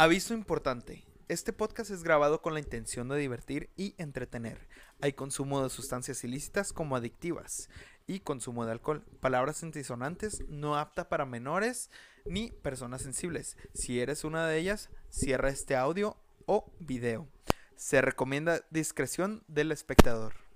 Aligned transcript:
Aviso 0.00 0.32
importante. 0.32 1.04
Este 1.26 1.52
podcast 1.52 1.90
es 1.90 2.04
grabado 2.04 2.40
con 2.40 2.54
la 2.54 2.60
intención 2.60 3.08
de 3.08 3.18
divertir 3.18 3.68
y 3.76 3.96
entretener. 3.98 4.68
Hay 5.00 5.12
consumo 5.12 5.60
de 5.60 5.70
sustancias 5.70 6.22
ilícitas 6.22 6.72
como 6.72 6.94
adictivas 6.94 7.68
y 8.06 8.20
consumo 8.20 8.64
de 8.64 8.70
alcohol. 8.70 9.04
Palabras 9.18 9.64
antisonantes 9.64 10.44
no 10.48 10.78
apta 10.78 11.08
para 11.08 11.26
menores 11.26 11.90
ni 12.24 12.52
personas 12.52 13.02
sensibles. 13.02 13.56
Si 13.74 13.98
eres 13.98 14.22
una 14.22 14.46
de 14.46 14.58
ellas, 14.58 14.88
cierra 15.08 15.48
este 15.48 15.74
audio 15.74 16.16
o 16.46 16.72
video. 16.78 17.26
Se 17.74 18.00
recomienda 18.00 18.60
discreción 18.70 19.42
del 19.48 19.72
espectador. 19.72 20.47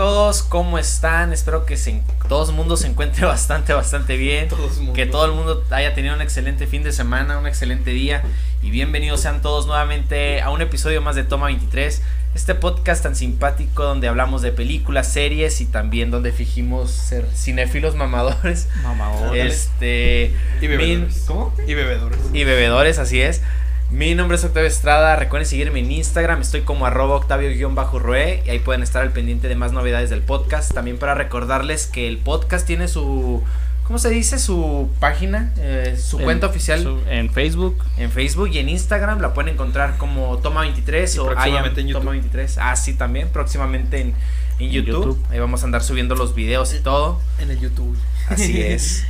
Todos, 0.00 0.42
¿cómo 0.42 0.78
están? 0.78 1.30
Espero 1.34 1.66
que 1.66 1.76
se, 1.76 2.00
todo 2.26 2.48
el 2.48 2.56
mundo 2.56 2.78
se 2.78 2.86
encuentre 2.86 3.26
bastante, 3.26 3.74
bastante 3.74 4.16
bien. 4.16 4.48
Que 4.94 5.04
todo 5.04 5.26
el 5.26 5.32
mundo 5.32 5.62
haya 5.68 5.92
tenido 5.92 6.14
un 6.14 6.22
excelente 6.22 6.66
fin 6.66 6.82
de 6.82 6.90
semana, 6.90 7.36
un 7.36 7.46
excelente 7.46 7.90
día. 7.90 8.22
Y 8.62 8.70
bienvenidos 8.70 9.20
sean 9.20 9.42
todos 9.42 9.66
nuevamente 9.66 10.40
a 10.40 10.48
un 10.48 10.62
episodio 10.62 11.02
más 11.02 11.16
de 11.16 11.24
Toma 11.24 11.48
23. 11.48 12.00
Este 12.34 12.54
podcast 12.54 13.02
tan 13.02 13.14
simpático 13.14 13.84
donde 13.84 14.08
hablamos 14.08 14.40
de 14.40 14.52
películas, 14.52 15.12
series 15.12 15.60
y 15.60 15.66
también 15.66 16.10
donde 16.10 16.32
fingimos 16.32 16.92
ser 16.92 17.26
cinéfilos 17.36 17.94
mamadores. 17.94 18.70
Mamadores. 18.82 19.54
Este. 19.54 20.34
Y 20.62 20.66
bebedores. 20.66 21.24
¿Cómo? 21.26 21.52
Y 21.66 21.74
bebedores. 21.74 22.20
Y 22.32 22.44
bebedores, 22.44 22.98
así 22.98 23.20
es. 23.20 23.42
Mi 23.90 24.14
nombre 24.14 24.36
es 24.36 24.44
Octavio 24.44 24.68
Estrada, 24.68 25.16
recuerden 25.16 25.48
seguirme 25.48 25.80
en 25.80 25.90
Instagram, 25.90 26.40
estoy 26.42 26.60
como 26.60 26.86
arroba 26.86 27.16
octavio-roe 27.16 28.42
y 28.46 28.50
ahí 28.50 28.60
pueden 28.60 28.82
estar 28.84 29.02
al 29.02 29.10
pendiente 29.12 29.48
de 29.48 29.56
más 29.56 29.72
novedades 29.72 30.10
del 30.10 30.22
podcast. 30.22 30.72
También 30.72 30.96
para 30.96 31.14
recordarles 31.14 31.86
que 31.88 32.06
el 32.06 32.18
podcast 32.18 32.64
tiene 32.68 32.86
su, 32.86 33.42
¿cómo 33.84 33.98
se 33.98 34.08
dice? 34.10 34.38
Su 34.38 34.88
página, 35.00 35.52
eh, 35.58 35.98
su 36.00 36.18
En- 36.18 36.24
cuenta 36.24 36.46
oficial 36.46 36.80
su- 36.84 37.00
en 37.08 37.30
Facebook. 37.32 37.82
en 37.98 38.12
Facebook 38.12 38.50
y 38.52 38.58
en 38.58 38.68
Instagram. 38.68 39.20
La 39.20 39.34
pueden 39.34 39.54
encontrar 39.54 39.96
como 39.98 40.40
Toma23 40.40 41.16
Y 41.16 41.18
o 41.18 41.26
próximamente 41.26 41.80
en 41.80 41.88
YouTube. 41.88 42.04
Toma23. 42.04 42.58
Ah, 42.60 42.76
sí, 42.76 42.94
también, 42.94 43.28
próximamente 43.30 44.00
en, 44.00 44.14
en 44.60 44.66
En 44.66 44.70
YouTube. 44.70 44.92
YouTube. 45.16 45.26
Ahí 45.30 45.40
vamos 45.40 45.62
a 45.62 45.64
andar 45.64 45.82
subiendo 45.82 46.14
los 46.14 46.36
videos 46.36 46.72
y 46.74 46.78
todo. 46.80 47.20
En 47.40 47.50
el 47.50 47.58
YouTube. 47.58 47.96
Así 48.28 48.62
es. 48.62 49.04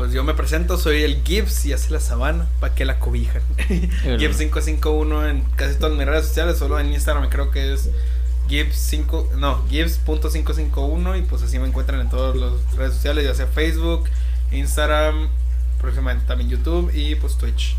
Pues 0.00 0.14
yo 0.14 0.24
me 0.24 0.32
presento, 0.32 0.78
soy 0.78 1.02
el 1.02 1.22
Gibbs 1.22 1.66
y 1.66 1.74
hace 1.74 1.90
la 1.90 2.00
sabana, 2.00 2.46
¿para 2.58 2.74
que 2.74 2.86
la 2.86 2.98
cobijan? 2.98 3.42
Gibbs 4.18 4.38
551 4.38 5.28
en 5.28 5.42
casi 5.56 5.78
todas 5.78 5.94
mis 5.94 6.06
redes 6.06 6.24
sociales, 6.24 6.56
solo 6.56 6.80
en 6.80 6.90
Instagram 6.90 7.28
creo 7.28 7.50
que 7.50 7.74
es 7.74 7.90
Gibbs 8.48 8.76
5, 8.76 9.32
no, 9.36 9.62
Gibbs.551 9.68 11.18
y 11.18 11.22
pues 11.24 11.42
así 11.42 11.58
me 11.58 11.66
encuentran 11.66 12.00
en 12.00 12.08
todas 12.08 12.34
las 12.34 12.52
redes 12.76 12.94
sociales, 12.94 13.26
ya 13.26 13.34
sea 13.34 13.46
Facebook, 13.46 14.08
Instagram, 14.52 15.28
próximamente 15.82 16.24
también 16.26 16.48
YouTube 16.48 16.90
y 16.94 17.16
pues 17.16 17.36
Twitch. 17.36 17.76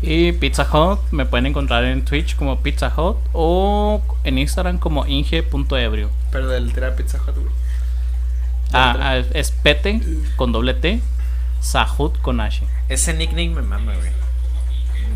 Y 0.00 0.30
Pizza 0.30 0.62
Hut, 0.72 1.00
me 1.10 1.26
pueden 1.26 1.46
encontrar 1.46 1.82
en 1.86 2.04
Twitch 2.04 2.36
como 2.36 2.60
Pizza 2.60 2.92
Hut 2.96 3.16
o 3.32 4.00
en 4.22 4.38
Instagram 4.38 4.78
como 4.78 5.08
inge.ebrio. 5.08 6.08
Pero 6.30 6.48
del 6.48 6.72
Tira 6.72 6.94
Pizza 6.94 7.18
Hut, 7.18 7.34
güey. 7.34 7.52
Ah, 8.72 8.96
ah, 9.00 9.16
es 9.34 9.50
Pete 9.50 10.00
con 10.36 10.52
doble 10.52 10.74
T, 10.74 11.02
Sahut 11.62 12.18
con 12.20 12.40
H. 12.40 12.62
Ese 12.88 13.14
nickname 13.14 13.48
me 13.50 13.62
mama, 13.62 13.94
güey. 13.94 14.10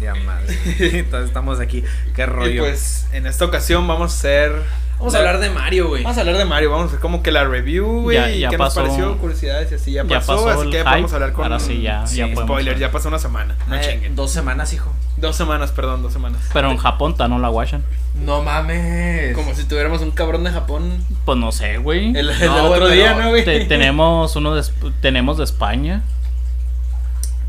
Ya 0.01 0.15
madre. 0.15 0.57
Entonces 1.01 1.29
estamos 1.29 1.61
aquí. 1.61 1.83
Qué 2.15 2.23
Y 2.23 2.27
rollo. 2.27 2.63
pues 2.65 3.07
en 3.13 3.27
esta 3.27 3.45
ocasión 3.45 3.87
vamos 3.89 4.13
a 4.13 4.15
hacer 4.17 4.63
vamos 4.99 5.15
a 5.15 5.19
hablar 5.19 5.39
de 5.41 5.51
Mario, 5.51 5.89
güey. 5.89 6.03
Vamos 6.05 6.17
a 6.19 6.21
hablar 6.21 6.37
de 6.39 6.45
Mario, 6.45 6.71
vamos 6.71 6.85
a 6.85 6.89
hacer 6.89 7.01
como 7.01 7.23
que 7.23 7.31
la 7.33 7.45
review, 7.45 8.03
güey, 8.03 8.17
Ya- 8.17 8.31
y 8.31 8.41
ya 8.41 8.49
qué 8.51 8.57
pasó- 8.59 8.81
nos 8.81 8.91
pareció, 8.91 9.19
curiosidades 9.19 9.73
y 9.73 9.75
así 9.75 9.93
ya 9.93 10.03
ya 10.05 10.09
pasó, 10.21 10.45
pasó 10.45 10.61
así 10.61 10.71
que 10.71 10.77
ya 10.77 10.81
hype, 10.81 10.91
podemos 10.91 11.13
hablar 11.13 11.33
con 11.33 11.43
ahora 11.45 11.59
sí 11.61 11.81
ya- 11.83 12.07
sí, 12.07 12.17
ya 12.17 12.29
spoiler, 12.35 12.79
ya 12.79 12.91
pasó 12.91 13.09
una 13.09 13.19
semana, 13.19 13.57
no 13.69 13.77
Eh, 13.77 14.11
dos 14.15 14.31
semanas, 14.31 14.73
hijo. 14.73 14.91
Dos 15.19 15.35
semanas, 15.37 15.73
perdón, 15.73 16.03
dos 16.03 16.13
semanas. 16.13 16.41
Pero 16.53 16.71
en 16.71 16.77
Japón 16.77 17.17
ta 17.17 17.27
no 17.29 17.39
la 17.39 17.49
guachan. 17.49 17.83
No 18.15 18.43
mames. 18.43 19.35
Como 19.35 19.55
si 19.55 19.65
tuviéramos 19.65 20.01
un 20.03 20.11
cabrón 20.11 20.45
de 20.45 20.51
Japón 20.51 21.05
Pues 21.25 21.39
no 21.39 21.53
sé, 21.53 21.79
güey. 21.79 22.15
el, 22.17 22.27
No, 22.47 22.65
otro 22.71 22.89
día, 22.89 23.15
¿no, 23.15 23.31
güey? 23.31 23.45
Te- 23.45 23.65
tenemos 23.65 24.37
uno 24.37 24.55
de, 24.55 24.63
tenemos 25.01 25.37
de 25.39 25.45
España. 25.45 26.03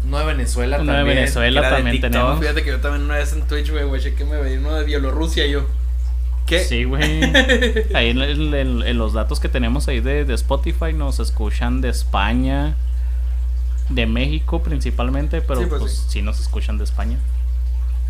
Uno 0.08 0.20
de 0.20 0.26
Venezuela 0.26 0.78
Uno 0.80 0.92
de 0.92 0.98
también. 1.00 1.18
Venezuela 1.18 1.62
de 1.62 1.70
también 1.70 1.92
TikTok. 1.96 2.12
tenemos. 2.12 2.40
Fíjate 2.40 2.64
que 2.64 2.70
yo 2.70 2.80
también 2.80 3.04
una 3.04 3.16
vez 3.16 3.34
en 3.34 3.42
Twitch, 3.48 3.70
güey, 3.72 3.84
güey, 3.84 4.02
chequé, 4.02 4.24
me 4.26 4.38
veía 4.38 4.58
uno 4.60 4.74
de 4.76 4.86
Bielorrusia 4.86 5.46
y 5.46 5.52
yo. 5.52 5.66
¿Qué? 6.46 6.64
Sí, 6.64 6.86
güey. 6.86 7.24
Ahí 7.94 8.10
en, 8.12 8.20
el- 8.20 8.54
en- 8.54 8.82
en 8.84 8.98
los 8.98 9.12
datos 9.14 9.40
que 9.42 9.50
tenemos 9.50 9.88
ahí 9.90 10.00
de, 10.00 10.24
de 10.24 10.34
Spotify 10.34 10.94
nos 10.94 11.20
escuchan 11.20 11.82
de 11.82 11.90
España, 11.90 12.76
de 13.90 14.06
México 14.06 14.64
principalmente, 14.64 15.42
pero 15.42 15.60
Sí, 15.62 15.66
pues, 15.68 15.82
pues, 15.82 15.92
sí. 15.94 16.06
sí. 16.10 16.22
nos 16.22 16.40
escuchan 16.40 16.78
de 16.78 16.86
España. 16.86 17.18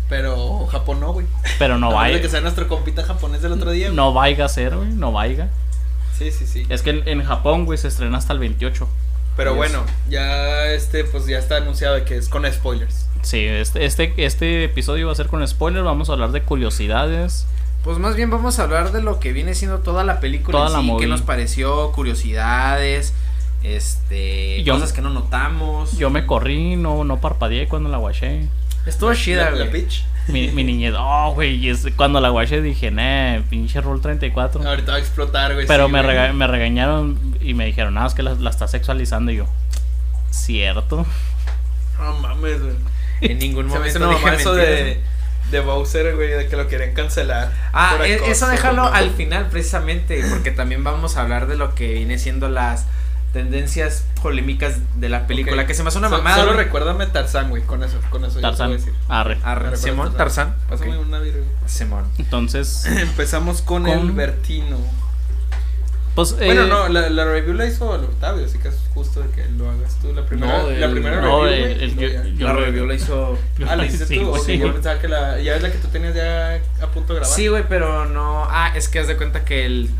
Pero 0.08 0.66
Japón 0.66 1.00
no, 1.00 1.12
güey. 1.12 1.26
Pero 1.58 1.78
no 1.78 1.92
vaya, 1.92 2.20
que 2.22 2.28
sea 2.28 2.40
nuestro 2.40 2.66
compita 2.68 3.02
japonés 3.04 3.42
del 3.42 3.52
otro 3.52 3.72
día. 3.72 3.86
güey. 3.88 3.96
no 3.96 4.12
vaya 4.12 4.44
a 4.44 4.48
ser, 4.48 4.76
güey, 4.76 4.88
no 4.88 5.10
vaya. 5.12 5.48
Sí, 6.16 6.30
sí, 6.30 6.46
sí. 6.46 6.64
Es 6.68 6.82
que 6.82 6.90
en, 6.90 7.08
en 7.08 7.22
Japón, 7.24 7.64
güey, 7.66 7.76
se 7.78 7.88
estrena 7.88 8.18
hasta 8.18 8.32
el 8.32 8.38
28. 8.38 8.88
Pero 9.38 9.52
Yes. 9.52 9.56
bueno, 9.56 9.84
ya 10.10 10.66
este, 10.72 11.04
pues 11.04 11.26
ya 11.26 11.38
está 11.38 11.56
anunciado 11.56 11.94
de 11.94 12.04
que 12.04 12.16
es 12.18 12.28
con 12.28 12.44
spoilers. 12.52 13.06
Sí, 13.22 13.38
este, 13.46 13.86
este, 13.86 14.12
este 14.18 14.64
episodio 14.64 15.06
va 15.06 15.12
a 15.12 15.14
ser 15.14 15.28
con 15.28 15.46
spoilers, 15.48 15.84
vamos 15.84 16.10
a 16.10 16.12
hablar 16.12 16.32
de 16.32 16.42
curiosidades. 16.42 17.46
Pues 17.84 17.98
más 17.98 18.16
bien 18.16 18.30
vamos 18.30 18.58
a 18.58 18.64
hablar 18.64 18.90
de 18.92 19.00
lo 19.00 19.20
que 19.20 19.32
viene 19.32 19.54
siendo 19.54 19.78
toda 19.78 20.02
la 20.04 20.18
película 20.20 20.58
Toda 20.58 20.66
en 20.66 20.72
la 20.74 20.80
sí, 20.80 20.86
qué 20.86 20.92
movie. 20.92 21.06
nos 21.06 21.22
pareció, 21.22 21.92
curiosidades, 21.92 23.14
este, 23.62 24.62
Yo- 24.64 24.74
cosas 24.74 24.92
que 24.92 25.00
no 25.02 25.10
notamos. 25.10 25.96
Yo 25.98 26.10
me 26.10 26.26
corrí, 26.26 26.76
no, 26.76 27.04
no 27.04 27.20
parpadeé 27.20 27.68
cuando 27.68 27.88
la 27.88 27.98
guaché. 27.98 28.48
Estuvo 28.88 29.14
chida, 29.14 29.44
la, 29.44 29.50
la 29.52 29.66
güey. 29.66 29.84
pitch. 29.84 30.04
Mi, 30.28 30.48
mi 30.50 30.62
niñez, 30.62 30.92
oh, 30.98 31.32
güey, 31.34 31.54
y 31.56 31.70
es- 31.70 31.86
cuando 31.96 32.20
la 32.20 32.28
guaché 32.28 32.60
dije, 32.60 32.90
nah, 32.90 33.40
pinche 33.48 33.80
Roll 33.80 34.00
34. 34.02 34.62
Ahorita 34.66 34.92
va 34.92 34.96
a 34.98 35.00
explotar, 35.00 35.54
güey. 35.54 35.66
Pero 35.66 35.86
sí, 35.86 35.92
me, 35.92 36.02
güey. 36.02 36.14
rega- 36.14 36.32
me 36.34 36.46
regañaron 36.46 37.18
y 37.40 37.54
me 37.54 37.64
dijeron, 37.66 37.94
nada, 37.94 38.08
es 38.08 38.14
que 38.14 38.22
la, 38.22 38.34
la 38.34 38.50
está 38.50 38.68
sexualizando. 38.68 39.32
Y 39.32 39.36
yo, 39.36 39.46
¿cierto? 40.30 41.06
No 41.98 42.14
mames, 42.18 42.60
güey. 42.62 42.74
En 43.20 43.38
ningún 43.38 43.70
Se 43.70 43.78
me 43.78 43.88
hizo 43.88 43.98
momento 44.00 44.20
dije 44.26 44.36
eso 44.40 44.54
de, 44.54 45.00
de 45.50 45.60
Bowser, 45.60 46.14
güey, 46.14 46.28
de 46.30 46.46
que 46.46 46.56
lo 46.56 46.68
querían 46.68 46.92
cancelar. 46.94 47.50
Ah, 47.72 47.96
e- 48.04 48.14
acoso, 48.16 48.30
eso 48.30 48.48
déjalo 48.48 48.82
güey. 48.82 48.94
al 48.94 49.10
final 49.10 49.48
precisamente, 49.48 50.22
porque 50.30 50.50
también 50.50 50.84
vamos 50.84 51.16
a 51.16 51.22
hablar 51.22 51.46
de 51.48 51.56
lo 51.56 51.74
que 51.74 51.94
viene 51.94 52.18
siendo 52.18 52.48
las 52.48 52.86
tendencias 53.32 54.04
polémicas 54.22 54.76
de 54.96 55.08
la 55.08 55.26
película, 55.26 55.62
Ok. 55.62 55.68
que 55.68 55.74
se 55.74 55.82
me 55.82 55.88
hace 55.88 55.98
una 55.98 56.08
So- 56.08 56.16
mamada. 56.18 56.36
Solo 56.38 56.52
güey. 56.54 56.64
recuérdame 56.64 57.06
Tarzán, 57.06 57.50
güey, 57.50 57.62
con 57.62 57.82
eso, 57.84 57.98
con 58.10 58.24
eso 58.24 58.40
Tarzán. 58.40 58.68
voy 58.68 58.76
a 58.76 58.78
decir. 58.78 58.94
Arre. 59.08 59.38
Arre, 59.42 59.64
Me 59.64 59.70
recuerda 59.70 59.76
Simón, 59.76 60.16
Tarzán. 60.16 60.54
Pásame 60.68 60.96
ok. 60.96 61.06
una 61.06 61.18
virgen. 61.20 61.44
Simón. 61.66 62.04
Entonces, 62.18 62.86
Empezamos 62.86 63.62
con, 63.62 63.84
Con- 63.84 63.98
el 63.98 64.12
Bertino. 64.12 64.78
pues. 66.14 66.34
Bueno, 66.36 66.62
eh, 66.64 66.68
no, 66.68 66.88
la, 66.88 67.08
la 67.10 67.24
review 67.26 67.54
la 67.54 67.66
hizo 67.66 67.94
el 67.94 68.04
Octavio, 68.04 68.44
así 68.46 68.58
que 68.58 68.68
es 68.68 68.76
justo 68.94 69.20
de 69.20 69.28
que 69.30 69.46
lo 69.50 69.70
hagas 69.70 69.94
tú. 70.00 70.12
La 70.12 70.24
primera, 70.26 70.62
No, 70.62 70.70
la 70.70 70.90
primera 70.90 71.20
no, 71.20 71.44
review, 71.44 71.66
el- 71.80 71.94
no, 71.96 72.02
yo- 72.02 72.08
ya. 72.08 72.24
yo- 72.24 72.46
La 72.46 72.52
review 72.54 72.86
la 72.86 72.94
hizo. 72.94 73.38
Ah, 73.68 73.76
la 73.76 73.86
hiciste 73.86 74.06
Sí, 74.08 74.18
tú. 74.20 74.30
Ok, 74.30 74.42
güey. 74.44 74.58
yo 74.58 74.72
pensaba 74.72 74.98
que 75.00 75.06
la. 75.08 75.38
Ya 75.40 75.54
es 75.54 75.62
la 75.62 75.70
que 75.70 75.78
tú 75.78 75.88
tenías 75.88 76.14
ya 76.14 76.54
a 76.82 76.86
punto 76.88 77.12
de 77.12 77.20
grabar. 77.20 77.36
Sí, 77.36 77.46
güey, 77.46 77.62
pero 77.68 78.06
no. 78.06 78.46
Ah, 78.50 78.72
es 78.74 78.88
que 78.88 78.98
haz 78.98 79.06
de 79.06 79.16
cuenta 79.16 79.44
que 79.44 79.64
el 79.66 79.90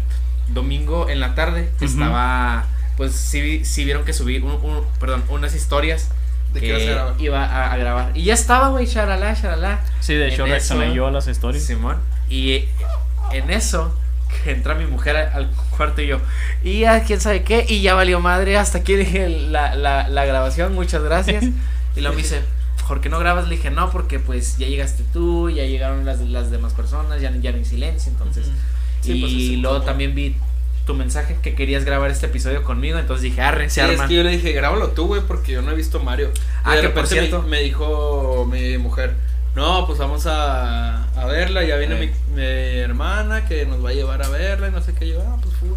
domingo 0.48 1.08
en 1.08 1.20
la 1.20 1.34
tarde 1.36 1.70
estaba. 1.80 2.64
Pues 2.98 3.12
sí, 3.12 3.64
sí 3.64 3.84
vieron 3.84 4.04
que 4.04 4.12
subí 4.12 4.38
un, 4.38 4.50
un- 4.50 4.84
perdón, 5.00 5.22
unas 5.30 5.54
historias 5.54 6.10
¿De 6.52 6.60
que 6.60 6.92
a 6.92 7.14
iba 7.18 7.44
a, 7.44 7.72
a 7.72 7.76
grabar. 7.76 8.10
Y 8.14 8.24
ya 8.24 8.34
estaba, 8.34 8.68
güey, 8.68 8.86
charalá, 8.86 9.34
charalá. 9.40 9.80
Sí, 10.00 10.14
de 10.14 10.28
hecho 10.28 10.44
reaccioné 10.44 10.86
a 11.00 11.10
las 11.10 11.28
stories. 11.28 11.64
Simón. 11.64 11.96
Y 12.28 12.64
en 13.32 13.50
eso 13.50 13.94
que 14.42 14.50
entra 14.50 14.74
mi 14.74 14.86
mujer 14.86 15.16
al, 15.16 15.48
cuarto 15.76 16.02
y 16.02 16.08
yo. 16.08 16.20
Y 16.62 16.80
ya 16.80 17.04
quién 17.04 17.20
sabe 17.20 17.44
qué. 17.44 17.64
Y 17.68 17.82
ya 17.82 17.94
valió 17.94 18.20
madre. 18.20 18.56
Hasta 18.58 18.78
aquí 18.78 18.96
dije 18.96 19.28
la, 19.28 19.74
la, 19.74 20.08
la 20.08 20.24
grabación. 20.26 20.74
Muchas 20.74 21.02
gracias. 21.02 21.44
Y 21.96 22.00
luego 22.00 22.16
me 22.16 22.22
dice. 22.22 22.42
¿Por 22.86 23.00
qué 23.00 23.08
no 23.08 23.18
grabas? 23.18 23.48
Le 23.48 23.56
dije, 23.56 23.70
no, 23.70 23.90
porque 23.90 24.18
pues 24.18 24.56
ya 24.56 24.66
llegaste 24.66 25.02
tú, 25.12 25.50
ya 25.50 25.64
llegaron 25.64 26.06
las, 26.06 26.20
las 26.20 26.50
demás 26.50 26.72
personas, 26.72 27.20
ya, 27.20 27.30
ya 27.36 27.50
no 27.50 27.58
hay 27.58 27.64
silencio, 27.64 28.10
entonces. 28.12 28.46
Sí, 29.02 29.12
y 29.12 29.20
pues, 29.20 29.32
es 29.32 29.58
luego 29.58 29.82
también 29.82 30.14
vi 30.14 30.36
tu 30.88 30.94
mensaje 30.94 31.36
que 31.42 31.54
querías 31.54 31.84
grabar 31.84 32.10
este 32.10 32.24
episodio 32.26 32.62
conmigo, 32.64 32.98
entonces 32.98 33.22
dije, 33.22 33.42
arre, 33.42 33.68
Sí, 33.68 33.74
se 33.74 33.84
es 33.84 33.90
arma. 33.90 34.08
que 34.08 34.14
yo 34.14 34.22
le 34.22 34.30
dije, 34.30 34.52
grábalo 34.52 34.88
tú, 34.92 35.06
güey, 35.06 35.20
porque 35.20 35.52
yo 35.52 35.60
no 35.60 35.70
he 35.70 35.74
visto 35.74 36.00
Mario. 36.00 36.30
Ah, 36.64 36.76
de 36.76 36.80
que 36.80 36.88
por 36.88 37.02
me- 37.02 37.08
cierto. 37.08 37.42
Me, 37.42 37.60
dijo 37.60 38.48
mi 38.50 38.78
mujer, 38.78 39.14
no, 39.54 39.86
pues 39.86 39.98
vamos 39.98 40.26
a, 40.26 41.04
a 41.12 41.26
verla, 41.26 41.62
ya 41.64 41.76
viene 41.76 41.94
mi, 42.00 42.06
mi 42.34 42.42
hermana 42.42 43.44
que 43.44 43.66
nos 43.66 43.84
va 43.84 43.90
a 43.90 43.92
llevar 43.92 44.22
a 44.22 44.28
verla 44.30 44.68
y 44.68 44.70
no 44.70 44.80
sé 44.80 44.94
qué. 44.94 45.08
Yo, 45.08 45.20
ah, 45.20 45.36
pues 45.42 45.54
fui. 45.56 45.68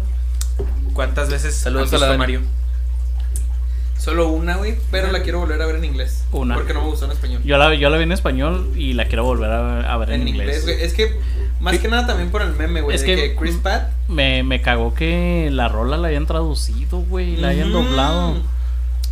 ¿Cuántas 0.94 1.28
veces 1.30 1.54
Saludos 1.54 1.92
a 1.92 1.98
la. 1.98 2.16
Mario? 2.16 2.40
Solo 4.02 4.28
una, 4.28 4.56
güey, 4.56 4.74
pero 4.90 5.12
la 5.12 5.22
quiero 5.22 5.38
volver 5.38 5.62
a 5.62 5.66
ver 5.66 5.76
en 5.76 5.84
inglés. 5.84 6.24
Una. 6.32 6.54
Porque 6.56 6.74
no 6.74 6.80
me 6.82 6.88
gustó 6.88 7.04
en 7.04 7.12
español. 7.12 7.40
Yo 7.44 7.56
la, 7.56 7.72
yo 7.74 7.88
la 7.88 7.96
vi 7.98 8.02
en 8.02 8.10
español 8.12 8.72
y 8.74 8.94
la 8.94 9.04
quiero 9.06 9.22
volver 9.24 9.50
a, 9.50 9.92
a 9.92 9.96
ver 9.96 10.10
en, 10.10 10.22
en 10.22 10.28
inglés, 10.28 10.64
güey. 10.64 10.82
Es 10.82 10.92
que, 10.92 11.16
más 11.60 11.78
que 11.78 11.86
nada 11.86 12.06
también 12.08 12.30
por 12.30 12.42
el 12.42 12.52
meme, 12.54 12.80
güey. 12.80 12.96
Es 12.96 13.02
de 13.02 13.06
que- 13.06 13.14
que, 13.14 13.36
Chris 13.36 13.56
Pratt. 13.62 13.90
Me, 14.08 14.42
me 14.42 14.60
cagó 14.60 14.92
que 14.94 15.50
la 15.52 15.68
rola 15.68 15.96
la 15.96 16.08
hayan 16.08 16.26
traducido, 16.26 16.98
güey, 17.02 17.36
la 17.36 17.48
hayan 17.48 17.68
Mm. 17.68 17.72
doblado. 17.72 18.34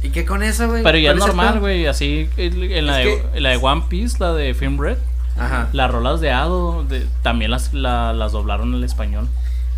¿Y 0.03 0.11
qué 0.11 0.25
con 0.25 0.43
eso, 0.43 0.67
güey? 0.69 0.83
Pero 0.83 0.99
ya 0.99 1.13
es 1.13 1.19
¿Cuál 1.19 1.31
el 1.31 1.37
normal, 1.37 1.61
güey, 1.61 1.87
así 1.87 2.29
en 2.37 2.87
la, 2.89 2.97
de, 2.97 3.05
que- 3.05 3.25
en 3.35 3.43
la 3.45 3.51
de 3.51 3.57
One 3.59 3.85
Piece, 3.89 4.17
la 4.19 4.33
de 4.33 4.55
Film 4.55 4.81
Red, 4.81 4.97
Ajá. 5.39 5.69
las 5.73 5.89
rolas 5.91 6.21
de 6.21 6.33
Ado 6.33 6.83
de- 6.85 7.07
también 7.23 7.53
las, 7.53 7.73
la- 7.75 8.13
las 8.13 8.33
doblaron 8.33 8.75
al 8.75 8.83
español. 8.83 9.29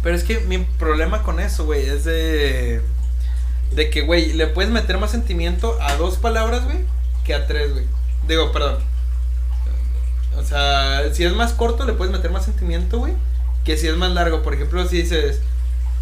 Pero 0.02 0.16
es 0.16 0.24
que 0.24 0.40
mi 0.40 0.56
problema 0.58 1.22
con 1.22 1.38
eso, 1.38 1.66
güey, 1.66 1.84
es 1.86 2.04
de. 2.04 2.80
De 3.74 3.90
que, 3.90 4.02
güey, 4.02 4.32
le 4.34 4.46
puedes 4.48 4.70
meter 4.70 4.98
más 4.98 5.10
sentimiento 5.10 5.78
a 5.80 5.96
dos 5.96 6.16
palabras, 6.18 6.64
güey, 6.64 6.78
que 7.24 7.34
a 7.34 7.46
tres, 7.46 7.72
güey. 7.72 7.84
Digo, 8.28 8.52
perdón. 8.52 8.78
O 10.36 10.42
sea, 10.42 11.02
si 11.12 11.24
es 11.24 11.32
más 11.34 11.52
corto, 11.52 11.84
le 11.84 11.92
puedes 11.92 12.12
meter 12.12 12.30
más 12.30 12.44
sentimiento, 12.44 12.98
güey, 12.98 13.12
que 13.64 13.76
si 13.76 13.86
es 13.88 13.96
más 13.96 14.10
largo. 14.12 14.42
Por 14.42 14.54
ejemplo, 14.54 14.86
si 14.86 15.02
dices, 15.02 15.40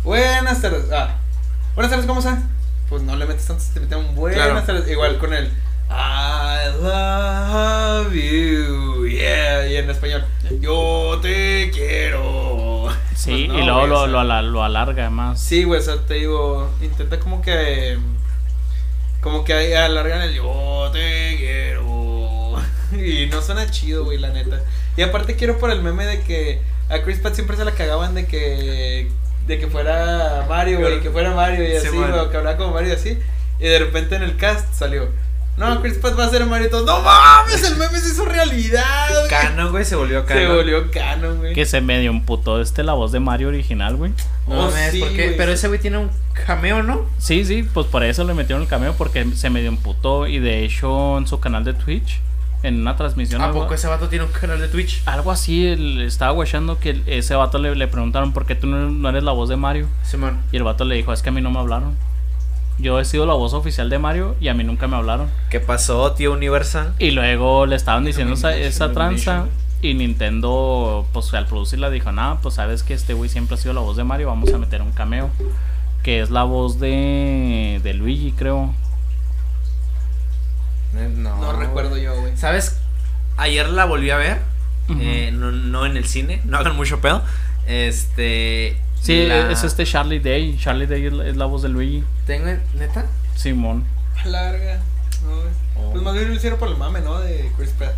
buenas 0.04 0.60
tardes. 0.62 0.84
Ah, 0.92 1.16
buenas 1.74 1.90
tardes, 1.90 2.06
¿cómo 2.06 2.20
están? 2.20 2.48
Pues 2.88 3.02
no 3.02 3.16
le 3.16 3.26
metes 3.26 3.46
tanto 3.46 3.62
sentimiento. 3.62 4.00
Buenas 4.14 4.36
Claro. 4.46 4.62
tardes. 4.62 4.88
Igual 4.90 5.18
con 5.18 5.32
el. 5.34 5.50
I 5.90 6.70
love 6.82 8.12
you. 8.12 9.06
Yeah. 9.08 9.66
Y 9.68 9.76
en 9.76 9.90
español, 9.90 10.24
yo 10.60 11.18
te 11.22 11.70
quiero. 11.72 12.59
Sí, 13.22 13.44
Pues 13.46 13.48
no, 13.48 13.58
y 13.58 13.64
luego 13.66 13.78
güey, 13.80 13.90
lo, 13.90 13.96
o 13.98 14.02
sea, 14.04 14.12
lo, 14.12 14.20
ala- 14.20 14.42
lo 14.42 14.64
alarga 14.64 15.10
más. 15.10 15.40
Sí, 15.40 15.64
güey, 15.64 15.80
o 15.80 15.82
sea, 15.82 15.96
te 16.06 16.14
digo, 16.14 16.70
intenta 16.80 17.20
como 17.20 17.42
que. 17.42 17.98
Como 19.20 19.44
que 19.44 19.52
ahí 19.52 19.72
alargan 19.74 20.22
el 20.22 20.34
yo 20.34 20.90
te 20.92 21.36
quiero. 21.36 22.54
Y 22.92 23.26
no 23.26 23.40
suena 23.40 23.70
chido, 23.70 24.04
güey, 24.04 24.18
la 24.18 24.30
neta. 24.30 24.60
Y 24.96 25.02
aparte 25.02 25.36
quiero 25.36 25.58
por 25.58 25.70
el 25.70 25.80
meme 25.82 26.06
de 26.06 26.22
que 26.22 26.60
a 26.88 27.02
Chris 27.02 27.20
Pratt 27.20 27.34
siempre 27.34 27.56
se 27.56 27.64
la 27.64 27.72
cagaban 27.72 28.14
de 28.14 28.26
que. 28.26 29.08
De 29.46 29.58
que 29.58 29.66
fuera 29.68 30.44
Mario, 30.48 30.80
güey, 30.80 31.00
que 31.00 31.10
fuera 31.10 31.32
Mario 31.34 31.62
y 31.64 31.70
Sí, 31.72 31.76
así, 31.88 31.96
güey, 31.96 32.30
que 32.30 32.36
hablaba 32.36 32.56
como 32.56 32.72
Mario 32.74 32.90
y 32.90 32.92
así. 32.96 33.18
Y 33.60 33.64
de 33.64 33.78
repente 33.78 34.16
en 34.16 34.22
el 34.22 34.36
cast 34.36 34.72
salió. 34.74 35.08
No, 35.60 35.80
Chris 35.82 35.98
Pratt 35.98 36.18
va 36.18 36.24
a 36.24 36.28
ser 36.30 36.44
Mario 36.46 36.66
y 36.68 36.70
todos. 36.70 36.86
¡No 36.86 37.00
mames! 37.02 37.62
El 37.70 37.76
meme 37.76 37.98
se 38.00 38.08
hizo 38.08 38.24
realidad, 38.24 39.08
güey. 39.10 39.28
Canon, 39.28 39.70
güey, 39.70 39.84
se 39.84 39.94
volvió 39.94 40.20
Se 40.22 40.26
canon. 40.26 40.56
volvió 40.56 40.90
canon, 40.90 41.38
güey. 41.38 41.54
Que 41.54 41.66
se 41.66 41.80
medio 41.80 42.10
emputó 42.10 42.60
este 42.60 42.82
la 42.82 42.94
voz 42.94 43.12
de 43.12 43.20
Mario 43.20 43.48
original, 43.48 43.96
güey. 43.96 44.12
No 44.48 44.54
Oh, 44.60 44.70
mames, 44.70 44.90
sí, 44.92 45.00
¿por 45.00 45.10
qué? 45.10 45.24
güey. 45.26 45.36
Pero 45.36 45.52
ese 45.52 45.68
güey 45.68 45.78
tiene 45.78 45.98
un 45.98 46.10
cameo, 46.46 46.82
¿no? 46.82 47.02
Sí, 47.18 47.44
sí, 47.44 47.62
pues 47.62 47.86
por 47.86 48.02
eso 48.02 48.24
le 48.24 48.34
metieron 48.34 48.62
el 48.62 48.68
cameo 48.68 48.94
porque 48.94 49.24
se 49.36 49.50
medio 49.50 49.68
emputó 49.68 50.26
y 50.26 50.38
de 50.38 50.64
hecho 50.64 51.18
en 51.18 51.26
su 51.26 51.38
canal 51.40 51.62
de 51.64 51.74
Twitch, 51.74 52.20
en 52.62 52.80
una 52.80 52.96
transmisión... 52.96 53.40
¿A 53.42 53.46
algo- 53.46 53.60
poco 53.60 53.74
ese 53.74 53.86
vato 53.86 54.08
tiene 54.08 54.24
un 54.24 54.32
canal 54.32 54.58
de 54.60 54.68
Twitch? 54.68 55.02
Algo 55.06 55.30
así, 55.30 55.66
él 55.66 56.00
estaba 56.02 56.32
guachando 56.32 56.78
que 56.78 57.02
ese 57.06 57.34
vato 57.34 57.58
le, 57.58 57.74
le 57.76 57.86
preguntaron 57.86 58.32
por 58.32 58.46
qué 58.46 58.54
tú 58.54 58.66
no, 58.66 58.90
no 58.90 59.08
eres 59.10 59.22
la 59.24 59.32
voz 59.32 59.48
de 59.50 59.56
Mario. 59.56 59.86
Simón. 60.02 60.40
Y 60.52 60.56
el 60.56 60.62
vato 60.62 60.84
le 60.84 60.94
dijo, 60.94 61.12
es 61.12 61.20
que 61.22 61.28
a 61.28 61.32
mí 61.32 61.40
no 61.42 61.50
me 61.50 61.58
hablaron. 61.58 61.96
Yo 62.80 62.98
he 62.98 63.04
sido 63.04 63.26
la 63.26 63.34
voz 63.34 63.52
oficial 63.52 63.90
de 63.90 63.98
Mario 63.98 64.36
y 64.40 64.48
a 64.48 64.54
mí 64.54 64.64
nunca 64.64 64.86
me 64.88 64.96
hablaron. 64.96 65.28
¿Qué 65.50 65.60
pasó, 65.60 66.12
tío 66.12 66.32
Universal? 66.32 66.94
Y 66.98 67.10
luego 67.10 67.66
le 67.66 67.76
estaban 67.76 68.04
diciendo 68.04 68.34
esa, 68.34 68.92
tranza. 68.92 69.46
Y 69.82 69.94
Nintendo, 69.94 71.06
pues 71.12 71.32
al 71.34 71.46
producirla 71.46 71.90
dijo, 71.90 72.12
nada, 72.12 72.38
pues 72.42 72.54
sabes 72.54 72.82
que 72.82 72.94
este 72.94 73.14
güey 73.14 73.30
siempre 73.30 73.54
ha 73.54 73.58
sido 73.58 73.74
la 73.74 73.80
voz 73.80 73.96
de 73.96 74.04
Mario, 74.04 74.28
vamos 74.28 74.52
a 74.52 74.58
meter 74.58 74.82
un 74.82 74.92
cameo. 74.92 75.30
Que 76.02 76.20
es 76.20 76.30
la 76.30 76.44
voz 76.44 76.80
de, 76.80 77.80
de 77.82 77.94
Luigi, 77.94 78.32
creo. 78.32 78.74
Eh, 80.96 81.12
No, 81.16 81.36
No 81.36 81.52
recuerdo 81.52 81.96
yo, 81.98 82.18
güey. 82.18 82.36
¿Sabes? 82.36 82.78
Ayer 83.36 83.68
la 83.68 83.84
volví 83.84 84.10
a 84.10 84.16
ver. 84.16 84.38
Eh, 84.88 85.30
no, 85.32 85.52
no 85.52 85.86
en 85.86 85.96
el 85.96 86.06
cine. 86.06 86.40
No 86.44 86.58
hagan 86.58 86.76
mucho 86.76 87.00
pedo. 87.00 87.22
Este. 87.66 88.76
Sí, 89.00 89.26
la- 89.26 89.50
es 89.50 89.64
este 89.64 89.84
Charlie 89.84 90.20
Day. 90.20 90.56
Charlie 90.58 90.86
Day 90.86 91.06
es 91.06 91.12
la, 91.12 91.26
es 91.26 91.36
la 91.36 91.46
voz 91.46 91.62
de 91.62 91.68
Luigi. 91.68 92.04
¿Tengo, 92.26 92.46
neta? 92.74 93.06
Simón. 93.34 93.84
Larga. 94.24 94.80
No. 95.24 95.80
Oh. 95.82 95.90
Pues 95.92 96.02
más 96.02 96.14
bien 96.14 96.28
lo 96.28 96.34
hicieron 96.34 96.58
por 96.58 96.68
el 96.68 96.76
mame, 96.76 97.00
¿no? 97.00 97.18
De 97.20 97.50
Chris 97.56 97.70
Pratt. 97.70 97.94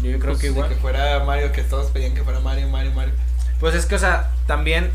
Yo 0.00 0.18
creo 0.18 0.32
Pues, 0.32 0.38
que 0.38 0.46
de 0.48 0.52
igual. 0.54 0.68
que 0.68 0.74
fuera 0.76 1.22
Mario, 1.24 1.52
que 1.52 1.62
todos 1.62 1.90
pedían 1.90 2.14
que 2.14 2.22
fuera 2.22 2.40
Mario, 2.40 2.68
Mario, 2.68 2.92
Mario. 2.92 3.14
Pues 3.60 3.74
es 3.74 3.86
que, 3.86 3.94
o 3.94 3.98
sea, 3.98 4.30
también 4.46 4.90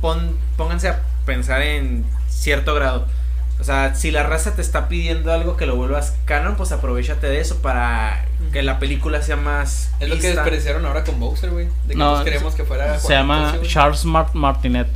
pon- 0.00 0.36
pónganse 0.56 0.88
a 0.88 1.02
pensar 1.24 1.62
en 1.62 2.04
cierto 2.28 2.74
grado. 2.74 3.06
O 3.58 3.64
sea, 3.64 3.94
si 3.94 4.10
la 4.10 4.22
raza 4.22 4.54
te 4.54 4.60
está 4.62 4.86
pidiendo 4.88 5.32
algo 5.32 5.56
que 5.56 5.64
lo 5.66 5.76
vuelvas 5.76 6.14
canon, 6.26 6.56
pues 6.56 6.72
aprovechate 6.72 7.26
de 7.26 7.40
eso 7.40 7.56
para 7.62 8.26
que 8.52 8.62
la 8.62 8.78
película 8.78 9.22
sea 9.22 9.36
más. 9.36 9.90
Es 9.98 10.08
lo 10.08 10.16
que 10.16 10.26
vista. 10.28 10.42
desperdiciaron 10.42 10.84
ahora 10.84 11.04
con 11.04 11.18
Bowser, 11.18 11.50
güey. 11.50 11.66
De 11.86 11.94
que 11.94 11.96
No, 11.96 12.12
todos 12.12 12.24
queríamos 12.24 12.54
que 12.54 12.64
fuera. 12.64 12.98
Se 12.98 13.14
llama. 13.14 13.56
Charles 13.66 14.04
Mar- 14.04 14.30
Martinet. 14.34 14.88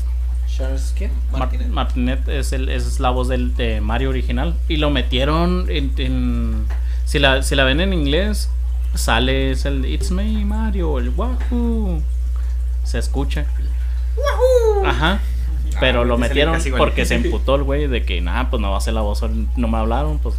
Charles, 0.54 0.92
¿quién? 0.96 1.10
Mar- 1.32 1.40
Martinet. 1.40 1.68
Martinet 1.68 2.28
es, 2.28 2.52
el, 2.52 2.68
es 2.68 3.00
la 3.00 3.08
voz 3.10 3.28
del, 3.28 3.56
de 3.56 3.80
Mario 3.80 4.10
original. 4.10 4.54
Y 4.68 4.76
lo 4.76 4.90
metieron 4.90 5.66
en. 5.70 5.92
en- 5.96 6.66
si, 7.06 7.18
la, 7.18 7.42
si 7.42 7.54
la 7.54 7.64
ven 7.64 7.80
en 7.80 7.92
inglés, 7.94 8.50
sale 8.94 9.52
es 9.52 9.64
el 9.64 9.86
It's 9.86 10.10
me, 10.10 10.44
Mario, 10.44 10.98
el 10.98 11.08
Wahoo. 11.10 12.02
Se 12.84 12.98
escucha. 12.98 13.46
Ajá. 14.84 15.20
Pero 15.80 16.04
lo 16.04 16.18
metieron 16.18 16.56
porque 16.78 17.04
se 17.06 17.14
emputó 17.16 17.54
el 17.56 17.62
güey 17.64 17.86
de 17.88 18.04
que, 18.04 18.20
nada, 18.20 18.50
pues 18.50 18.60
no 18.60 18.70
va 18.70 18.78
a 18.78 18.80
ser 18.80 18.94
la 18.94 19.00
voz, 19.00 19.22
no 19.56 19.68
me 19.68 19.78
hablaron, 19.78 20.18
pues 20.18 20.34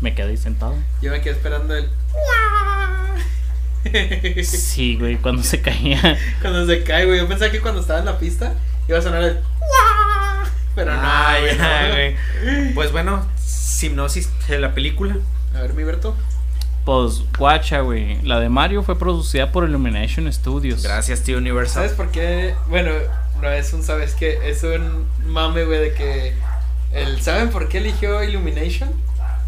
me 0.00 0.14
quedé 0.14 0.30
ahí 0.30 0.36
sentado. 0.36 0.74
Yo 1.02 1.10
me 1.10 1.20
quedé 1.20 1.34
esperando 1.34 1.74
el. 1.76 1.88
Sí, 4.44 4.96
güey, 4.98 5.16
cuando 5.16 5.42
se 5.42 5.60
caía. 5.62 6.18
cuando 6.42 6.66
se 6.66 6.82
cae, 6.84 7.06
güey. 7.06 7.18
Yo 7.18 7.26
pensaba 7.28 7.50
que 7.50 7.60
cuando 7.60 7.80
estaba 7.80 7.98
en 8.00 8.04
la 8.04 8.18
pista 8.18 8.54
iba 8.88 8.98
a 8.98 9.02
sonar 9.02 9.22
el. 9.22 9.38
Pero 10.74 10.94
no, 10.94 11.00
Ah, 11.02 11.36
güey, 11.40 11.56
ya, 11.56 11.88
no. 11.88 11.94
güey. 11.94 12.74
Pues 12.74 12.92
bueno, 12.92 13.24
hipnosis 13.82 14.28
de 14.48 14.58
la 14.58 14.74
película. 14.74 15.16
A 15.56 15.62
ver, 15.62 15.72
mi 15.74 15.82
Berto. 15.84 16.14
Pues, 16.84 17.22
guacha, 17.38 17.80
güey. 17.80 18.20
La 18.22 18.38
de 18.40 18.48
Mario 18.48 18.82
fue 18.82 18.98
producida 18.98 19.50
por 19.52 19.68
Illumination 19.68 20.30
Studios. 20.32 20.82
Gracias, 20.82 21.22
tío 21.22 21.38
Universal. 21.38 21.74
¿Sabes 21.84 21.92
por 21.92 22.10
qué? 22.10 22.54
Bueno, 22.68 22.90
no 23.40 23.50
es 23.50 23.72
un, 23.72 23.82
¿sabes 23.82 24.14
qué? 24.14 24.38
Es 24.48 24.62
un 24.62 25.06
mame, 25.24 25.64
güey, 25.64 25.80
de 25.80 25.94
que. 25.94 26.34
El, 26.92 27.20
¿Saben 27.22 27.50
por 27.50 27.68
qué 27.68 27.78
eligió 27.78 28.22
Illumination? 28.22 28.90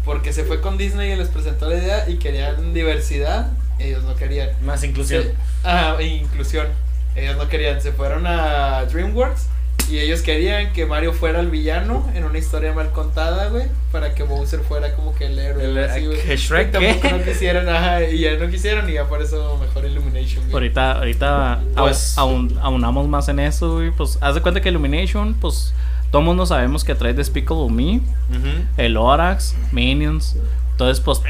Porque 0.05 0.33
se 0.33 0.43
fue 0.43 0.61
con 0.61 0.77
Disney 0.77 1.11
y 1.11 1.15
les 1.15 1.27
presentó 1.29 1.69
la 1.69 1.75
idea 1.77 2.09
y 2.09 2.17
querían 2.17 2.73
diversidad. 2.73 3.51
Ellos 3.79 4.03
no 4.03 4.15
querían. 4.15 4.49
Más 4.63 4.83
inclusión. 4.83 5.23
Se- 5.23 5.33
ah, 5.63 5.97
inclusión. 6.01 6.67
Ellos 7.15 7.37
no 7.37 7.47
querían. 7.49 7.81
Se 7.81 7.91
fueron 7.91 8.25
a 8.27 8.85
DreamWorks 8.85 9.47
y 9.93 9.99
ellos 9.99 10.21
querían 10.21 10.73
que 10.73 10.85
Mario 10.85 11.13
fuera 11.13 11.39
el 11.39 11.49
villano 11.49 12.09
en 12.15 12.23
una 12.23 12.37
historia 12.37 12.73
mal 12.73 12.91
contada, 12.91 13.47
güey. 13.49 13.65
Para 13.91 14.13
que 14.15 14.23
Bowser 14.23 14.61
fuera 14.61 14.93
como 14.95 15.13
que 15.15 15.27
el 15.27 15.37
héroe. 15.37 15.63
El- 15.65 15.77
así, 15.77 16.05
güey. 16.05 16.21
¿que 16.21 16.35
Shrek 16.35 16.69
Y 16.69 16.71
tampoco 16.71 17.01
qué? 17.01 17.11
no 17.11 17.23
quisieron, 17.23 17.69
ajá. 17.69 18.03
Y 18.03 18.19
ya 18.19 18.35
no 18.37 18.49
quisieron 18.49 18.89
y 18.89 18.93
ya 18.93 19.05
por 19.07 19.21
eso 19.21 19.57
mejor 19.59 19.85
Illumination, 19.85 20.41
güey. 20.45 20.53
Ahorita, 20.53 20.91
ahorita 20.93 21.59
Pues- 21.75 22.17
aun- 22.17 22.49
aun- 22.55 22.59
aunamos 22.61 23.07
más 23.07 23.29
en 23.29 23.39
eso, 23.39 23.75
güey. 23.75 23.91
Pues 23.91 24.17
haz 24.21 24.35
de 24.35 24.41
cuenta 24.41 24.61
que 24.61 24.69
Illumination, 24.69 25.35
pues 25.35 25.73
todos 26.11 26.23
mundo 26.25 26.45
sabemos 26.45 26.83
que 26.83 26.95
trae 26.95 27.13
Despicable 27.13 27.69
Me, 27.71 27.97
Ujú. 27.97 28.65
el 28.77 28.97
Orax, 28.97 29.55
Minions. 29.71 30.35
Entonces, 30.71 30.99
pues 31.03 31.21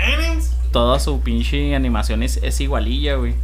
toda 0.72 1.00
su 1.00 1.20
pinche 1.22 1.76
animación 1.76 2.24
es, 2.24 2.38
es 2.38 2.60
igualilla, 2.62 3.16
güey. 3.16 3.36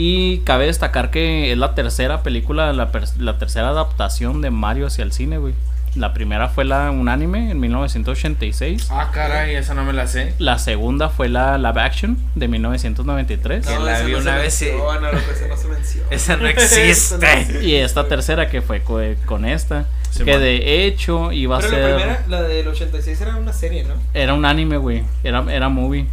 Y 0.00 0.38
cabe 0.44 0.66
destacar 0.66 1.10
que 1.10 1.50
es 1.50 1.58
la 1.58 1.74
tercera 1.74 2.22
película, 2.22 2.72
la, 2.72 2.88
la 3.18 3.38
tercera 3.38 3.70
adaptación 3.70 4.40
de 4.42 4.50
Mario 4.50 4.86
hacia 4.86 5.02
el 5.02 5.10
cine, 5.10 5.38
güey. 5.38 5.54
La 5.96 6.14
primera 6.14 6.48
fue 6.50 6.64
la, 6.64 6.92
un 6.92 7.08
anime 7.08 7.50
en 7.50 7.58
1986. 7.58 8.88
Ah, 8.92 9.10
caray, 9.12 9.56
esa 9.56 9.74
no 9.74 9.84
me 9.84 9.92
la 9.92 10.06
sé. 10.06 10.34
La 10.38 10.58
segunda 10.58 11.08
fue 11.08 11.28
la 11.28 11.58
live 11.58 11.80
action 11.80 12.16
de 12.36 12.46
1993. 12.46 13.66
que 13.66 13.78
la 13.80 14.00
vi 14.02 14.12
no 14.12 14.18
una 14.18 14.36
vez, 14.36 14.62
loco, 14.62 14.92
esa 15.32 15.48
no 15.48 15.56
se 15.56 15.66
menciona. 15.66 16.06
Esa 16.12 16.36
no 16.36 16.46
existe. 16.46 17.58
Y 17.64 17.74
esta 17.74 18.06
tercera 18.06 18.48
que 18.48 18.62
fue 18.62 18.82
co- 18.82 19.00
con 19.26 19.44
esta. 19.44 19.86
Sí, 20.10 20.22
que 20.22 20.32
man. 20.32 20.40
de 20.40 20.86
hecho 20.86 21.32
iba 21.32 21.56
a 21.56 21.60
Pero 21.60 21.70
ser. 21.72 21.80
la 21.90 21.96
primera, 21.96 22.24
la 22.28 22.42
del 22.42 22.68
86 22.68 23.20
era 23.20 23.34
una 23.36 23.52
serie, 23.52 23.82
¿no? 23.82 23.94
Era 24.14 24.34
un 24.34 24.44
anime, 24.44 24.76
güey. 24.76 25.02
Era, 25.24 25.44
era 25.52 25.68
movie. 25.68 26.06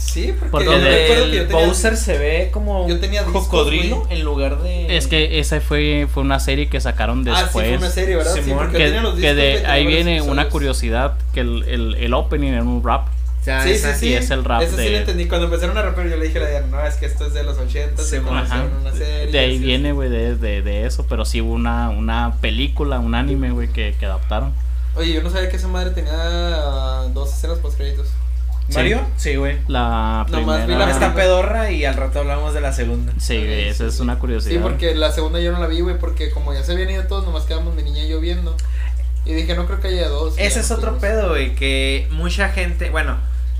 Sí, 0.00 0.34
porque, 0.50 0.64
Donde 0.66 1.46
Bowser 1.52 1.96
se 1.96 2.16
ve 2.18 2.48
como 2.52 2.88
yo 2.88 2.98
tenía 2.98 3.22
discos, 3.22 3.44
cocodrilo 3.44 4.00
güey. 4.04 4.18
en 4.18 4.24
lugar 4.24 4.60
de. 4.62 4.96
Es 4.96 5.06
que 5.06 5.38
esa 5.38 5.60
fue, 5.60 6.08
fue 6.12 6.22
una 6.22 6.40
serie 6.40 6.68
que 6.68 6.80
sacaron 6.80 7.20
Ah, 7.28 7.36
sí, 7.36 7.42
después. 7.44 7.68
fue 7.68 7.76
una 7.76 7.90
serie, 7.90 8.16
¿verdad? 8.16 8.34
Sí, 8.34 8.42
Simón, 8.42 8.58
porque 8.64 8.78
que, 8.78 8.84
tenía 8.86 9.02
los 9.02 9.14
que 9.14 9.34
de 9.34 9.66
ahí 9.66 9.86
viene 9.86 10.22
una 10.22 10.48
curiosidad 10.48 11.14
que 11.34 11.40
el, 11.40 11.62
el, 11.68 11.94
el 11.96 12.14
opening 12.14 12.48
era 12.52 12.62
un 12.62 12.82
rap. 12.82 13.08
Ya, 13.46 13.62
Sí, 13.62 13.68
sí, 13.70 13.74
esa- 13.76 13.94
sí. 13.94 14.08
y 14.08 14.14
es 14.14 14.30
el 14.30 14.42
rap 14.44 14.62
Eso 14.62 14.76
sí 14.76 14.82
de- 14.84 14.90
lo 14.90 14.96
entendí. 14.98 15.26
Cuando 15.26 15.46
empezaron 15.46 15.76
a 15.78 15.82
rapear, 15.82 16.08
yo 16.08 16.16
le 16.16 16.26
dije 16.26 16.38
a 16.38 16.42
la 16.42 16.48
Diana, 16.50 16.66
no, 16.70 16.84
es 16.86 16.96
que 16.96 17.06
esto 17.06 17.26
es 17.26 17.32
de 17.34 17.42
los 17.44 17.56
80, 17.58 18.02
se 18.02 18.16
Simón, 18.18 18.28
conocieron 18.34 18.66
Ajá. 18.66 18.76
una 18.80 18.92
serie. 18.92 19.32
De 19.32 19.38
ahí 19.38 19.56
así, 19.56 19.64
viene, 19.64 19.92
güey, 19.92 20.08
de, 20.10 20.36
de, 20.36 20.62
de 20.62 20.86
eso. 20.86 21.06
Pero 21.08 21.24
sí 21.24 21.40
hubo 21.40 21.52
una, 21.54 21.88
una 21.90 22.34
película, 22.40 22.98
un 22.98 23.14
anime, 23.14 23.50
güey, 23.50 23.68
que, 23.68 23.94
que 23.98 24.06
adaptaron. 24.06 24.52
Oye, 24.96 25.12
yo 25.14 25.22
no 25.22 25.30
sabía 25.30 25.48
que 25.48 25.56
esa 25.56 25.68
madre 25.68 25.90
tenía 25.90 26.12
dos 27.14 27.32
escenas 27.32 27.58
post 27.58 27.76
créditos. 27.78 28.08
¿Mario? 28.74 29.00
Sí, 29.16 29.36
güey. 29.36 29.58
La 29.68 30.26
Nomás 30.30 30.60
vi 30.60 30.64
primera. 30.66 30.86
la- 30.86 30.92
Está 30.92 31.14
pedorra 31.14 31.70
y 31.70 31.84
al 31.84 31.94
rato 31.94 32.20
hablamos 32.20 32.54
de 32.54 32.60
la 32.60 32.72
segunda. 32.72 33.12
Sí, 33.18 33.36
güey, 33.38 33.68
esa 33.68 33.86
es 33.86 34.00
una 34.00 34.18
curiosidad. 34.18 34.52
Sí, 34.54 34.58
porque 34.62 34.94
la 34.94 35.10
segunda 35.12 35.40
yo 35.40 35.52
no 35.52 35.58
la 35.60 35.66
vi, 35.66 35.80
güey, 35.80 35.98
porque 35.98 36.30
como 36.30 36.52
ya 36.54 36.62
se 36.62 36.72
habían 36.72 36.90
ido 36.90 37.04
todos, 37.04 37.24
nomás 37.24 37.44
quedamos 37.44 37.74
mi 37.74 37.82
niña 37.82 38.04
y 38.04 38.08
yo 38.08 38.20
viendo. 38.20 38.56
Y 39.24 39.34
dije, 39.34 39.54
no 39.54 39.66
creo 39.66 39.80
que 39.80 39.88
haya 39.88 40.08
dos. 40.08 40.34
Ese 40.38 40.54
Ya 40.56 40.60
es 40.60 40.70
otro 40.70 40.98
pedo, 40.98 41.30
güey, 41.30 41.54
que 41.54 42.08
mucha 42.10 42.48
gente, 42.50 42.90
bueno, 42.90 43.18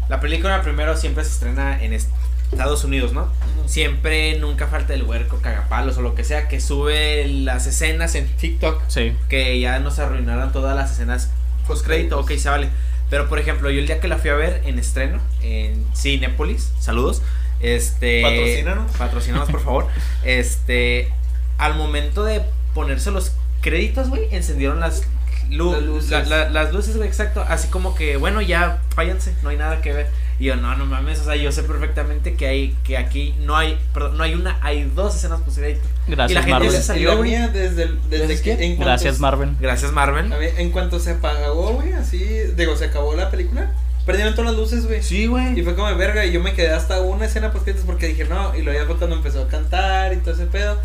la 0.08 0.20
película 0.20 0.62
primero 0.62 0.96
siempre 0.96 1.24
se 1.24 1.30
estrena 1.30 1.82
en 1.82 1.92
Estados 1.92 2.84
Unidos, 2.84 3.12
¿no? 3.12 3.28
Siempre 3.66 4.38
nunca 4.38 4.66
falta 4.66 4.94
el 4.94 5.02
huerco, 5.04 5.38
cagapalos 5.42 5.96
o 5.98 6.02
lo 6.02 6.14
que 6.14 6.24
sea, 6.24 6.48
que 6.48 6.60
sube 6.60 7.26
las 7.28 7.66
escenas 7.66 8.14
en 8.14 8.26
TikTok, 8.36 8.82
Sí. 8.88 9.12
que 9.28 9.60
ya 9.60 9.78
nos 9.78 9.98
arruinaron 9.98 10.50
todas 10.52 10.74
las 10.74 10.90
escenas 10.92 11.30
post 11.68 11.84
crédito, 11.86 12.18
ok, 12.18 12.32
se 12.36 12.48
vale. 12.48 12.68
Pero 13.10 13.28
por 13.28 13.38
ejemplo, 13.38 13.70
yo 13.70 13.80
el 13.80 13.86
día 13.86 14.00
que 14.00 14.08
la 14.08 14.16
fui 14.18 14.30
a 14.30 14.34
ver 14.34 14.62
en 14.64 14.78
estreno, 14.78 15.20
en 15.42 15.84
Cinépolis, 15.96 16.72
saludos, 16.78 17.22
este... 17.60 18.22
Patrocínanos. 18.22 18.92
Patrocínanos, 18.96 19.50
por 19.50 19.60
favor. 19.62 19.88
Este, 20.24 21.12
al 21.58 21.74
momento 21.74 22.24
de 22.24 22.42
ponerse 22.74 23.10
los 23.10 23.32
créditos, 23.60 24.08
güey, 24.08 24.28
encendieron 24.30 24.80
las, 24.80 25.02
lu- 25.50 25.72
Las 25.72 25.82
luces. 25.82 26.10
la- 26.10 26.22
la- 26.24 26.48
las 26.50 26.72
luces, 26.72 26.96
güey, 26.96 27.08
exacto. 27.08 27.44
Así 27.46 27.68
como 27.68 27.94
que, 27.94 28.16
bueno, 28.16 28.40
ya, 28.40 28.80
váyanse, 28.96 29.34
no 29.42 29.48
hay 29.50 29.56
nada 29.56 29.82
que 29.82 29.92
ver. 29.92 30.08
Y 30.40 30.46
yo, 30.46 30.56
no, 30.56 30.74
no 30.74 30.86
mames, 30.86 31.20
o 31.20 31.24
sea, 31.24 31.36
yo 31.36 31.52
sé 31.52 31.62
perfectamente 31.64 32.34
que 32.34 32.46
hay, 32.48 32.74
que 32.82 32.96
aquí 32.96 33.34
no 33.40 33.56
hay, 33.56 33.78
perdón, 33.94 34.16
no 34.16 34.24
hay 34.24 34.34
una, 34.34 34.56
hay 34.62 34.84
dos 34.94 35.14
escenas 35.14 35.42
post 35.42 35.58
crédito. 35.58 35.82
Gracias, 36.08 36.30
Y 36.30 36.34
la 36.34 36.40
gente 36.40 36.52
Marvel. 36.54 36.70
se 36.72 36.78
Y 36.78 36.82
salió, 36.82 37.08
la 37.10 37.14
güey. 37.16 37.30
mía 37.30 37.48
desde, 37.48 37.82
el- 37.84 37.98
desde 38.08 38.26
¿Desde 38.26 38.42
que. 38.42 38.56
qué? 38.56 38.64
En 38.64 38.70
cuanto- 38.76 38.84
Gracias, 38.86 39.18
Marvel. 39.20 39.50
Gracias, 39.60 39.92
Marvel. 39.92 40.32
A 40.32 40.36
ver, 40.38 40.54
en 40.58 40.70
cuanto 40.70 40.98
se 40.98 41.10
apagó, 41.12 41.74
güey, 41.74 41.92
así. 41.92 42.24
Digo, 42.56 42.74
se 42.76 42.86
acabó 42.86 43.14
la 43.14 43.30
película. 43.30 43.70
Perdieron 44.06 44.34
todas 44.34 44.50
las 44.52 44.58
luces, 44.58 44.86
güey. 44.86 45.02
Sí, 45.02 45.24
Y 45.24 45.26
güey. 45.26 45.62
fue 45.62 45.74
como 45.76 45.88
de 45.88 45.94
verga. 45.94 46.24
Y 46.24 46.32
yo 46.32 46.40
me 46.40 46.54
quedé 46.54 46.70
hasta 46.72 47.00
una 47.02 47.26
escena 47.26 47.52
post 47.52 47.64
créditos 47.64 47.84
porque 47.86 48.08
dije, 48.08 48.24
no. 48.24 48.56
Y 48.56 48.62
luego 48.62 48.80
ya 48.80 48.86
fue 48.86 48.96
cuando 48.96 49.16
empezó 49.16 49.42
a 49.42 49.48
cantar 49.48 50.14
y 50.14 50.16
todo 50.16 50.32
ese 50.32 50.46
pedo. 50.46 50.78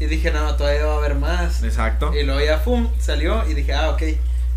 Y 0.00 0.06
dije, 0.06 0.30
no, 0.30 0.54
todavía 0.54 0.86
va 0.86 0.94
a 0.94 0.98
haber 0.98 1.16
más. 1.16 1.64
Exacto. 1.64 2.12
Y 2.14 2.22
luego 2.22 2.40
ya, 2.40 2.62
pum, 2.62 2.88
salió 3.00 3.42
y 3.50 3.54
dije, 3.54 3.72
ah, 3.74 3.90
ok. 3.90 4.02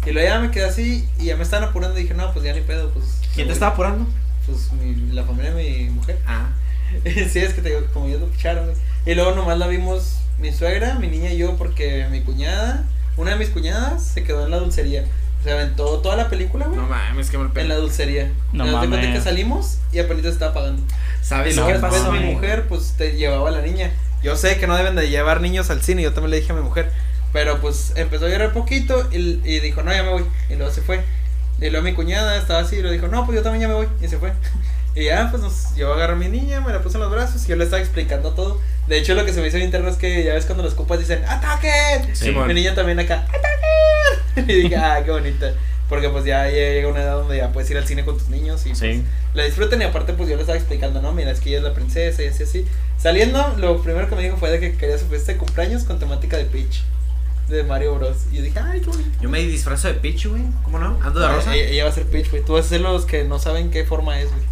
Y 0.06 0.12
luego 0.12 0.30
ya 0.30 0.40
me 0.40 0.52
quedé 0.52 0.66
así 0.66 1.10
y 1.20 1.26
ya 1.26 1.36
me 1.36 1.42
estaban 1.42 1.68
apurando 1.68 1.98
y 1.98 2.04
dije, 2.04 2.14
no, 2.14 2.32
pues 2.32 2.46
ya 2.46 2.54
ni 2.54 2.62
pedo, 2.62 2.92
pues. 2.92 3.06
¿Quién 3.34 3.36
te 3.36 3.40
me 3.40 3.44
voy". 3.46 3.54
estaba 3.54 3.72
apurando? 3.74 4.06
Pues 4.46 4.72
mi, 4.74 5.12
la 5.14 5.24
familia 5.24 5.54
de 5.54 5.64
mi 5.64 5.90
mujer. 5.90 6.18
Ah, 6.28 6.50
sí, 7.04 7.40
es 7.40 7.54
que 7.54 7.62
te 7.62 7.70
digo, 7.70 7.82
como 7.94 8.08
ya 8.08 8.18
lo 8.18 8.28
picharon, 8.28 8.66
güey. 8.66 8.78
Y 9.06 9.14
luego 9.16 9.32
nomás 9.34 9.58
la 9.58 9.68
vimos 9.68 10.18
mi 10.40 10.52
suegra, 10.52 10.96
mi 10.96 11.08
niña 11.08 11.32
y 11.32 11.38
yo, 11.38 11.56
porque 11.58 12.08
mi 12.12 12.22
cuñada, 12.22 12.84
una 13.18 13.32
de 13.32 13.38
mis 13.38 13.50
cuñadas, 13.50 14.04
se 14.04 14.24
quedó 14.24 14.46
en 14.46 14.52
la 14.52 14.58
dulcería. 14.60 15.06
Se 15.44 15.52
aventó 15.52 16.00
toda 16.00 16.16
la 16.16 16.28
película, 16.30 16.66
güey. 16.66 16.80
no 16.80 16.88
mames, 16.88 17.30
que 17.30 17.38
me 17.38 17.62
en 17.62 17.70
la 17.70 17.76
dulcería. 17.76 18.32
No 18.52 18.66
Nos 18.66 18.88
mames. 18.90 19.14
que 19.14 19.22
salimos 19.22 19.78
y 19.92 20.00
apenas 20.00 20.24
se 20.24 20.30
estaba 20.30 20.54
pagando. 20.56 20.82
Y 20.82 21.26
¿Sabes 21.26 21.56
luego 21.56 21.68
qué 21.68 21.74
después 21.78 22.02
pasó? 22.02 22.12
mi 22.12 22.20
mujer, 22.20 22.66
pues 22.68 22.96
te 22.98 23.16
llevaba 23.16 23.50
a 23.50 23.52
la 23.52 23.62
niña. 23.62 23.92
Yo 24.24 24.36
sé 24.36 24.58
que 24.58 24.66
no 24.66 24.76
deben 24.76 24.96
de 24.96 25.08
llevar 25.10 25.42
niños 25.42 25.70
al 25.70 25.84
cine, 25.84 26.02
yo 26.02 26.14
también 26.14 26.32
le 26.32 26.40
dije 26.40 26.52
a 26.52 26.56
mi 26.56 26.62
mujer. 26.62 26.92
Pero 27.32 27.62
pues 27.62 27.94
empezó 27.96 28.26
a 28.26 28.30
llorar 28.30 28.54
poquito 28.54 29.08
y, 29.12 29.18
y 29.44 29.60
dijo, 29.60 29.84
no, 29.84 29.94
ya 29.94 30.02
me 30.02 30.10
voy. 30.10 30.26
Y 30.50 30.56
luego 30.56 30.72
se 30.72 30.82
fue. 30.82 31.04
Y 31.62 31.70
luego 31.70 31.84
mi 31.86 31.94
cuñada 31.94 32.38
estaba 32.38 32.60
así 32.60 32.78
y 32.78 32.82
le 32.82 32.92
dijo, 32.92 33.08
no, 33.08 33.26
pues 33.26 33.38
yo 33.38 33.44
también 33.44 33.62
ya 33.62 33.68
me 33.68 33.74
voy. 33.76 33.88
Y 34.02 34.08
se 34.08 34.18
fue. 34.18 34.32
Y 34.96 35.06
ya, 35.06 35.30
pues 35.30 35.42
nos, 35.44 35.76
yo 35.76 35.94
agarré 35.94 36.14
a 36.14 36.16
mi 36.16 36.30
niña, 36.30 36.62
me 36.62 36.72
la 36.72 36.82
puse 36.82 36.98
en 36.98 37.04
los 37.04 37.12
brazos 37.12 37.44
y 37.46 37.48
yo 37.50 37.56
le 37.56 37.66
estaba 37.66 37.82
explicando 37.82 38.32
todo. 38.32 38.62
De 38.88 38.98
hecho, 38.98 39.14
lo 39.16 39.26
que 39.26 39.34
se 39.34 39.42
me 39.42 39.48
hizo 39.48 39.58
bien 39.58 39.66
interno 39.68 39.90
es 39.90 39.98
que 39.98 40.24
ya 40.24 40.34
ves 40.34 40.46
cuando 40.46 40.64
los 40.64 40.74
copas 40.74 41.00
dicen, 41.00 41.24
¡ataquen! 41.28 42.16
Sí, 42.16 42.32
mi 42.32 42.54
niña 42.54 42.76
también 42.76 43.00
acá, 43.00 43.26
¡ataquen! 43.28 44.46
Y 44.50 44.62
dije, 44.64 44.76
ah, 44.76 45.02
qué 45.04 45.12
bonita. 45.12 45.52
Porque 45.90 46.10
pues 46.10 46.26
ya 46.26 46.48
llega 46.50 46.88
una 46.88 47.02
edad 47.04 47.14
donde 47.14 47.38
ya 47.38 47.52
puedes 47.52 47.70
ir 47.72 47.78
al 47.78 47.86
cine 47.88 48.04
con 48.04 48.18
tus 48.18 48.30
niños 48.30 48.66
y 48.66 48.70
pues, 48.70 48.80
Sí. 48.80 49.04
la 49.34 49.44
disfruten 49.44 49.82
y 49.82 49.86
aparte 49.86 50.14
pues 50.14 50.28
yo 50.28 50.36
le 50.36 50.42
estaba 50.42 50.58
explicando, 50.58 51.02
no, 51.02 51.12
mira, 51.14 51.30
es 51.32 51.40
que 51.40 51.50
ella 51.50 51.60
es 51.60 51.64
la 51.64 51.74
princesa 51.74 52.24
y 52.24 52.28
así 52.28 52.44
así. 52.44 52.66
Saliendo, 52.98 53.54
lo 53.58 53.82
primero 53.84 54.10
que 54.10 54.16
me 54.16 54.24
dijo 54.24 54.38
fue 54.38 54.50
de 54.50 54.60
que 54.60 54.76
quería 54.78 54.98
su 54.98 55.06
fiesta 55.06 55.34
de 55.34 55.38
cumpleaños 55.38 55.84
con 55.84 56.00
temática 56.00 56.38
de 56.38 56.46
Peach, 56.46 56.84
de 57.50 57.64
Mario 57.64 57.96
Bros. 57.96 58.18
Y 58.32 58.38
yo 58.38 58.42
dije, 58.44 58.60
ay, 58.60 58.80
qué 58.82 58.88
bonito. 58.88 59.10
Yo 59.22 59.30
me 59.30 59.40
disfrazo 59.42 59.88
de 59.88 59.94
Peach, 59.96 60.26
güey. 60.28 60.44
¿Cómo 60.64 60.80
no? 60.80 61.00
Ando 61.04 61.20
de 61.20 61.28
rosa. 61.28 61.54
Ella, 61.56 61.70
ella 61.70 61.84
va 61.86 61.90
a 61.90 61.94
ser 61.94 62.06
Peach, 62.06 62.30
güey. 62.32 62.44
Tú 62.44 62.54
vas 62.54 62.66
a 62.66 62.70
ser 62.70 62.82
los 62.82 63.06
que 63.06 63.24
no 63.24 63.40
saben 63.40 63.70
qué 63.72 63.84
forma 63.86 64.20
es, 64.20 64.30
güey. 64.32 64.44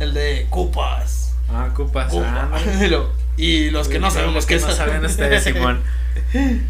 El 0.00 0.14
de 0.14 0.46
Cupas. 0.50 1.34
Ah, 1.50 1.70
cupas. 1.74 2.10
Cupa. 2.12 2.50
Ah, 2.52 2.60
Y 2.84 2.88
lo- 2.88 3.10
y 3.36 3.70
los 3.70 3.88
que 3.88 3.98
no 3.98 4.10
sabemos 4.10 4.34
los 4.34 4.46
qué 4.46 4.56
que 4.56 4.60
no 4.62 4.68
es. 4.68 4.74
saben 4.76 5.04
ustedes, 5.04 5.44
Simón. 5.44 5.80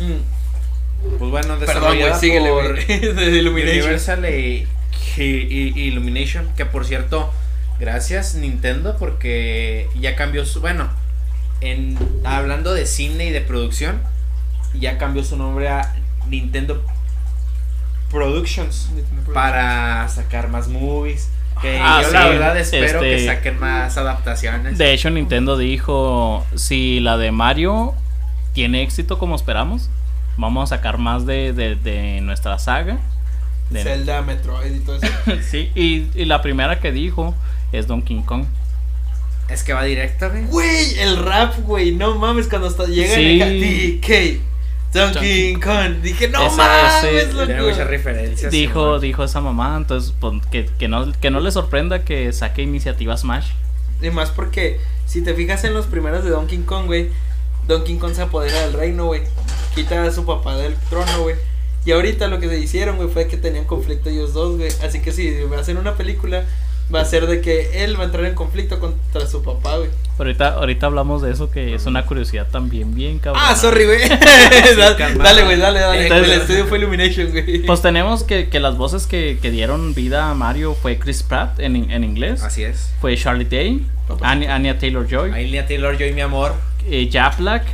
Mm. 0.00 1.16
Pues 1.18 1.30
bueno, 1.30 1.56
Perdón, 1.58 1.98
güey, 1.98 2.14
síguele, 2.20 2.50
por. 2.50 2.86
De 2.86 3.38
Illumination. 3.38 3.78
Universal 3.82 4.24
y, 4.26 4.66
y- 5.16 5.22
y- 5.22 5.80
Illumination, 5.88 6.48
que 6.56 6.66
por 6.66 6.84
cierto, 6.84 7.32
gracias 7.80 8.34
Nintendo 8.34 8.96
porque 8.98 9.88
ya 9.98 10.14
cambió 10.16 10.44
su, 10.46 10.60
bueno, 10.60 10.88
en 11.60 11.98
hablando 12.24 12.74
de 12.74 12.86
cine 12.86 13.26
y 13.26 13.30
de 13.30 13.40
producción, 13.40 14.00
ya 14.74 14.98
cambió 14.98 15.24
su 15.24 15.36
nombre 15.36 15.68
a 15.68 15.94
Nintendo 16.28 16.82
Productions 18.10 18.88
para 19.34 20.08
sacar 20.08 20.48
más 20.48 20.68
movies. 20.68 21.28
Que 21.60 21.78
Ah, 21.80 22.00
yo 22.02 22.12
la 22.12 22.28
verdad 22.28 22.56
espero 22.56 23.00
que 23.00 23.16
este- 23.16 23.26
saquen 23.26 23.58
más 23.58 23.96
adaptaciones. 23.98 24.78
De 24.78 24.92
hecho, 24.94 25.10
Nintendo 25.10 25.56
dijo, 25.58 26.46
si 26.54 27.00
la 27.00 27.16
de 27.16 27.32
Mario 27.32 27.94
tiene 28.54 28.82
éxito 28.82 29.18
como 29.18 29.34
esperamos, 29.34 29.90
vamos 30.36 30.70
a 30.72 30.76
sacar 30.76 30.98
más 30.98 31.26
de, 31.26 31.52
de- 31.52 31.74
de 31.74 32.20
nuestra 32.20 32.58
saga. 32.60 32.98
De- 33.70 33.82
Zelda, 33.82 34.22
Metroid 34.22 34.72
y 34.72 34.78
todo 34.80 34.96
eso. 34.96 35.06
sí, 35.50 35.70
y, 35.74 36.06
y 36.14 36.24
la 36.26 36.40
primera 36.42 36.78
que 36.80 36.92
dijo 36.92 37.34
es 37.72 37.86
Donkey 37.88 38.22
Kong. 38.22 38.44
Es 39.50 39.64
que 39.64 39.72
va 39.72 39.82
directa, 39.82 40.28
güey. 40.28 40.44
Güey, 40.44 40.98
el 41.00 41.16
rap, 41.16 41.54
güey, 41.64 41.90
no 41.92 42.14
mames, 42.14 42.46
cuando 42.48 42.68
hasta 42.68 42.84
llegan 42.86 43.16
Sí. 43.16 43.42
acá, 43.42 43.50
DK, 43.50 44.40
Donkey 44.92 45.54
Kong, 45.56 46.00
dije, 46.02 46.28
no 46.28 46.46
Ese- 46.46 46.56
mames, 46.56 47.34
muchas 47.60 47.86
referencias. 47.86 48.50
Dijo, 48.50 48.98
dijo 48.98 49.24
esa 49.24 49.40
mamá, 49.40 49.76
entonces 49.76 50.14
pues, 50.18 50.34
que, 50.50 50.66
que 50.78 50.88
no, 50.88 51.12
que 51.12 51.30
no 51.30 51.40
le 51.40 51.50
sorprenda 51.50 52.04
que 52.04 52.32
saque 52.32 52.62
iniciativa 52.62 53.16
Smash. 53.16 53.48
Y 54.00 54.10
más 54.10 54.30
porque, 54.30 54.80
si 55.06 55.22
te 55.22 55.34
fijas 55.34 55.64
en 55.64 55.74
los 55.74 55.86
primeros 55.86 56.24
de 56.24 56.30
Donkey 56.30 56.58
Kong, 56.58 56.86
güey, 56.86 57.10
Donkey 57.66 57.96
Kong 57.98 58.14
se 58.14 58.22
apodera 58.22 58.60
del 58.62 58.72
reino, 58.72 59.06
güey, 59.06 59.22
quita 59.74 60.02
a 60.02 60.10
su 60.10 60.24
papá 60.24 60.56
del 60.56 60.74
trono, 60.88 61.22
güey. 61.22 61.36
Y 61.84 61.92
ahorita 61.92 62.28
lo 62.28 62.40
que 62.40 62.48
se 62.48 62.58
hicieron, 62.58 62.96
güey, 62.96 63.08
fue 63.08 63.28
que 63.28 63.36
tenían 63.36 63.64
conflicto 63.64 64.08
ellos 64.08 64.32
dos, 64.32 64.56
güey. 64.56 64.70
Así 64.82 65.00
que 65.00 65.12
si 65.12 65.34
hacer 65.58 65.76
una 65.76 65.94
película, 65.96 66.44
va 66.94 67.00
a 67.02 67.04
ser 67.04 67.26
de 67.26 67.40
que 67.40 67.84
él 67.84 67.96
va 67.98 68.02
a 68.02 68.06
entrar 68.06 68.24
en 68.24 68.34
conflicto 68.34 68.78
contra 68.80 69.26
su 69.26 69.42
papá, 69.42 69.76
güey. 69.76 69.90
Ahorita, 70.18 70.48
ahorita 70.54 70.86
hablamos 70.86 71.22
de 71.22 71.30
eso, 71.30 71.50
que 71.50 71.74
es 71.74 71.86
una 71.86 72.04
curiosidad 72.06 72.48
también 72.50 72.94
bien 72.94 73.18
cabrón. 73.18 73.42
Ah, 73.46 73.54
sorry, 73.54 73.84
güey. 73.84 74.00
dale, 75.18 75.44
güey, 75.44 75.58
dale, 75.58 75.80
dale. 75.80 76.02
Entonces- 76.04 76.32
el 76.34 76.40
estudio 76.40 76.66
fue 76.66 76.78
Illumination, 76.78 77.30
güey. 77.30 77.58
Pues 77.66 77.82
tenemos 77.82 78.24
que, 78.24 78.48
que 78.48 78.58
las 78.60 78.76
voces 78.76 79.06
que, 79.06 79.38
que 79.40 79.50
dieron 79.50 79.94
vida 79.94 80.30
a 80.30 80.34
Mario 80.34 80.74
fue 80.74 80.98
Chris 80.98 81.22
Pratt 81.22 81.60
en, 81.60 81.90
en 81.90 82.04
inglés, 82.04 82.42
Así 82.42 82.62
es. 82.64 82.92
fue 83.00 83.16
Charlie 83.16 83.44
Day. 83.44 83.86
Anya, 84.22 84.54
Anya 84.54 84.78
Taylor 84.78 85.06
Joy, 85.06 85.30
Ahí 85.32 85.50
Nia 85.50 85.66
Taylor, 85.66 85.96
yo 85.98 86.06
y 86.06 86.12
mi 86.14 86.22
amor. 86.22 86.54
eh, 86.90 87.08
Jack 87.10 87.36
Black, 87.38 87.64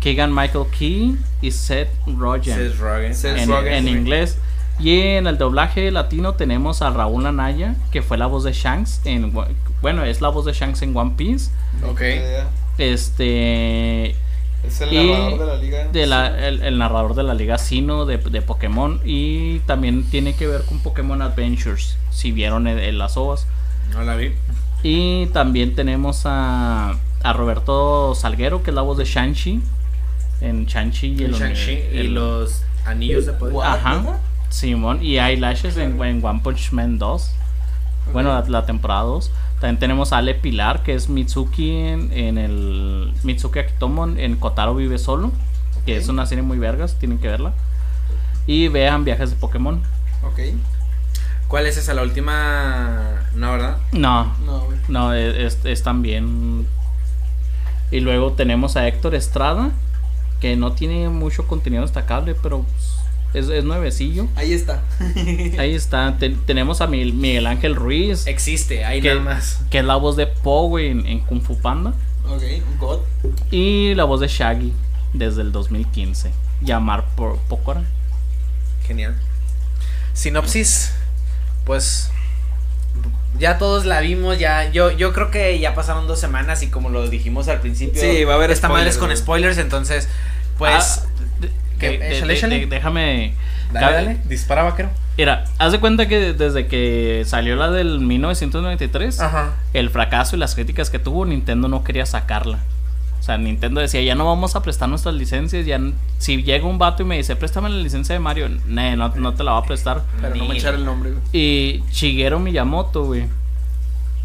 Keegan 0.00 0.32
Michael 0.32 0.66
Key 0.78 1.16
y 1.42 1.50
Seth 1.50 1.88
Rogen 2.06 2.54
Seth 2.56 2.78
Rogen. 2.78 3.14
Seth 3.14 3.36
en, 3.36 3.48
Rogen, 3.48 3.72
en 3.72 3.88
inglés. 3.88 4.38
Y 4.82 5.00
en 5.00 5.26
el 5.26 5.38
doblaje 5.38 5.90
latino 5.90 6.34
tenemos 6.34 6.82
a 6.82 6.90
Raúl 6.90 7.24
Anaya, 7.26 7.76
que 7.92 8.02
fue 8.02 8.18
la 8.18 8.26
voz 8.26 8.42
de 8.44 8.52
Shanks 8.52 9.00
en 9.04 9.32
bueno, 9.80 10.04
es 10.04 10.20
la 10.20 10.28
voz 10.28 10.44
de 10.44 10.52
Shanks 10.52 10.82
en 10.82 10.96
One 10.96 11.12
Piece. 11.16 11.50
Ok. 11.88 12.00
Este 12.78 14.10
Es 14.64 14.80
el 14.80 14.92
Y 14.92 15.06
narrador 15.10 15.38
de 15.40 15.46
la 15.46 15.56
liga. 15.56 15.88
de 15.88 16.06
la- 16.06 16.46
el, 16.48 16.62
el 16.62 16.78
narrador 16.78 17.14
de 17.14 17.22
la 17.24 17.34
liga 17.34 17.58
Sino 17.58 18.04
de, 18.06 18.18
de 18.18 18.42
Pokémon 18.42 19.00
y 19.04 19.58
también 19.60 20.04
tiene 20.08 20.34
que 20.34 20.46
ver 20.46 20.62
con 20.64 20.78
Pokémon 20.80 21.20
Adventures, 21.22 21.96
si 22.10 22.30
vieron 22.32 22.66
en, 22.68 22.78
en 22.78 22.98
las 22.98 23.16
ovas. 23.16 23.46
No 23.92 24.02
la 24.02 24.14
vi. 24.16 24.32
Y 24.84 25.26
también 25.26 25.74
tenemos 25.74 26.22
a, 26.26 26.96
a 27.22 27.32
Roberto 27.32 28.14
Salguero, 28.14 28.62
que 28.62 28.70
es 28.70 28.74
la 28.74 28.82
voz 28.82 28.98
de 28.98 29.04
Shang-Chi. 29.04 29.60
En 30.40 30.66
Shang-Chi 30.66 31.16
y, 31.18 31.24
el- 31.24 31.34
Shang-Chi 31.34 31.70
y 31.92 31.98
el- 31.98 32.14
los 32.14 32.62
anillos 32.84 33.26
de 33.26 33.32
poder. 33.32 33.56
Ajá. 33.64 34.18
Simón 34.52 35.02
y 35.02 35.18
Eyelashes 35.18 35.76
en, 35.76 36.02
en 36.02 36.24
One 36.24 36.40
Punch 36.42 36.72
Man 36.72 36.98
2. 36.98 37.30
Bueno, 38.12 38.30
la, 38.30 38.48
la 38.48 38.66
temporada 38.66 39.02
2. 39.02 39.30
También 39.60 39.78
tenemos 39.78 40.12
a 40.12 40.18
Ale 40.18 40.34
Pilar, 40.34 40.82
que 40.82 40.94
es 40.94 41.08
Mitsuki 41.08 41.70
en, 41.70 42.12
en 42.12 42.36
el 42.38 43.12
Mitsuki 43.22 43.60
Akitomo 43.60 44.06
en- 44.06 44.36
Kotaro 44.36 44.74
Vive 44.74 44.98
Solo. 44.98 45.30
Que 45.86 45.96
es 45.96 46.08
una 46.08 46.26
serie 46.26 46.42
muy 46.42 46.58
vergas, 46.58 46.96
tienen 46.98 47.18
que 47.18 47.28
verla. 47.28 47.52
Y 48.46 48.68
vean 48.68 49.04
Viajes 49.04 49.30
de 49.30 49.36
Pokémon. 49.36 49.80
Ok. 50.24 50.38
¿Cuál 51.48 51.66
es 51.66 51.76
esa? 51.76 51.94
La 51.94 52.02
última. 52.02 53.20
No, 53.34 53.52
¿verdad? 53.52 53.78
No, 53.92 54.32
No, 54.44 54.64
no, 54.88 55.12
es, 55.14 55.36
es- 55.56 55.64
es 55.64 55.82
también. 55.82 56.66
Y 57.90 58.00
luego 58.00 58.32
tenemos 58.32 58.76
a 58.76 58.86
Héctor 58.88 59.14
Estrada, 59.14 59.70
que 60.40 60.56
no 60.56 60.72
tiene 60.72 61.08
mucho 61.08 61.46
contenido 61.46 61.82
destacable, 61.82 62.34
pero 62.34 62.60
pues, 62.62 62.96
Es, 63.34 63.48
es 63.48 63.64
nuevecillo. 63.64 64.28
Ahí 64.36 64.52
está. 64.52 64.82
Ahí 65.58 65.74
está. 65.74 66.16
Te- 66.18 66.30
tenemos 66.30 66.80
a 66.80 66.86
Miguel, 66.86 67.14
Miguel 67.14 67.46
Ángel 67.46 67.74
Ruiz, 67.76 68.26
Existe, 68.26 68.84
ahí 68.84 69.00
que, 69.00 69.08
nada 69.14 69.20
más. 69.20 69.60
que 69.70 69.78
es 69.78 69.84
la 69.84 69.96
voz 69.96 70.16
de 70.16 70.26
Po, 70.26 70.68
güey, 70.68 70.88
en, 70.88 71.06
en 71.06 71.20
Kung 71.20 71.40
Fu 71.42 71.58
Panda. 71.58 71.94
Ok, 72.28 72.42
God. 72.78 73.00
Y 73.50 73.94
la 73.94 74.04
voz 74.04 74.20
de 74.20 74.28
Shaggy 74.28 74.72
desde 75.12 75.40
el 75.42 75.50
2015. 75.52 76.30
Llamar 76.60 77.06
por 77.16 77.36
Pokora. 77.38 77.82
Genial. 78.86 79.16
Sinopsis, 80.12 80.92
pues 81.64 82.10
ya 83.38 83.56
todos 83.58 83.86
la 83.86 84.00
vimos, 84.00 84.38
ya 84.38 84.70
yo 84.70 84.90
yo 84.90 85.12
creo 85.14 85.30
que 85.30 85.58
ya 85.58 85.74
pasaron 85.74 86.06
dos 86.06 86.20
semanas 86.20 86.62
y 86.62 86.68
como 86.68 86.90
lo 86.90 87.08
dijimos 87.08 87.48
al 87.48 87.60
principio, 87.60 88.00
Sí, 88.00 88.24
va 88.24 88.34
a 88.34 88.36
haber 88.36 88.50
esta 88.50 88.68
madre 88.68 88.90
es 88.90 88.98
con 88.98 89.16
spoilers, 89.16 89.56
entonces 89.58 90.08
pues 90.58 91.00
Ah, 91.02 91.06
de- 91.90 91.98
¿qué? 91.98 92.04
de- 92.04 92.34
Échale, 92.34 92.66
déjame. 92.66 93.34
dale, 93.72 93.86
cabe- 93.86 93.94
dale, 94.04 94.18
dispara 94.28 94.62
vaquero. 94.62 94.90
Mira, 95.18 95.44
haz 95.58 95.72
de 95.72 95.80
cuenta 95.80 96.08
que 96.08 96.32
desde 96.32 96.66
que 96.66 97.22
salió 97.26 97.54
la 97.56 97.70
del 97.70 98.00
1993, 98.00 99.20
Ajá. 99.20 99.52
el 99.74 99.90
fracaso 99.90 100.36
y 100.36 100.38
las 100.38 100.54
críticas 100.54 100.88
que 100.90 100.98
tuvo, 100.98 101.24
Nintendo 101.26 101.68
no 101.68 101.84
quería 101.84 102.06
sacarla. 102.06 102.58
O 103.20 103.22
sea, 103.24 103.38
Nintendo 103.38 103.80
decía, 103.80 104.02
ya 104.02 104.14
no 104.16 104.24
vamos 104.26 104.56
a 104.56 104.62
prestar 104.62 104.88
nuestras 104.88 105.14
licencias. 105.14 105.64
Ya, 105.64 105.78
si 106.18 106.42
llega 106.42 106.66
un 106.66 106.78
vato 106.78 107.02
y 107.04 107.06
me 107.06 107.16
dice, 107.18 107.36
préstame 107.36 107.68
la 107.68 107.76
licencia 107.76 108.14
de 108.14 108.18
Mario, 108.18 108.48
"Nee, 108.66 108.96
no, 108.96 109.10
no 109.10 109.34
te 109.34 109.44
la 109.44 109.52
va 109.52 109.58
a 109.58 109.62
prestar. 109.64 110.02
Pero 110.20 110.34
no 110.34 110.46
me 110.46 110.56
echar 110.56 110.74
el 110.74 110.84
nombre, 110.84 111.10
güey. 111.12 111.22
Y 111.32 111.84
Shigeru 111.92 112.40
Miyamoto, 112.40 113.04
güey, 113.04 113.26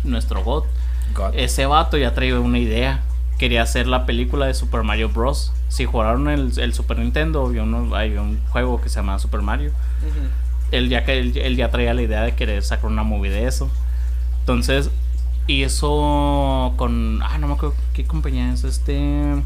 nuestro 0.04 0.44
God, 0.44 0.64
God. 1.14 1.32
ese 1.36 1.66
vato 1.66 1.98
ya 1.98 2.14
traía 2.14 2.40
una 2.40 2.58
idea. 2.60 3.02
Quería 3.38 3.62
hacer 3.62 3.88
la 3.88 4.06
película 4.06 4.48
de 4.48 4.53
Super 4.53 4.84
Mario 4.84 5.10
Bros. 5.10 5.53
Si 5.70 5.86
jugaron 5.86 6.27
el, 6.29 6.58
el 6.60 6.74
Super 6.74 6.98
Nintendo, 7.00 7.46
había, 7.46 7.63
uno- 7.63 7.96
hay 7.96 8.15
un 8.17 8.39
juego 8.50 8.82
que 8.82 8.89
se 8.89 8.96
llama 8.96 9.20
Super 9.20 9.41
Mario. 9.41 9.72
Él 10.72 10.89
ya, 10.89 11.06
que 11.06 11.20
él, 11.20 11.38
él 11.38 11.56
ya 11.56 11.70
traía 11.70 11.94
la 11.94 12.01
idea 12.01 12.24
de 12.24 12.36
querer 12.36 12.63
sacar 12.63 12.88
una 12.89 13.03
movie 13.03 13.29
de 13.32 13.46
eso. 13.48 13.70
Entonces, 14.41 14.89
hizo 15.48 16.74
con. 16.77 17.22
Ah, 17.24 17.38
no 17.38 17.48
me 17.48 17.53
acuerdo 17.53 17.75
qué 17.94 18.06
compañía 18.06 18.51
es. 18.53 18.63
Este. 18.63 19.41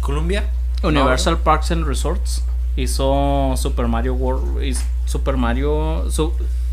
Columbia. 0.00 0.48
Universal 0.82 1.38
Parks 1.38 1.70
and 1.72 1.86
Resorts. 1.86 2.44
Hizo 2.76 3.54
Super 3.56 3.86
Mario 3.88 4.14
World. 4.14 4.76
Super 5.04 5.36
Mario. 5.36 6.10
su- 6.10 6.32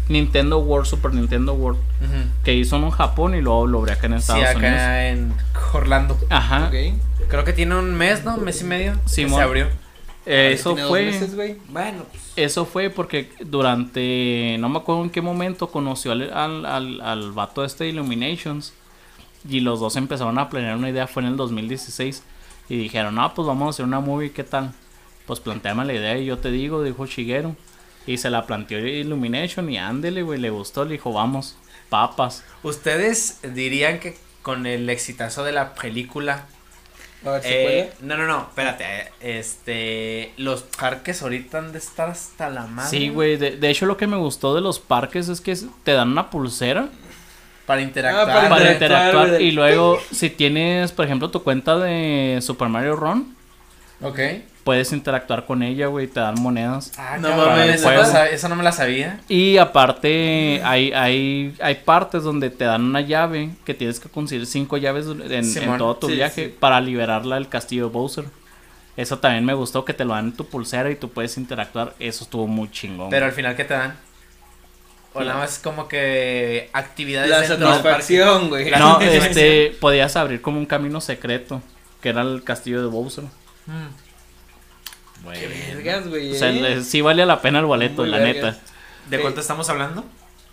Nintendo 0.10 0.60
World, 0.60 0.86
Super 0.88 1.14
Nintendo 1.14 1.54
World. 1.54 1.80
Que 2.44 2.54
hizo 2.54 2.78
uno 2.78 2.88
en 2.88 2.92
Japón 2.92 3.36
y 3.36 3.42
luego 3.42 3.68
lo 3.68 3.80
abrió 3.80 3.94
acá 3.96 4.08
en 4.08 4.14
Sí, 4.14 4.18
Estados 4.20 4.56
Unidos. 4.56 4.58
acá 4.74 5.08
en 5.10 5.34
Orlando. 5.74 6.18
Ajá. 6.30 6.72
Creo 7.30 7.44
que 7.44 7.54
tiene 7.54 7.76
un 7.76 7.94
mes, 7.94 8.24
¿no? 8.24 8.36
Un 8.36 8.44
mes 8.46 8.62
y 8.62 8.64
medio. 8.66 8.94
que 9.04 9.10
Simón. 9.10 9.36
se 9.40 9.42
abrió. 9.44 9.68
Eh, 10.26 10.52
eso 10.54 10.70
Tiene 10.72 10.82
dos 10.82 10.90
fue. 10.90 11.06
meses. 11.06 11.36
Bueno, 11.70 12.04
pues. 12.12 12.24
Eso 12.36 12.66
fue 12.66 12.90
porque 12.90 13.30
durante, 13.46 14.58
no 14.60 14.70
me 14.70 14.78
acuerdo 14.80 15.04
en 15.04 15.10
qué 15.10 15.22
momento, 15.22 15.68
conoció 15.70 16.12
al, 16.12 16.34
al, 16.34 16.66
al, 16.66 17.02
al 17.02 17.32
vato 17.32 17.64
este 17.64 17.86
de 17.86 17.92
Illuminations 17.92 18.74
y 19.48 19.62
los 19.62 19.80
dos 19.80 19.96
empezaron 19.96 20.38
a 20.38 20.50
planear 20.50 20.76
una 20.76 20.90
idea, 20.90 21.08
fue 21.08 21.22
en 21.24 21.30
el 21.30 21.38
2016 21.38 22.24
y 22.70 22.78
dijeron, 22.78 23.16
no, 23.16 23.34
pues 23.34 23.48
vamos 23.48 23.68
a 23.68 23.70
hacer 23.70 23.86
una 23.86 24.00
movie, 24.02 24.32
¿qué 24.32 24.44
tal? 24.44 24.74
Pues 25.26 25.40
planteame 25.40 25.86
la 25.86 25.94
idea 25.94 26.18
y 26.18 26.26
yo 26.26 26.38
te 26.38 26.52
digo, 26.52 26.84
dijo 26.84 27.06
Shigeru. 27.06 27.56
Y 28.08 28.18
se 28.18 28.30
la 28.32 28.48
planteó 28.48 28.80
Illumination 28.80 29.70
y 29.70 29.78
ándele, 29.78 30.24
güey, 30.24 30.40
le 30.40 30.50
gustó, 30.50 30.86
le 30.86 30.94
dijo, 30.94 31.14
vamos, 31.14 31.58
papas. 31.90 32.44
¿Ustedes 32.64 33.40
dirían 33.44 34.00
que 34.00 34.18
con 34.42 34.66
el 34.66 34.90
exitazo 34.90 35.44
de 35.44 35.52
la 35.52 35.76
película 35.76 36.48
A 37.26 37.32
ver, 37.32 37.44
¿se 37.44 37.56
Eh, 37.56 37.64
puede? 37.64 37.94
no, 38.00 38.18
no, 38.18 38.26
no, 38.28 38.42
espérate. 38.50 38.84
eh, 38.86 39.12
Este. 39.20 40.34
Los 40.38 40.64
parques 40.64 41.22
ahorita 41.22 41.60
han 41.60 41.72
de 41.72 41.80
estar 41.80 42.10
hasta 42.10 42.50
la 42.50 42.68
madre. 42.68 42.90
Sí, 42.90 43.10
güey, 43.10 43.38
de, 43.38 43.58
de 43.58 43.70
hecho 43.70 43.86
lo 43.86 43.98
que 43.98 44.08
me 44.08 44.18
gustó 44.18 44.56
de 44.56 44.62
los 44.62 44.80
parques 44.80 45.30
es 45.30 45.42
que 45.42 45.56
te 45.84 45.94
dan 45.94 46.12
una 46.12 46.30
pulsera 46.30 46.90
Para 47.66 47.82
interactuar. 47.82 48.30
Ah, 48.30 48.34
para 48.34 48.50
para 48.50 48.72
interactuar, 48.74 49.28
interactuar 49.28 49.42
y 49.42 49.52
luego 49.52 50.00
si 50.12 50.30
tienes 50.30 50.92
por 50.94 51.06
ejemplo 51.06 51.30
tu 51.32 51.44
cuenta 51.44 51.78
de 51.80 52.40
Super 52.42 52.70
Mario 52.70 52.96
Run 52.96 53.37
Ok. 54.02 54.20
puedes 54.64 54.92
interactuar 54.94 55.46
con 55.46 55.64
ella 55.64 55.88
güey 55.88 56.08
te 56.08 56.20
dan 56.20 56.36
monedas 56.40 56.92
Ah, 56.98 57.18
No 57.20 57.30
no 57.30 57.46
mames. 57.48 57.76
Esa, 57.82 57.94
no 57.96 58.02
la- 58.14 58.30
esa 58.30 58.50
no 58.50 58.56
me 58.56 58.64
la 58.64 58.72
sabía. 58.72 59.20
y 59.28 59.58
aparte 59.58 60.62
hay 60.64 60.92
hay 60.94 61.56
hay 61.62 61.76
partes 61.76 62.22
donde 62.24 62.50
te 62.50 62.66
dan 62.66 62.84
una 62.84 63.02
llave 63.02 63.52
que 63.66 63.74
tienes 63.74 64.00
que 64.00 64.10
conseguir 64.10 64.46
cinco 64.46 64.78
llaves 64.78 65.06
en, 65.08 65.78
todo 65.78 65.96
tu 65.96 66.08
sí, 66.10 66.16
viaje 66.16 66.46
sí. 66.48 66.56
para 66.60 66.80
liberarla 66.82 67.36
del 67.36 67.48
castillo 67.50 67.88
de 67.88 67.92
Bowser 67.94 68.26
eso 68.98 69.18
también 69.20 69.46
me 69.46 69.54
gustó 69.54 69.84
que 69.86 69.94
te 69.94 70.06
lo 70.06 70.14
dan 70.14 70.26
en 70.26 70.34
tu 70.34 70.46
pulsera 70.48 70.92
y 70.92 70.96
tú 70.96 71.10
puedes 71.10 71.38
interactuar 71.38 71.94
eso 72.00 72.24
estuvo 72.24 72.46
muy 72.48 72.70
chingón 72.72 73.10
Pero 73.10 73.26
al 73.26 73.32
final, 73.32 73.56
¿qué 73.56 73.64
te 73.64 73.74
dan? 73.74 73.96
O 75.14 75.22
nada 75.24 75.40
más 75.40 75.58
como 75.60 75.88
que 75.88 76.70
actividades 76.74 77.30
La 77.30 77.40
dentro 77.42 77.58
del 77.58 77.82
parque. 77.82 78.02
satisfacción, 78.04 78.50
güey. 78.50 78.70
La- 78.70 78.78
no 78.80 79.00
este 79.02 79.76
podías 79.80 80.16
abrir 80.16 80.42
como 80.42 80.60
un 80.60 80.66
camino 80.68 81.02
secreto 81.02 81.62
que 82.02 82.10
era 82.10 82.22
el 82.22 82.44
castillo 82.44 82.82
de 82.82 82.88
Bowser 82.88 83.24
Mm. 83.68 85.30
Qué 85.34 85.48
vergas, 85.48 86.08
güey. 86.08 86.32
O 86.36 86.36
sea, 86.40 86.52
eh. 86.52 86.84
sí 86.84 87.02
vale 87.02 87.26
la 87.26 87.42
pena 87.42 87.60
el 87.60 87.66
boleto, 87.66 88.02
Muy 88.04 88.12
la 88.12 88.18
vergas. 88.20 88.56
neta. 88.56 88.66
¿De 89.10 89.20
cuánto 89.20 89.42
estamos 89.42 89.70
hablando? 89.70 90.06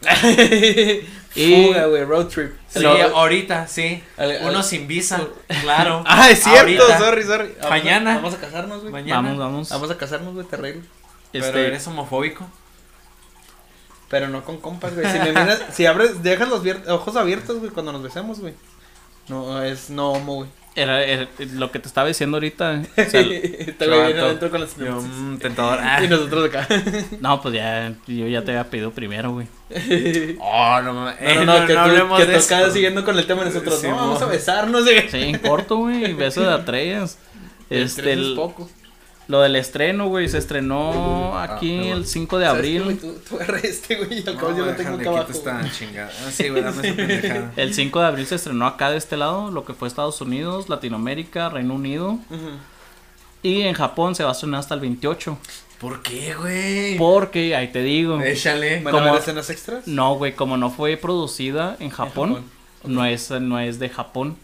Y- 1.36 1.66
Fuga, 1.66 1.86
güey, 1.86 2.04
road 2.04 2.26
trip. 2.28 2.52
Sí, 2.68 2.78
Lo- 2.80 2.90
ahorita, 3.16 3.66
sí. 3.66 4.02
Al- 4.16 4.30
al- 4.36 4.50
Uno 4.50 4.62
sin 4.62 4.86
visa, 4.86 5.26
claro. 5.62 6.04
Ah, 6.06 6.30
es 6.30 6.42
cierto, 6.44 6.60
Ahorita. 6.60 6.98
sorry, 6.98 7.22
sorry. 7.24 7.48
Vamos 7.54 7.66
a- 7.66 7.70
Mañana. 7.70 8.14
Vamos 8.16 8.34
a 8.34 8.38
casarnos, 8.38 8.80
güey. 8.82 8.92
Mañana. 8.92 9.16
Vamos, 9.22 9.38
vamos. 9.38 9.68
Vamos 9.70 9.90
a 9.90 9.96
casarnos, 9.96 10.34
güey, 10.34 10.46
te 10.46 10.54
arreglo. 10.56 10.82
Pero 11.32 11.46
Este, 11.46 11.66
eres 11.66 11.86
homofóbico. 11.88 12.46
Pero 14.08 14.28
no 14.28 14.44
con 14.44 14.58
compas, 14.58 14.94
güey. 14.94 15.10
Si 15.10 15.18
me 15.18 15.30
miras, 15.30 15.60
si 15.72 15.86
abres, 15.86 16.22
dejas 16.22 16.48
los 16.48 16.62
ojos 16.88 17.16
abiertos, 17.16 17.58
güey, 17.58 17.70
cuando 17.72 17.90
nos 17.92 18.02
besemos, 18.02 18.38
güey. 18.38 18.54
No, 19.28 19.62
es 19.62 19.90
no 19.90 20.12
homo, 20.12 20.34
güey. 20.36 20.50
Era, 20.76 21.04
era 21.04 21.28
lo 21.54 21.70
que 21.70 21.78
te 21.78 21.88
estaba 21.88 22.08
diciendo 22.08 22.36
ahorita. 22.36 22.82
o 22.96 23.10
sea, 23.10 23.22
bien 23.22 24.18
adentro 24.18 24.50
con 24.50 24.60
las 24.60 24.76
Yo, 24.76 25.00
mm, 25.00 25.38
tentador. 25.38 25.78
Ah. 25.82 26.02
Y 26.02 26.08
nosotros 26.08 26.48
acá. 26.48 26.66
no, 27.20 27.40
pues 27.40 27.54
ya, 27.54 27.92
yo 28.06 28.26
ya 28.26 28.42
te 28.42 28.50
había 28.52 28.68
pedido 28.70 28.90
primero, 28.90 29.32
güey. 29.32 29.46
Oh, 30.40 30.80
no 30.82 30.94
mames. 30.94 31.20
No, 31.20 31.28
Eh, 31.28 31.34
no, 31.46 31.60
no, 31.60 31.66
que, 31.66 31.74
tú, 31.74 32.16
que 32.16 32.26
de 32.26 32.38
tú 32.38 32.44
acá 32.44 32.70
siguiendo 32.70 33.04
con 33.04 33.18
el 33.18 33.26
tema 33.26 33.44
de 33.44 33.50
nosotros. 33.50 33.78
Sí, 33.80 33.88
no, 33.88 33.96
vamos 33.96 34.22
a 34.22 34.26
besarnos, 34.26 34.84
güey. 34.84 35.08
Sí, 35.08 35.18
en 35.22 35.38
corto, 35.38 35.76
güey. 35.76 36.12
Beso 36.14 36.42
de. 36.42 37.04
Este, 37.70 38.02
Tres 38.02 38.18
es 38.18 38.26
el- 38.28 38.34
poco. 38.34 38.68
Lo 39.28 39.40
del 39.40 39.56
estreno, 39.56 40.08
güey. 40.08 40.28
Se 40.28 40.38
estrenó 40.38 41.38
aquí 41.38 41.88
Ah, 41.90 41.94
el 41.94 42.06
5 42.06 42.38
de 42.38 42.46
¿Sabes 42.46 42.62
qué, 42.62 42.68
güey? 42.80 42.82
abril. 42.94 43.00
Tú, 43.00 43.36
tú 43.36 43.38
este, 43.62 43.96
güey, 43.96 44.18
y 44.24 44.28
al 44.28 44.36
cabo 44.36 44.50
No, 44.50 44.56
yo 44.58 44.64
lo 44.66 44.72
tengo 44.74 44.94
acá 44.96 45.08
abajo. 45.10 45.32
chingada. 45.76 46.10
Ah, 46.26 46.30
sí, 46.30 46.48
güey, 46.48 46.62
dame 46.62 46.82
esa 46.88 46.96
pendejada. 46.96 47.52
El 47.56 47.74
5 47.74 48.00
de 48.00 48.06
abril 48.06 48.26
se 48.26 48.34
estrenó 48.34 48.66
acá 48.66 48.90
de 48.90 48.96
este 48.98 49.16
lado, 49.16 49.50
lo 49.50 49.64
que 49.64 49.72
fue 49.74 49.88
Estados 49.88 50.20
Unidos, 50.20 50.68
Latinoamérica, 50.68 51.48
Reino 51.48 51.74
Unido. 51.74 52.18
Y 53.42 53.62
en 53.62 53.74
Japón 53.74 54.14
se 54.14 54.22
va 54.24 54.30
a 54.30 54.32
estrenar 54.32 54.60
hasta 54.60 54.74
el 54.74 54.80
28. 54.80 55.36
¿Por 55.78 56.00
qué, 56.02 56.34
güey? 56.34 56.96
Porque, 56.96 57.54
ahí 57.54 57.68
te 57.68 57.82
digo. 57.82 58.20
Échale. 58.22 58.80
¿Van 58.82 58.94
a 58.94 58.98
Como- 58.98 59.12
ver 59.12 59.20
escenas 59.20 59.50
extras? 59.50 59.86
No, 59.86 60.14
güey, 60.14 60.34
como 60.34 60.56
no 60.56 60.70
fue 60.70 60.96
producida 60.96 61.76
en 61.80 61.90
Japón, 61.90 62.42
no 62.84 63.04
es 63.04 63.30
no 63.30 63.58
es 63.60 63.78
de 63.78 63.88
Japón. 63.90 64.36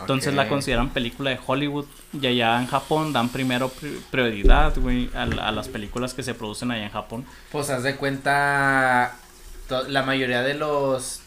Entonces 0.00 0.34
la 0.34 0.48
consideran 0.48 0.90
película 0.90 1.30
de 1.30 1.38
Hollywood. 1.44 1.86
Y 2.20 2.26
allá 2.26 2.58
en 2.60 2.66
Japón 2.66 3.12
dan 3.12 3.28
primero 3.28 3.68
pri- 3.68 4.00
prioridad, 4.10 4.74
güey, 4.76 5.08
a, 5.14 5.22
a 5.22 5.52
las 5.52 5.68
películas 5.68 6.14
que 6.14 6.22
se 6.22 6.34
producen 6.34 6.70
allá 6.70 6.84
en 6.84 6.90
Japón. 6.90 7.24
Pues 7.52 7.70
haz 7.70 7.82
de 7.82 7.96
cuenta. 7.96 9.16
La 9.88 10.02
mayoría 10.02 10.42
de 10.42 10.54
los 10.54 11.20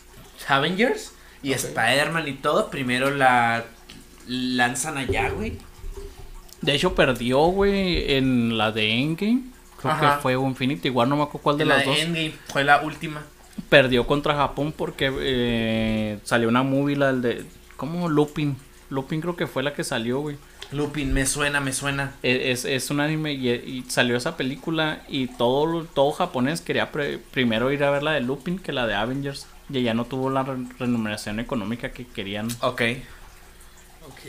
Avengers 0.48 1.14
y 1.42 1.52
Ok. 1.52 1.56
Spider-Man 1.58 2.28
y 2.28 2.34
todo, 2.34 2.70
primero 2.70 3.10
la 3.10 3.66
lanzan 4.28 4.98
allá, 4.98 5.30
güey. 5.30 5.58
De 6.62 6.74
hecho, 6.76 6.94
perdió, 6.96 7.40
güey, 7.46 8.14
en 8.14 8.58
la 8.58 8.72
de 8.72 8.92
Endgame. 8.92 9.42
Creo 9.80 9.92
Ajá. 9.94 10.16
que 10.16 10.22
fue 10.22 10.34
Infinity 10.34 10.90
War, 10.90 11.08
no 11.08 11.16
me 11.16 11.24
acuerdo 11.24 11.44
cuál 11.44 11.58
de 11.58 11.66
la 11.66 11.76
las 11.78 11.86
de 11.86 11.92
dos. 11.92 12.00
Endgame 12.00 12.34
fue 12.48 12.64
la 12.64 12.82
última. 12.82 13.24
Perdió 13.70 14.06
contra 14.08 14.36
Japón 14.36 14.74
porque 14.76 15.12
eh, 15.20 16.20
salió 16.24 16.48
una 16.50 16.64
movie, 16.64 16.96
la 16.96 17.08
del 17.14 17.22
de. 17.22 17.46
¿Cómo? 17.78 18.10
Lupin. 18.10 18.58
Lupin 18.90 19.22
creo 19.22 19.36
que 19.36 19.48
fue 19.48 19.63
la 19.63 19.74
que 19.74 19.84
salió, 19.84 20.20
güey. 20.20 20.38
Lupin, 20.72 21.13
me 21.13 21.26
suena, 21.26 21.62
me 21.62 21.72
suena. 21.72 22.16
E- 22.24 22.52
Es, 22.52 22.66
es 22.66 22.90
un 22.90 23.00
anime 23.00 23.34
y, 23.34 23.50
y 23.50 23.86
salió 23.88 24.18
esa 24.18 24.36
película 24.36 25.02
y 25.08 25.28
todo, 25.28 25.86
todo 25.86 26.12
japonés 26.12 26.60
quería 26.62 26.92
pre- 26.92 27.18
primero 27.20 27.72
ir 27.72 27.84
a 27.86 27.92
ver 27.92 28.04
la 28.04 28.12
de 28.12 28.22
Lupin 28.22 28.60
que 28.60 28.74
la 28.74 28.86
de 28.88 28.96
Avengers. 28.96 29.48
Y 29.70 29.82
ya 29.84 29.94
no 29.94 30.06
tuvo 30.06 30.30
la 30.30 30.44
re- 30.44 30.58
remuneración 30.80 31.40
económica 31.40 31.92
que 31.92 32.06
querían. 32.06 32.48
Ok. 32.62 32.82
Ok. 34.08 34.20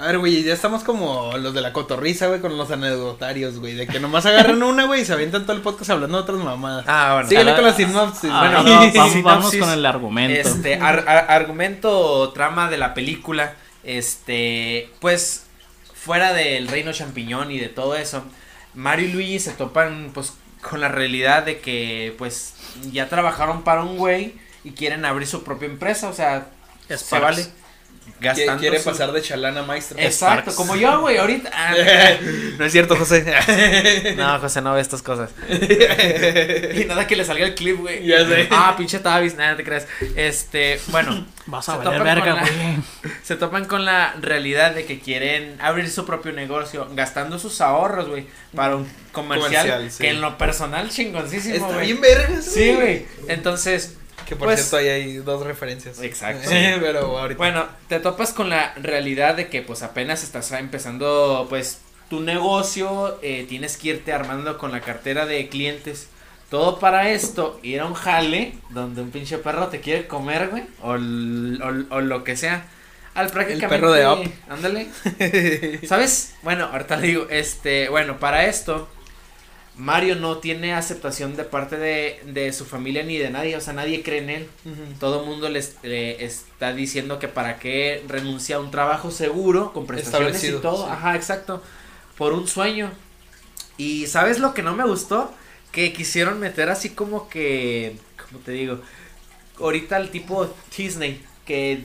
A 0.00 0.06
ver, 0.06 0.18
güey, 0.18 0.42
ya 0.42 0.54
estamos 0.54 0.82
como 0.82 1.36
los 1.36 1.52
de 1.52 1.60
la 1.60 1.72
cotorriza, 1.74 2.26
güey, 2.28 2.40
con 2.40 2.56
los 2.56 2.70
anecdotarios, 2.70 3.58
güey. 3.58 3.74
De 3.74 3.86
que 3.86 4.00
nomás 4.00 4.24
agarran 4.24 4.62
una, 4.62 4.86
güey, 4.86 5.02
y 5.02 5.04
se 5.04 5.12
avientan 5.12 5.42
todo 5.44 5.54
el 5.54 5.62
podcast 5.62 5.90
hablando 5.90 6.16
de 6.16 6.22
otras 6.22 6.38
mamadas. 6.38 6.84
Ah, 6.88 7.12
bueno. 7.14 7.28
Síguele 7.28 7.50
Ah, 7.50 7.56
con 7.56 7.64
la 7.66 7.74
sinopsis. 7.74 8.30
Ah, 8.32 8.40
bueno, 8.40 8.62
no, 8.62 8.92
vamos, 8.94 9.22
vamos 9.22 9.54
con 9.56 9.70
el 9.70 9.84
argumento. 9.84 10.40
Este, 10.48 10.76
ar- 10.76 11.04
ar- 11.06 11.30
argumento 11.30 11.90
o 11.98 12.30
trama 12.30 12.70
de 12.70 12.78
la 12.78 12.94
película, 12.94 13.54
este, 13.84 14.90
pues, 15.00 15.44
fuera 15.94 16.32
del 16.32 16.68
reino 16.68 16.92
champiñón 16.92 17.50
y 17.50 17.58
de 17.58 17.68
todo 17.68 17.94
eso, 17.94 18.24
Mario 18.74 19.06
y 19.08 19.12
Luigi 19.12 19.38
se 19.38 19.50
topan 19.52 20.10
pues 20.14 20.32
con 20.62 20.80
la 20.80 20.88
realidad 20.88 21.42
de 21.42 21.58
que 21.60 22.14
pues 22.16 22.54
ya 22.90 23.08
trabajaron 23.08 23.62
para 23.64 23.82
un 23.82 23.98
güey 23.98 24.34
y 24.64 24.70
quieren 24.70 25.04
abrir 25.04 25.26
su 25.28 25.42
propia 25.44 25.66
empresa, 25.66 26.08
o 26.08 26.12
sea, 26.14 26.46
se 26.88 27.18
vale. 27.18 27.46
Gastando 28.20 28.58
Quiere 28.60 28.78
su- 28.78 28.84
pasar 28.90 29.12
de 29.12 29.22
chalana 29.22 29.60
a 29.60 29.62
maestro. 29.62 29.98
Exacto, 29.98 30.50
Sparks. 30.50 30.54
como 30.56 30.76
yo, 30.76 31.00
güey, 31.00 31.18
ahorita. 31.18 31.50
Ah, 31.54 31.74
no 32.58 32.64
es 32.64 32.72
cierto, 32.72 32.96
José. 32.96 33.24
No, 34.16 34.38
José 34.40 34.60
no 34.62 34.74
ve 34.74 34.80
estas 34.80 35.02
cosas. 35.02 35.30
Y 36.74 36.84
nada 36.84 37.06
que 37.06 37.16
le 37.16 37.24
salga 37.24 37.44
el 37.46 37.54
clip, 37.54 37.78
güey. 37.78 38.06
Ya 38.06 38.26
sé. 38.26 38.48
Ah, 38.50 38.74
pinche 38.76 38.98
Tavis, 38.98 39.34
nada 39.36 39.56
te 39.56 39.64
creas. 39.64 39.86
Este, 40.16 40.80
bueno, 40.88 41.26
Vas 41.46 41.64
Se 41.64 41.72
a 41.72 41.76
valer 41.76 41.98
topan 41.98 42.04
verga, 42.16 42.32
con 42.32 42.36
la- 42.36 42.50
güey. 42.64 42.76
se 43.22 43.36
topan 43.36 43.64
con 43.64 43.84
la 43.84 44.14
realidad 44.20 44.74
de 44.74 44.84
que 44.84 45.00
quieren 45.00 45.56
abrir 45.60 45.90
su 45.90 46.04
propio 46.06 46.32
negocio, 46.32 46.88
gastando 46.94 47.38
sus 47.38 47.60
ahorros, 47.60 48.08
güey, 48.08 48.26
para 48.54 48.76
un 48.76 48.86
comercial, 49.12 49.50
Comercial, 49.66 49.90
sí. 49.90 49.98
que 50.04 50.10
en 50.10 50.20
lo 50.20 50.38
personal 50.38 50.88
chingoncísimo, 50.90 51.54
Está 51.56 51.74
güey. 51.74 51.86
bien 51.86 52.00
verga. 52.00 52.40
Sí, 52.42 52.72
güey. 52.74 53.06
Entonces, 53.28 53.96
Que 54.26 54.36
por 54.36 54.46
Pues- 54.48 54.60
cierto 54.60 54.76
ahí 54.76 54.88
hay 54.88 55.16
dos 55.18 55.44
referencias. 55.44 56.00
Exacto. 56.00 56.48
Pero 56.50 57.18
ahorita. 57.18 57.38
Bueno, 57.38 57.66
te 57.88 57.98
topas 58.00 58.32
con 58.32 58.48
la 58.50 58.74
realidad 58.74 59.34
de 59.34 59.48
que 59.48 59.62
pues 59.62 59.82
apenas 59.82 60.22
estás 60.22 60.52
empezando 60.52 61.46
pues 61.48 61.80
tu 62.08 62.20
negocio, 62.20 63.18
eh, 63.22 63.46
tienes 63.48 63.76
que 63.76 63.88
irte 63.90 64.12
armando 64.12 64.58
con 64.58 64.72
la 64.72 64.80
cartera 64.80 65.26
de 65.26 65.48
clientes. 65.48 66.08
Todo 66.50 66.80
para 66.80 67.10
esto, 67.10 67.60
ir 67.62 67.80
a 67.80 67.86
un 67.86 67.94
jale 67.94 68.54
donde 68.70 69.02
un 69.02 69.10
pinche 69.12 69.38
perro 69.38 69.68
te 69.68 69.80
quiere 69.80 70.08
comer, 70.08 70.48
güey, 70.48 70.64
o, 70.82 70.94
o 71.94 72.00
lo 72.00 72.24
que 72.24 72.36
sea. 72.36 72.64
Al 73.14 73.28
prácticamente. 73.28 73.68
perro 73.68 73.92
de 73.92 74.06
Up. 74.08 74.32
Ándale. 74.48 74.88
¿Sabes? 75.86 76.34
Bueno, 76.42 76.68
ahorita 76.72 76.96
le 76.96 77.06
digo, 77.06 77.26
este, 77.30 77.88
bueno, 77.88 78.18
para 78.18 78.46
esto, 78.46 78.88
Mario 79.80 80.14
no 80.14 80.38
tiene 80.38 80.74
aceptación 80.74 81.36
de 81.36 81.44
parte 81.44 81.78
de, 81.78 82.20
de 82.26 82.52
su 82.52 82.66
familia 82.66 83.02
ni 83.02 83.16
de 83.16 83.30
nadie, 83.30 83.56
o 83.56 83.60
sea, 83.62 83.72
nadie 83.72 84.02
cree 84.02 84.18
en 84.18 84.28
él. 84.30 84.48
Todo 84.98 85.20
el 85.22 85.26
mundo 85.26 85.48
les 85.48 85.76
le 85.82 86.22
está 86.22 86.74
diciendo 86.74 87.18
que 87.18 87.28
para 87.28 87.58
qué 87.58 88.04
renuncia 88.06 88.56
a 88.56 88.60
un 88.60 88.70
trabajo 88.70 89.10
seguro, 89.10 89.72
con 89.72 89.86
prestaciones 89.86 90.44
y 90.44 90.52
todo. 90.52 90.84
sí. 90.84 90.92
Ajá, 90.92 91.16
exacto. 91.16 91.62
Por 92.18 92.34
un 92.34 92.46
sueño. 92.46 92.90
Y 93.78 94.06
¿sabes 94.06 94.38
lo 94.38 94.52
que 94.52 94.62
no 94.62 94.74
me 94.76 94.84
gustó? 94.84 95.32
Que 95.72 95.94
quisieron 95.94 96.38
meter 96.38 96.68
así 96.68 96.90
como 96.90 97.30
que, 97.30 97.96
¿cómo 98.28 98.40
te 98.44 98.52
digo? 98.52 98.80
Ahorita 99.58 99.96
el 99.96 100.10
tipo 100.10 100.54
Disney, 100.76 101.24
que 101.46 101.84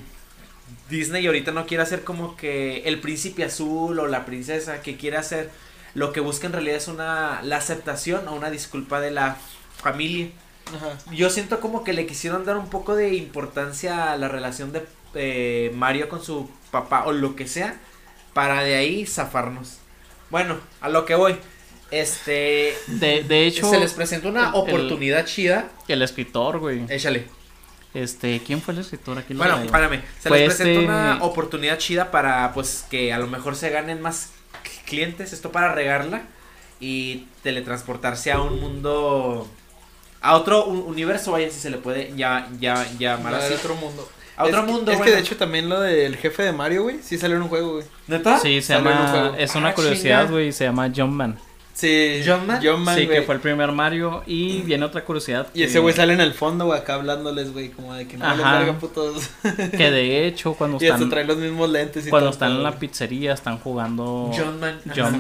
Disney 0.89 1.25
ahorita 1.25 1.51
no 1.51 1.65
quiere 1.65 1.84
hacer 1.84 2.03
como 2.03 2.36
que 2.36 2.79
el 2.79 2.99
príncipe 2.99 3.45
azul 3.45 3.97
o 3.99 4.08
la 4.08 4.25
princesa, 4.25 4.81
que 4.81 4.97
quiere 4.97 5.15
hacer, 5.15 5.49
lo 5.95 6.13
que 6.13 6.19
busca 6.19 6.45
en 6.47 6.53
realidad 6.53 6.77
es 6.77 6.88
una, 6.88 7.41
la 7.41 7.58
aceptación 7.58 8.27
o 8.27 8.34
una 8.36 8.51
disculpa 8.51 8.99
de 9.01 9.10
la 9.12 9.38
familia 9.75 10.29
Ajá. 10.75 10.97
yo 11.13 11.29
siento 11.29 11.60
como 11.60 11.84
que 11.84 11.93
le 11.93 12.05
quisieron 12.05 12.45
dar 12.45 12.58
un 12.58 12.69
poco 12.69 12.95
de 12.95 13.13
importancia 13.15 14.12
a 14.12 14.17
la 14.17 14.27
relación 14.27 14.71
de 14.71 14.86
eh, 15.15 15.71
Mario 15.75 16.10
con 16.10 16.23
su 16.23 16.49
papá 16.71 17.05
o 17.05 17.12
lo 17.13 17.36
que 17.36 17.47
sea 17.47 17.79
para 18.34 18.63
de 18.63 18.75
ahí 18.75 19.05
zafarnos. 19.05 19.77
Bueno, 20.29 20.58
a 20.81 20.89
lo 20.89 21.05
que 21.05 21.15
voy. 21.15 21.38
Este 21.91 22.75
De, 22.88 23.23
de 23.23 23.45
hecho, 23.47 23.69
se 23.69 23.79
les 23.79 23.93
presentó 23.93 24.27
una 24.29 24.49
el- 24.49 24.55
oportunidad 24.55 25.23
chida. 25.25 25.69
el 25.88 26.01
escritor, 26.01 26.60
güey. 26.60 26.84
Échale. 26.89 27.27
Este, 27.93 28.41
¿quién 28.45 28.62
fue 28.62 28.73
el 28.73 28.81
escritor 28.81 29.17
aquí? 29.17 29.34
lo 29.34 29.38
Bueno, 29.38 29.62
espérame. 29.63 30.01
Se 30.19 30.29
les 30.29 30.45
presentó 30.47 30.79
este- 30.81 30.86
una 30.86 31.19
oportunidad 31.23 31.77
chida 31.77 32.12
para 32.12 32.51
pues 32.53 32.86
que 32.89 33.13
a 33.13 33.19
lo 33.19 33.27
mejor 33.27 33.55
se 33.55 33.69
ganen 33.69 34.01
más 34.01 34.31
clientes, 34.86 35.34
esto 35.34 35.51
para 35.51 35.73
regarla 35.73 36.23
y 36.80 37.28
teletransportarse 37.43 38.32
a 38.32 38.41
un 38.41 38.60
mundo 38.60 39.47
a 40.21 40.36
otro 40.36 40.65
un- 40.65 40.80
universo, 40.88 41.32
vaya 41.32 41.49
si 41.51 41.60
se 41.60 41.69
le 41.69 41.78
puede 41.78 42.13
ya 42.15 42.47
ya 42.60 42.86
llamar 42.97 43.36
así. 43.36 43.54
otro 43.54 43.75
mundo. 43.75 44.10
A 44.38 44.43
otro 44.43 44.60
es 44.60 44.65
que- 44.65 44.71
mundo, 44.71 44.91
Es 44.91 44.99
que 45.01 45.12
de 45.12 45.19
hecho 45.19 45.38
también 45.38 45.69
lo 45.69 45.80
del 45.80 46.17
jefe 46.17 46.43
de 46.43 46.51
Mario, 46.51 46.84
güey, 46.84 46.99
sí 47.01 47.17
salió 47.17 47.38
en 47.38 47.43
un 47.43 47.47
juego, 47.49 47.73
güey. 47.73 47.86
¿Neta? 48.08 48.38
Sí, 48.39 48.62
se 48.62 48.73
Salió 48.73 48.91
en 48.91 48.97
un 48.97 49.04
llama. 49.06 49.19
juego. 49.19 49.36
Es 49.38 49.56
una 49.56 49.69
Ah, 49.69 49.73
curiosidad, 49.75 50.30
güey. 50.30 50.51
Se 50.51 50.65
llama 50.65 50.91
Jumpman. 50.93 51.39
Sí. 51.75 52.21
¿Jumpman? 52.25 52.65
Jumpman, 52.65 52.95
sí, 52.97 53.05
que 53.05 53.21
fue 53.23 53.35
el 53.35 53.41
primer 53.41 53.69
Mario. 53.73 54.23
Y 54.25 54.61
viene 54.61 54.85
otra 54.85 55.03
curiosidad. 55.03 55.47
Y 55.53 55.63
ese 55.63 55.79
güey 55.79 55.93
sale 55.93 56.13
en 56.13 56.21
el 56.21 56.33
fondo, 56.33 56.67
güey, 56.67 56.79
acá 56.79 56.93
hablándoles, 56.95 57.51
güey, 57.51 57.67
como 57.69 57.93
de 57.93 58.07
que 58.07 58.15
no 58.15 58.33
les 58.33 58.45
Ajá. 58.45 58.59
verga 58.59 58.79
putos. 58.79 59.29
Que 59.71 59.91
de 59.91 60.25
hecho, 60.25 60.53
cuando 60.53 60.77
Y 60.81 60.85
están. 60.88 61.09
trae 61.09 61.25
los 61.25 61.35
mismos 61.35 61.69
lentes 61.69 62.07
y 62.07 62.09
Cuando 62.09 62.27
todo, 62.29 62.33
están 62.33 62.51
en 62.53 62.63
la 62.63 62.79
pizzería, 62.79 63.33
están 63.33 63.57
jugando. 63.59 64.31
John 64.33 64.57
Man. 64.61 64.79
John 64.85 65.13
Están 65.15 65.19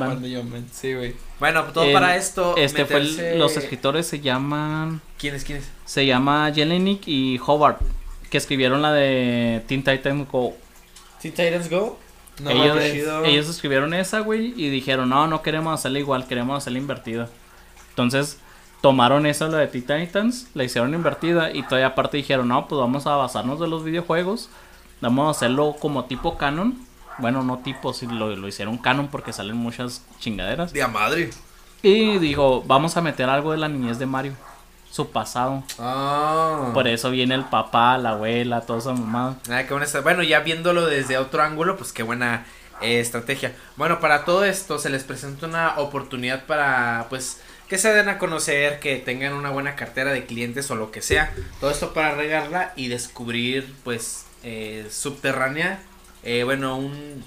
Man. 0.49 0.65
Sí, 0.71 0.93
güey. 0.93 1.13
Bueno, 1.41 1.63
todo 1.65 1.83
El- 1.83 1.91
para 1.93 2.15
esto. 2.15 2.55
Este 2.55 2.85
fue 2.85 3.01
el- 3.01 3.37
los 3.37 3.57
escritores 3.57 4.07
se 4.07 4.21
llaman. 4.21 5.01
¿Quiénes, 5.19 5.43
quiénes? 5.43 5.65
Se 5.83 6.05
llama 6.05 6.49
Jelenic 6.55 7.05
y 7.05 7.37
Hobart. 7.45 7.81
Que 8.29 8.37
escribieron 8.37 8.81
la 8.81 8.93
de 8.93 9.61
Teen 9.67 9.83
Titans 9.83 10.25
Go. 10.31 10.55
Teen 11.21 11.33
Titans 11.33 11.69
Go. 11.69 11.99
No 12.41 12.49
ellos, 12.49 12.77
ellos 13.23 13.49
escribieron 13.49 13.93
esa, 13.93 14.19
güey, 14.19 14.53
y 14.57 14.69
dijeron, 14.69 15.09
no, 15.09 15.27
no 15.27 15.41
queremos 15.41 15.73
hacerla 15.73 15.99
igual, 15.99 16.27
queremos 16.27 16.57
hacerla 16.57 16.79
invertida. 16.79 17.29
Entonces, 17.89 18.39
tomaron 18.81 19.25
esa, 19.25 19.47
la 19.47 19.59
de 19.59 19.67
Titans, 19.67 20.49
la 20.53 20.63
hicieron 20.63 20.93
invertida, 20.93 21.51
y 21.51 21.63
todavía 21.63 21.87
aparte 21.87 22.17
dijeron, 22.17 22.49
no, 22.49 22.67
pues 22.67 22.79
vamos 22.79 23.07
a 23.07 23.15
basarnos 23.15 23.59
de 23.59 23.67
los 23.67 23.83
videojuegos, 23.83 24.49
vamos 25.01 25.27
a 25.27 25.31
hacerlo 25.31 25.75
como 25.79 26.05
tipo 26.05 26.37
canon. 26.37 26.77
Bueno, 27.17 27.43
no 27.43 27.59
tipo, 27.59 27.93
si 27.93 28.07
lo, 28.07 28.35
lo 28.35 28.47
hicieron 28.47 28.77
canon 28.77 29.07
porque 29.07 29.31
salen 29.31 29.55
muchas 29.55 30.03
chingaderas. 30.19 30.73
Día 30.73 30.89
madre. 30.89 31.29
Y 31.81 32.17
dijo, 32.17 32.63
vamos 32.67 32.97
a 32.97 33.01
meter 33.01 33.29
algo 33.29 33.53
de 33.53 33.57
la 33.57 33.69
niñez 33.69 33.99
de 33.99 34.05
Mario, 34.05 34.33
su 34.95 35.11
pasado. 35.11 35.61
Ah. 35.77 36.71
Por 36.73 36.87
eso 36.87 37.11
viene 37.11 37.35
el 37.35 37.43
papá, 37.43 37.97
la 37.97 38.11
abuela, 38.11 38.61
toda 38.61 38.79
esa 38.79 38.93
mamada. 38.93 39.35
Ah, 39.49 39.63
qué 39.63 39.73
buena 39.73 39.85
Bueno, 40.01 40.23
ya 40.23 40.39
viéndolo 40.39 40.85
desde 40.85 41.17
otro 41.17 41.43
ángulo, 41.43 41.75
pues 41.75 41.91
qué 41.91 42.01
buena 42.01 42.45
eh, 42.79 43.01
estrategia. 43.01 43.53
Bueno, 43.75 43.99
para 43.99 44.23
todo 44.23 44.45
esto 44.45 44.79
se 44.79 44.89
les 44.89 45.03
presenta 45.03 45.47
una 45.47 45.79
oportunidad 45.79 46.45
para, 46.45 47.07
pues, 47.09 47.41
que 47.67 47.77
se 47.77 47.93
den 47.93 48.07
a 48.07 48.17
conocer, 48.17 48.79
que 48.79 48.95
tengan 48.95 49.33
una 49.33 49.49
buena 49.49 49.75
cartera 49.75 50.13
de 50.13 50.25
clientes 50.25 50.71
o 50.71 50.75
lo 50.75 50.91
que 50.91 51.01
sea. 51.01 51.33
Todo 51.59 51.71
esto 51.71 51.93
para 51.93 52.15
regarla 52.15 52.71
y 52.77 52.87
descubrir, 52.87 53.75
pues, 53.83 54.27
eh, 54.43 54.87
subterránea, 54.89 55.81
eh, 56.23 56.45
bueno, 56.45 56.77
un, 56.77 57.21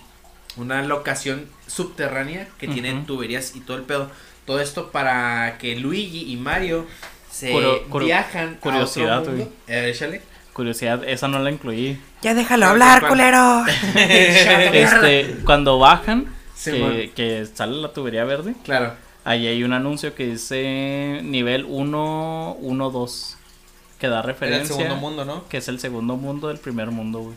una 0.57 0.81
locación 0.81 1.51
subterránea 1.67 2.49
que 2.59 2.67
tiene 2.67 3.05
tuberías 3.07 3.55
y 3.55 3.61
todo 3.61 3.77
el 3.77 3.83
pedo. 3.83 4.11
Todo 4.47 4.63
esto 4.63 4.91
para 4.91 5.59
que 5.59 5.77
Luigi 5.77 6.33
y 6.33 6.37
Mario 6.39 6.87
se 7.31 7.53
Curio- 7.53 7.89
curio- 7.89 8.07
viajan 8.07 8.57
curiosidad, 8.61 9.15
a 9.17 9.21
otro 9.21 9.33
mundo. 9.33 9.53
Eh. 9.67 10.21
Curiosidad, 10.53 11.05
esa 11.09 11.29
no 11.29 11.39
la 11.39 11.51
incluí. 11.51 12.01
Ya 12.23 12.35
déjalo 12.35 12.67
hablar, 12.67 13.07
culero. 13.07 13.65
Este, 13.95 15.37
cuando 15.45 15.79
bajan, 15.79 16.27
Simón. 16.55 16.93
que, 16.93 17.13
que 17.15 17.47
sale 17.47 17.77
la 17.77 17.93
tubería 17.93 18.25
verde, 18.25 18.55
Claro. 18.65 18.95
ahí 19.25 19.47
hay 19.47 19.63
un 19.63 19.73
anuncio 19.73 20.15
que 20.15 20.27
dice 20.27 21.21
nivel 21.23 21.65
1, 21.69 22.57
1, 22.61 22.91
2. 22.91 23.35
Que 23.99 24.07
da 24.09 24.15
Era 24.19 24.21
el 24.21 24.27
referencia. 24.29 24.77
segundo 24.77 24.97
mundo, 24.97 25.25
¿no? 25.25 25.49
Que 25.49 25.57
es 25.59 25.67
el 25.69 25.81
segundo 25.81 26.17
mundo 26.17 26.49
del 26.49 26.59
primer 26.59 26.91
mundo, 26.91 27.19
güey. 27.21 27.37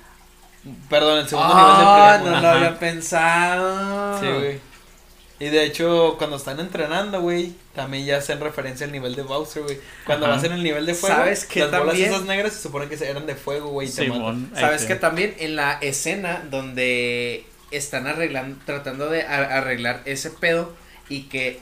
Perdón, 0.89 1.19
el 1.19 1.27
segundo 1.27 1.51
Ah, 1.56 2.17
nivel 2.19 2.23
del 2.23 2.34
no 2.34 2.39
primer 2.39 2.41
lo 2.41 2.41
mundo. 2.41 2.47
Ajá. 2.47 2.58
había 2.67 2.80
pensado. 2.80 4.19
Sí, 4.19 4.27
güey. 4.27 4.60
Y 5.41 5.49
de 5.49 5.63
hecho, 5.65 6.15
cuando 6.19 6.36
están 6.38 6.60
entrenando, 6.60 7.19
güey, 7.19 7.54
también 7.73 8.06
ya 8.06 8.17
hacen 8.17 8.39
referencia 8.39 8.86
al 8.86 8.91
nivel 8.91 9.15
de 9.15 9.23
Bowser, 9.23 9.63
güey. 9.63 9.80
Cuando 10.06 10.27
Ajá. 10.27 10.36
vas 10.36 10.43
en 10.43 10.51
el 10.51 10.62
nivel 10.62 10.86
de 10.86 10.93
fuego, 10.93 11.15
¿Sabes 11.15 11.45
qué 11.45 11.62
las 11.62 11.71
bolas 11.71 11.86
también? 11.88 12.10
esas 12.12 12.25
negras 12.25 12.54
se 12.54 12.62
supone 12.62 12.88
que 12.88 12.95
se- 12.95 13.10
eran 13.10 13.25
de 13.25 13.34
fuego, 13.36 13.69
güey, 13.69 13.88
ahí 13.88 14.12
Sabes 14.54 14.82
sí. 14.84 14.88
que 14.88 14.95
también 14.95 15.34
en 15.39 15.56
la 15.56 15.73
escena 15.82 16.43
donde 16.51 17.43
están 17.71 18.06
arreglando, 18.06 18.60
tratando 18.65 19.10
de 19.10 19.23
arreglar 19.23 20.01
ese 20.06 20.30
pedo 20.30 20.73
y 21.10 21.23
que 21.23 21.60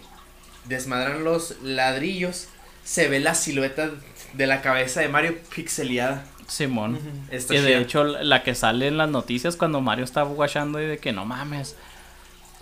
desmadran 0.66 1.24
los 1.24 1.56
ladrillos, 1.64 2.48
se 2.84 3.08
ve 3.08 3.20
la 3.22 3.34
silueta 3.34 3.92
de 4.34 4.46
la 4.48 4.62
cabeza 4.62 5.00
de 5.02 5.08
Mario 5.08 5.38
pixeleada. 5.56 6.26
Simón. 6.48 7.00
Y 7.32 7.58
de 7.58 7.78
hecho, 7.78 8.04
la 8.04 8.44
que 8.44 8.56
sale 8.56 8.88
en 8.88 8.98
las 8.98 9.10
noticias 9.10 9.56
cuando 9.56 9.82
Mario 9.82 10.04
está 10.04 10.24
guachando 10.24 10.82
y 10.82 10.86
de 10.88 10.98
que 10.98 11.12
no 11.14 11.24
mames. 11.24 11.76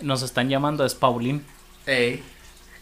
Nos 0.00 0.22
están 0.22 0.48
llamando 0.48 0.84
es 0.84 0.94
Paulín. 0.94 1.44
Ey. 1.86 2.22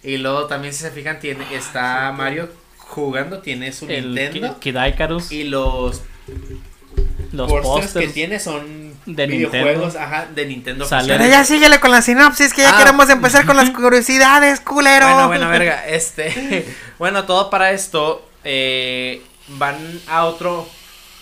Y 0.02 0.18
luego 0.18 0.46
también 0.46 0.72
si 0.74 0.80
se 0.82 0.90
fijan 0.90 1.18
tiene 1.18 1.44
está 1.54 2.12
Mario 2.16 2.48
jugando, 2.78 3.38
tiene 3.40 3.72
su 3.72 3.86
El 3.88 4.14
Nintendo 4.14 4.58
Ki- 4.60 4.72
y 5.30 5.44
los 5.44 6.02
los 7.32 7.52
pósters 7.52 7.92
que 8.06 8.12
tiene 8.12 8.38
son 8.40 8.94
de 9.04 9.26
videojuegos, 9.26 9.94
Nintendo. 9.94 10.00
ajá, 10.00 10.26
de 10.34 10.46
Nintendo. 10.46 10.84
Sale-. 10.86 11.16
Pero 11.16 11.28
ya 11.28 11.44
síguele 11.44 11.80
con 11.80 11.90
la 11.90 12.02
sinopsis 12.02 12.52
que 12.54 12.62
ya 12.62 12.74
Ah. 12.74 12.78
queremos 12.78 13.08
empezar 13.10 13.44
con 13.46 13.56
las 13.56 13.70
curiosidades, 13.76 14.60
culero. 14.60 15.06
Bueno, 15.06 15.28
bueno, 15.28 15.48
verga, 15.48 15.86
este, 15.86 16.66
bueno, 16.98 17.24
todo 17.24 17.50
para 17.50 17.72
esto, 17.72 18.26
eh, 18.44 19.22
van 19.48 19.76
a 20.08 20.24
otro 20.24 20.68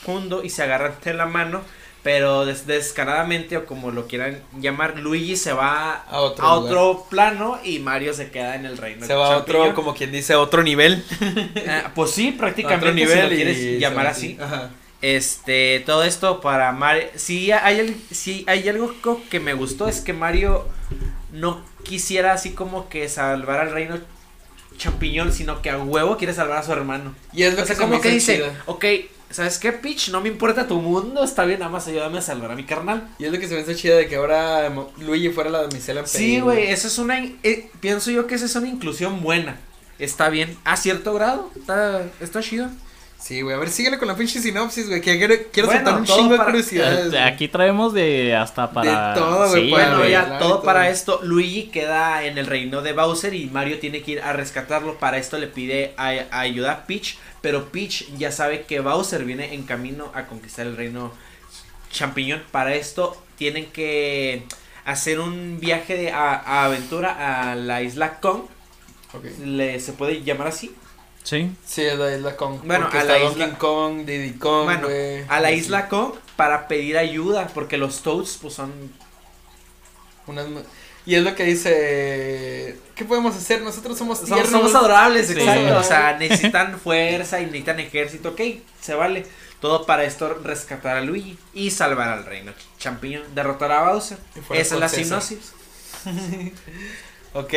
mundo 0.06 0.42
y 0.44 0.50
se 0.50 0.62
agarran 0.62 0.94
de 1.02 1.14
la 1.14 1.26
mano 1.26 1.62
Pero 2.04 2.44
des- 2.44 2.66
descaradamente, 2.66 3.56
o 3.56 3.64
como 3.66 3.90
lo 3.90 4.06
quieran 4.06 4.38
llamar, 4.60 4.98
Luigi 5.00 5.36
se 5.36 5.52
va 5.54 5.94
A 6.08 6.20
otro 6.20 6.46
a 6.46 6.54
lugar. 6.56 6.72
otro 6.76 7.06
plano 7.10 7.58
y 7.64 7.78
Mario 7.80 8.14
se 8.14 8.30
queda 8.30 8.54
en 8.54 8.66
el 8.66 8.76
reino. 8.76 9.04
Se 9.06 9.14
va 9.14 9.34
a 9.34 9.38
otro, 9.38 9.74
como 9.74 9.94
quien 9.94 10.12
dice, 10.12 10.34
a 10.34 10.38
otro 10.38 10.62
nivel. 10.62 11.02
Ah, 11.66 11.90
pues 11.94 12.10
sí, 12.12 12.30
prácticamente 12.30 12.86
otro 12.86 12.94
nivel 12.94 13.16
si 13.16 13.22
lo 13.22 13.28
quieres 13.34 13.80
llamar 13.80 14.06
así. 14.06 14.38
Ajá. 14.40 14.70
Este, 15.00 15.82
todo 15.86 16.04
esto 16.04 16.40
para 16.40 16.70
Mario. 16.72 17.04
Si 17.16 17.50
hay, 17.52 18.00
si 18.10 18.44
hay 18.46 18.68
algo 18.68 18.94
que 19.30 19.40
me 19.40 19.54
gustó 19.54 19.88
es 19.88 20.00
que 20.00 20.12
Mario 20.12 20.68
no 21.32 21.62
quisiera 21.84 22.32
así 22.34 22.50
como 22.52 22.88
que 22.88 23.08
salvar 23.08 23.60
al 23.60 23.70
reino 23.72 23.98
champiñón, 24.76 25.32
sino 25.32 25.62
que 25.62 25.70
a 25.70 25.78
huevo 25.78 26.16
quiere 26.16 26.34
salvar 26.34 26.58
a 26.58 26.62
su 26.62 26.72
hermano. 26.72 27.14
Y 27.32 27.44
es 27.44 27.54
lo 27.54 27.62
O 27.62 27.66
sea, 27.66 27.76
que 27.76 27.80
como 27.82 28.00
que 28.00 28.10
dice, 28.10 28.36
chido. 28.36 28.52
ok, 28.66 28.84
¿sabes 29.34 29.58
qué, 29.58 29.72
Peach? 29.72 30.10
No 30.10 30.20
me 30.20 30.28
importa 30.28 30.68
tu 30.68 30.80
mundo, 30.80 31.24
está 31.24 31.44
bien, 31.44 31.58
nada 31.58 31.70
más 31.70 31.88
ayúdame 31.88 32.18
a 32.18 32.22
salvar 32.22 32.52
a 32.52 32.54
mi 32.54 32.64
carnal. 32.64 33.08
Y 33.18 33.24
es 33.24 33.32
lo 33.32 33.40
que 33.40 33.48
se 33.48 33.54
me 33.54 33.62
hizo 33.62 33.74
chido 33.74 33.96
de 33.96 34.06
que 34.06 34.14
ahora 34.14 34.72
Luigi 35.00 35.30
fuera 35.30 35.50
la 35.50 35.62
damisela 35.62 36.00
en 36.00 36.06
Sí, 36.06 36.38
güey, 36.38 36.68
eso 36.68 36.86
es 36.86 36.98
una, 36.98 37.18
eh, 37.18 37.70
pienso 37.80 38.12
yo 38.12 38.28
que 38.28 38.36
esa 38.36 38.44
es 38.44 38.54
una 38.54 38.68
inclusión 38.68 39.22
buena. 39.22 39.58
Está 39.98 40.28
bien, 40.28 40.56
a 40.64 40.76
cierto 40.76 41.14
grado, 41.14 41.50
está, 41.56 42.04
está 42.20 42.40
chido. 42.42 42.68
Sí, 43.24 43.40
güey. 43.40 43.56
A 43.56 43.58
ver, 43.58 43.70
síguele 43.70 43.96
con 43.96 44.06
la 44.06 44.16
pinche 44.16 44.38
sinopsis, 44.38 44.86
güey. 44.86 45.00
Que 45.00 45.16
quiero, 45.16 45.34
quiero 45.50 45.68
Bueno, 45.68 45.82
soltar 45.82 45.98
un 45.98 46.06
chingo 46.06 46.36
de 46.36 46.44
curiosidades. 46.44 47.14
Eh. 47.14 47.18
Aquí 47.18 47.48
traemos 47.48 47.94
de 47.94 48.36
hasta 48.36 48.70
para. 48.70 49.14
todo, 49.14 49.48
güey, 49.48 49.64
Sí, 49.64 49.70
Bueno, 49.70 49.96
güey, 49.96 50.10
ya 50.10 50.38
todo 50.38 50.62
para 50.62 50.90
esto, 50.90 51.20
Luigi 51.22 51.68
queda 51.68 52.22
en 52.26 52.36
el 52.36 52.44
reino 52.44 52.82
de 52.82 52.92
Bowser 52.92 53.32
y 53.32 53.46
Mario 53.46 53.78
tiene 53.78 54.02
que 54.02 54.10
ir 54.10 54.20
a 54.20 54.34
rescatarlo. 54.34 54.98
Para 54.98 55.16
esto 55.16 55.38
le 55.38 55.46
pide 55.46 55.94
a, 55.96 56.08
a 56.30 56.40
ayuda 56.40 56.72
a 56.72 56.86
Peach, 56.86 57.16
pero 57.40 57.70
Peach 57.72 58.14
ya 58.18 58.30
sabe 58.30 58.64
que 58.64 58.80
Bowser 58.80 59.24
viene 59.24 59.54
en 59.54 59.62
camino 59.62 60.12
a 60.14 60.26
conquistar 60.26 60.66
el 60.66 60.76
reino 60.76 61.10
champiñón. 61.90 62.42
Para 62.50 62.74
esto 62.74 63.16
tienen 63.38 63.64
que 63.72 64.42
hacer 64.84 65.18
un 65.18 65.60
viaje 65.60 65.96
de 65.96 66.10
a, 66.10 66.34
a 66.34 66.66
aventura 66.66 67.52
a 67.52 67.54
la 67.54 67.80
isla 67.80 68.20
Kong, 68.20 68.42
le, 69.42 69.80
se 69.80 69.94
puede 69.94 70.22
llamar 70.22 70.48
así. 70.48 70.74
Sí. 71.24 71.50
Sí, 71.66 71.82
es 71.82 71.98
la 71.98 72.14
isla 72.14 72.36
Kong. 72.36 72.60
Bueno, 72.64 72.88
a 72.92 73.02
la 73.04 73.18
isla- 73.18 73.58
Kong, 73.58 74.04
Diddy 74.04 74.34
Kong, 74.38 74.64
Bueno, 74.66 74.88
a 75.28 75.40
la 75.40 75.48
Sí. 75.48 75.54
isla 75.56 75.88
Kong 75.88 76.12
para 76.36 76.68
pedir 76.68 76.96
ayuda, 76.98 77.48
porque 77.54 77.76
los 77.78 78.02
Toads 78.02 78.38
pues 78.40 78.54
son 78.54 78.72
Unas 80.26 80.46
Y 81.06 81.16
es 81.16 81.22
lo 81.22 81.34
que 81.34 81.44
dice. 81.44 82.78
¿Qué 82.94 83.04
podemos 83.04 83.36
hacer? 83.36 83.60
Nosotros 83.62 83.98
somos 83.98 84.18
Somos, 84.20 84.32
tiernos. 84.34 84.50
somos 84.50 84.74
adorables, 84.74 85.26
Sí. 85.26 85.32
exacto. 85.34 85.78
O 85.78 85.82
sea, 85.82 86.16
necesitan 86.18 86.78
fuerza 86.78 87.40
y 87.40 87.44
necesitan 87.46 87.78
ejército. 87.80 88.30
Ok, 88.30 88.40
se 88.80 88.94
vale. 88.94 89.26
Todo 89.60 89.84
para 89.86 90.04
esto 90.04 90.32
rescatar 90.42 90.96
a 90.96 91.00
Luigi 91.02 91.38
y 91.54 91.70
salvar 91.70 92.08
al 92.08 92.24
reino 92.26 92.52
champiñón. 92.78 93.22
Derrotar 93.34 93.72
a 93.72 93.90
Bowser. 93.90 94.18
Esa 94.50 94.74
es 94.74 94.80
la 94.80 94.88
sinopsis. 94.88 95.52
Ok. 97.34 97.52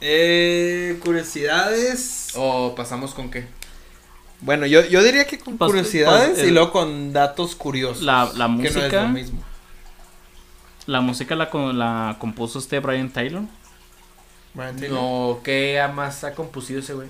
Eh, 0.00 0.98
curiosidades. 1.02 2.32
¿O 2.36 2.74
pasamos 2.74 3.14
con 3.14 3.30
qué? 3.30 3.46
Bueno, 4.40 4.66
yo, 4.66 4.84
yo 4.84 5.02
diría 5.02 5.26
que 5.26 5.38
con 5.38 5.56
Pues, 5.56 5.70
curiosidades 5.70 6.30
pues, 6.30 6.44
y 6.44 6.48
el- 6.48 6.54
luego 6.54 6.70
con 6.72 7.12
datos 7.12 7.54
curiosos. 7.56 8.02
La, 8.02 8.30
la 8.34 8.46
que 8.46 8.52
no 8.52 8.62
es 8.64 8.74
lo 8.74 8.80
música. 8.82 9.06
mismo. 9.08 9.42
la 10.86 11.00
música 11.00 11.34
la, 11.34 11.50
con- 11.50 11.78
la 11.78 12.16
compuso 12.20 12.58
este 12.58 12.78
Brian 12.80 13.10
Taylor. 13.10 13.42
Brian 14.54 14.76
Taylor, 14.76 14.98
No, 15.00 15.40
¿qué 15.42 15.82
más 15.94 16.22
ha 16.24 16.34
compusido 16.34 16.80
ese 16.80 16.94
güey? 16.94 17.08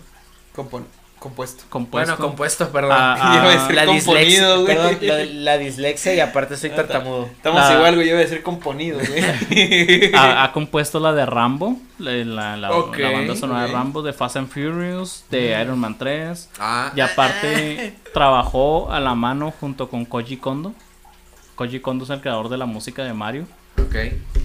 compon- 0.54 0.86
compuesto. 1.28 1.64
Compuesto. 1.68 2.12
Bueno, 2.12 2.28
compuesto, 2.28 2.68
perdón. 2.70 2.92
Ah, 2.92 3.16
ah, 3.20 3.34
Iba 3.40 3.44
a 3.44 3.52
decir 3.52 3.74
la, 3.74 3.84
componido, 3.86 4.14
dislexia, 4.14 4.56
güey. 4.56 4.66
perdón, 4.98 4.98
la, 5.44 5.52
la 5.52 5.58
dislexia 5.58 6.14
y 6.14 6.20
aparte 6.20 6.56
soy 6.56 6.70
tartamudo. 6.70 7.26
Estamos 7.26 7.60
La- 7.60 7.74
igual, 7.74 7.94
güey. 7.96 8.06
Yo 8.06 8.12
iba 8.14 8.20
a 8.20 8.24
decir 8.24 8.42
componido, 8.42 8.98
güey. 8.98 10.10
ha, 10.14 10.44
ha 10.44 10.52
compuesto 10.52 11.00
la 11.00 11.12
de 11.12 11.26
Rambo, 11.26 11.76
la, 11.98 12.12
la, 12.12 12.56
la- 12.56 12.72
Ok, 12.72 12.98
la 12.98 13.10
banda 13.10 13.34
sonora 13.36 13.62
ok. 13.62 13.66
de 13.68 13.72
Rambo, 13.72 14.02
de 14.02 14.12
Fast 14.12 14.36
and 14.36 14.48
Furious, 14.48 15.24
de 15.30 15.60
Iron 15.60 15.78
Man 15.78 15.96
3. 15.98 16.50
Ah, 16.58 16.92
Y 16.94 17.00
aparte 17.00 17.94
trabajó 18.14 18.90
a 18.92 19.00
la 19.00 19.14
mano 19.14 19.52
junto 19.60 19.88
con 19.88 20.04
Koji 20.04 20.36
Kondo. 20.36 20.74
Koji 21.54 21.80
Kondo 21.80 22.04
es 22.04 22.10
el 22.10 22.20
creador 22.20 22.48
de 22.48 22.56
la 22.58 22.66
música 22.66 23.02
de 23.04 23.12
Mario. 23.12 23.46
Ok. 23.82 23.94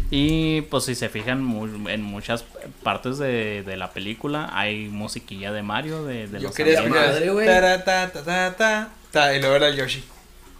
Y 0.10 0.62
pues 0.64 0.84
si 0.86 0.96
se 0.96 1.08
fijan 1.10 1.40
en 1.88 2.02
muchas 2.04 2.44
partes 2.84 3.18
de, 3.18 3.64
de 3.64 3.78
la 3.78 3.92
película 3.92 4.50
hay 4.54 4.90
musiquilla 4.90 5.52
de 5.54 5.64
Mario, 5.64 6.04
de, 6.04 6.28
de 6.28 6.40
Yo 6.40 6.48
los 6.48 6.56
quería 6.56 6.82
madre, 6.84 7.30
güey. 7.30 7.48
escuchar. 7.48 7.84
ta, 7.86 8.12
ta, 8.12 8.24
ta, 8.24 8.56
ta, 8.58 8.90
ta, 9.12 9.36
y 9.36 9.40
luego 9.40 9.56
era 9.56 9.70
Yoshi. 9.70 10.04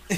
Sí, 0.10 0.18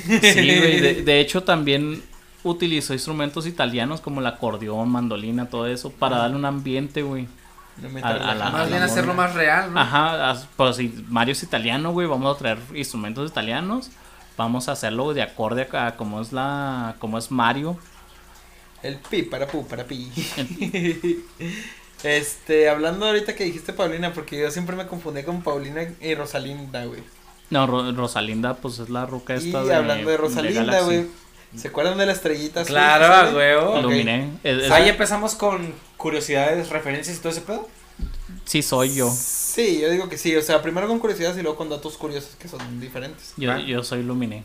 güey. 0.59 0.79
De, 0.79 1.01
de 1.05 1.19
hecho, 1.19 1.43
también 1.43 2.03
utilizó 2.43 2.93
instrumentos 2.93 3.47
italianos 3.47 4.01
como 4.01 4.19
el 4.19 4.27
acordeón, 4.27 4.89
mandolina, 4.89 5.49
todo 5.49 5.65
eso, 5.67 5.91
para 5.91 6.17
darle 6.17 6.35
un 6.35 6.45
ambiente, 6.45 7.01
güey. 7.01 7.27
No 7.81 7.89
me 7.89 8.01
A- 8.01 8.07
a 8.09 8.13
relaja. 8.13 8.35
la- 8.35 8.49
Más 8.51 8.61
a 8.61 8.65
bien 8.65 8.79
la 8.81 8.85
hacerlo 8.85 9.13
más 9.15 9.33
real, 9.33 9.73
¿no? 9.73 9.79
Ajá, 9.79 10.37
pues 10.55 10.75
si 10.75 11.05
Mario 11.09 11.31
es 11.31 11.41
italiano, 11.41 11.91
güey, 11.91 12.05
vamos 12.07 12.35
a 12.35 12.37
traer 12.37 12.59
instrumentos 12.75 13.31
italianos. 13.31 13.89
Vamos 14.37 14.67
a 14.67 14.73
hacerlo 14.73 15.13
de 15.13 15.21
acorde 15.23 15.67
a 15.73 15.87
a 15.87 15.95
cómo 15.95 16.21
es 16.21 16.31
la, 16.33 16.95
cómo 16.99 17.17
es 17.17 17.31
Mario. 17.31 17.77
El 18.83 18.97
pi 18.97 19.23
para 19.23 19.47
pu 19.47 19.65
para 19.65 19.85
pi. 19.85 20.11
este, 22.03 22.69
hablando 22.69 23.05
ahorita 23.05 23.35
que 23.35 23.45
dijiste 23.45 23.73
Paulina, 23.73 24.13
porque 24.13 24.39
yo 24.39 24.51
siempre 24.51 24.75
me 24.75 24.85
confundí 24.87 25.23
con 25.23 25.41
Paulina 25.41 25.87
y 26.01 26.15
Rosalinda, 26.15 26.85
güey. 26.85 27.01
No, 27.49 27.65
Ro- 27.67 27.91
Rosalinda, 27.91 28.55
pues 28.55 28.79
es 28.79 28.89
la 28.89 29.05
ruca 29.05 29.35
Y 29.35 29.37
esta 29.47 29.63
de 29.63 29.73
hablando 29.75 30.09
de 30.09 30.17
Rosalinda, 30.17 30.81
güey. 30.81 31.05
¿Se 31.55 31.67
acuerdan 31.67 31.97
de 31.99 32.07
la 32.07 32.13
estrellita 32.13 32.61
azul 32.61 32.73
Claro, 32.73 33.05
que 33.05 33.11
a 33.13 33.17
sale? 33.25 33.35
huevo. 33.37 33.79
Iluminé. 33.79 34.31
Es- 34.43 34.63
es- 34.63 34.71
Ahí 34.71 34.89
empezamos 34.89 35.35
con 35.35 35.73
curiosidades, 35.97 36.69
referencias 36.69 37.15
y 37.15 37.19
todo 37.19 37.31
ese 37.31 37.41
pedo. 37.41 37.69
sí 38.43 38.63
soy 38.63 38.95
yo. 38.95 39.09
Sí, 39.15 39.79
yo 39.79 39.89
digo 39.91 40.09
que 40.09 40.17
sí. 40.17 40.35
O 40.35 40.41
sea, 40.41 40.63
primero 40.63 40.87
con 40.87 40.97
curiosidades 40.99 41.37
y 41.37 41.43
luego 41.43 41.55
con 41.57 41.69
datos 41.69 41.95
curiosos 41.95 42.31
que 42.39 42.47
son 42.47 42.79
diferentes. 42.81 43.33
Yo, 43.37 43.49
Va. 43.51 43.59
yo 43.59 43.83
soy 43.83 44.01
Luminé. 44.01 44.43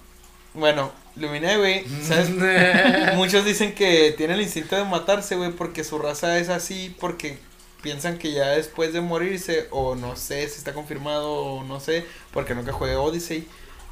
Bueno, 0.59 0.91
Luminé, 1.17 1.57
güey. 1.57 1.85
¿Sabes? 2.03 2.31
Muchos 3.17 3.45
dicen 3.45 3.75
que 3.75 4.13
tiene 4.17 4.35
el 4.35 4.43
instinto 4.43 4.77
de 4.77 4.85
matarse, 4.85 5.37
güey, 5.37 5.51
porque 5.53 5.85
su 5.85 5.99
raza 5.99 6.39
es 6.39 6.49
así, 6.49 6.95
porque 7.01 7.39
piensan 7.83 8.19
que 8.19 8.33
ya 8.33 8.49
después 8.51 8.93
de 8.93 9.01
morirse, 9.01 9.69
o 9.71 9.95
no 9.95 10.17
sé 10.17 10.49
si 10.49 10.59
está 10.59 10.73
confirmado, 10.75 11.31
o 11.33 11.65
no 11.65 11.81
sé, 11.81 12.05
porque 12.33 12.55
nunca 12.55 12.73
jugué 12.73 12.97
Odyssey. 12.97 13.47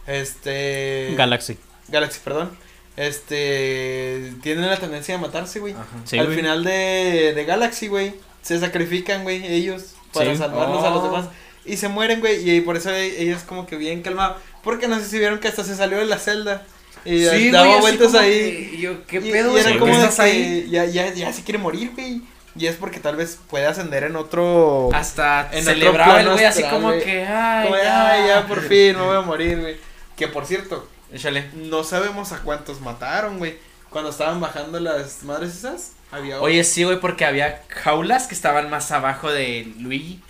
Este. 0.06 1.14
Galaxy. 1.16 1.58
Galaxy, 1.88 2.20
perdón. 2.24 2.56
Este. 2.96 4.32
Tienen 4.42 4.66
la 4.66 4.76
tendencia 4.78 5.14
de 5.14 5.20
matarse, 5.20 5.60
güey. 5.60 5.74
Sí, 6.04 6.18
Al 6.18 6.34
final 6.34 6.64
de, 6.64 7.32
de 7.34 7.44
Galaxy, 7.44 7.88
güey, 7.88 8.14
se 8.42 8.58
sacrifican, 8.58 9.22
güey, 9.22 9.44
ellos 9.46 9.94
para 10.12 10.32
Sí. 10.32 10.38
salvarlos 10.38 10.82
a 10.84 10.90
los 10.90 11.02
Oh. 11.02 11.06
demás. 11.06 11.26
Y 11.64 11.76
se 11.78 11.88
mueren, 11.88 12.20
güey, 12.20 12.48
y 12.48 12.60
por 12.60 12.76
eso 12.76 12.90
e- 12.90 13.20
ella 13.22 13.36
es 13.36 13.42
como 13.42 13.66
que 13.66 13.76
bien 13.76 14.02
calmada. 14.02 14.38
Porque 14.66 14.86
no 14.88 14.98
sé 15.00 15.06
si 15.08 15.18
vieron 15.18 15.38
que 15.38 15.48
hasta 15.48 15.64
se 15.64 15.74
salió 15.74 15.96
de 15.98 16.04
la 16.04 16.18
celda. 16.18 16.62
Y 17.04 17.24
Sí, 17.24 17.50
daba 17.52 17.66
güey, 17.68 17.80
vueltas 17.80 18.14
ahí. 18.16 18.68
que 18.72 18.78
yo, 18.78 19.06
¿qué 19.06 19.18
Y- 19.18 19.30
pedo? 19.30 19.56
Y, 19.56 19.60
era 19.60 19.70
Sí, 19.70 19.78
como 19.78 19.96
de 19.96 20.08
ahí? 20.18 20.68
ya, 20.68 20.84
ya, 20.84 21.14
ya 21.14 21.32
se 21.32 21.44
quiere 21.44 21.58
morir, 21.58 21.92
güey. 21.94 22.20
Y 22.58 22.66
es 22.66 22.74
porque 22.74 22.98
tal 23.00 23.14
vez 23.16 23.38
puede 23.48 23.64
ascender 23.66 24.02
en 24.04 24.16
otro. 24.16 24.88
Hasta 24.92 25.48
En 25.52 25.62
otro 25.68 26.16
el 26.18 26.28
güey 26.32 26.44
así 26.44 26.62
como 26.64 26.90
que, 26.90 27.24
ay, 27.24 27.66
como 27.68 27.76
ya. 27.80 28.10
"Ay, 28.10 28.26
ya 28.26 28.46
por 28.48 28.60
fin 28.68 28.96
me 28.98 29.02
voy 29.06 29.16
a 29.16 29.20
morir, 29.20 29.60
güey. 29.60 29.76
Que 30.16 30.26
por 30.26 30.46
cierto, 30.46 30.88
Échale. 31.12 31.48
no 31.54 31.84
sabemos 31.84 32.32
a 32.32 32.38
cuántos 32.40 32.80
mataron, 32.80 33.38
güey. 33.38 33.56
Cuando 33.90 34.10
estaban 34.10 34.40
bajando 34.40 34.80
las 34.80 35.22
madres 35.22 35.54
esas, 35.58 35.92
había 36.10 36.40
Oye, 36.40 36.64
sí, 36.64 36.82
güey, 36.84 36.98
porque 36.98 37.24
había 37.24 37.62
jaulas 37.68 38.26
que 38.26 38.34
estaban 38.34 38.68
más 38.68 38.90
abajo 38.90 39.30
de 39.30 39.72
Luigi. 39.78 40.20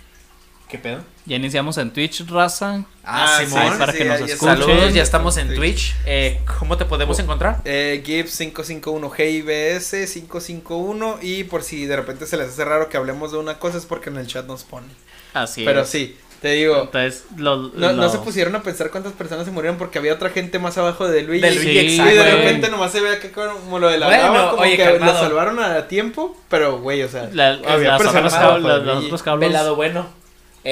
¿Qué 0.69 0.77
pedo? 0.77 0.99
Ya 1.25 1.37
iniciamos 1.37 1.77
en 1.77 1.91
Twitch, 1.91 2.27
raza. 2.29 2.83
Ah, 3.05 3.39
Simón. 3.39 3.71
sí, 3.71 3.79
para 3.79 3.93
que 3.93 4.03
nos 4.03 4.19
escuchen. 4.19 4.57
Saludos, 4.57 4.93
ya 4.93 5.01
estamos 5.01 5.37
en 5.37 5.49
Sí. 5.49 5.55
Twitch. 5.55 5.95
Eh, 6.05 6.41
¿Cómo 6.59 6.75
te 6.75 6.83
podemos 6.83 7.17
encontrar? 7.19 7.61
Eh, 7.63 8.03
Gibbs 8.05 8.37
551 8.37 9.09
GIBS 9.09 9.91
551 10.13 11.19
y 11.21 11.45
por 11.45 11.63
si 11.63 11.85
de 11.85 11.95
repente 11.95 12.25
se 12.27 12.35
les 12.35 12.49
hace 12.49 12.65
raro 12.65 12.89
que 12.89 12.97
hablemos 12.97 13.31
de 13.31 13.37
una 13.37 13.59
cosa 13.59 13.77
es 13.77 13.85
porque 13.85 14.09
en 14.09 14.17
el 14.17 14.27
chat 14.27 14.45
nos 14.45 14.65
pone. 14.65 14.87
Así 15.33 15.63
Pero 15.63 15.81
es. 15.81 15.89
sí, 15.89 16.17
te 16.41 16.49
digo, 16.51 16.81
Entonces, 16.83 17.23
los, 17.37 17.73
no, 17.73 17.93
no 17.93 18.03
los- 18.03 18.11
se 18.11 18.17
pusieron 18.17 18.53
a 18.55 18.61
pensar 18.61 18.89
cuántas 18.91 19.13
personas 19.13 19.45
se 19.45 19.51
murieron 19.51 19.77
porque 19.77 19.99
había 19.99 20.13
otra 20.13 20.31
gente 20.31 20.59
más 20.59 20.77
abajo 20.77 21.07
de 21.07 21.21
Luigi. 21.23 21.41
De 21.43 21.55
Luigi, 21.55 21.69
Sí, 21.71 21.95
y 21.95 21.99
exacto. 21.99 22.23
de 22.23 22.31
repente 22.35 22.69
nomás 22.69 22.91
se 22.91 22.99
ve 22.99 23.11
acá 23.15 23.29
como 23.53 23.79
lo 23.79 23.87
de 23.87 23.99
la 23.99 24.07
Bueno, 24.07 24.33
lava, 24.33 24.49
como 24.51 24.63
oye, 24.63 24.75
que 24.75 24.83
calmado. 24.83 25.13
lo 25.13 25.19
salvaron 25.19 25.59
a 25.61 25.87
tiempo, 25.87 26.35
pero 26.49 26.79
güey, 26.79 27.03
o 27.03 27.09
sea, 27.09 27.29
la- 27.31 27.53
había 27.67 27.89
las 27.91 28.01
personas 28.01 28.33
abajo 28.33 28.57
los 28.59 28.83
Luigi. 28.85 29.05
otros 29.05 29.23
cabros. 29.23 29.47
Velado 29.47 29.75
bueno. 29.77 30.07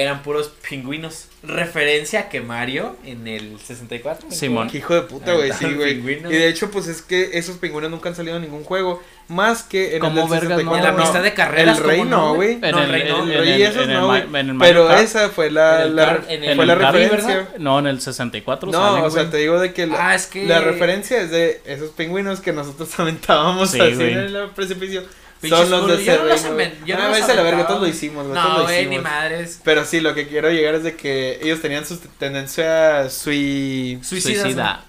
Eran 0.02 0.22
puros 0.22 0.50
pingüinos. 0.68 1.26
Referencia 1.42 2.20
a 2.20 2.28
que 2.28 2.40
Mario 2.40 2.96
en 3.04 3.26
el 3.28 3.58
64. 3.60 4.30
Simón. 4.30 4.68
Qué 4.68 4.78
hijo 4.78 4.94
de 4.94 5.02
puta, 5.02 5.32
güey, 5.34 5.52
sí, 5.52 5.72
güey. 5.74 5.94
pingüinos. 5.94 6.32
Y 6.32 6.36
de 6.36 6.48
hecho, 6.48 6.70
pues 6.70 6.86
es 6.88 7.02
que 7.02 7.30
esos 7.38 7.56
pingüinos 7.58 7.90
nunca 7.90 8.08
han 8.08 8.14
salido 8.16 8.36
en 8.36 8.42
ningún 8.42 8.64
juego. 8.64 9.02
Más 9.28 9.62
que 9.64 9.94
en 9.96 10.00
¿Cómo 10.00 10.22
el 10.24 10.28
del 10.30 10.40
vergas 10.40 10.62
no? 10.64 10.72
64. 10.72 10.88
En 10.88 10.96
la 10.96 11.02
pista 11.02 11.22
de 11.22 11.34
carreras. 11.34 11.76
El 11.78 11.82
¿cómo 11.82 11.94
rey 11.94 12.02
no, 12.04 12.34
güey. 12.34 12.52
En 12.54 12.60
No, 12.60 12.82
el, 12.82 12.90
Rey 12.90 13.04
no. 13.08 13.22
en- 13.24 13.30
El 13.30 13.38
rey 13.38 13.62
esos 13.62 13.88
no, 13.88 14.00
Ma- 14.08 14.20
güey. 14.20 14.22
en 14.40 14.48
el 14.48 14.54
Mario 14.54 14.74
Pero 14.74 14.88
Kart. 14.88 15.00
esa 15.02 15.28
fue 15.30 15.50
la, 15.50 15.80
En 15.82 15.88
el 15.88 15.96
la, 15.96 16.04
car- 16.06 16.24
en 16.28 16.44
el- 16.44 16.56
fue 16.56 16.66
la 16.66 16.74
referencia. 16.76 17.36
¿verdad? 17.36 17.48
No, 17.58 17.78
en 17.80 17.86
el 17.88 18.00
64 18.00 18.70
No, 18.70 18.78
salen, 18.78 19.04
o 19.04 19.10
sea, 19.10 19.28
te 19.30 19.36
digo 19.38 19.58
de 19.58 19.72
que 19.72 19.86
la, 19.86 20.10
Ah, 20.10 20.14
es 20.14 20.26
que. 20.26 20.44
la 20.46 20.60
referencia 20.60 21.20
es 21.20 21.30
de 21.30 21.60
esos 21.64 21.90
pingüinos 21.90 22.40
que 22.40 22.52
nosotros 22.52 22.88
aventábamos 23.00 23.70
Sí, 23.70 23.80
así 23.80 23.92
en 24.02 24.18
el 24.18 24.50
precipicio. 24.54 25.02
Son 25.48 25.70
los 25.70 25.80
de 25.86 25.94
culos, 25.94 26.04
yo 26.04 26.12
ese 26.12 26.50
no 26.50 26.56
los 26.56 26.68
yo 26.86 26.96
no 26.96 27.02
Ah, 27.02 27.08
los 27.08 27.12
váyase 27.12 27.32
a 27.32 27.34
la 27.36 27.42
verga, 27.42 27.66
todos 27.66 27.80
lo 27.80 27.86
hicimos, 27.88 28.26
güey. 28.26 28.34
No, 28.40 28.58
lo 28.58 28.62
güey, 28.64 28.86
ni 28.86 28.98
madres. 28.98 29.60
Pero 29.64 29.84
sí, 29.84 30.00
lo 30.00 30.14
que 30.14 30.28
quiero 30.28 30.50
llegar 30.50 30.74
es 30.74 30.82
de 30.84 30.96
que 30.96 31.38
ellos 31.42 31.60
tenían 31.60 31.86
su 31.86 31.96
tendencia 31.98 33.08
sui... 33.10 33.98
Suicidas. 34.02 34.42
Suicida. 34.42 34.84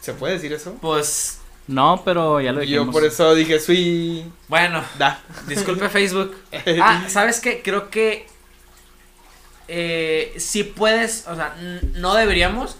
¿Se 0.00 0.14
puede 0.14 0.34
decir 0.34 0.52
eso? 0.52 0.76
Pues. 0.80 1.38
No, 1.68 2.02
pero 2.04 2.40
ya 2.40 2.52
lo 2.52 2.60
dijimos. 2.60 2.86
Yo 2.86 2.92
por 2.92 3.04
eso 3.04 3.34
dije 3.34 3.60
sui... 3.60 4.24
Bueno, 4.48 4.82
Da. 4.98 5.20
disculpe 5.46 5.88
Facebook. 5.90 6.36
Ah, 6.82 7.04
¿sabes 7.08 7.40
qué? 7.40 7.62
Creo 7.62 7.88
que. 7.90 8.26
Eh, 9.68 10.34
si 10.38 10.64
puedes. 10.64 11.26
O 11.28 11.36
sea, 11.36 11.54
no 11.94 12.14
deberíamos. 12.14 12.76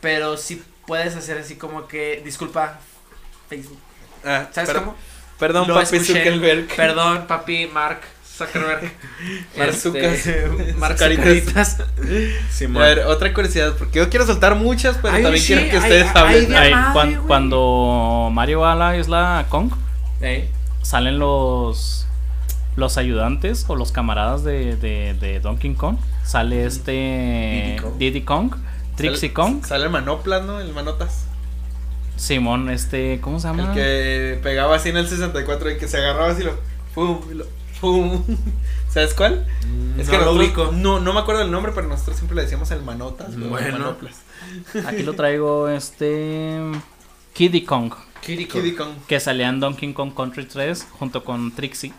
Pero 0.00 0.36
si 0.36 0.62
puedes 0.86 1.14
hacer 1.16 1.38
así 1.38 1.56
como 1.56 1.86
que. 1.86 2.22
Disculpa, 2.24 2.80
Facebook. 3.48 3.78
Ah, 4.24 4.48
¿Sabes 4.52 4.70
cómo? 4.70 4.96
Perdón, 5.38 5.66
papi. 5.66 5.98
Zuckerberg. 6.00 6.66
Perdón, 6.76 7.26
papi, 7.26 7.66
Mark 7.72 8.00
Zuckerberg. 8.36 8.92
Este. 9.56 10.48
Mark 10.78 10.96
Caritas. 10.96 11.78
A 12.74 12.78
ver, 12.78 13.00
otra 13.00 13.32
curiosidad, 13.32 13.74
porque 13.78 13.98
yo 13.98 14.08
quiero 14.10 14.26
soltar 14.26 14.54
muchas, 14.56 14.96
pero 15.00 15.14
Ay, 15.14 15.22
también 15.22 15.42
sí, 15.44 15.54
quiero 15.54 15.70
que 15.70 15.76
ay, 15.76 15.82
ustedes 15.82 16.06
ay, 16.06 16.12
hablen. 16.14 16.48
de- 16.48 16.56
Ay, 16.56 16.72
madre, 16.72 16.92
cuan- 16.92 17.14
güey. 17.14 17.26
cuando 17.26 18.28
Mario 18.32 18.60
va 18.60 18.72
a 18.72 18.76
la 18.76 18.96
isla 18.96 19.46
Kong, 19.48 19.70
salen 20.82 21.18
los 21.18 22.06
los 22.76 22.98
ayudantes 22.98 23.64
o 23.68 23.76
los 23.76 23.92
camaradas 23.92 24.42
de, 24.42 24.74
de, 24.76 25.14
de 25.14 25.38
Donkey 25.40 25.74
Kong. 25.74 25.96
Sale 26.24 26.64
este 26.66 26.90
Diddy 26.92 27.76
Kong. 27.80 27.94
Diddy 27.98 28.20
Kong, 28.22 28.54
Trixie 28.96 29.28
Sale- 29.28 29.32
Kong, 29.32 29.64
Sale 29.64 29.84
el 29.84 29.90
Manoplas, 29.90 30.42
¿no? 30.44 30.58
El 30.60 30.72
Manotas. 30.72 31.26
Simón, 32.16 32.70
este, 32.70 33.20
¿cómo 33.20 33.40
se 33.40 33.48
llama? 33.48 33.68
El 33.68 33.74
que 33.74 34.40
pegaba 34.42 34.76
así 34.76 34.88
en 34.90 34.96
el 34.96 35.08
64 35.08 35.70
y 35.72 35.76
que 35.78 35.88
se 35.88 35.96
agarraba 35.98 36.30
así 36.30 36.42
lo. 36.44 36.56
¡Pum! 36.94 37.20
y 37.30 37.34
lo 37.34 37.46
¡Pum! 37.80 38.22
¿Sabes 38.88 39.14
cuál? 39.14 39.44
Es 39.98 40.06
no 40.06 40.12
que 40.12 40.18
lo 40.18 40.24
nosotros- 40.26 40.36
ubico. 40.36 40.72
No, 40.72 41.00
no 41.00 41.12
me 41.12 41.20
acuerdo 41.20 41.42
el 41.42 41.50
nombre, 41.50 41.72
pero 41.74 41.88
nosotros 41.88 42.16
siempre 42.16 42.36
le 42.36 42.42
decíamos 42.42 42.70
el 42.70 42.82
Manotas. 42.82 43.36
Bueno. 43.36 43.78
Manoplas. 43.78 44.16
Aquí 44.86 45.02
lo 45.02 45.14
traigo, 45.14 45.68
este 45.68 46.60
Kiddy 47.32 47.64
Kong, 47.64 47.92
Kiddy 48.20 48.46
Kong. 48.46 48.62
Kiddy 48.62 48.74
Kong. 48.76 48.88
que 49.08 49.18
salía 49.18 49.48
en 49.48 49.58
Donkey 49.58 49.92
Kong 49.92 50.14
Country 50.14 50.44
3 50.46 50.86
junto 50.98 51.24
con 51.24 51.50
Trixie. 51.52 51.92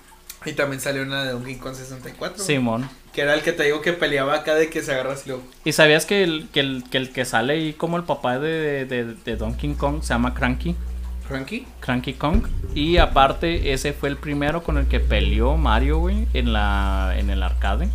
Y 0.45 0.53
también 0.53 0.79
salió 0.79 1.01
una 1.01 1.23
de 1.23 1.31
Donkey 1.31 1.55
Kong 1.55 1.75
64. 1.75 2.43
Simón. 2.43 2.89
Que 3.13 3.21
era 3.21 3.34
el 3.34 3.41
que 3.41 3.51
te 3.51 3.63
digo 3.63 3.81
que 3.81 3.93
peleaba 3.93 4.36
acá 4.36 4.55
de 4.55 4.69
que 4.69 4.81
se 4.81 4.93
agarra 4.93 5.13
así 5.13 5.29
lo. 5.29 5.41
¿Y 5.63 5.71
sabías 5.71 6.05
que 6.05 6.23
el 6.23 6.49
que, 6.53 6.60
el, 6.60 6.84
que, 6.89 6.97
el 6.97 7.12
que 7.12 7.25
sale 7.25 7.53
ahí 7.53 7.73
como 7.73 7.97
el 7.97 8.03
papá 8.03 8.39
de, 8.39 8.86
de, 8.86 9.15
de 9.15 9.36
Donkey 9.36 9.73
Kong 9.73 10.01
se 10.01 10.10
llama 10.10 10.34
Cranky? 10.34 10.75
Cranky. 11.27 11.65
Cranky 11.79 12.13
Kong. 12.13 12.43
Y 12.73 12.97
aparte, 12.97 13.73
ese 13.73 13.93
fue 13.93 14.10
el 14.10 14.17
primero 14.17 14.63
con 14.63 14.77
el 14.77 14.88
que 14.88 14.99
peleó 14.99 15.58
Mario, 15.58 15.99
güey, 15.99 16.27
en, 16.34 16.53
la, 16.53 17.15
en 17.17 17.29
el 17.29 17.41
arcade. 17.41 17.89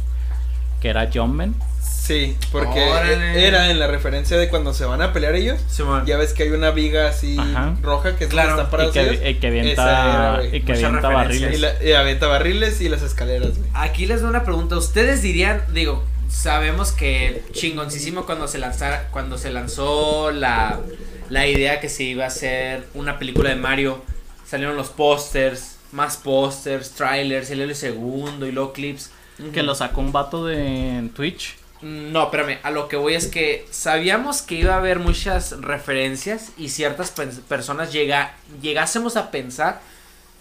Que 0.81 0.89
era 0.89 1.11
Jumpman. 1.13 1.55
Sí, 1.83 2.37
porque 2.51 2.83
Órale. 2.83 3.47
era 3.47 3.71
en 3.71 3.79
la 3.79 3.87
referencia 3.87 4.37
de 4.37 4.49
cuando 4.49 4.75
se 4.75 4.85
van 4.85 5.01
a 5.01 5.13
pelear 5.13 5.35
ellos. 5.37 5.61
Ya 6.07 6.17
ves 6.17 6.33
que 6.33 6.43
hay 6.45 6.49
una 6.51 6.71
viga 6.73 7.09
así 7.09 7.37
Ajá. 7.39 7.77
roja 7.83 8.17
que 8.17 8.25
es 8.25 8.31
Claro, 8.31 8.57
donde 8.57 8.65
están 8.65 8.81
Y 8.81 8.99
ellos. 9.09 9.21
que, 9.21 9.31
y 9.31 9.35
que 9.35 9.47
Esa 9.47 9.49
avienta, 9.49 10.43
era, 10.43 10.57
y 10.57 10.63
que 10.63 10.73
avienta 10.73 11.09
barriles. 11.09 11.55
Y, 11.55 11.59
la, 11.59 11.85
y 11.85 11.93
avienta 11.93 12.27
barriles 12.27 12.81
y 12.81 12.89
las 12.89 13.03
escaleras, 13.03 13.57
güey. 13.59 13.71
Aquí 13.75 14.07
les 14.07 14.23
doy 14.23 14.31
una 14.31 14.43
pregunta. 14.45 14.77
¿Ustedes 14.77 15.23
dirían, 15.23 15.63
digo, 15.73 16.03
sabemos 16.29 16.91
que 16.93 17.45
chingoncísimo 17.53 18.27
cuando 18.27 18.49
se 18.49 18.59
lanzara, 18.59 19.09
cuando 19.13 19.39
se 19.39 19.51
lanzó 19.51 20.33
la, 20.33 20.81
la 21.29 21.47
idea 21.47 21.81
que 21.81 21.89
se 21.89 22.03
iba 22.05 22.25
a 22.25 22.29
hacer 22.29 22.87
una 22.95 23.19
película 23.21 23.51
de 23.51 23.57
Mario, 23.57 24.03
salieron 24.47 24.77
los 24.77 24.89
pósters, 24.89 25.77
más 25.93 26.17
pósters, 26.17 26.91
trailers, 26.93 27.51
el 27.51 27.75
segundo 27.77 28.47
y 28.47 28.53
luego 28.53 28.73
clips. 28.73 29.11
Que 29.53 29.63
lo 29.63 29.75
sacó 29.75 30.01
un 30.01 30.13
vato 30.13 30.45
de 30.47 31.11
Twitch. 31.15 31.57
Mm, 31.83 32.13
No, 32.13 32.25
espérame, 32.25 32.59
a 32.63 32.71
lo 32.71 32.89
que 32.89 32.97
voy 32.97 33.15
es 33.15 33.27
que 33.27 33.67
sabíamos 33.71 34.43
que 34.43 34.57
iba 34.57 34.75
a 34.75 34.79
haber 34.79 34.99
muchas 34.99 35.61
referencias 35.63 36.53
y 36.59 36.69
ciertas 36.69 37.11
personas 37.49 37.93
llega, 37.93 38.35
llegásemos 38.61 39.17
a 39.17 39.31
pensar, 39.31 39.81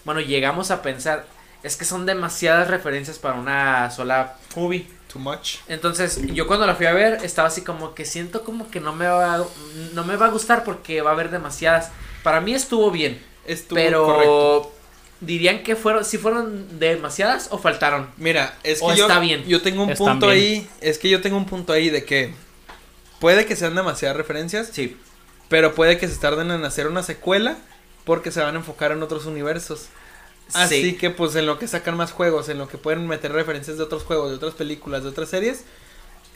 bueno, 0.04 0.20
llegamos 0.20 0.70
a 0.70 0.82
pensar, 0.82 1.24
es 1.62 1.76
que 1.76 1.84
son 1.84 2.04
demasiadas 2.06 2.68
referencias 2.68 3.18
para 3.18 3.34
una 3.36 3.90
sola 3.90 4.36
movie. 4.54 4.86
Too 5.12 5.18
much. 5.18 5.56
Entonces, 5.66 6.20
yo 6.34 6.46
cuando 6.46 6.66
la 6.68 6.76
fui 6.76 6.86
a 6.86 6.92
ver, 6.92 7.18
estaba 7.24 7.48
así 7.48 7.62
como 7.62 7.94
que 7.94 8.04
siento 8.04 8.44
como 8.44 8.70
que 8.70 8.78
no 8.80 8.92
me 8.94 9.06
va, 9.08 9.34
a- 9.36 9.44
no 9.92 10.04
me 10.04 10.14
va 10.16 10.26
a 10.26 10.30
gustar 10.30 10.62
porque 10.62 11.00
va 11.02 11.10
a 11.10 11.14
haber 11.14 11.30
demasiadas. 11.30 11.90
Para 12.22 12.40
mí 12.40 12.54
estuvo 12.54 12.90
bien, 12.92 13.20
Estuvo 13.44 13.74
pero 13.74 14.04
correcto. 14.04 14.72
Dirían 15.20 15.62
que 15.62 15.76
fueron, 15.76 16.04
si 16.04 16.18
fueron 16.18 16.78
demasiadas 16.78 17.48
o 17.50 17.58
faltaron. 17.58 18.08
Mira, 18.16 18.56
es 18.62 18.78
que 18.80 18.84
O 18.86 18.94
yo, 18.94 19.06
está 19.06 19.18
bien. 19.20 19.44
yo 19.46 19.60
tengo 19.62 19.82
un 19.84 19.90
Están 19.90 20.06
punto 20.18 20.28
bien. 20.28 20.38
ahí. 20.38 20.70
Es 20.80 20.98
que 20.98 21.08
yo 21.08 21.20
tengo 21.20 21.36
un 21.36 21.46
punto 21.46 21.72
ahí 21.72 21.90
de 21.90 22.04
que 22.04 22.32
puede 23.18 23.44
que 23.46 23.56
sean 23.56 23.74
demasiadas 23.74 24.16
referencias, 24.16 24.70
Sí. 24.72 24.96
pero 25.48 25.74
puede 25.74 25.98
que 25.98 26.08
se 26.08 26.16
tarden 26.16 26.50
en 26.50 26.64
hacer 26.64 26.86
una 26.86 27.02
secuela 27.02 27.58
porque 28.04 28.30
se 28.30 28.40
van 28.40 28.54
a 28.54 28.58
enfocar 28.58 28.92
en 28.92 29.02
otros 29.02 29.26
universos. 29.26 29.86
Así 30.52 30.82
Sí. 30.82 30.96
que 30.96 31.10
pues 31.10 31.36
en 31.36 31.46
lo 31.46 31.58
que 31.58 31.68
sacan 31.68 31.96
más 31.96 32.12
juegos, 32.12 32.48
en 32.48 32.58
lo 32.58 32.66
que 32.66 32.78
pueden 32.78 33.06
meter 33.06 33.30
referencias 33.32 33.76
de 33.76 33.84
otros 33.84 34.02
juegos, 34.04 34.30
de 34.30 34.36
otras 34.36 34.54
películas, 34.54 35.02
de 35.04 35.10
otras 35.10 35.28
series, 35.28 35.64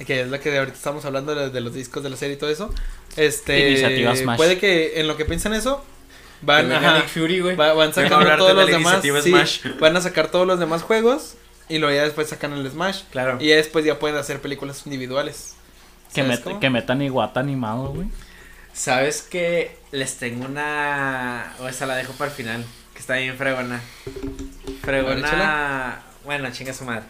que 0.06 0.20
es 0.20 0.28
la 0.28 0.38
que 0.40 0.50
de 0.50 0.58
ahorita 0.58 0.76
estamos 0.76 1.04
hablando 1.04 1.34
de, 1.34 1.50
de 1.50 1.60
los 1.60 1.72
discos 1.74 2.02
de 2.02 2.10
la 2.10 2.16
serie 2.16 2.36
y 2.36 2.38
todo 2.38 2.50
eso. 2.50 2.72
Este 3.16 3.70
Iniciativa 3.70 4.14
Smash. 4.14 4.36
puede 4.36 4.58
que 4.58 5.00
en 5.00 5.08
lo 5.08 5.16
que 5.16 5.24
piensan 5.24 5.54
eso 5.54 5.84
van 6.42 6.68
Que 6.68 6.74
ajá, 6.74 6.80
venga 6.86 6.98
Nick 7.00 7.08
Fury, 7.08 7.40
güey. 7.40 7.56
va- 7.56 7.72
van 7.74 7.90
a 7.90 7.92
sacando 7.92 8.16
hablarte 8.16 8.38
todos 8.38 8.48
de 8.50 8.54
los 8.62 8.66
demás, 8.66 9.04
iniciativa 9.04 9.22
sí, 9.22 9.30
Smash. 9.30 9.78
van 9.80 9.96
a 9.96 10.00
sacar 10.00 10.28
todos 10.30 10.46
los 10.46 10.58
demás 10.58 10.82
juegos 10.82 11.34
y 11.68 11.78
luego 11.78 11.94
ya 11.94 12.02
después 12.04 12.28
sacan 12.28 12.52
el 12.52 12.70
Smash 12.70 13.02
Claro. 13.10 13.38
y 13.40 13.48
ya 13.48 13.56
después 13.56 13.84
ya 13.84 13.98
pueden 13.98 14.16
hacer 14.16 14.40
películas 14.40 14.82
individuales. 14.86 15.54
Que, 16.14 16.22
¿Sabes 16.22 16.44
met- 16.44 16.58
que 16.60 16.70
metan 16.70 17.02
Iguata 17.02 17.40
animado, 17.40 17.88
güey. 17.88 18.06
¿Sabes 18.72 19.22
que 19.22 19.76
Les 19.92 20.16
tengo 20.18 20.46
una. 20.46 21.54
O 21.60 21.68
esa 21.68 21.86
la 21.86 21.94
dejo 21.96 22.12
para 22.14 22.30
el 22.30 22.36
final. 22.36 22.64
Que 22.92 22.98
está 23.00 23.14
bien 23.14 23.36
fregona. 23.36 23.76
A 23.76 24.84
Fregona. 24.84 26.02
Bueno, 26.24 26.50
chinga 26.52 26.72
su 26.72 26.84
madre. 26.84 27.02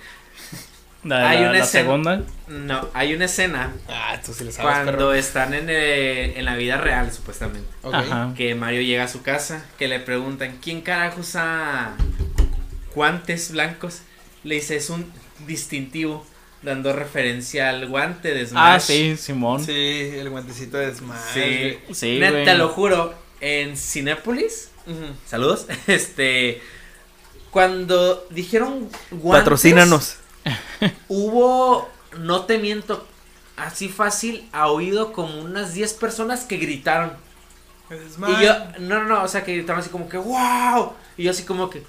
La, 1.04 1.28
Hay 1.28 1.36
la- 1.40 1.42
una 1.50 1.52
la 1.58 1.64
escena- 1.64 1.84
segunda. 1.84 2.22
No, 2.48 2.88
hay 2.94 3.14
una 3.14 3.26
escena 3.26 3.72
Ah, 3.88 4.18
tú 4.24 4.32
sí 4.32 4.44
le 4.44 4.52
sabes, 4.52 4.70
cuando 4.72 4.92
perro. 4.92 5.14
están 5.14 5.52
en, 5.54 5.66
eh, 5.68 6.38
en 6.38 6.44
la 6.46 6.56
vida 6.56 6.78
real, 6.78 7.12
supuestamente. 7.12 7.68
Ok. 7.82 7.94
Ajá. 7.94 8.32
Que 8.36 8.54
Mario 8.54 8.80
llega 8.82 9.04
a 9.04 9.08
su 9.08 9.22
casa. 9.22 9.64
Que 9.78 9.86
le 9.88 10.00
preguntan: 10.00 10.58
¿Quién 10.62 10.80
carajo 10.80 11.20
usa 11.20 11.94
guantes 12.94 13.52
blancos? 13.52 14.00
Le 14.44 14.56
dice: 14.56 14.76
Es 14.76 14.90
un 14.90 15.10
distintivo. 15.46 16.26
Dando 16.62 16.94
referencia 16.94 17.68
al 17.68 17.86
guante 17.88 18.32
de 18.32 18.46
Smash. 18.46 18.74
Ah, 18.76 18.80
sí, 18.80 19.18
Simón. 19.18 19.62
Sí, 19.62 19.72
el 20.16 20.30
guantecito 20.30 20.78
de 20.78 20.94
Smash. 20.94 21.18
Sí. 21.34 21.78
Sí, 21.92 22.18
Neta, 22.18 22.30
güey. 22.32 22.44
te 22.46 22.54
lo 22.54 22.70
juro. 22.70 23.14
En 23.42 23.76
Cinépolis. 23.76 24.70
Saludos. 25.26 25.66
Este. 25.86 26.62
Cuando 27.50 28.26
dijeron 28.30 28.88
guantes. 29.10 29.42
Patrocínanos. 29.42 30.16
Hubo. 31.08 31.88
No 32.18 32.44
te 32.44 32.58
miento. 32.58 33.06
Así 33.56 33.88
fácil. 33.88 34.48
A 34.52 34.68
oído 34.68 35.12
como 35.12 35.40
unas 35.40 35.74
10 35.74 35.94
personas 35.94 36.44
que 36.44 36.56
gritaron. 36.56 37.12
Y 37.90 38.42
yo. 38.44 38.54
No, 38.80 39.00
no, 39.00 39.04
no. 39.04 39.22
O 39.22 39.28
sea, 39.28 39.44
que 39.44 39.54
gritaron 39.54 39.80
así 39.80 39.90
como 39.90 40.08
que. 40.08 40.16
¡Wow! 40.18 40.92
Y 41.16 41.24
yo 41.24 41.30
así 41.30 41.44
como 41.44 41.70
que. 41.70 41.82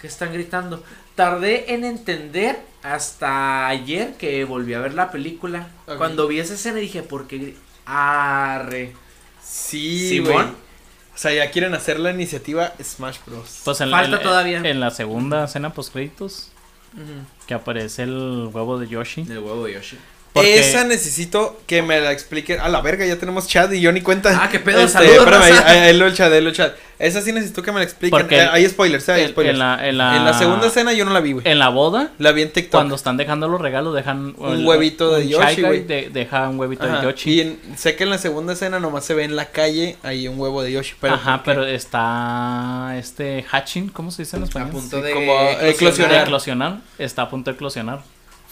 ¿Qué 0.00 0.06
están 0.06 0.32
gritando? 0.32 0.82
Tardé 1.14 1.74
en 1.74 1.84
entender 1.84 2.60
hasta 2.82 3.68
ayer 3.68 4.14
que 4.16 4.44
volví 4.44 4.74
a 4.74 4.80
ver 4.80 4.94
la 4.94 5.10
película. 5.10 5.68
Cuando 5.98 6.26
vi 6.26 6.40
esa 6.40 6.54
escena 6.54 6.78
dije, 6.78 7.02
¿por 7.02 7.28
qué? 7.28 7.54
Arre. 7.84 8.94
Sí, 9.42 10.18
güey. 10.20 10.36
O 10.36 11.18
sea, 11.18 11.32
ya 11.32 11.50
quieren 11.50 11.74
hacer 11.74 12.00
la 12.00 12.10
iniciativa 12.10 12.72
Smash 12.82 13.18
Bros. 13.26 13.60
Pues 13.64 13.80
en, 13.82 13.90
Falta 13.90 14.16
en- 14.16 14.22
todavía. 14.22 14.58
En 14.64 14.80
la 14.80 14.90
segunda 14.90 15.44
escena 15.44 15.72
post 15.74 15.92
créditos 15.92 16.51
Ujú. 16.94 17.46
que 17.46 17.54
aparece 17.54 18.02
el 18.02 18.50
huevo 18.52 18.78
de 18.78 18.88
Yoshi. 18.88 19.24
Del 19.24 19.38
huevo 19.38 19.66
Yoshi. 19.68 19.96
Porque- 20.32 20.58
Esa 20.60 20.84
necesito 20.84 21.60
que 21.66 21.82
me 21.82 22.00
la 22.00 22.10
expliquen. 22.10 22.58
A 22.60 22.68
la 22.68 22.80
verga, 22.80 23.04
ya 23.04 23.16
tenemos 23.16 23.46
chat 23.48 23.70
y 23.74 23.80
yo 23.80 23.92
ni 23.92 24.00
cuenta. 24.00 24.40
Ah, 24.42 24.48
qué 24.50 24.58
pedo, 24.60 24.80
Este, 24.80 24.92
saludos, 24.94 25.18
espérame, 25.18 25.42
ahí, 25.42 25.52
raza. 25.52 25.70
ahí, 25.70 25.78
ahí 25.80 25.96
lo 25.96 26.06
el 26.06 26.14
chat, 26.14 26.32
ahí 26.32 26.40
lo 26.40 26.48
el 26.48 26.54
chat. 26.54 26.72
Esa 26.98 27.20
sí 27.20 27.32
necesito 27.32 27.62
que 27.62 27.72
me 27.72 27.78
la 27.80 27.84
expliquen. 27.84 28.18
Porque 28.18 28.36
Eh, 28.38 28.48
hay 28.50 28.66
spoilers, 28.68 29.08
¿eh? 29.08 29.12
hay 29.12 29.22
En, 29.24 29.28
spoilers. 29.30 29.54
en 29.54 29.58
la, 29.58 29.88
en, 29.88 29.98
la, 29.98 30.16
En 30.16 30.24
la 30.24 30.32
segunda 30.34 30.68
escena 30.68 30.92
yo 30.92 31.04
no 31.04 31.12
la 31.12 31.20
vi, 31.20 31.32
güey. 31.32 31.46
En 31.48 31.58
la 31.58 31.68
boda, 31.68 32.12
La 32.18 32.30
vi 32.32 32.42
en 32.42 32.50
TikTok. 32.52 32.70
cuando 32.70 32.94
están 32.94 33.16
dejando 33.16 33.48
los 33.48 33.60
regalos, 33.60 33.94
dejan 33.94 34.34
Un 34.38 34.64
huevito 34.64 35.10
de 35.14 35.24
un 35.24 35.28
Yoshi, 35.28 35.62
güey. 35.62 35.84
de- 35.84 36.10
deja 36.10 36.48
un 36.48 36.58
huevito 36.60 36.84
Ajá, 36.84 37.00
de 37.00 37.02
Yoshi. 37.10 37.30
Y 37.30 37.40
en- 37.40 37.58
sé 37.76 37.96
que 37.96 38.04
en 38.04 38.10
la 38.10 38.18
segunda 38.18 38.52
escena 38.52 38.78
nomás 38.80 39.04
se 39.04 39.14
ve 39.14 39.24
en 39.24 39.34
la 39.36 39.46
calle 39.46 39.96
ahí 40.02 40.28
un 40.28 40.38
huevo 40.40 40.62
de 40.62 40.72
Yoshi. 40.72 40.94
Pero 41.00 41.14
Ajá, 41.14 41.42
pero 41.44 41.66
está 41.66 42.94
este 42.96 43.42
hatching, 43.48 43.88
¿cómo 43.88 44.10
se 44.10 44.22
dice 44.22 44.36
en 44.36 44.44
español? 44.44 44.68
A 44.68 44.72
punto 44.72 44.96
Sí, 44.98 45.02
de 45.02 45.12
como, 45.12 45.32
eh, 45.40 45.56
de 45.60 45.70
eclosionar. 45.70 46.22
eclosionar, 46.22 46.78
está 46.98 47.22
a 47.22 47.28
punto 47.30 47.50
de 47.50 47.54
eclosionar. 47.56 48.00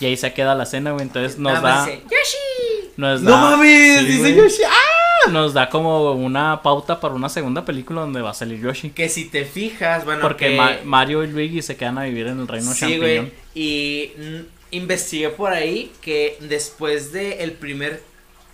Y 0.00 0.06
ahí 0.06 0.16
se 0.16 0.32
queda 0.32 0.54
la 0.54 0.62
escena, 0.64 0.92
güey. 0.92 1.02
Entonces 1.02 1.38
nos 1.38 1.52
Nada 1.52 1.60
más 1.62 1.86
da, 1.86 1.92
dice, 1.92 2.02
Yoshi. 2.04 2.90
nos 2.96 3.22
¡No 3.22 3.30
mames! 3.36 3.98
sí, 4.00 4.04
dice 4.06 4.18
güey. 4.20 4.34
Yoshi. 4.36 4.62
¡Ah! 4.66 5.30
nos 5.30 5.52
da 5.52 5.68
como 5.68 6.12
una 6.12 6.62
pauta 6.62 6.98
para 6.98 7.12
una 7.14 7.28
segunda 7.28 7.62
película 7.66 8.00
donde 8.00 8.22
va 8.22 8.30
a 8.30 8.34
salir 8.34 8.58
Yoshi. 8.60 8.88
Que 8.90 9.10
si 9.10 9.26
te 9.26 9.44
fijas, 9.44 10.06
bueno, 10.06 10.22
Porque 10.22 10.48
que- 10.48 10.56
Ma- 10.56 10.78
Mario 10.84 11.22
y 11.22 11.26
Luigi 11.26 11.60
se 11.60 11.76
quedan 11.76 11.98
a 11.98 12.04
vivir 12.04 12.26
en 12.28 12.40
el 12.40 12.48
reino 12.48 12.72
Sí, 12.72 12.80
champiñón. 12.80 13.00
güey. 13.26 13.32
Y 13.54 14.12
investigué 14.70 15.28
por 15.28 15.52
ahí 15.52 15.92
que 16.00 16.38
después 16.40 17.12
de 17.12 17.42
el 17.44 17.52
primer 17.52 18.02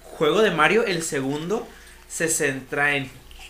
juego 0.02 0.42
de 0.42 0.50
Mario, 0.50 0.84
el 0.84 1.02
segundo 1.04 1.66
se 2.08 2.28
centra 2.28 2.96
en 2.96 3.08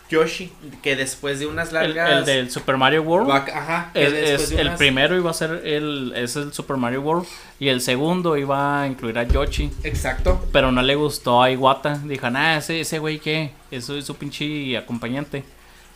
Yoshi, 0.08 0.52
que 0.82 0.94
después 0.96 1.38
de 1.40 1.46
unas 1.46 1.68
El, 1.68 1.74
largas 1.74 2.10
el 2.20 2.24
del 2.24 2.50
Super 2.50 2.76
Mario 2.76 3.02
World. 3.02 3.30
ajá, 3.30 3.90
que 3.92 4.04
Es, 4.06 4.12
después 4.12 4.40
es- 4.42 4.50
de 4.50 4.60
el 4.62 4.74
primero 4.74 5.16
iba 5.16 5.30
a 5.30 5.34
ser 5.34 5.62
el, 5.64 6.12
es 6.14 6.36
el 6.36 6.52
Super 6.52 6.76
Mario 6.76 7.02
World 7.02 7.26
y 7.58 7.68
el 7.68 7.80
segundo 7.80 8.36
iba 8.36 8.82
a 8.82 8.86
incluir 8.86 9.18
a 9.18 9.24
Yoshi, 9.24 9.70
Exacto. 9.82 10.44
pero 10.52 10.70
no 10.70 10.82
le 10.82 10.94
gustó 10.94 11.42
a 11.42 11.50
Iwata. 11.50 11.98
Dijo, 12.04 12.26
ah, 12.32 12.56
ese, 12.58 12.80
ese 12.80 12.98
güey 12.98 13.18
qué, 13.18 13.52
eso 13.70 13.96
es 13.96 14.04
su 14.04 14.14
pinche 14.16 14.76
acompañante. 14.76 15.44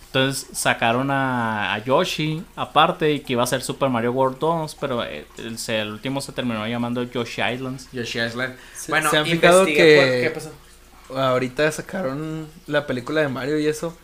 Entonces 0.07 0.49
sacaron 0.59 1.09
a, 1.13 1.73
a 1.73 1.85
Yoshi 1.85 2.43
aparte 2.57 3.13
y 3.13 3.21
que 3.21 3.35
iba 3.35 3.45
a 3.45 3.47
ser 3.47 3.63
Super 3.63 3.91
Mario 3.91 4.11
World 4.11 4.39
2, 4.41 4.77
pero 4.81 5.05
eh, 5.05 5.25
el, 5.39 5.57
el 5.69 5.89
último 5.93 6.21
se 6.21 6.33
terminó 6.33 6.67
llamando 6.67 7.05
Yoshi 7.05 7.43
Islands. 7.43 7.89
Yoshi 7.93 8.19
Island. 8.19 8.57
Se- 8.75 8.91
Bueno, 8.91 9.09
¿se 9.09 9.19
han 9.19 9.25
fijado 9.25 9.61
investigué 9.61 9.85
que- 9.87 10.01
por- 10.01 10.21
¿Qué 10.23 10.31
pasó? 10.35 10.53
Ahorita 11.17 11.71
sacaron 11.73 12.49
la 12.67 12.87
película 12.87 13.21
de 13.21 13.29
Mario 13.29 13.59
y 13.59 13.67
eso. 13.67 13.97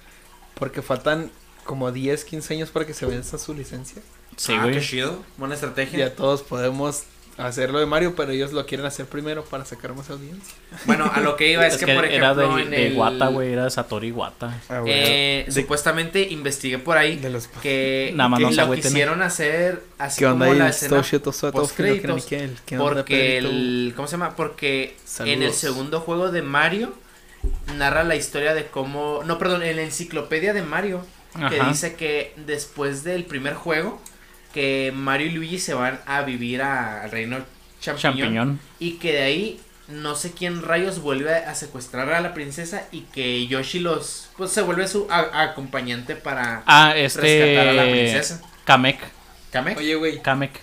Porque 0.55 0.83
faltan 0.83 1.31
como 1.65 1.93
10, 1.93 2.25
15 2.25 2.55
años 2.55 2.71
para 2.71 2.87
que 2.87 2.95
se 2.95 3.07
venza 3.07 3.39
su 3.39 3.53
licencia. 3.55 4.03
Sí, 4.37 4.53
ah, 4.55 4.63
güey. 4.63 4.75
qué 4.75 4.81
chido. 4.81 5.23
Buena 5.37 5.55
estrategia. 5.55 5.99
Ya 5.99 6.15
todos 6.15 6.43
podemos 6.43 7.05
hacerlo 7.39 7.79
de 7.79 7.87
Mario, 7.87 8.15
pero 8.17 8.33
ellos 8.33 8.53
lo 8.53 8.65
quieren 8.67 8.87
hacer 8.87 9.07
primero 9.07 9.45
para 9.45 9.65
sacar 9.65 9.95
más 9.95 10.09
audiencia. 10.11 10.55
Bueno, 10.87 11.11
a 11.13 11.21
lo 11.21 11.37
que 11.37 11.53
iba 11.53 11.67
es, 11.67 11.75
Es 11.75 11.81
que, 11.81 11.87
que 11.87 11.95
por 11.95 12.05
era 12.07 12.31
ejemplo 12.33 12.57
de, 12.57 12.63
en 12.63 12.71
de 12.71 12.87
el 12.87 12.93
Iwata, 12.95 13.27
güey, 13.29 13.53
era 13.53 13.65
de 13.65 13.71
Satoru 13.71 14.07
Iwata. 14.07 14.59
eh, 14.87 15.45
De- 15.47 15.53
supuestamente 15.53 16.23
investigué 16.23 16.79
por 16.79 16.97
ahí 16.97 17.17
de 17.17 17.31
los 17.31 17.49
que, 17.49 18.13
Nada 18.15 18.29
más 18.29 18.39
que 18.41 18.45
no 18.57 18.67
lo 18.67 18.73
quisieron 18.75 19.23
hacer 19.23 19.83
así 19.99 20.21
¿Qué 20.21 20.27
onda 20.27 20.47
como 20.47 20.59
la 20.59 20.69
escena 20.71 20.97
Toshio 20.97 21.21
Tosato, 21.21 21.53
postcréditos, 21.59 22.03
Fino 22.03 22.15
Nickel, 22.17 22.57
¿qué 22.65 22.79
onda, 22.79 22.95
porque 22.95 23.39
el 23.39 23.93
¿cómo 23.97 24.09
se 24.09 24.13
llama? 24.13 24.35
Porque 24.37 24.97
en 25.21 25.43
el 25.43 25.53
segundo 25.53 26.01
juego 26.01 26.31
de 26.31 26.43
Mario 26.43 26.95
narra 27.77 28.03
la 28.05 28.17
historia 28.17 28.55
de 28.55 28.67
cómo 28.67 29.23
no, 29.25 29.39
perdón, 29.39 29.63
en 29.63 29.77
la 29.77 29.83
enciclopedia 29.83 30.53
de 30.53 30.63
Mario 30.63 31.05
que 31.51 31.61
Ajá. 31.61 31.69
dice 31.69 31.95
que 31.97 32.33
después 32.47 33.05
del 33.05 33.25
primer 33.25 33.53
juego 33.55 34.01
que 34.57 34.91
Mario 34.97 35.27
y 35.27 35.31
Luigi 35.33 35.59
se 35.59 35.75
van 35.75 36.01
a 36.07 36.23
vivir 36.23 36.63
a- 36.63 37.03
al 37.03 37.11
reino 37.11 37.37
champiñón, 37.79 38.17
Champiñón. 38.19 38.61
y 38.79 38.93
que 38.93 39.13
de 39.13 39.23
ahí 39.23 39.61
no 39.89 40.15
sé 40.17 40.33
quién 40.33 40.63
rayos 40.63 41.01
vuelve 41.03 41.35
a 41.35 41.55
secuestrar 41.55 42.11
a 42.11 42.23
la 42.23 42.33
princesa 42.33 42.89
y 42.91 43.03
que 43.03 43.47
Yoshi 43.49 43.81
los 43.81 44.31
pues 44.39 44.51
se 44.53 44.63
vuelve 44.63 44.89
su 44.89 45.07
a- 45.11 45.43
acompañante 45.43 46.17
para 46.17 46.63
Ah, 46.65 46.95
rescatar 46.95 47.69
a 47.69 47.73
la 47.75 47.85
este. 47.85 48.01
princesa. 48.01 48.43
Kamek. 48.65 48.99
¿Kamek? 49.53 49.77
Oye, 49.77 49.95
güey, 49.95 50.23
Kamek. 50.23 50.59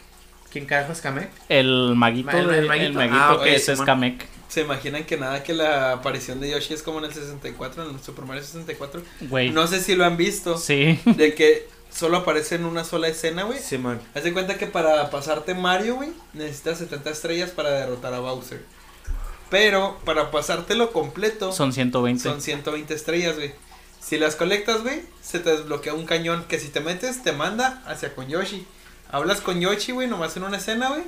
¿Quién 0.52 0.66
carajo 0.66 0.92
es 0.92 1.00
Kamek? 1.02 1.30
El 1.48 1.94
maguito, 1.96 2.32
Ma- 2.32 2.40
el- 2.40 2.50
el 2.72 2.94
maguito. 2.94 3.16
Ah, 3.22 3.40
que 3.44 3.54
ese 3.56 3.74
es. 3.74 3.82
Kamek. 3.82 4.28
¿se 4.48 4.62
imaginan 4.62 5.04
que 5.06 5.18
nada 5.18 5.42
que 5.44 5.54
la 5.54 5.94
aparición 5.94 6.40
de 6.40 6.50
Yoshi 6.52 6.74
es 6.76 6.84
como 6.84 6.98
en 7.00 7.06
el 7.06 7.14
64, 7.14 7.90
en 7.90 7.96
el 7.96 8.02
Super 8.04 8.26
Mario 8.26 8.44
64? 8.44 9.02
Güey. 9.22 9.50
No 9.52 9.66
sé 9.68 9.80
si 9.82 9.96
lo 9.96 10.04
han 10.06 10.16
visto. 10.18 10.58
Sí. 10.58 11.00
De 11.06 11.34
que 11.36 11.68
solo 11.94 12.18
aparece 12.18 12.56
en 12.56 12.66
una 12.66 12.84
sola 12.84 13.08
escena, 13.08 13.44
güey. 13.44 13.60
Simón. 13.60 14.02
Haz 14.16 14.24
de 14.24 14.34
cuenta 14.34 14.58
que 14.58 14.68
para 14.68 15.10
pasarte 15.10 15.54
Mario, 15.54 15.96
güey, 15.96 16.12
necesitas 16.34 16.80
70 16.80 17.10
estrellas 17.10 17.50
para 17.52 17.72
derrotar 17.72 18.14
a 18.14 18.20
Bowser. 18.20 18.64
Pero 19.50 20.00
para 20.04 20.32
pasártelo 20.32 20.92
completo 20.92 21.52
Son 21.52 21.74
120. 21.74 22.24
son 22.24 22.42
120 22.42 22.94
estrellas, 22.94 23.36
güey. 23.36 23.54
Si 24.00 24.18
las 24.18 24.36
colectas, 24.36 24.82
güey, 24.82 25.04
se 25.22 25.40
te 25.40 25.52
desbloquea 25.52 25.94
un 25.94 26.06
cañón 26.06 26.46
que 26.48 26.60
si 26.60 26.70
te 26.70 26.80
metes 26.82 27.24
te 27.24 27.32
manda 27.32 27.82
hacia 27.86 28.14
con 28.16 28.28
Yoshi. 28.28 28.66
Hablas 29.12 29.42
con 29.42 29.62
Yoshi, 29.62 29.92
güey, 29.92 30.08
nomás 30.08 30.36
en 30.36 30.44
una 30.44 30.58
escena, 30.58 30.90
güey, 30.90 31.04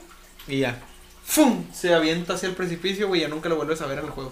y 0.48 0.60
ya. 0.60 0.80
¡Fum! 1.26 1.66
Se 1.74 1.94
avienta 1.94 2.34
hacia 2.36 2.48
el 2.48 2.56
precipicio, 2.56 3.08
güey, 3.08 3.22
ya 3.22 3.28
nunca 3.28 3.50
lo 3.50 3.56
vuelves 3.56 3.82
a 3.82 3.88
ver 3.88 3.98
en 4.00 4.06
el 4.06 4.12
juego. 4.12 4.32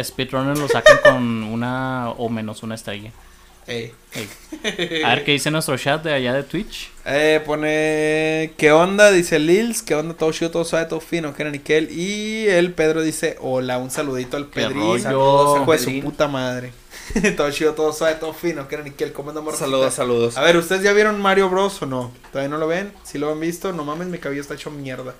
Speedrunners 0.00 0.60
lo 0.60 0.68
sacan 0.68 0.98
con 1.02 1.42
una 1.44 2.10
o 2.10 2.28
menos 2.28 2.62
una 2.62 2.74
estrella. 2.74 3.10
Ey. 3.66 3.92
Ey. 4.12 5.02
A 5.02 5.10
ver 5.10 5.24
qué 5.24 5.32
dice 5.32 5.50
nuestro 5.50 5.76
chat 5.76 6.02
de 6.02 6.12
allá 6.12 6.32
de 6.32 6.44
Twitch. 6.44 6.90
Eh, 7.04 7.42
pone. 7.44 8.52
¿Qué 8.56 8.70
onda? 8.70 9.10
Dice 9.10 9.38
Lils. 9.38 9.82
¿Qué 9.82 9.94
onda? 9.94 10.14
Todo 10.14 10.30
chido, 10.32 10.50
todo 10.50 10.64
suave, 10.64 10.86
todo 10.86 11.00
fino. 11.00 11.34
Que 11.34 11.42
era 11.42 11.50
Nickel. 11.50 11.90
Y 11.90 12.46
el 12.48 12.72
Pedro 12.72 13.02
dice: 13.02 13.36
Hola, 13.40 13.78
un 13.78 13.90
saludito 13.90 14.36
al 14.36 14.46
Pedrín. 14.46 15.00
Saludos, 15.00 15.62
Hijo 15.62 15.72
de 15.72 15.78
su 15.78 16.00
puta 16.00 16.28
madre. 16.28 16.72
todo 17.36 17.50
chido, 17.50 17.74
todo 17.74 17.92
suave, 17.92 18.14
todo 18.14 18.32
fino. 18.32 18.68
Que 18.68 18.76
era 18.76 18.84
Nickel. 18.84 19.12
¿Cómo 19.12 19.30
andamos? 19.30 19.56
Saludos, 19.56 19.94
saludos. 19.94 20.36
A 20.36 20.42
ver, 20.42 20.56
¿ustedes 20.56 20.82
ya 20.82 20.92
vieron 20.92 21.20
Mario 21.20 21.50
Bros 21.50 21.82
o 21.82 21.86
no? 21.86 22.12
¿Todavía 22.30 22.48
no 22.48 22.58
lo 22.58 22.68
ven? 22.68 22.92
Si 23.02 23.18
lo 23.18 23.32
han 23.32 23.40
visto, 23.40 23.72
no 23.72 23.84
mames, 23.84 24.06
mi 24.06 24.18
cabello 24.18 24.42
está 24.42 24.54
hecho 24.54 24.70
mierda. 24.70 25.14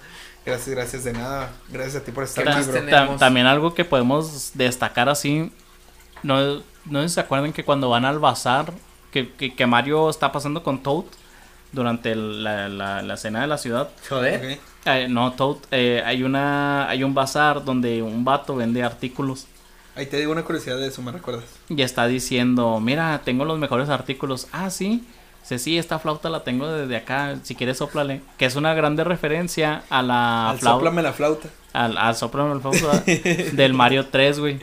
Gracias, 0.44 0.68
gracias 0.68 1.02
de 1.02 1.12
nada. 1.12 1.50
Gracias 1.68 1.96
a 1.96 2.04
ti 2.04 2.12
por 2.12 2.22
estar 2.22 2.44
¿Qué 2.44 2.50
aquí, 2.50 2.62
bro. 2.70 3.16
también 3.16 3.46
algo 3.46 3.74
que 3.74 3.84
podemos 3.84 4.52
destacar 4.54 5.08
así. 5.08 5.50
No, 6.22 6.62
no 6.90 7.02
sé 7.02 7.08
si 7.08 7.14
se 7.14 7.20
acuerdan 7.20 7.52
que 7.52 7.64
cuando 7.64 7.88
van 7.90 8.04
al 8.04 8.18
bazar, 8.18 8.72
que, 9.12 9.32
que, 9.32 9.54
que 9.54 9.66
Mario 9.66 10.10
está 10.10 10.32
pasando 10.32 10.62
con 10.62 10.82
Toad 10.82 11.04
durante 11.72 12.14
la, 12.14 12.68
la, 12.68 13.02
la 13.02 13.14
escena 13.14 13.40
de 13.42 13.46
la 13.46 13.58
ciudad. 13.58 13.88
Joder. 14.08 14.54
Ok. 14.54 14.60
Eh, 14.86 15.06
no, 15.08 15.32
Toad, 15.32 15.56
eh, 15.70 16.02
hay, 16.04 16.22
una, 16.22 16.88
hay 16.88 17.02
un 17.02 17.12
bazar 17.14 17.64
donde 17.64 18.02
un 18.02 18.24
vato 18.24 18.56
vende 18.56 18.82
artículos. 18.82 19.46
Ahí 19.96 20.06
te 20.06 20.18
digo 20.18 20.30
una 20.32 20.42
curiosidad 20.44 20.76
de 20.76 20.88
eso, 20.88 21.00
¿me 21.02 21.10
recuerdas? 21.10 21.44
Y 21.68 21.80
está 21.82 22.06
diciendo, 22.06 22.78
mira, 22.80 23.22
tengo 23.24 23.44
los 23.44 23.58
mejores 23.58 23.88
artículos. 23.88 24.46
Ah, 24.52 24.68
sí. 24.70 25.04
Dice, 25.40 25.58
sí, 25.58 25.78
esta 25.78 25.98
flauta 25.98 26.28
la 26.28 26.44
tengo 26.44 26.68
desde 26.68 26.96
acá. 26.96 27.36
Si 27.44 27.54
quieres, 27.54 27.78
soplale. 27.78 28.20
Que 28.36 28.44
es 28.46 28.56
una 28.56 28.74
grande 28.74 29.04
referencia 29.04 29.84
a 29.88 30.02
la 30.02 30.50
Al 30.50 30.58
flauta. 30.58 30.78
sóplame 30.78 31.02
la 31.02 31.12
flauta. 31.12 31.48
Al, 31.72 31.96
al 31.96 32.14
sóplame 32.16 32.54
la 32.54 32.60
flauta 32.60 33.02
del 33.52 33.72
Mario 33.72 34.06
3, 34.06 34.38
güey. 34.40 34.58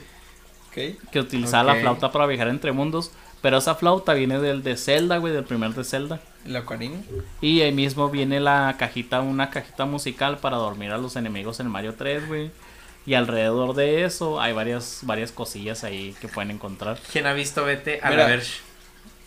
Que 0.74 1.20
utilizaba 1.20 1.64
la 1.74 1.80
flauta 1.80 2.12
para 2.12 2.26
viajar 2.26 2.48
entre 2.50 2.72
mundos. 2.72 3.12
Pero 3.42 3.58
esa 3.58 3.76
flauta 3.76 4.14
viene 4.14 4.40
del 4.40 4.64
de 4.64 4.78
Zelda, 4.78 5.18
güey, 5.18 5.34
del 5.34 5.44
primer 5.44 5.72
de 5.74 5.84
Zelda. 5.84 6.20
La 6.46 6.60
ocarina. 6.62 6.98
Y 7.42 7.62
ahí 7.62 7.72
mismo 7.74 8.10
viene 8.10 8.40
la 8.40 8.76
cajita, 8.80 9.22
una 9.22 9.50
cajita 9.50 9.86
musical 9.86 10.38
para 10.38 10.58
dormir 10.58 10.92
a 10.92 10.98
los 10.98 11.16
enemigos 11.18 11.60
en 11.60 11.68
Mario 11.68 11.96
3, 11.98 12.28
güey. 12.28 12.52
Y 13.06 13.16
alrededor 13.16 13.76
de 13.76 14.06
eso 14.06 14.40
hay 14.40 14.54
varias, 14.54 15.00
varias 15.04 15.32
cosillas 15.34 15.84
ahí 15.84 16.16
que 16.22 16.30
pueden 16.30 16.52
encontrar. 16.52 16.98
¿Quién 17.12 17.26
ha 17.28 17.34
visto 17.34 17.66
Vete 17.66 18.00
a 18.02 18.10
Mira. 18.10 18.24
la 18.24 18.30
Verge? 18.30 18.62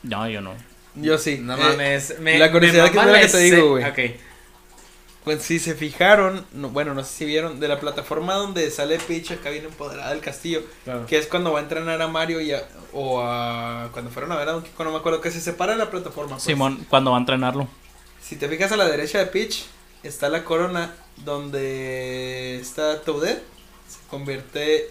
No, 0.03 0.26
yo 0.28 0.40
no. 0.40 0.55
Yo 0.94 1.18
sí. 1.18 1.38
No 1.42 1.55
Eh, 1.57 1.61
mames. 1.61 2.18
me- 2.20 2.38
la 2.38 2.51
curiosidad 2.51 2.84
me 2.84 2.90
que 2.90 2.97
mama 2.97 3.11
es 3.20 3.34
la 3.34 3.38
que 3.40 3.44
te 3.49 3.55
digo, 3.55 3.68
güey. 3.70 3.84
Ok. 3.84 3.99
Pues 5.27 5.43
si 5.43 5.59
se 5.59 5.74
fijaron, 5.74 6.47
no- 6.53 6.68
bueno, 6.70 6.95
no 6.95 7.03
sé 7.03 7.11
si 7.12 7.24
vieron, 7.24 7.59
de 7.59 7.66
la 7.66 7.81
plataforma 7.81 8.35
donde 8.35 8.70
sale 8.70 8.97
Peach 8.99 9.33
acá 9.33 9.51
viene 9.51 9.66
empoderada 9.66 10.11
del 10.11 10.20
castillo, 10.20 10.62
que 11.09 11.18
es 11.18 11.27
cuando 11.27 11.51
va 11.53 11.59
a 11.59 11.62
entrenar 11.62 12.01
a 12.01 12.07
Mario 12.07 12.41
y 12.41 12.53
a- 12.53 12.62
o 12.93 13.20
a 13.20 13.89
cuando 13.93 14.12
fueron 14.12 14.31
a 14.31 14.37
ver 14.37 14.49
a 14.49 14.53
Donkey 14.53 14.70
Kong, 14.77 14.87
no 14.87 14.93
me 14.93 14.99
acuerdo, 14.99 15.20
que 15.20 15.33
se 15.33 15.41
separa 15.41 15.74
la 15.74 15.91
plataforma. 15.91 16.37
pues. 16.37 16.45
Simón, 16.45 16.87
cuando 16.89 17.11
va 17.11 17.16
a 17.16 17.20
entrenarlo. 17.20 17.66
Si 18.22 18.37
te 18.37 18.49
fijas 18.49 18.70
a 18.70 18.77
la 18.77 18.87
derecha 18.87 19.18
de 19.18 19.27
Peach, 19.27 19.64
está 20.05 20.29
la 20.29 20.45
corona 20.45 20.95
donde 21.24 22.61
está 22.61 23.01
Toadette, 23.03 23.43
se 23.89 23.99
convierte 24.09 24.89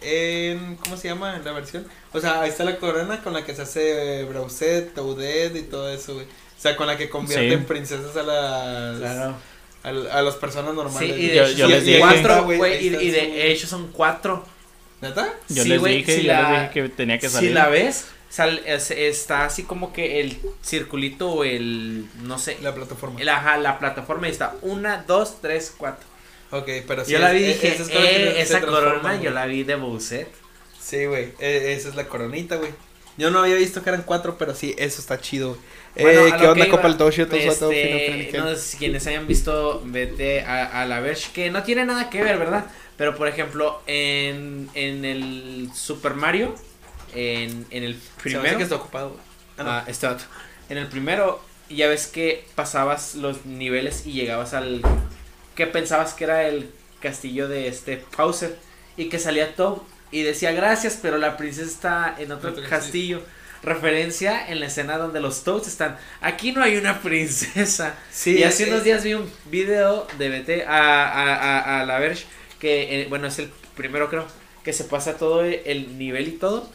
en, 0.52 0.76
¿cómo 0.76 0.98
se 0.98 1.08
llama 1.08 1.38
en 1.38 1.46
la 1.46 1.54
versión? 1.54 1.88
O 2.12 2.20
sea, 2.20 2.42
ahí 2.42 2.50
está 2.50 2.66
la 2.66 2.78
corona 2.78 3.22
con 3.24 3.32
la 3.34 3.46
que 3.46 3.56
se 3.56 3.62
hace 3.62 4.24
Browset, 4.26 4.94
Toadette 4.94 5.56
y 5.56 5.62
todo 5.64 5.90
eso, 5.90 6.16
güey. 6.16 6.26
O 6.26 6.62
sea, 6.62 6.76
con 6.76 6.88
la 6.88 6.98
que 6.98 7.10
convierte 7.10 7.48
Sí. 7.50 7.54
en 7.54 7.66
princesas 7.66 8.16
a 8.18 8.24
las... 8.24 8.98
Claro. 9.00 9.36
A, 9.86 10.18
a 10.18 10.22
las 10.22 10.36
personas 10.36 10.72
Sí, 10.72 10.76
normales. 10.78 11.18
y 11.18 11.28
de 11.28 11.36
Yo- 11.36 11.44
hecho 11.46 11.52
yo 11.58 11.66
son 11.66 11.72
les 11.72 11.86
dije- 11.86 12.00
cuatro, 12.00 12.44
güey. 12.46 12.86
Y, 12.88 12.90
de 13.12 13.52
hecho 13.52 13.68
son 13.68 13.92
cuatro. 13.92 14.46
¿Neta? 15.02 15.34
Yo 15.50 15.64
Sí, 15.64 15.70
les 15.70 15.80
güey, 15.80 15.98
dije, 15.98 16.16
si 16.18 16.24
yo 16.24 16.34
la- 16.34 16.52
les 16.52 16.62
dije 16.62 16.74
que 16.74 16.90
tenía 16.90 17.20
que 17.20 17.30
salir. 17.30 17.50
Si 17.50 17.54
la 17.54 17.68
ves, 17.70 18.06
sal- 18.30 18.62
es- 18.66 18.92
está 18.92 19.46
así 19.46 19.64
como 19.64 19.94
que 19.94 20.22
el 20.22 20.40
circulito 20.64 21.30
o 21.30 21.44
el, 21.44 22.06
no 22.24 22.40
sé, 22.40 22.58
La 22.62 22.74
plataforma. 22.74 23.22
el, 23.22 23.30
ajá, 23.30 23.58
la 23.58 23.78
plataforma 23.78 24.28
y 24.28 24.32
está 24.32 24.56
una, 24.62 25.04
dos, 25.06 25.42
tres, 25.42 25.74
cuatro. 25.78 26.06
Ok, 26.52 26.68
pero 26.88 27.04
sí. 27.06 27.12
yo 27.12 27.20
la 27.20 27.32
es- 27.34 27.40
vi 27.40 27.42
y 27.42 27.44
e- 27.46 27.54
dije, 27.54 27.68
esa 27.68 27.84
es 27.84 27.90
eh, 27.90 28.42
esa 28.42 28.62
corona 28.62 29.22
yo 29.22 29.32
la 29.32 29.46
vi 29.46 29.64
de 29.64 29.76
Bowser. 29.76 30.28
Sí, 30.82 31.06
güey. 31.06 31.34
e- 31.40 31.74
esa 31.74 31.90
es 31.90 31.96
la 31.96 32.08
coronita, 32.08 32.56
güey. 32.56 32.72
Yo 33.18 33.32
no 33.32 33.40
había 33.40 33.56
visto 33.56 33.82
que 33.84 33.90
eran 33.90 34.04
cuatro, 34.04 34.38
pero 34.38 34.54
sí, 34.56 34.74
eso 34.78 35.00
está 35.02 35.20
chido, 35.20 35.50
güey. 35.50 35.62
Bueno, 35.98 36.28
eh, 36.28 36.34
¿Qué 36.38 36.48
onda, 36.48 36.68
Copa 36.70 36.88
el? 36.88 36.98
Todo 36.98 37.10
todo 37.60 37.72
fino, 37.72 37.98
este, 37.98 38.28
fino. 38.32 38.44
no 38.46 38.50
sé 38.56 38.62
si 38.62 38.78
quienes 38.78 39.08
hayan 39.08 39.28
visto, 39.28 39.82
vete 39.86 40.42
a, 40.42 40.82
a 40.82 40.86
la 40.86 41.00
Verge, 41.00 41.32
que 41.34 41.50
no 41.52 41.64
tiene 41.64 41.86
nada 41.86 42.10
que 42.10 42.22
ver, 42.24 42.38
¿verdad? 42.38 42.66
Pero 42.98 43.16
por 43.16 43.28
ejemplo, 43.28 43.82
en, 43.88 44.70
en 44.74 45.06
el 45.06 45.70
Super 45.74 46.16
Mario, 46.16 46.56
en, 47.14 47.66
en 47.70 47.84
el 47.84 47.96
Se 48.28 48.40
me 48.40 48.50
hace 48.50 48.58
primero, 48.58 48.58
que 48.58 48.64
está 48.64 48.76
ocupado. 48.76 49.18
Ah, 49.58 49.64
no. 49.64 49.72
ah, 49.72 49.84
este 49.88 50.08
vato. 50.08 50.26
en 50.70 50.78
el 50.78 50.88
primero, 50.88 51.42
ya 51.70 51.88
ves 51.88 52.08
que 52.08 52.46
pasabas 52.56 53.16
los 53.16 53.46
niveles 53.46 54.06
y 54.06 54.14
llegabas 54.14 54.54
al 54.54 54.82
que 55.56 55.68
pensabas 55.68 56.14
que 56.14 56.26
era 56.26 56.48
el 56.48 56.70
castillo 57.00 57.48
de 57.48 57.68
este 57.68 58.04
Bowser 58.18 58.58
y 58.98 59.10
que 59.10 59.20
salía 59.20 59.56
Toad 59.56 59.80
y 60.12 60.24
decía 60.24 60.52
gracias, 60.52 61.00
pero 61.02 61.18
la 61.18 61.38
princesa 61.38 61.68
está 61.68 62.16
en 62.22 62.32
otro 62.32 62.52
Otro 62.52 62.64
castillo. 62.70 63.22
Referencia 63.66 64.48
en 64.48 64.60
la 64.60 64.68
escena 64.68 64.98
donde 64.98 65.20
los 65.20 65.44
Toads 65.44 65.68
están. 65.68 65.98
Aquí 66.22 66.52
no 66.52 66.64
hay 66.64 66.78
una 66.78 67.02
princesa. 67.04 67.96
Sí, 68.12 68.38
y 68.38 68.44
hace 68.44 68.66
eh, 68.66 68.70
unos 68.70 68.84
días 68.84 69.04
vi 69.04 69.16
un 69.16 69.30
video 69.46 70.08
de 70.18 70.30
BT 70.30 70.68
a, 70.68 71.08
a, 71.08 71.36
a, 71.36 71.82
a 71.82 71.86
la 71.86 72.00
Verge, 72.00 72.26
que 72.60 73.02
eh, 73.02 73.08
bueno, 73.10 73.28
es 73.28 73.40
el 73.40 73.52
primero 73.76 74.10
creo, 74.10 74.28
que 74.64 74.72
se 74.72 74.84
pasa 74.84 75.18
todo 75.18 75.44
el 75.44 75.98
nivel 75.98 76.28
y 76.28 76.32
todo. 76.32 76.70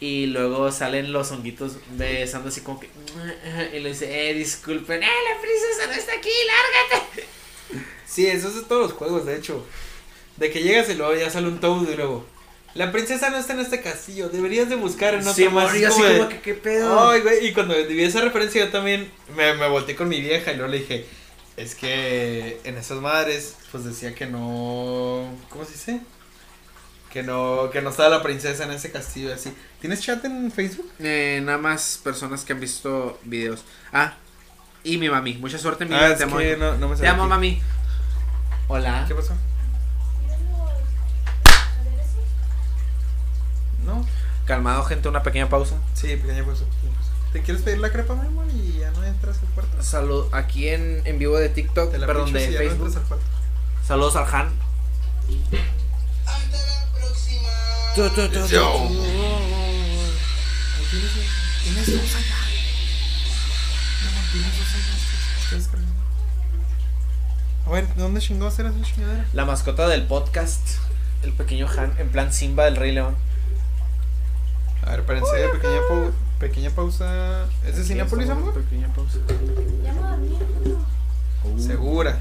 Y 0.00 0.26
luego 0.26 0.72
salen 0.72 1.12
los 1.12 1.30
honguitos 1.30 1.76
besando 1.90 2.48
así 2.48 2.60
como 2.62 2.80
que... 2.80 2.88
Y 3.72 3.78
le 3.78 3.90
dice, 3.90 4.30
eh, 4.30 4.34
disculpen, 4.34 5.00
eh, 5.00 5.06
la 5.06 5.40
princesa 5.40 5.86
no 5.86 5.92
está 5.92 6.12
aquí, 6.14 6.30
lárgate. 6.46 7.26
Sí, 8.04 8.26
eso 8.26 8.48
es 8.48 8.56
de 8.56 8.62
todos 8.62 8.82
los 8.82 8.92
juegos, 8.92 9.24
de 9.24 9.36
hecho. 9.36 9.64
De 10.36 10.50
que 10.50 10.62
llegas 10.62 10.90
y 10.90 10.94
luego 10.94 11.14
ya 11.14 11.30
sale 11.30 11.48
un 11.48 11.60
Toad 11.60 11.88
y 11.88 11.96
luego. 11.96 12.26
La 12.74 12.90
princesa 12.90 13.28
no 13.30 13.36
está 13.36 13.52
en 13.52 13.60
este 13.60 13.82
castillo, 13.82 14.28
deberías 14.30 14.68
de 14.70 14.76
buscar 14.76 15.12
en 15.14 15.20
otro 15.20 15.34
Sí, 15.34 15.48
más. 15.48 15.70
así 15.70 15.84
como 15.84 16.16
como 16.18 16.28
que, 16.30 16.40
¿qué 16.40 16.54
pedo? 16.54 17.10
Ay, 17.10 17.20
güey, 17.20 17.46
y 17.46 17.52
cuando 17.52 17.74
vi 17.86 18.02
esa 18.02 18.20
referencia 18.22 18.64
yo 18.64 18.70
también 18.70 19.10
me, 19.36 19.52
me 19.54 19.68
volteé 19.68 19.94
con 19.94 20.08
mi 20.08 20.20
vieja 20.20 20.52
y 20.52 20.56
luego 20.56 20.70
le 20.72 20.78
dije, 20.78 21.06
es 21.58 21.74
que 21.74 22.60
en 22.64 22.78
esas 22.78 22.98
madres, 23.02 23.56
pues 23.70 23.84
decía 23.84 24.14
que 24.14 24.24
no, 24.26 25.28
¿cómo 25.50 25.64
se 25.66 25.72
dice? 25.72 26.00
Que 27.12 27.22
no, 27.22 27.68
que 27.70 27.82
no 27.82 27.90
estaba 27.90 28.08
la 28.08 28.22
princesa 28.22 28.64
en 28.64 28.70
ese 28.70 28.90
castillo 28.90 29.34
así. 29.34 29.52
¿Tienes 29.82 30.00
chat 30.00 30.24
en 30.24 30.50
Facebook? 30.50 30.90
Eh, 30.98 31.42
nada 31.44 31.58
más 31.58 32.00
personas 32.02 32.42
que 32.42 32.54
han 32.54 32.60
visto 32.60 33.20
videos. 33.24 33.64
Ah, 33.92 34.14
y 34.82 34.96
mi 34.96 35.10
mami. 35.10 35.34
Mucha 35.34 35.58
suerte, 35.58 35.84
mi 35.84 35.94
Ah, 35.94 36.16
te 36.16 36.24
amo. 36.24 36.40
no, 36.58 36.78
no 36.78 36.88
me 36.88 36.96
Te 36.96 37.06
amo, 37.06 37.24
aquí. 37.24 37.28
mami. 37.28 37.62
Hola. 38.68 39.04
¿Qué 39.06 39.14
pasó? 39.14 39.34
¿No? 43.84 44.06
Calmado, 44.46 44.84
gente, 44.84 45.08
una 45.08 45.22
pequeña 45.22 45.48
pausa. 45.48 45.76
Sí, 45.94 46.08
pequeña 46.16 46.44
pausa, 46.44 46.64
pequeña 46.64 46.94
pausa. 46.94 47.10
¿Te 47.32 47.42
quieres 47.42 47.62
pedir 47.62 47.78
la 47.78 47.90
crepa, 47.90 48.14
mi 48.14 48.26
amor? 48.26 48.46
Y 48.52 48.78
ya 48.78 48.90
no 48.90 49.02
entras 49.04 49.38
al 49.38 49.48
cuarto. 49.54 49.82
Salud, 49.82 50.26
aquí 50.32 50.68
en, 50.68 51.00
en 51.06 51.18
vivo 51.18 51.36
de 51.38 51.48
TikTok, 51.48 51.90
Te 51.92 51.98
la 51.98 52.06
perdón, 52.06 52.32
de 52.32 52.46
si 52.46 52.52
ya 52.52 52.58
no 52.62 52.68
Facebook. 52.68 52.86
entras 52.88 53.02
al 53.02 53.08
cuarto. 53.08 53.24
Saludos 53.86 54.16
al 54.16 54.24
Han. 54.34 54.52
Hasta 56.26 56.56
la 56.56 56.86
próxima. 56.94 57.48
Tu, 57.94 58.08
tu, 58.10 58.28
tu, 58.28 58.40
tu. 58.40 58.48
Tienes 61.62 61.86
dos 61.86 62.14
allá. 62.14 62.36
Mi 64.02 64.08
amor, 64.08 64.24
tienes 64.32 64.58
dos 64.58 64.68
allá. 64.74 64.94
Estoy 65.42 65.58
descargando. 65.58 65.92
A 67.66 67.70
ver, 67.70 67.86
¿de 67.94 68.02
dónde 68.02 68.20
chingados 68.20 68.58
era 68.58 68.68
esa 68.70 68.82
chingadera? 68.82 69.24
La 69.32 69.44
mascota 69.44 69.88
del 69.88 70.02
podcast, 70.06 70.60
el 71.22 71.32
pequeño 71.32 71.66
Han, 71.78 71.94
en 71.98 72.08
plan 72.10 72.32
Simba 72.32 72.64
del 72.64 72.76
Rey 72.76 72.92
León. 72.92 73.16
A 74.92 74.96
ver, 74.96 75.00
espérense, 75.00 75.48
pequeña, 75.48 75.80
pau- 75.88 76.12
pequeña 76.38 76.70
pausa. 76.70 77.46
¿Es 77.66 77.76
de 77.78 77.84
Cinépolis, 77.84 78.28
amor? 78.28 78.52
Pequeña 78.52 78.88
pausa. 78.92 79.18
Segura. 81.58 82.18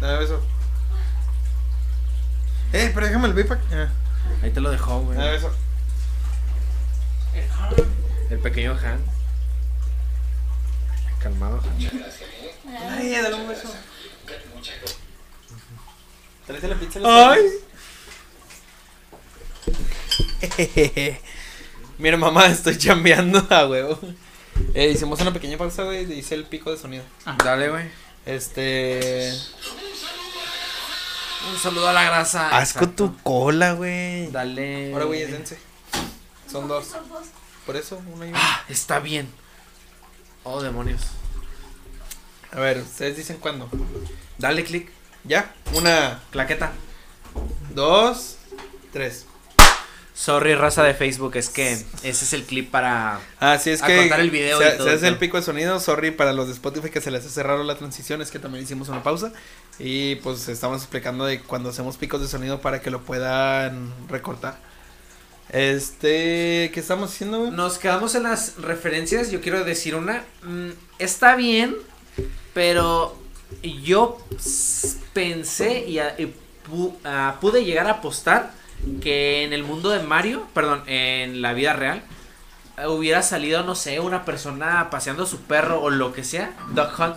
Dame 0.00 0.18
beso. 0.20 0.40
Eh, 2.72 2.90
pero 2.94 3.06
déjame 3.06 3.28
el 3.28 3.34
aquí. 3.54 3.66
Ah, 3.72 3.88
Ahí 4.42 4.50
te 4.52 4.60
lo 4.60 4.70
dejó, 4.70 5.00
güey. 5.00 5.18
dame 5.18 5.32
beso. 5.32 5.50
El 8.30 8.38
pequeño 8.38 8.72
Han. 8.82 9.00
Calmado, 11.22 11.60
Han. 11.60 11.76
Ay, 12.90 13.10
dale 13.10 13.34
un 13.34 13.48
beso. 13.48 13.68
Tráete 16.46 16.68
la 16.68 16.74
pizza. 16.76 17.00
Ay. 17.04 17.40
Mira, 22.00 22.16
mamá, 22.16 22.46
estoy 22.48 22.78
chambeando 22.78 23.46
a 23.50 23.66
huevo. 23.66 23.98
Eh, 24.74 24.90
hicimos 24.90 25.20
una 25.20 25.32
pequeña 25.32 25.58
pausa, 25.58 25.84
güey. 25.84 26.10
y 26.10 26.18
Hice 26.18 26.34
el 26.34 26.44
pico 26.44 26.70
de 26.70 26.78
sonido. 26.78 27.04
Dale, 27.44 27.68
güey. 27.68 27.84
Este. 28.26 29.32
Un 31.52 31.58
saludo 31.58 31.88
a 31.88 31.92
la 31.92 32.04
grasa. 32.04 32.48
Asco 32.56 32.80
Exacto. 32.84 33.10
tu 33.10 33.22
cola, 33.22 33.72
güey. 33.74 34.30
Dale. 34.30 34.92
Ahora, 34.92 35.04
güey, 35.04 35.24
dense. 35.26 35.58
Son 36.50 36.68
dos. 36.68 36.88
Por 37.66 37.76
eso, 37.76 38.00
uno 38.12 38.24
y 38.24 38.28
uno. 38.30 38.38
Ah, 38.40 38.64
está 38.68 38.98
bien. 38.98 39.28
Oh, 40.42 40.60
demonios. 40.62 41.02
A 42.52 42.60
ver, 42.60 42.78
ustedes 42.78 43.16
dicen 43.16 43.36
cuándo. 43.38 43.68
Dale 44.38 44.64
click. 44.64 44.90
Ya. 45.24 45.54
Una, 45.74 46.20
Claqueta. 46.30 46.72
dos, 47.74 48.36
tres. 48.92 49.26
Sorry, 50.20 50.54
raza 50.54 50.82
de 50.82 50.92
Facebook, 50.92 51.34
es 51.36 51.48
que 51.48 51.72
ese 51.72 51.86
es 52.02 52.32
el 52.34 52.44
clip 52.44 52.70
para. 52.70 53.20
Ah, 53.40 53.56
sí, 53.56 53.70
es 53.70 53.80
que. 53.80 54.06
el 54.06 54.30
video 54.30 54.58
se, 54.58 54.68
y 54.68 54.76
todo 54.76 54.86
se 54.86 54.94
hace 54.96 55.08
el 55.08 55.16
pico 55.16 55.38
de 55.38 55.42
sonido. 55.42 55.80
Sorry 55.80 56.10
para 56.10 56.34
los 56.34 56.48
de 56.48 56.52
Spotify 56.52 56.90
que 56.90 57.00
se 57.00 57.10
les 57.10 57.24
hace 57.24 57.42
raro 57.42 57.64
la 57.64 57.78
transición. 57.78 58.20
Es 58.20 58.30
que 58.30 58.38
también 58.38 58.62
hicimos 58.62 58.90
una 58.90 59.02
pausa. 59.02 59.32
Y 59.78 60.16
pues 60.16 60.46
estamos 60.48 60.82
explicando 60.82 61.24
de 61.24 61.40
cuando 61.40 61.70
hacemos 61.70 61.96
picos 61.96 62.20
de 62.20 62.28
sonido 62.28 62.60
para 62.60 62.82
que 62.82 62.90
lo 62.90 63.00
puedan 63.00 63.94
recortar. 64.10 64.58
Este. 65.48 66.70
¿Qué 66.74 66.80
estamos 66.80 67.14
haciendo? 67.14 67.50
Nos 67.50 67.78
quedamos 67.78 68.14
en 68.14 68.24
las 68.24 68.56
referencias. 68.56 69.30
Yo 69.30 69.40
quiero 69.40 69.64
decir 69.64 69.94
una. 69.94 70.26
mm, 70.42 70.68
está 70.98 71.34
bien, 71.34 71.74
pero 72.52 73.18
yo 73.62 74.18
pensé 75.14 75.86
y, 75.88 75.98
y 75.98 76.34
ah, 77.06 77.38
pude 77.40 77.64
llegar 77.64 77.86
a 77.86 77.92
apostar 77.92 78.59
que 79.00 79.44
en 79.44 79.52
el 79.52 79.62
mundo 79.64 79.90
de 79.90 80.00
Mario, 80.02 80.46
perdón, 80.54 80.82
en 80.86 81.42
la 81.42 81.52
vida 81.52 81.72
real, 81.74 82.02
hubiera 82.88 83.22
salido, 83.22 83.62
no 83.62 83.74
sé, 83.74 84.00
una 84.00 84.24
persona 84.24 84.88
paseando 84.90 85.26
su 85.26 85.38
perro 85.42 85.80
o 85.82 85.90
lo 85.90 86.12
que 86.12 86.24
sea, 86.24 86.52
Dog 86.72 86.90
Hunt. 86.98 87.16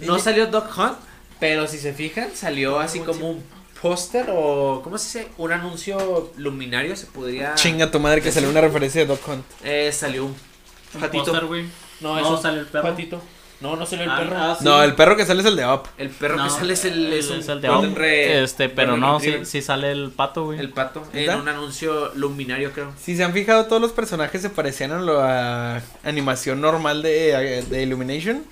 No 0.00 0.18
salió 0.18 0.46
Dog 0.46 0.68
Hunt, 0.76 0.96
pero 1.40 1.66
si 1.66 1.78
se 1.78 1.92
fijan, 1.92 2.28
salió 2.34 2.78
así 2.80 3.00
como 3.00 3.30
un 3.30 3.44
póster 3.82 4.26
o, 4.30 4.80
¿cómo 4.82 4.96
se 4.96 5.18
dice? 5.20 5.32
Un 5.36 5.52
anuncio 5.52 6.32
luminario, 6.36 6.96
se 6.96 7.06
podría... 7.06 7.54
Chinga 7.54 7.90
tu 7.90 8.00
madre 8.00 8.22
que 8.22 8.32
salió 8.32 8.48
una 8.48 8.62
referencia 8.62 9.02
de 9.02 9.06
Doc 9.06 9.20
Hunt. 9.28 9.44
Eh, 9.62 9.90
salió 9.92 10.24
un 10.24 10.34
Un 10.94 11.00
patito. 11.00 11.24
póster, 11.24 11.44
güey. 11.46 11.64
No, 12.00 12.14
No, 12.14 12.18
eso 12.18 12.40
sale 12.40 12.60
el 12.60 12.66
perro. 12.66 12.88
Patito. 12.88 13.20
No, 13.64 13.76
no 13.76 13.86
salió 13.86 14.04
el 14.04 14.10
Ah, 14.10 14.16
perro. 14.18 14.36
ah, 14.38 14.56
sí. 14.58 14.64
No, 14.64 14.82
el 14.82 14.94
perro 14.94 15.16
que 15.16 15.24
sale 15.24 15.40
es 15.40 15.46
el 15.46 15.56
de 15.56 15.66
Up. 15.66 15.82
El 15.98 16.10
perro 16.10 16.36
No, 16.36 16.44
que 16.44 16.50
sale 16.50 16.72
es 16.74 16.84
el, 16.84 17.12
es 17.14 17.30
un 17.30 17.38
es 17.40 17.48
el 17.48 17.60
de 17.62 17.70
Up. 17.70 17.94
re- 17.96 18.42
Este, 18.44 18.68
pero 18.68 18.96
no, 18.98 19.18
sí, 19.20 19.36
sí 19.44 19.62
sale 19.62 19.90
el 19.90 20.10
pato, 20.10 20.44
güey. 20.44 20.58
El 20.60 20.68
pato. 20.70 21.02
En 21.14 21.34
un 21.40 21.48
anuncio 21.48 22.12
luminario, 22.14 22.72
creo. 22.72 22.92
Si 23.00 23.16
se 23.16 23.24
han 23.24 23.32
fijado, 23.32 23.64
todos 23.66 23.80
los 23.80 23.92
personajes 23.92 24.42
se 24.42 24.50
parecían 24.50 24.92
a 24.92 25.00
la 25.00 25.82
animación 26.04 26.60
normal 26.60 27.02
de, 27.02 27.64
de 27.68 27.82
Illumination. 27.82 28.44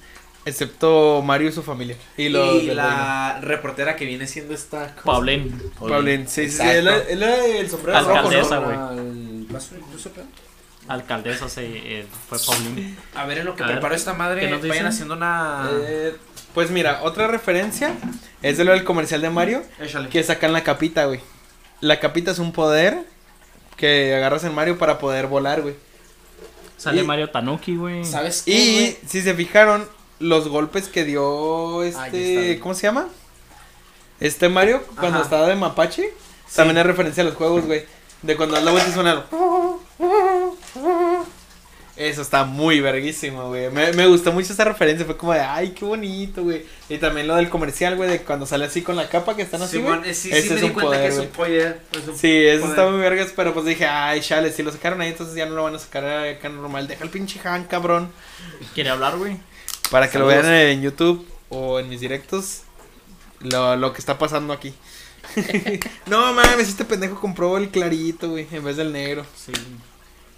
Excepto 0.45 1.23
Mario 1.23 1.51
y 1.51 1.53
su 1.53 1.63
familia. 1.63 1.97
Y, 2.17 2.29
los 2.29 2.63
y 2.65 2.67
la 2.75 3.39
reportera 3.43 3.95
que 3.95 4.05
viene 4.07 4.27
siendo 4.27 4.55
esta. 4.55 4.87
¿cómo 4.87 4.97
se 4.97 5.03
Paulín. 5.05 5.73
Paulín, 5.79 6.27
sí, 6.27 6.49
sí, 6.51 6.57
sí. 6.59 6.63
Él, 6.69 6.89
él 6.89 7.23
era 7.23 7.47
el 7.47 7.71
sombrero 7.71 8.01
rojo, 8.01 8.11
Alcaldesa, 8.17 8.59
¿no? 8.61 8.89
güey. 8.89 9.47
Alcaldesa 10.93 11.49
se, 11.49 11.65
eh, 12.01 12.07
fue 12.29 12.39
Paulín. 12.39 12.97
A 13.15 13.25
ver, 13.27 13.39
en 13.39 13.47
lo 13.47 13.57
que 13.57 13.63
A 13.63 13.67
ver, 13.67 13.77
preparó 13.77 13.95
esta 13.95 14.13
madre, 14.15 14.41
¿qué 14.41 14.49
nos 14.49 14.61
vayan 14.61 14.73
dicen? 14.73 14.87
haciendo 14.87 15.15
una. 15.15 15.69
Eh, 15.73 16.17
pues 16.55 16.71
mira, 16.71 17.01
otra 17.03 17.27
referencia 17.29 17.95
es 18.43 18.59
de 18.59 18.65
lo 18.65 18.73
del 18.73 18.85
comercial 18.85 19.21
de 19.23 19.31
Mario. 19.31 19.63
Échale. 19.81 20.09
Que 20.09 20.23
sacan 20.23 20.53
la 20.53 20.63
capita, 20.63 21.07
güey. 21.07 21.21
La 21.81 21.99
capita 22.01 22.31
es 22.31 22.39
un 22.39 22.53
poder 22.53 22.99
que 23.77 24.15
agarras 24.15 24.45
en 24.45 24.55
Mario 24.55 24.79
para 24.79 24.99
poder 24.99 25.27
volar, 25.27 25.63
güey. 25.63 25.75
Sale 26.77 27.03
Y- 27.03 27.05
Mario 27.07 27.31
Tanuki, 27.31 27.77
güey. 27.77 28.05
¿Sabes 28.05 28.43
qué? 28.43 28.53
Y 28.53 28.99
si 29.09 29.23
se 29.23 29.35
fijaron, 29.35 29.89
los 30.19 30.49
golpes 30.49 30.89
que 30.89 31.05
dio 31.05 31.83
este. 31.83 32.53
está. 32.53 32.63
¿Cómo 32.63 32.75
se 32.75 32.83
llama? 32.83 33.09
Este 34.21 34.49
Mario, 34.49 34.83
cuando 34.99 35.19
Ajá. 35.19 35.25
estaba 35.25 35.47
de 35.49 35.57
Mapache. 35.57 36.13
También 36.55 36.79
es 36.79 36.87
referencia 36.87 37.23
a 37.23 37.27
los 37.27 37.35
juegos, 37.35 37.65
güey. 37.65 37.85
De 38.21 38.37
cuando 38.37 38.61
la 38.61 38.71
vuelta 38.71 38.89
y 38.91 38.93
suena. 38.93 39.25
Eso 41.95 42.23
está 42.23 42.45
muy 42.45 42.81
verguísimo, 42.81 43.49
güey. 43.49 43.71
Me, 43.71 43.93
me 43.93 44.07
gustó 44.07 44.33
mucho 44.33 44.55
esa 44.55 44.65
referencia. 44.65 45.05
Fue 45.05 45.17
como 45.19 45.35
de, 45.35 45.41
ay, 45.41 45.71
qué 45.73 45.85
bonito, 45.85 46.43
güey. 46.43 46.65
Y 46.89 46.97
también 46.97 47.27
lo 47.27 47.37
del 47.37 47.51
comercial, 47.51 47.97
güey, 47.97 48.09
de 48.09 48.23
cuando 48.23 48.47
sale 48.47 48.65
así 48.65 48.81
con 48.81 48.97
la 48.97 49.11
capa 49.11 49.37
que 49.37 49.43
están 49.43 49.61
así, 49.61 49.79
güey. 49.79 50.01
eh, 50.09 50.15
sí, 50.15 50.31
Ese 50.33 50.43
sí 50.43 50.49
me 50.51 50.55
es 50.55 50.61
di 50.63 50.67
un 50.69 50.73
cuenta 50.73 50.97
poder, 50.97 51.03
que 51.03 51.09
es 51.09 51.15
güey. 51.17 51.27
un 51.27 51.33
poder. 51.35 51.81
es 51.93 52.09
un 52.09 52.17
Sí, 52.17 52.47
eso 52.47 52.61
poder. 52.63 52.79
está 52.79 52.91
muy 52.91 52.99
vergas, 52.99 53.33
pero 53.37 53.53
pues 53.53 53.67
dije, 53.67 53.85
ay, 53.87 54.23
chale, 54.23 54.51
si 54.51 54.63
lo 54.63 54.73
sacaron 54.73 55.03
ahí, 55.03 55.09
entonces 55.11 55.37
ya 55.37 55.45
no 55.45 55.55
lo 55.55 55.65
van 55.65 55.75
a 55.75 55.79
sacar 55.79 56.05
acá 56.07 56.49
normal. 56.49 56.89
Deja 56.89 57.05
el 57.05 57.11
pinche 57.11 57.39
Han, 57.47 57.65
cabrón. 57.65 58.11
¿Quiere 58.75 58.89
hablar, 58.89 59.19
güey? 59.19 59.37
Para 59.91 60.11
que 60.11 60.19
lo 60.19 60.27
vean 60.27 60.47
en 60.47 60.81
YouTube 60.81 61.27
o 61.51 61.79
en 61.79 61.91
mis 61.91 62.01
directos, 62.01 62.63
lo, 63.41 63.77
lo 63.77 63.93
que 63.93 63.99
está 63.99 64.17
pasando 64.17 64.55
aquí. 64.55 64.73
no 66.07 66.33
mames, 66.33 66.69
este 66.71 66.87
pendejo 66.87 67.21
compró 67.21 67.59
el 67.59 67.69
clarito, 67.69 68.31
güey, 68.31 68.47
en 68.51 68.65
vez 68.65 68.79
del 68.79 68.93
negro. 68.95 69.27
Sí. 69.37 69.53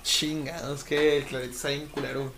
Chingados, 0.05 0.84
que 0.84 1.18
el 1.18 1.24
clarito 1.24 1.52
está 1.55 1.68
bien 1.70 1.86
culero. 1.88 2.32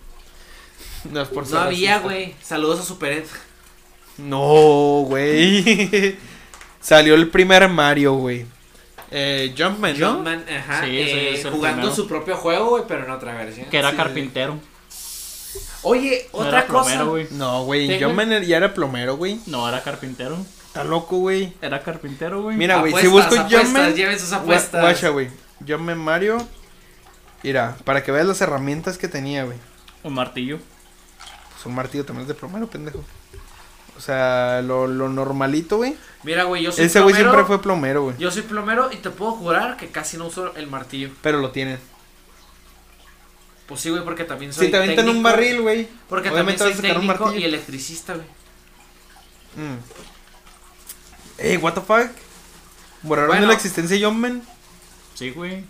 No 1.10 1.20
es 1.22 1.28
por 1.28 1.44
ser 1.44 1.54
No 1.56 1.60
había, 1.62 1.90
racista. 1.96 2.08
güey. 2.14 2.34
Saludos 2.42 2.80
a 2.80 2.82
Super 2.84 3.12
Ed. 3.12 3.24
No, 4.18 5.02
güey. 5.06 6.16
Salió 6.80 7.14
el 7.14 7.28
primer 7.28 7.68
Mario, 7.68 8.14
güey. 8.14 8.46
Eh, 9.10 9.54
Jumpman, 9.56 9.98
¿no? 9.98 10.14
Jumpman, 10.14 10.44
ajá. 10.48 10.84
Sí, 10.84 10.98
ese 11.00 11.12
eh, 11.30 11.34
es 11.34 11.44
el 11.44 11.50
jugando 11.52 11.82
primero. 11.82 11.94
su 11.96 12.08
propio 12.08 12.36
juego, 12.36 12.70
güey, 12.70 12.84
pero 12.88 13.04
en 13.04 13.10
otra 13.10 13.34
versión. 13.34 13.66
Que 13.68 13.78
era 13.78 13.90
Sí. 13.90 13.96
carpintero. 13.96 14.58
Oye, 15.82 16.28
No 16.32 16.40
otra 16.40 16.58
era 16.60 16.66
cosa. 16.66 16.84
plomero, 16.90 17.10
güey. 17.10 17.26
No, 17.32 17.64
güey, 17.64 18.02
Jumpman 18.02 18.42
ya 18.42 18.56
era 18.56 18.74
plomero, 18.74 19.16
güey. 19.16 19.38
No, 19.46 19.68
era 19.68 19.82
carpintero. 19.82 20.36
Está 20.66 20.84
loco, 20.84 21.18
güey. 21.18 21.52
Era 21.62 21.82
carpintero, 21.82 22.42
güey. 22.42 22.56
Mira, 22.56 22.78
güey, 22.80 22.92
si 22.92 23.06
Apuestas, 23.06 23.12
busco 23.30 23.40
apuestas, 23.46 23.62
Jumpman. 23.62 23.94
Lleven 23.94 24.18
sus 24.18 24.30
Gua- 24.32 24.36
apuestas. 24.38 24.80
Guacha, 24.82 25.08
güey. 25.10 25.28
Jumpman 25.66 25.98
Mario. 25.98 26.46
Mira, 27.46 27.76
para 27.84 28.02
que 28.02 28.10
veas 28.10 28.26
las 28.26 28.40
herramientas 28.40 28.98
que 28.98 29.06
tenía, 29.06 29.44
güey. 29.44 29.56
Un 30.02 30.14
martillo. 30.14 30.58
Pues 31.52 31.64
un 31.64 31.76
martillo 31.76 32.04
también 32.04 32.22
es 32.22 32.28
de 32.28 32.34
plomero, 32.34 32.66
pendejo. 32.66 33.04
O 33.96 34.00
sea, 34.00 34.62
lo, 34.62 34.88
lo 34.88 35.08
normalito, 35.08 35.76
güey. 35.76 35.96
Mira, 36.24 36.42
güey, 36.42 36.64
yo 36.64 36.72
soy 36.72 36.86
Ese 36.86 36.98
güey 37.00 37.14
plomero. 37.14 37.30
siempre 37.32 37.46
fue 37.46 37.62
plomero, 37.62 38.02
güey. 38.02 38.16
Yo 38.18 38.32
soy 38.32 38.42
plomero 38.42 38.90
y 38.90 38.96
te 38.96 39.10
puedo 39.10 39.30
jurar 39.30 39.76
que 39.76 39.90
casi 39.90 40.16
no 40.16 40.26
uso 40.26 40.56
el 40.56 40.66
martillo. 40.66 41.10
Pero 41.22 41.38
lo 41.38 41.52
tienen. 41.52 41.78
Pues 43.68 43.80
sí, 43.80 43.90
güey, 43.90 44.02
porque 44.02 44.24
también 44.24 44.52
soy 44.52 44.66
Si 44.66 44.70
te 44.72 44.78
aventan 44.78 45.04
un 45.06 45.12
técnico, 45.12 45.28
barril, 45.30 45.60
güey. 45.62 45.88
Porque 46.08 46.30
también 46.32 46.58
soy 46.58 46.72
un 46.72 46.80
técnico 46.80 47.02
martillo. 47.02 47.38
y 47.38 47.44
electricista, 47.44 48.14
güey. 48.14 48.26
Mm. 49.54 49.78
Ey, 51.38 51.56
what 51.58 51.74
the 51.74 51.80
fuck. 51.80 52.10
¿Borraron 53.02 53.28
Bueno. 53.28 53.42
de 53.42 53.46
la 53.46 53.54
existencia 53.54 53.96
de 53.96 54.04
Jumpman? 54.04 54.42
Sí, 55.14 55.30
güey. 55.30 55.64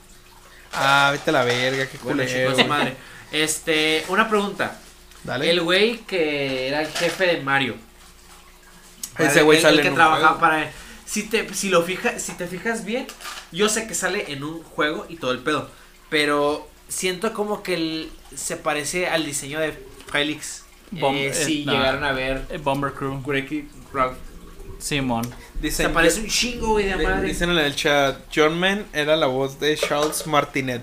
Ah, 0.76 1.08
vete 1.12 1.30
a 1.30 1.32
la 1.32 1.44
verga, 1.44 1.86
qué 1.86 1.98
Bueno, 2.02 2.22
culero. 2.24 2.50
chicos, 2.52 2.68
madre. 2.68 2.96
Este, 3.32 4.04
una 4.08 4.28
pregunta. 4.28 4.78
Dale. 5.24 5.50
El 5.50 5.60
güey 5.62 5.98
que 6.06 6.68
era 6.68 6.82
el 6.82 6.88
jefe 6.88 7.26
de 7.26 7.40
Mario. 7.42 7.74
Ese 9.18 9.42
güey 9.42 9.60
sale 9.60 9.76
el 9.76 9.80
que 9.82 9.86
en 9.88 9.92
un 9.94 9.96
trabajaba 9.96 10.26
juego. 10.28 10.40
para 10.40 10.70
si 11.06 11.22
te 11.24 11.52
si 11.54 11.68
lo 11.70 11.82
fijas, 11.82 12.20
si 12.22 12.32
te 12.32 12.46
fijas 12.46 12.84
bien, 12.84 13.06
yo 13.52 13.68
sé 13.68 13.86
que 13.86 13.94
sale 13.94 14.30
en 14.32 14.44
un 14.44 14.62
juego 14.62 15.06
y 15.08 15.16
todo 15.16 15.32
el 15.32 15.38
pedo, 15.38 15.70
pero 16.10 16.68
siento 16.88 17.32
como 17.32 17.62
que 17.62 17.74
el- 17.74 18.10
se 18.34 18.56
parece 18.56 19.08
al 19.08 19.24
diseño 19.24 19.58
de 19.58 19.72
Félix. 20.12 20.64
Bom- 20.92 21.14
Eh, 21.16 21.28
eh, 21.28 21.34
si 21.34 21.64
nah. 21.64 21.72
llegaron 21.72 22.04
a 22.04 22.12
ver 22.12 22.44
Eh, 22.50 22.58
Bomber 22.58 22.92
Crew. 22.92 23.20
Wreck-It 23.24 23.68
Ralph. 23.92 24.16
Simón. 24.78 25.24
Se 25.24 25.60
Dicen, 25.60 25.92
parece 25.92 26.20
un 26.20 26.26
chingo, 26.28 26.68
güey, 26.72 26.86
de 26.86 26.96
madre. 26.96 27.28
dicen 27.28 27.50
en 27.50 27.58
el 27.58 27.74
chat, 27.74 28.18
John 28.34 28.58
Man 28.58 28.86
era 28.92 29.16
la 29.16 29.26
voz 29.26 29.58
de 29.58 29.76
Charles 29.76 30.26
Martinet. 30.26 30.82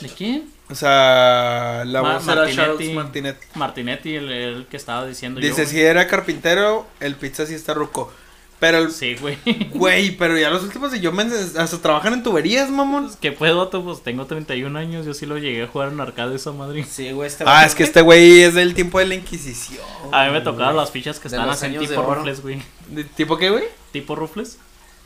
¿De 0.00 0.08
quién? 0.08 0.50
O 0.70 0.74
sea, 0.74 1.82
la 1.86 2.02
Ma- 2.02 2.14
voz 2.14 2.24
Martinetti. 2.24 2.56
Charles 2.56 2.94
Martinet. 2.94 3.36
Martinetti, 3.54 4.14
el, 4.16 4.30
el 4.30 4.66
que 4.66 4.76
estaba 4.76 5.06
diciendo 5.06 5.40
yo. 5.40 5.46
Dice, 5.48 5.62
güey. 5.62 5.74
si 5.74 5.80
era 5.82 6.06
carpintero, 6.06 6.86
el 7.00 7.14
pizza 7.16 7.46
sí 7.46 7.54
está 7.54 7.74
ruco. 7.74 8.12
Pero, 8.60 8.78
el- 8.78 8.90
Sí, 8.92 9.14
güey. 9.20 9.38
güey, 9.72 10.16
pero 10.16 10.36
ya 10.36 10.50
los 10.50 10.62
últimos 10.64 10.90
de 10.90 11.00
John 11.02 11.14
Man 11.14 11.32
hasta 11.56 11.78
trabajan 11.78 12.12
en 12.14 12.22
tuberías, 12.24 12.68
mamón. 12.70 13.10
¿Qué 13.20 13.30
puedo, 13.30 13.58
vato? 13.58 13.84
Pues 13.84 14.02
tengo 14.02 14.26
31 14.26 14.76
años. 14.76 15.06
Yo 15.06 15.14
sí 15.14 15.26
lo 15.26 15.38
llegué 15.38 15.62
a 15.62 15.66
jugar 15.68 15.92
en 15.92 16.00
arcade 16.00 16.34
esa 16.34 16.50
madre. 16.52 16.84
Sí, 16.84 17.12
güey, 17.12 17.28
este 17.28 17.44
Ah, 17.46 17.64
es 17.64 17.74
que 17.76 17.84
este 17.84 18.00
güey 18.02 18.40
es 18.42 18.54
del 18.54 18.74
tiempo 18.74 18.98
de 18.98 19.06
la 19.06 19.14
Inquisición. 19.14 19.84
A 20.12 20.26
mí 20.26 20.32
me 20.32 20.40
tocaron 20.40 20.76
las 20.76 20.90
fichas 20.90 21.18
que 21.20 21.28
De 21.28 21.36
están 21.36 21.46
los 21.46 21.56
así 21.56 21.66
en 21.66 21.72
años 21.72 21.82
de 21.82 21.88
tipo 21.96 22.02
rufles, 22.14 22.42
güey. 22.42 22.62
¿De 22.88 23.04
¿Tipo 23.04 23.36
qué, 23.38 23.50
güey? 23.50 23.64
¿Tipo 23.92 24.16
rufles? 24.16 24.58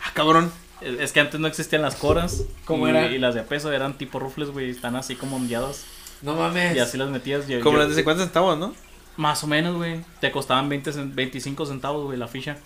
Ah, 0.02 0.10
cabrón. 0.14 0.50
Es 0.80 1.12
que 1.12 1.20
antes 1.20 1.38
no 1.38 1.46
existían 1.46 1.82
las 1.82 1.94
coras. 1.94 2.42
¿Cómo 2.64 2.86
y, 2.86 2.90
era? 2.90 3.06
Y 3.12 3.18
las 3.18 3.34
de 3.34 3.40
a 3.40 3.44
peso 3.44 3.70
eran 3.70 3.98
tipo 3.98 4.18
rufles, 4.18 4.48
güey. 4.50 4.70
Están 4.70 4.96
así 4.96 5.14
como 5.14 5.36
ondeadas. 5.36 5.84
No 6.22 6.34
mames. 6.34 6.74
Y 6.74 6.78
así 6.78 6.96
las 6.96 7.10
metías. 7.10 7.46
yo- 7.48 7.60
Como 7.60 7.76
yo- 7.76 7.80
las 7.82 7.90
de 7.90 7.96
50 7.96 8.24
centavos, 8.24 8.58
¿no? 8.58 8.74
Más 9.16 9.44
o 9.44 9.46
menos, 9.46 9.76
güey. 9.76 10.00
Te 10.20 10.30
costaban 10.32 10.68
20, 10.70 10.90
cen- 10.92 11.14
25 11.14 11.66
centavos, 11.66 12.06
güey, 12.06 12.18
la 12.18 12.28
ficha. 12.28 12.56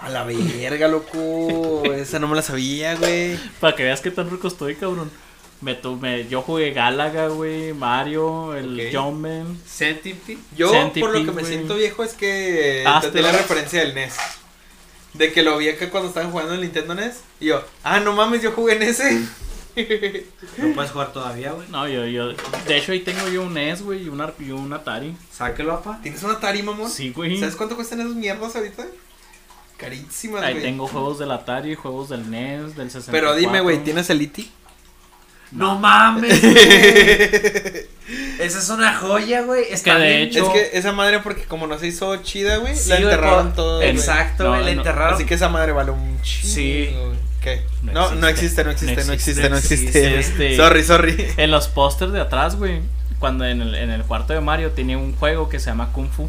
A 0.00 0.08
la 0.10 0.24
verga, 0.24 0.88
loco. 0.88 1.84
Esa 1.92 2.18
no 2.18 2.28
me 2.28 2.36
la 2.36 2.42
sabía, 2.42 2.94
güey. 2.96 3.38
Para 3.60 3.74
que 3.74 3.82
veas 3.82 4.00
qué 4.00 4.10
tan 4.10 4.30
rico 4.30 4.48
estoy, 4.48 4.74
cabrón. 4.76 5.10
Me, 5.62 5.74
tu- 5.74 5.96
me- 5.96 6.28
yo 6.28 6.42
jugué 6.42 6.72
Galaga, 6.72 7.28
güey, 7.28 7.72
Mario, 7.72 8.54
el 8.54 8.78
Ok. 8.78 8.94
Jumpman. 8.94 9.58
Centipede. 9.66 10.38
Yo, 10.54 10.70
Centipede, 10.70 11.00
por 11.00 11.18
lo 11.18 11.24
que 11.24 11.32
me 11.32 11.44
siento 11.48 11.76
viejo, 11.76 12.04
es 12.04 12.12
que 12.12 12.84
te 13.12 13.22
la 13.22 13.32
referencia 13.32 13.80
del 13.80 13.94
NES. 13.94 14.16
De 15.14 15.32
que 15.32 15.42
lo 15.42 15.56
vi 15.56 15.70
acá 15.70 15.88
cuando 15.88 16.10
estaban 16.10 16.30
jugando 16.30 16.52
en 16.54 16.60
Nintendo 16.60 16.94
NES. 16.94 17.20
Y 17.40 17.46
yo, 17.46 17.64
ah, 17.84 17.98
no 18.00 18.12
mames, 18.12 18.42
yo 18.42 18.52
jugué 18.52 18.74
en 18.76 18.82
ese. 18.82 19.22
No 20.56 20.74
puedes 20.74 20.90
jugar 20.90 21.12
todavía, 21.12 21.52
güey. 21.52 21.68
No, 21.68 21.86
yo, 21.86 22.06
yo. 22.06 22.28
De 22.66 22.76
hecho, 22.78 22.92
ahí 22.92 23.00
tengo 23.00 23.28
yo 23.28 23.42
un 23.42 23.52
NES, 23.54 23.82
güey, 23.82 24.04
y 24.04 24.08
un, 24.08 24.24
y 24.38 24.50
un 24.50 24.72
Atari. 24.72 25.14
Sáquelo, 25.30 25.74
apa. 25.74 26.00
¿Tienes 26.02 26.22
una 26.22 26.34
Atari, 26.34 26.62
mamón? 26.62 26.90
Sí, 26.90 27.10
güey. 27.10 27.38
¿Sabes 27.38 27.56
cuánto 27.56 27.76
cuestan 27.76 28.00
esas 28.00 28.14
mierdas 28.14 28.56
ahorita? 28.56 28.86
Carísimas, 29.76 30.42
Ahí 30.42 30.54
güey. 30.54 30.64
tengo 30.64 30.86
juegos 30.88 31.18
del 31.18 31.30
Atari, 31.30 31.74
juegos 31.74 32.08
del 32.08 32.30
NES, 32.30 32.76
del 32.76 32.90
64. 32.90 33.10
Pero 33.12 33.34
dime, 33.34 33.60
güey, 33.60 33.78
¿tienes 33.84 34.08
el 34.10 34.20
E 34.20 34.24
IT? 34.24 34.38
No 35.52 35.78
mames. 35.78 36.40
güey. 36.40 36.56
Esa 38.40 38.58
es 38.58 38.68
una 38.70 38.94
joya, 38.96 39.42
güey. 39.42 39.64
Está 39.70 39.96
Que 39.96 40.00
de 40.02 40.08
bien. 40.08 40.20
hecho- 40.28 40.46
Es 40.46 40.70
que 40.70 40.78
esa 40.78 40.92
madre, 40.92 41.20
porque 41.20 41.44
como 41.44 41.66
no 41.66 41.78
se 41.78 41.88
hizo 41.88 42.16
chida, 42.22 42.56
güey, 42.58 42.76
Sí, 42.76 42.88
la 42.90 42.96
enterraron 42.98 43.46
por- 43.48 43.56
todo. 43.56 43.76
güey. 43.78 43.90
Exacto, 43.90 44.44
No, 44.44 44.50
la 44.56 44.60
no, 44.62 44.68
enterraron. 44.68 45.14
Así 45.14 45.24
que 45.24 45.34
esa 45.34 45.48
madre 45.48 45.72
vale 45.72 45.90
un 45.90 46.20
chingo. 46.22 46.54
Sí. 46.54 46.90
güey. 46.92 47.16
¿Qué? 47.42 47.62
No 47.82 47.92
No, 47.92 48.14
no 48.16 48.28
existe, 48.28 48.62
existe. 48.62 48.64
no 48.64 48.70
existe, 48.70 49.00
no 49.02 49.06
No 49.06 49.12
existe, 49.12 49.50
no 49.50 49.56
existe, 49.56 49.86
existe. 50.18 50.18
este- 50.20 50.56
Sorry, 50.56 50.82
sorry. 50.84 51.32
En 51.36 51.50
los 51.50 51.68
pósters 51.68 52.12
de 52.12 52.20
atrás, 52.20 52.56
güey, 52.56 52.80
cuando 53.18 53.44
en 53.44 53.60
el, 53.62 53.74
en 53.74 53.90
el 53.90 54.02
cuarto 54.02 54.32
de 54.32 54.40
Mario 54.40 54.70
tenía 54.72 54.98
un 54.98 55.14
juego 55.14 55.48
que 55.48 55.60
se 55.60 55.66
llama 55.66 55.92
Kung 55.92 56.08
Fu. 56.10 56.28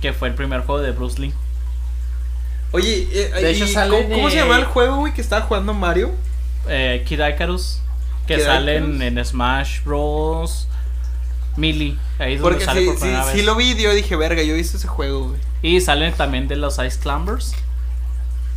Que 0.00 0.12
fue 0.14 0.28
el 0.28 0.34
primer 0.34 0.60
juego 0.62 0.80
de 0.80 0.92
Bruce 0.92 1.20
Lee. 1.20 1.34
Oye, 2.72 3.08
eh, 3.12 3.30
De 3.40 3.50
hecho, 3.50 3.64
¿y 3.64 3.68
sale 3.68 3.90
¿cómo, 4.02 4.14
cómo 4.14 4.30
se 4.30 4.36
llama 4.36 4.56
el 4.58 4.64
juego, 4.64 4.96
güey, 4.98 5.12
que 5.12 5.20
estaba 5.20 5.42
jugando 5.46 5.74
Mario? 5.74 6.12
Eh, 6.68 7.04
Kid 7.06 7.20
Icarus. 7.20 7.80
Que 8.26 8.36
Kid 8.36 8.44
sale 8.44 8.76
en, 8.76 8.94
Icarus. 8.96 9.02
en 9.18 9.24
Smash 9.24 9.82
Bros. 9.84 10.68
Melee. 11.56 11.96
Ahí 12.18 12.34
es 12.34 12.40
donde 12.40 12.54
Porque 12.58 12.64
sale 12.64 12.80
sí, 12.80 12.86
por 12.86 12.94
sí, 12.94 13.00
primera 13.02 13.24
sí 13.24 13.36
vez. 13.38 13.44
lo 13.46 13.56
vi, 13.56 13.74
yo 13.74 13.92
dije, 13.92 14.14
verga, 14.16 14.42
yo 14.42 14.54
he 14.54 14.56
visto 14.56 14.76
ese 14.76 14.86
juego, 14.88 15.28
güey. 15.28 15.40
Y 15.62 15.80
salen 15.80 16.14
también 16.14 16.46
de 16.48 16.56
los 16.56 16.78
Ice 16.78 16.98
Climbers. 17.00 17.54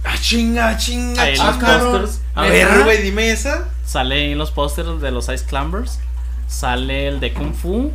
Ah, 0.05 0.15
chinga, 0.19 0.77
chinga, 0.77 1.23
Ahí 1.23 1.31
en 1.35 1.37
chinga. 1.37 1.77
los 1.77 1.83
pósters. 1.83 2.21
A 2.35 2.43
ver, 2.43 2.83
güey, 2.83 3.01
dime 3.01 3.31
esa. 3.31 3.69
Sale 3.85 4.31
en 4.31 4.37
los 4.37 4.51
pósters 4.51 5.01
de 5.01 5.11
los 5.11 5.27
Ice 5.29 5.45
Climbers. 5.45 5.99
Sale 6.47 7.07
el 7.07 7.19
de 7.19 7.33
Kung 7.33 7.53
Fu. 7.53 7.91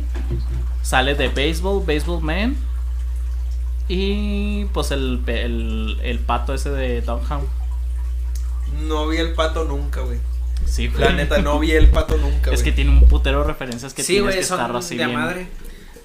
Sale 0.81 1.15
de 1.15 1.29
Baseball, 1.29 1.83
Baseball 1.85 2.21
Man. 2.21 2.57
Y 3.89 4.65
pues 4.65 4.91
el, 4.91 5.21
el, 5.27 5.97
el 6.03 6.19
pato 6.19 6.53
ese 6.53 6.69
de 6.69 7.01
Doghound. 7.01 7.47
No 8.87 9.07
vi 9.07 9.17
el 9.17 9.33
pato 9.33 9.65
nunca, 9.65 10.01
güey. 10.01 10.19
Sí, 10.65 10.87
La 10.89 11.05
güey. 11.07 11.15
neta, 11.15 11.39
no 11.39 11.59
vi 11.59 11.71
el 11.71 11.87
pato 11.89 12.17
nunca, 12.17 12.51
Es 12.51 12.61
que 12.63 12.71
tiene 12.71 12.91
un 12.91 13.07
putero 13.07 13.39
de 13.41 13.47
referencias 13.47 13.93
que 13.93 14.03
sí, 14.03 14.13
tienes 14.13 14.25
güey, 14.27 14.37
que 14.39 14.43
son 14.45 14.59
estar 14.61 14.75
así 14.75 14.95
de 14.95 15.05
bien. 15.07 15.17
madre. 15.19 15.47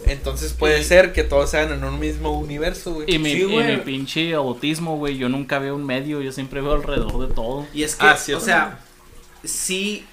Entonces 0.07 0.53
puede 0.55 0.81
Y- 0.81 0.85
ser 0.85 1.13
que 1.13 1.25
todos 1.25 1.51
sean 1.51 1.73
en 1.73 1.85
un 1.85 1.99
mismo 1.99 2.31
universo, 2.39 2.95
güey. 2.95 3.13
Y 3.15 3.19
mi, 3.19 3.33
Sí, 3.33 3.39
y 3.41 3.45
güey. 3.45 3.77
mi 3.77 3.83
pinche 3.83 4.33
autismo, 4.35 4.97
güey, 4.97 5.17
yo 5.19 5.29
nunca 5.29 5.59
veo 5.59 5.75
un 5.75 5.85
medio, 5.85 6.21
yo 6.23 6.33
siempre 6.33 6.61
veo 6.63 6.73
alrededor 6.73 7.29
de 7.29 7.35
todo. 7.35 7.67
Y 7.75 7.83
es 7.83 7.97
que, 7.97 8.07
Ah, 8.07 8.17
sí, 8.17 8.33
o 8.33 8.41
sea, 8.41 8.81
sí, 9.45 10.05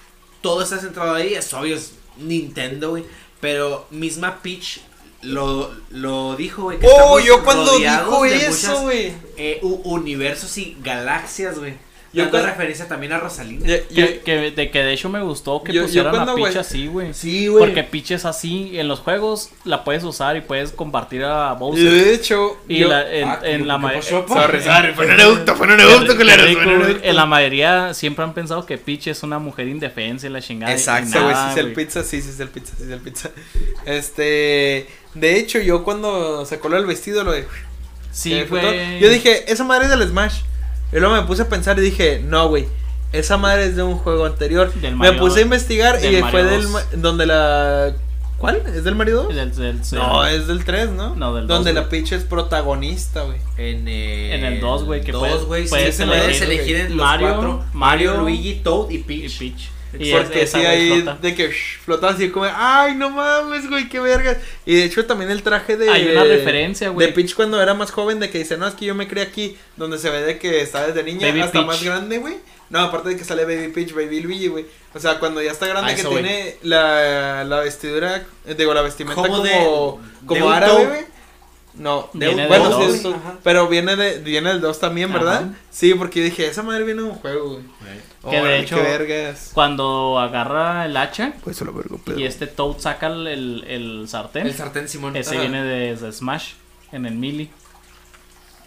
todo 0.42 0.62
está 0.64 0.78
centrado 0.78 1.14
ahí, 1.14 1.34
es 1.34 1.54
obvio, 1.54 1.76
es 1.76 1.94
Nintendo, 2.18 2.92
güey. 2.92 3.04
Pero 3.40 3.88
misma 3.92 4.42
Peach 4.42 4.82
lo, 5.22 5.72
lo 5.90 6.36
dijo, 6.36 6.64
güey. 6.64 6.80
que 6.80 6.88
Oh, 6.90 7.20
yo 7.20 7.44
cuando 7.44 7.78
dijo 7.78 8.24
de 8.24 8.46
eso, 8.48 8.82
güey. 8.82 9.14
eh, 9.38 9.60
universos 9.62 10.58
y 10.58 10.78
galaxias, 10.82 11.60
güey. 11.60 11.76
Yo 12.14 12.30
cuando- 12.30 12.48
referencia 12.50 12.88
también 12.90 13.14
a 13.14 13.20
Rosalinda. 13.20 13.66
Yo- 13.66 13.78
yo- 13.90 14.06
Que, 14.08 14.20
que- 14.20 14.52
de 14.52 14.70
que 14.70 14.84
de 14.84 14.92
hecho 14.94 15.08
me 15.08 15.22
gustó 15.22 15.64
que 15.64 15.72
Yo- 15.72 15.82
yo 15.82 15.88
pusieran 15.88 16.12
cuando, 16.14 16.34
a 16.34 16.36
Peach 16.36 16.58
así, 16.58 16.88
güey. 16.88 17.14
Sí, 17.14 17.48
güey. 17.48 17.64
Porque 17.64 17.84
Peach 17.84 18.12
es 18.12 18.26
así, 18.26 18.78
en 18.78 18.88
los 18.90 19.00
juegos 19.00 19.50
la 19.64 19.84
puedes 19.86 20.04
usar 20.04 20.36
y 20.36 20.42
puedes 20.42 20.72
compartir 20.72 21.24
a 21.24 21.54
Y 21.56 21.60
Bowser. 21.60 21.90
de 21.90 22.14
hecho, 22.14 22.58
Y 22.68 22.80
yo- 22.80 22.90
la- 22.90 23.10
en, 23.10 23.28
Ah, 23.30 23.40
en 23.44 23.66
la 23.68 23.76
¿qué 23.76 23.80
ma- 23.82 23.94
pasó, 23.94 24.26
pa? 24.26 24.42
Sorry, 24.42 24.62
sorry, 24.62 24.94
fue 24.94 25.06
un 25.06 25.12
eructo, 25.20 25.56
fue 25.56 25.68
un 25.68 25.80
eructo, 25.80 26.12
Qué 26.12 26.18
culeros, 26.18 26.46
rico, 26.48 26.62
fue 26.64 26.74
un 26.74 26.80
güey. 26.80 26.92
eructo. 26.92 27.08
En 27.10 27.16
la 27.16 27.26
mayoría 27.26 27.94
siempre 27.94 28.26
han 28.26 28.34
pensado 28.34 28.66
que 28.66 28.78
Peach 28.78 29.08
es 29.08 29.24
una 29.24 29.40
mujer 29.40 29.68
indefensa 29.70 30.28
y 30.28 30.30
la 30.32 30.42
chingada. 30.42 30.74
Exacto, 30.74 31.24
güey, 31.24 31.34
sí 31.36 31.42
es 31.52 31.58
el 31.58 31.74
pizza, 31.74 32.04
sí, 32.04 32.22
sí 32.22 32.30
es 32.30 32.40
el 32.42 32.50
pizza, 32.50 32.74
sí 32.78 32.84
es 32.84 32.90
el 32.90 33.00
pizza. 33.00 33.30
Este, 33.86 34.88
de 35.14 35.38
hecho, 35.38 35.60
yo 35.60 35.84
cuando 35.84 36.46
sacó 36.46 36.70
lo 36.70 36.76
del 36.76 36.86
vestido, 36.86 37.24
lo 37.24 37.32
de... 37.32 37.46
Sí, 38.12 38.42
güey. 38.50 39.00
Yo 39.00 39.10
dije, 39.10 39.50
esa 39.52 39.64
madre 39.64 39.86
es 39.86 39.90
del 39.92 40.08
Smash. 40.08 40.42
Y 40.94 41.00
luego 41.00 41.16
me 41.16 41.22
puse 41.24 41.44
a 41.44 41.50
pensar 41.50 41.78
y 41.80 41.82
dije, 41.82 42.22
no, 42.26 42.48
güey, 42.50 42.66
esa 43.14 43.38
madre 43.38 43.66
es 43.66 43.76
de 43.76 43.84
un 43.84 43.98
juego 43.98 44.26
anterior. 44.26 44.74
Del 44.74 44.92
me 44.94 44.98
Mario 45.08 45.20
puse 45.20 45.40
a 45.40 45.44
investigar 45.44 46.00
del 46.00 46.16
y 46.16 46.22
Mario 46.22 46.32
fue 46.32 46.44
del... 46.50 46.64
2. 46.64 46.72
ma- 46.72 46.84
Donde 46.94 47.26
la... 47.26 47.94
¿Cuál? 48.38 48.64
¿Es 48.74 48.84
del 48.84 48.96
Mario 48.96 49.24
2? 49.24 49.36
Del- 49.36 49.56
del- 49.56 49.82
No, 49.94 50.26
es 50.26 50.48
del 50.48 50.66
3, 50.66 50.90
¿no? 50.90 51.16
No, 51.16 51.36
del 51.36 51.46
Donde 51.46 51.74
2, 51.74 51.84
la. 51.84 51.90
Peach 51.90 52.12
es 52.14 52.24
protagonista, 52.24 53.22
güey. 53.22 53.38
En, 53.58 53.88
eh, 53.88 54.34
En 54.36 54.44
el 54.46 54.60
dos, 54.60 54.84
güey, 54.84 55.02
que 55.02 55.12
dos, 55.12 55.22
puedes- 55.22 55.44
güey, 55.46 55.64
sí, 55.66 55.70
puedes 55.70 55.96
se 55.96 56.08
puedes 56.08 56.42
elegir, 56.42 56.76
elegir 56.76 56.76
en 56.88 56.98
los 56.98 57.06
Mario, 57.06 57.28
cuatro. 57.30 57.64
Mario, 57.74 58.18
Luigi, 58.18 58.56
Toad 58.64 58.90
y 58.90 58.96
y 58.96 59.00
Peach. 59.04 59.70
Y 60.00 60.12
Porque 60.12 60.44
es- 60.44 60.52
sí, 60.52 60.58
ahí 60.60 61.02
flota. 61.02 61.18
de 61.22 61.36
que 61.36 61.48
shh, 61.52 61.80
flotaba 61.84 62.14
así 62.14 62.30
como, 62.30 62.46
ay, 62.54 62.96
no 62.96 63.10
mames, 63.10 63.70
güey, 63.70 63.90
qué 63.90 64.00
vergas. 64.00 64.38
Y 64.66 64.76
de 64.76 64.86
hecho 64.86 65.06
también 65.06 65.30
el 65.32 65.44
traje 65.44 65.76
de... 65.78 65.90
Hay 65.90 66.08
una 66.08 66.24
referencia, 66.24 66.88
De 66.88 66.94
güey. 66.94 67.14
Peach 67.14 67.36
cuando 67.36 67.62
era 67.62 67.74
más 67.74 67.92
joven, 67.92 68.20
de 68.20 68.30
que 68.30 68.38
dice, 68.40 68.58
no, 68.58 68.68
es 68.68 68.74
que 68.76 68.86
yo 68.86 68.96
me 68.96 69.08
crié 69.08 69.24
aquí, 69.24 69.58
donde 69.78 69.98
se 69.98 70.10
ve 70.10 70.22
de 70.22 70.40
que 70.40 70.62
está 70.62 70.88
desde 70.88 71.04
niña 71.04 71.28
Baby 71.28 71.42
hasta 71.42 71.52
Peach. 71.60 71.66
más 71.66 71.84
grande, 71.84 72.18
güey. 72.20 72.36
No, 72.70 72.80
aparte 72.80 73.10
de 73.10 73.18
que 73.18 73.26
sale 73.26 73.44
Baby 73.44 73.68
Peach, 73.68 73.94
Baby 73.94 74.22
Luigi, 74.22 74.48
güey. 74.48 74.66
O 74.94 75.00
sea, 75.00 75.20
cuando 75.20 75.42
ya 75.42 75.52
está 75.52 75.68
grande 75.68 75.94
que 75.94 76.04
tiene 76.04 76.56
la, 76.64 77.44
la 77.44 77.60
vestidura, 77.60 78.24
digo, 78.58 78.74
la 78.74 78.82
vestimenta 78.82 79.16
Como 79.22 79.28
como, 79.38 79.44
de- 79.44 80.26
como 80.26 80.50
de 80.50 80.56
árabe, 80.56 80.86
güey. 80.86 81.02
No, 81.74 82.10
de 82.14 82.28
Viene 82.28 82.44
un- 82.44 82.48
bueno, 82.50 82.70
dos, 82.70 82.98
sí, 82.98 83.08
un- 83.08 83.16
pero 83.44 83.68
viene 83.68 83.96
de 83.96 84.20
viene 84.20 84.50
del 84.50 84.62
2 84.62 84.80
también, 84.80 85.12
¿verdad? 85.14 85.44
Ajá. 85.44 85.54
Sí, 85.70 85.94
porque 85.94 86.20
yo 86.20 86.26
dije, 86.26 86.46
esa 86.48 86.64
madre 86.64 86.84
viene 86.84 87.02
de 87.02 87.08
un 87.10 87.16
juego, 87.16 87.50
güey. 87.52 87.64
Que 88.30 88.42
de 88.42 88.60
hecho- 88.60 88.76
qué 88.76 88.82
vergas. 88.84 89.52
Cuando 89.54 90.20
agarra 90.20 90.86
el 90.86 90.96
hacha 90.98 91.34
Pues 91.44 91.58
se 91.58 91.66
lo 91.66 91.74
vergo, 91.74 92.00
y 92.18 92.24
este 92.26 92.46
Toad 92.48 92.78
saca 92.80 93.08
el, 93.08 93.26
el, 93.28 93.64
el 93.68 94.08
sartén, 94.08 94.46
El 94.48 94.54
sartén 94.54 94.88
Simón. 94.88 95.16
ese 95.16 95.32
Ajá. 95.32 95.40
viene 95.42 95.64
de, 95.64 95.96
de 95.96 96.12
Smash 96.12 96.54
en 96.92 97.06
el 97.06 97.16
Melee. 97.16 97.50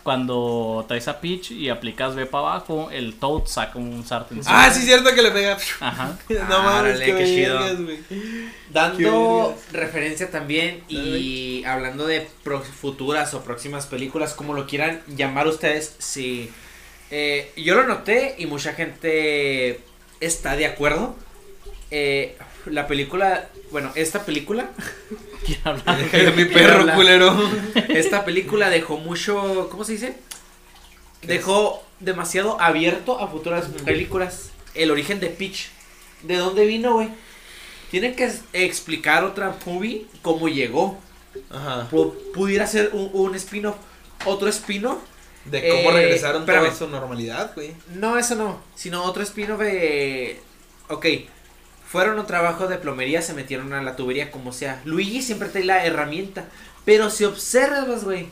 Cuando 0.04 0.84
traes 0.86 1.08
a 1.08 1.18
Peach 1.20 1.50
y 1.50 1.70
aplicas 1.70 2.14
B 2.14 2.26
para 2.26 2.48
abajo, 2.48 2.90
el 2.92 3.14
Toad 3.14 3.46
saca 3.46 3.78
un 3.78 4.04
sartén. 4.06 4.42
Ah, 4.46 4.70
sí, 4.70 4.82
cierto 4.82 5.14
que 5.14 5.22
le 5.22 5.30
pega. 5.30 5.56
Ajá. 5.80 6.16
No 6.28 6.62
mames, 6.62 6.96
Árale, 7.00 7.04
qué, 7.06 7.14
qué 7.16 7.24
chido. 7.24 7.58
vergas, 7.58 7.82
güey. 7.82 7.98
Dando 8.70 9.56
Qué 9.72 9.78
referencia 9.78 10.30
también 10.30 10.84
y 10.88 11.64
hablando 11.64 12.06
de 12.06 12.28
futuras 12.80 13.32
o 13.34 13.42
próximas 13.42 13.86
películas, 13.86 14.34
como 14.34 14.52
lo 14.52 14.66
quieran 14.66 15.00
llamar 15.08 15.46
ustedes, 15.48 15.96
sí. 15.98 16.50
Eh, 17.10 17.50
yo 17.56 17.74
lo 17.74 17.84
noté 17.86 18.34
y 18.38 18.46
mucha 18.46 18.74
gente 18.74 19.80
está 20.20 20.54
de 20.54 20.66
acuerdo. 20.66 21.16
Eh, 21.90 22.36
la 22.66 22.86
película, 22.86 23.48
bueno, 23.70 23.92
esta 23.94 24.24
película. 24.24 24.70
Deja 25.46 25.70
a 25.70 26.30
mi 26.32 26.44
perro, 26.46 26.86
culero. 26.94 27.36
esta 27.88 28.24
película 28.24 28.70
dejó 28.70 28.96
mucho, 28.98 29.68
¿cómo 29.70 29.84
se 29.84 29.92
dice? 29.92 30.16
Dejó 31.22 31.82
demasiado 32.00 32.60
abierto 32.60 33.18
a 33.20 33.28
futuras 33.28 33.66
películas. 33.84 34.50
El 34.74 34.90
origen 34.90 35.20
de 35.20 35.28
Peach. 35.28 35.68
¿De 36.22 36.36
dónde 36.36 36.66
vino, 36.66 36.94
güey? 36.94 37.08
Tienen 37.90 38.14
que 38.16 38.30
explicar 38.52 39.24
otra 39.24 39.56
movie 39.66 40.06
cómo 40.22 40.48
llegó. 40.48 40.98
Ajá. 41.50 41.88
Pu- 41.90 42.14
pudiera 42.32 42.66
ser 42.66 42.90
un, 42.92 43.10
un 43.12 43.34
spin-off. 43.34 43.76
Otro 44.24 44.48
spin-off. 44.48 44.98
De 45.44 45.68
cómo 45.68 45.90
Eh, 45.90 46.02
regresaron 46.02 46.46
toda 46.46 46.74
su 46.74 46.88
normalidad, 46.88 47.52
güey. 47.54 47.72
No, 47.94 48.18
eso 48.18 48.34
no. 48.34 48.60
Sino 48.74 49.04
otro 49.04 49.22
spin-off 49.22 49.60
de... 49.60 50.40
Ok. 50.88 51.06
Fueron 51.94 52.18
a 52.18 52.22
un 52.22 52.26
trabajo 52.26 52.66
de 52.66 52.76
plomería, 52.76 53.22
se 53.22 53.34
metieron 53.34 53.72
a 53.72 53.80
la 53.80 53.94
tubería, 53.94 54.32
como 54.32 54.52
sea. 54.52 54.82
Luigi 54.84 55.22
siempre 55.22 55.48
trae 55.48 55.62
la 55.62 55.86
herramienta. 55.86 56.46
Pero 56.84 57.08
si 57.08 57.22
observas, 57.22 58.02
güey. 58.02 58.26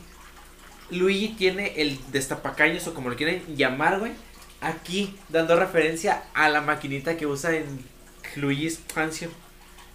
Luigi 0.90 1.28
tiene 1.28 1.80
el 1.80 2.00
destapacaños 2.10 2.88
o 2.88 2.92
como 2.92 3.08
lo 3.08 3.14
quieren 3.14 3.40
llamar, 3.54 4.00
güey. 4.00 4.14
Aquí, 4.60 5.16
dando 5.28 5.54
referencia 5.54 6.24
a 6.34 6.48
la 6.48 6.60
maquinita 6.60 7.16
que 7.16 7.24
usa 7.28 7.54
en 7.54 7.84
Luigi's 8.34 8.80
Mansion. 8.96 9.30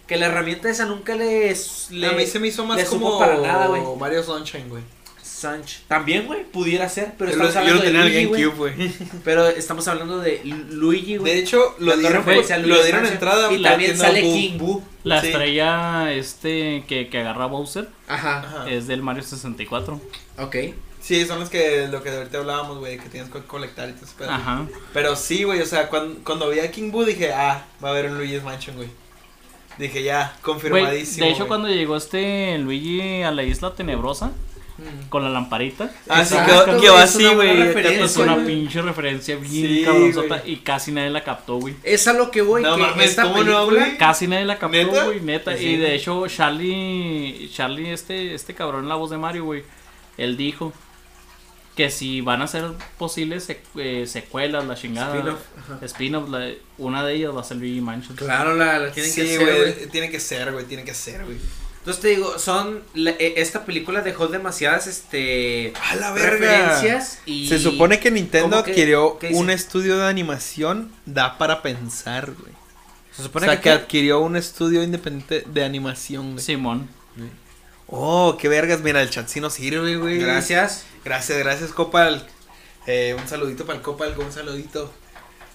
Que 0.06 0.16
la 0.16 0.28
herramienta 0.28 0.70
esa 0.70 0.86
nunca 0.86 1.14
les... 1.14 1.90
a 1.90 2.12
mí 2.12 2.26
se 2.26 2.38
me 2.38 2.48
hizo 2.48 2.64
más 2.64 2.78
le 2.78 2.86
como 2.86 3.18
para 3.18 3.36
nada. 3.36 3.68
Mario 3.98 4.22
Sunshine, 4.22 4.70
güey. 4.70 4.82
Sanch. 5.38 5.80
También, 5.88 6.26
güey, 6.26 6.44
pudiera 6.44 6.88
ser, 6.88 7.14
pero 7.18 7.30
Yo 7.32 7.44
estamos 7.44 7.54
yo 7.54 7.74
lo 7.74 7.80
hablando 7.80 7.82
tenía 7.84 8.00
en 8.00 8.12
de 8.12 8.24
Luigi, 8.24 8.42
GameCube, 8.44 8.56
güey. 8.76 8.92
Pero 9.24 9.48
estamos 9.48 9.88
hablando 9.88 10.18
de 10.20 10.40
Lu- 10.44 10.64
Luigi, 10.76 11.16
güey. 11.16 11.32
De 11.32 11.38
hecho, 11.40 11.74
lo 11.78 11.96
dieron, 11.96 12.24
lo 12.26 12.32
Mansion. 12.32 13.06
entrada 13.06 13.52
Y 13.52 13.58
la 13.58 13.70
también 13.70 13.96
sale 13.96 14.22
Boo. 14.22 14.32
King 14.34 14.58
Boo. 14.58 14.82
La 15.04 15.20
Sí. 15.20 15.28
estrella 15.28 16.12
este 16.12 16.84
que, 16.86 17.08
que 17.08 17.18
agarra 17.20 17.46
Bowser 17.46 17.88
Ajá. 18.08 18.38
Ajá. 18.40 18.70
es 18.70 18.86
del 18.86 19.02
Mario 19.02 19.22
64. 19.22 20.00
Ok. 20.38 20.56
Sí, 21.00 21.24
son 21.24 21.38
los 21.40 21.48
que 21.48 21.86
lo 21.90 22.02
que 22.02 22.10
de 22.10 22.18
ahorita 22.18 22.38
hablábamos, 22.38 22.78
güey, 22.78 22.98
que 22.98 23.08
tienes 23.08 23.30
que 23.30 23.38
colectar 23.40 23.88
y 23.88 23.92
todo 23.92 24.06
pedo. 24.18 24.30
Ajá. 24.30 24.66
Pero 24.92 25.14
sí, 25.16 25.44
güey, 25.44 25.60
o 25.62 25.66
sea, 25.66 25.88
cuando, 25.88 26.20
cuando 26.24 26.50
vi 26.50 26.58
a 26.58 26.70
King 26.70 26.90
Boo 26.90 27.04
dije, 27.04 27.32
ah, 27.32 27.64
va 27.82 27.88
a 27.88 27.92
haber 27.92 28.06
un 28.10 28.18
Luigi's 28.18 28.42
Mansion, 28.42 28.76
güey. 28.76 28.88
Dije, 29.78 30.02
ya, 30.02 30.36
confirmadísimo. 30.42 31.24
de 31.24 31.32
hecho, 31.32 31.46
cuando 31.46 31.68
llegó 31.68 31.96
este 31.96 32.58
Luigi 32.58 33.22
a 33.22 33.30
la 33.30 33.44
isla 33.44 33.72
tenebrosa. 33.74 34.32
Con 35.08 35.24
la 35.24 35.30
lamparita, 35.30 35.90
Ah, 36.08 36.24
sí, 36.24 36.34
Exacto, 36.34 36.76
que, 36.76 36.80
que 36.82 36.86
es 36.86 36.92
una 36.92 37.02
así, 37.02 37.34
güey. 37.34 37.60
es 38.02 38.16
una 38.16 38.36
pinche 38.44 38.80
referencia 38.80 39.34
bien 39.36 39.50
Sí, 39.52 39.82
cabronzota 39.84 40.42
y 40.46 40.56
casi 40.58 40.92
nadie 40.92 41.10
la 41.10 41.24
captó, 41.24 41.56
güey. 41.56 41.74
Es 41.82 42.06
a 42.06 42.12
lo 42.12 42.30
que 42.30 42.42
voy, 42.42 42.62
No 42.62 42.76
que 42.76 42.82
mames, 42.82 43.10
esta 43.10 43.22
¿cómo 43.24 43.38
no, 43.42 43.44
película... 43.66 43.84
güey? 43.86 43.98
Casi 43.98 44.28
nadie 44.28 44.44
la 44.44 44.58
captó, 44.58 45.04
güey, 45.06 45.20
neta. 45.20 45.56
Sí. 45.56 45.64
Y 45.66 45.76
de 45.78 45.94
hecho, 45.96 46.26
Charlie, 46.28 47.50
Charlie, 47.52 47.90
este, 47.92 48.34
este 48.34 48.54
cabrón 48.54 48.84
en 48.84 48.88
la 48.88 48.94
voz 48.94 49.10
de 49.10 49.18
Mario, 49.18 49.44
güey, 49.44 49.64
él 50.16 50.36
dijo 50.36 50.72
que 51.76 51.90
si 51.90 52.20
van 52.22 52.42
a 52.42 52.48
ser 52.48 52.64
posibles 52.98 53.48
sec- 53.48 53.58
eh, 53.76 54.04
secuelas, 54.08 54.64
la 54.66 54.74
chingada, 54.74 55.36
Spin-off, 55.82 56.28
la- 56.28 56.50
una 56.76 57.04
de 57.04 57.14
ellas 57.14 57.34
va 57.36 57.40
a 57.40 57.44
ser 57.44 57.56
Luigi 57.58 57.80
Mansion. 57.80 58.16
Claro, 58.16 58.54
la, 58.56 58.78
la 58.80 58.90
tienen 58.92 59.14
que 59.14 59.26
Sí, 59.26 59.36
güey, 59.36 59.88
tiene 59.90 60.10
que 60.10 60.18
ser, 60.18 60.52
güey, 60.52 60.64
tiene 60.64 60.84
que 60.84 60.92
ser, 60.94 61.24
güey. 61.24 61.36
Entonces 61.78 62.02
te 62.02 62.08
digo, 62.08 62.38
son... 62.38 62.82
la- 62.94 63.12
eh, 63.12 63.34
esta 63.36 63.64
película 63.64 64.02
dejó 64.02 64.26
demasiadas, 64.26 64.86
este... 64.86 65.72
A 65.90 65.96
la 65.96 66.12
verga. 66.12 66.30
Referencias 66.30 67.20
y... 67.24 67.48
Se 67.48 67.58
supone 67.58 67.98
que 68.00 68.10
Nintendo 68.10 68.50
¿Cómo 68.50 68.62
que- 68.64 68.72
adquirió 68.72 69.18
un 69.32 69.48
estudio 69.50 69.96
de 69.96 70.06
animación, 70.06 70.92
da 71.06 71.38
para 71.38 71.62
pensar, 71.62 72.32
güey. 72.32 72.52
Se 73.14 73.22
O 73.22 73.24
supone 73.24 73.46
sea, 73.46 73.56
que... 73.56 73.62
que 73.62 73.70
adquirió 73.70 74.20
un 74.20 74.36
estudio 74.36 74.82
independiente 74.82 75.44
de 75.46 75.64
animación, 75.64 76.32
güey. 76.32 76.44
Simón. 76.44 76.88
Oh, 77.86 78.36
qué 78.38 78.48
vergas, 78.48 78.80
mira, 78.80 79.00
el 79.00 79.08
chat 79.08 79.26
sí 79.28 79.40
nos 79.40 79.54
sirve, 79.54 79.96
güey. 79.96 80.18
Gracias. 80.18 80.84
Gracias, 81.04 81.38
gracias, 81.38 81.70
Copal. 81.70 82.26
Eh, 82.86 83.16
un 83.18 83.26
saludito 83.26 83.64
para 83.64 83.78
el 83.78 83.82
Copal, 83.82 84.14
un 84.18 84.30
saludito. 84.30 84.92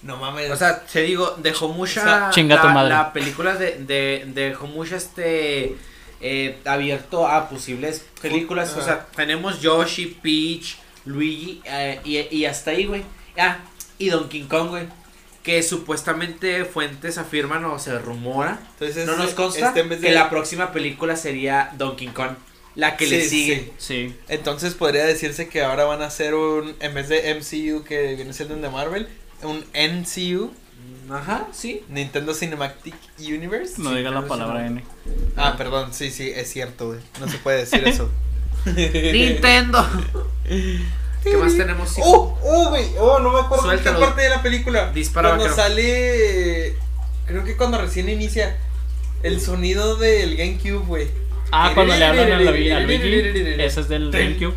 No 0.02 0.16
mames. 0.16 0.50
O 0.50 0.56
sea, 0.56 0.84
te 0.84 1.02
digo, 1.02 1.36
dejó 1.38 1.68
mucha. 1.68 2.00
O 2.00 2.04
sea, 2.04 2.30
chinga 2.30 2.56
la, 2.56 2.62
tu 2.62 2.68
madre. 2.68 2.90
la 2.90 3.12
película 3.12 3.54
de, 3.54 3.78
de, 3.78 4.24
dejó 4.34 4.66
mucho 4.66 4.96
este. 4.96 5.76
Eh, 6.24 6.56
abierto 6.64 7.28
a 7.28 7.48
posibles 7.48 8.04
películas. 8.20 8.70
O 8.76 8.78
Ajá. 8.80 8.84
sea, 8.84 9.06
tenemos 9.14 9.60
Yoshi, 9.60 10.06
Peach, 10.22 10.78
Luigi 11.04 11.60
eh, 11.64 12.00
y, 12.04 12.18
y 12.36 12.44
hasta 12.46 12.70
ahí, 12.72 12.86
güey. 12.86 13.02
Ah, 13.36 13.58
y 13.98 14.08
Donkey 14.08 14.42
Kong, 14.44 14.70
güey. 14.70 14.86
Que 15.42 15.62
supuestamente 15.62 16.64
fuentes 16.64 17.18
afirman 17.18 17.64
o 17.66 17.78
se 17.78 17.98
rumora. 17.98 18.58
Entonces, 18.72 19.06
no 19.06 19.16
nos 19.16 19.32
consta 19.34 19.68
este 19.68 19.82
de- 19.84 19.98
que 20.00 20.10
la 20.12 20.30
próxima 20.30 20.72
película 20.72 21.16
sería 21.16 21.70
Donkey 21.76 22.08
Kong. 22.08 22.32
La 22.74 22.96
que 22.96 23.06
le 23.06 23.22
sigue. 23.28 23.72
sí. 23.78 24.08
Sí. 24.08 24.16
Entonces 24.28 24.74
podría 24.74 25.04
decirse 25.04 25.48
que 25.48 25.62
ahora 25.62 25.84
van 25.84 26.02
a 26.02 26.06
hacer 26.06 26.34
un, 26.34 26.74
en 26.80 26.94
vez 26.94 27.08
de 27.08 27.32
MCU 27.34 27.84
que 27.84 28.14
viene 28.16 28.32
siendo 28.32 28.54
el 28.54 28.62
de 28.62 28.70
Marvel, 28.70 29.06
un 29.42 29.64
NCU, 29.74 30.52
Ajá, 31.10 31.46
sí. 31.52 31.84
Nintendo 31.88 32.34
Cinematic 32.34 32.94
Universe. 33.18 33.74
No 33.78 33.90
Sí, 33.90 33.96
diga 33.96 34.10
la 34.10 34.26
palabra 34.26 34.66
N. 34.66 34.82
Ah, 35.36 35.54
perdón, 35.56 35.92
sí, 35.92 36.10
sí, 36.10 36.30
es 36.34 36.50
cierto, 36.50 36.88
güey. 36.88 37.00
No 37.20 37.28
se 37.28 37.38
puede 37.38 37.58
decir 37.58 37.86
eso. 37.86 38.10
Nintendo. 38.66 39.86
¿Qué 41.24 41.36
más 41.38 41.56
tenemos? 41.56 41.94
Oh, 42.02 42.38
oh, 42.42 42.68
güey, 42.68 42.86
oh, 42.98 43.18
no 43.18 43.32
me 43.32 43.40
acuerdo 43.40 43.68
de 43.70 43.78
qué 43.78 43.90
parte 43.90 44.22
de 44.22 44.28
la 44.28 44.42
película. 44.42 44.92
Dispara, 44.92 45.30
Cuando 45.30 45.44
vaquero. 45.46 45.62
sale, 45.68 46.74
creo 47.26 47.44
que 47.44 47.56
cuando 47.56 47.80
recién 47.80 48.10
inicia 48.10 48.56
el 49.22 49.40
sonido 49.40 49.96
del 49.96 50.36
GameCube, 50.36 50.84
güey. 50.86 51.08
Ah, 51.50 51.70
cuando 51.74 51.96
le 51.96 52.04
hablan 52.04 52.30
a 52.30 52.40
la 52.40 52.50
Luigi, 52.50 52.70
ese 53.62 53.80
es 53.80 53.88
del 53.88 54.10
GameCube. 54.10 54.54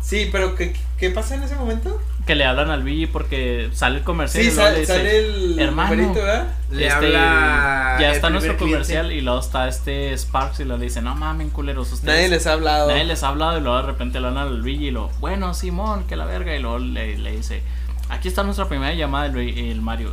Sí, 0.00 0.28
pero 0.30 0.54
¿qué, 0.54 0.72
qué 0.98 1.10
pasa 1.10 1.34
en 1.34 1.42
ese 1.42 1.56
momento? 1.56 2.00
Que 2.28 2.34
le 2.34 2.44
hablan 2.44 2.70
al 2.70 2.82
Luigi 2.82 3.06
porque 3.06 3.70
sale 3.72 3.96
el 4.00 4.04
comercial 4.04 4.44
Sí, 4.44 4.50
y 4.50 4.54
luego 4.54 4.68
le 4.76 4.84
sale, 4.84 5.00
dice, 5.02 5.16
sale 5.16 5.18
el 5.54 5.58
hermano. 5.58 5.96
numerito, 5.96 6.22
¿verdad? 6.22 6.48
Le 6.70 6.86
este, 6.86 7.06
habla 7.06 7.96
ya 7.98 8.12
está 8.12 8.28
nuestro 8.28 8.56
cliente. 8.58 8.72
comercial 8.74 9.12
y 9.12 9.22
luego 9.22 9.40
está 9.40 9.66
este 9.66 10.12
Sparks 10.16 10.60
y 10.60 10.64
le 10.66 10.76
dice, 10.76 11.00
no 11.00 11.14
mamen 11.14 11.48
culeros 11.48 11.90
ustedes. 11.90 12.14
Nadie 12.14 12.28
les 12.28 12.46
ha 12.46 12.52
hablado. 12.52 12.90
Nadie 12.90 13.04
les 13.04 13.22
ha 13.22 13.28
hablado 13.28 13.56
y 13.56 13.62
luego 13.62 13.78
de 13.78 13.86
repente 13.86 14.20
le 14.20 14.26
hablan 14.26 14.46
al 14.46 14.58
Luigi 14.60 14.88
y 14.88 14.90
lo, 14.90 15.08
bueno, 15.20 15.54
Simón, 15.54 16.04
que 16.06 16.16
la 16.16 16.26
verga. 16.26 16.54
Y 16.54 16.60
luego 16.60 16.78
le, 16.78 17.16
le 17.16 17.30
dice, 17.32 17.62
aquí 18.10 18.28
está 18.28 18.42
nuestra 18.42 18.68
primera 18.68 18.92
llamada 18.92 19.24
el 19.26 19.80
Mario. 19.80 20.12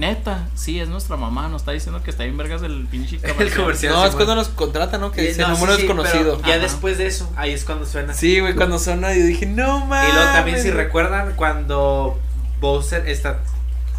Neta, 0.00 0.48
sí, 0.54 0.80
es 0.80 0.88
nuestra 0.88 1.16
mamá, 1.16 1.48
nos 1.48 1.60
está 1.62 1.72
diciendo 1.72 2.02
que 2.02 2.10
está 2.10 2.24
bien 2.24 2.36
vergas 2.38 2.62
el 2.62 2.86
pinche 2.90 3.18
comercial. 3.18 3.60
comercial. 3.60 3.92
No, 3.92 3.98
es 4.04 4.10
Simón. 4.12 4.16
cuando 4.26 4.34
nos 4.36 4.48
contratan, 4.48 5.00
¿no? 5.02 5.12
Que 5.12 5.22
Eh, 5.24 5.28
dice 5.28 5.42
no, 5.42 5.48
sí, 5.48 5.52
número 5.52 5.76
sí, 5.76 5.82
desconocido. 5.82 6.36
pero 6.38 6.48
Ya 6.48 6.54
Ajá. 6.54 6.62
después 6.62 6.96
de 6.98 7.06
eso, 7.06 7.30
ahí 7.36 7.52
es 7.52 7.64
cuando 7.64 7.84
suena. 7.84 8.14
Sí, 8.14 8.40
güey, 8.40 8.54
cuando 8.54 8.78
suena 8.78 9.14
yo 9.14 9.24
dije, 9.24 9.44
no 9.46 9.84
mames. 9.86 10.08
Y 10.10 10.12
luego 10.14 10.32
también 10.32 10.56
si 10.58 10.70
güey". 10.70 10.84
recuerdan 10.84 11.34
cuando 11.36 12.18
Bowser 12.60 13.06
está 13.08 13.40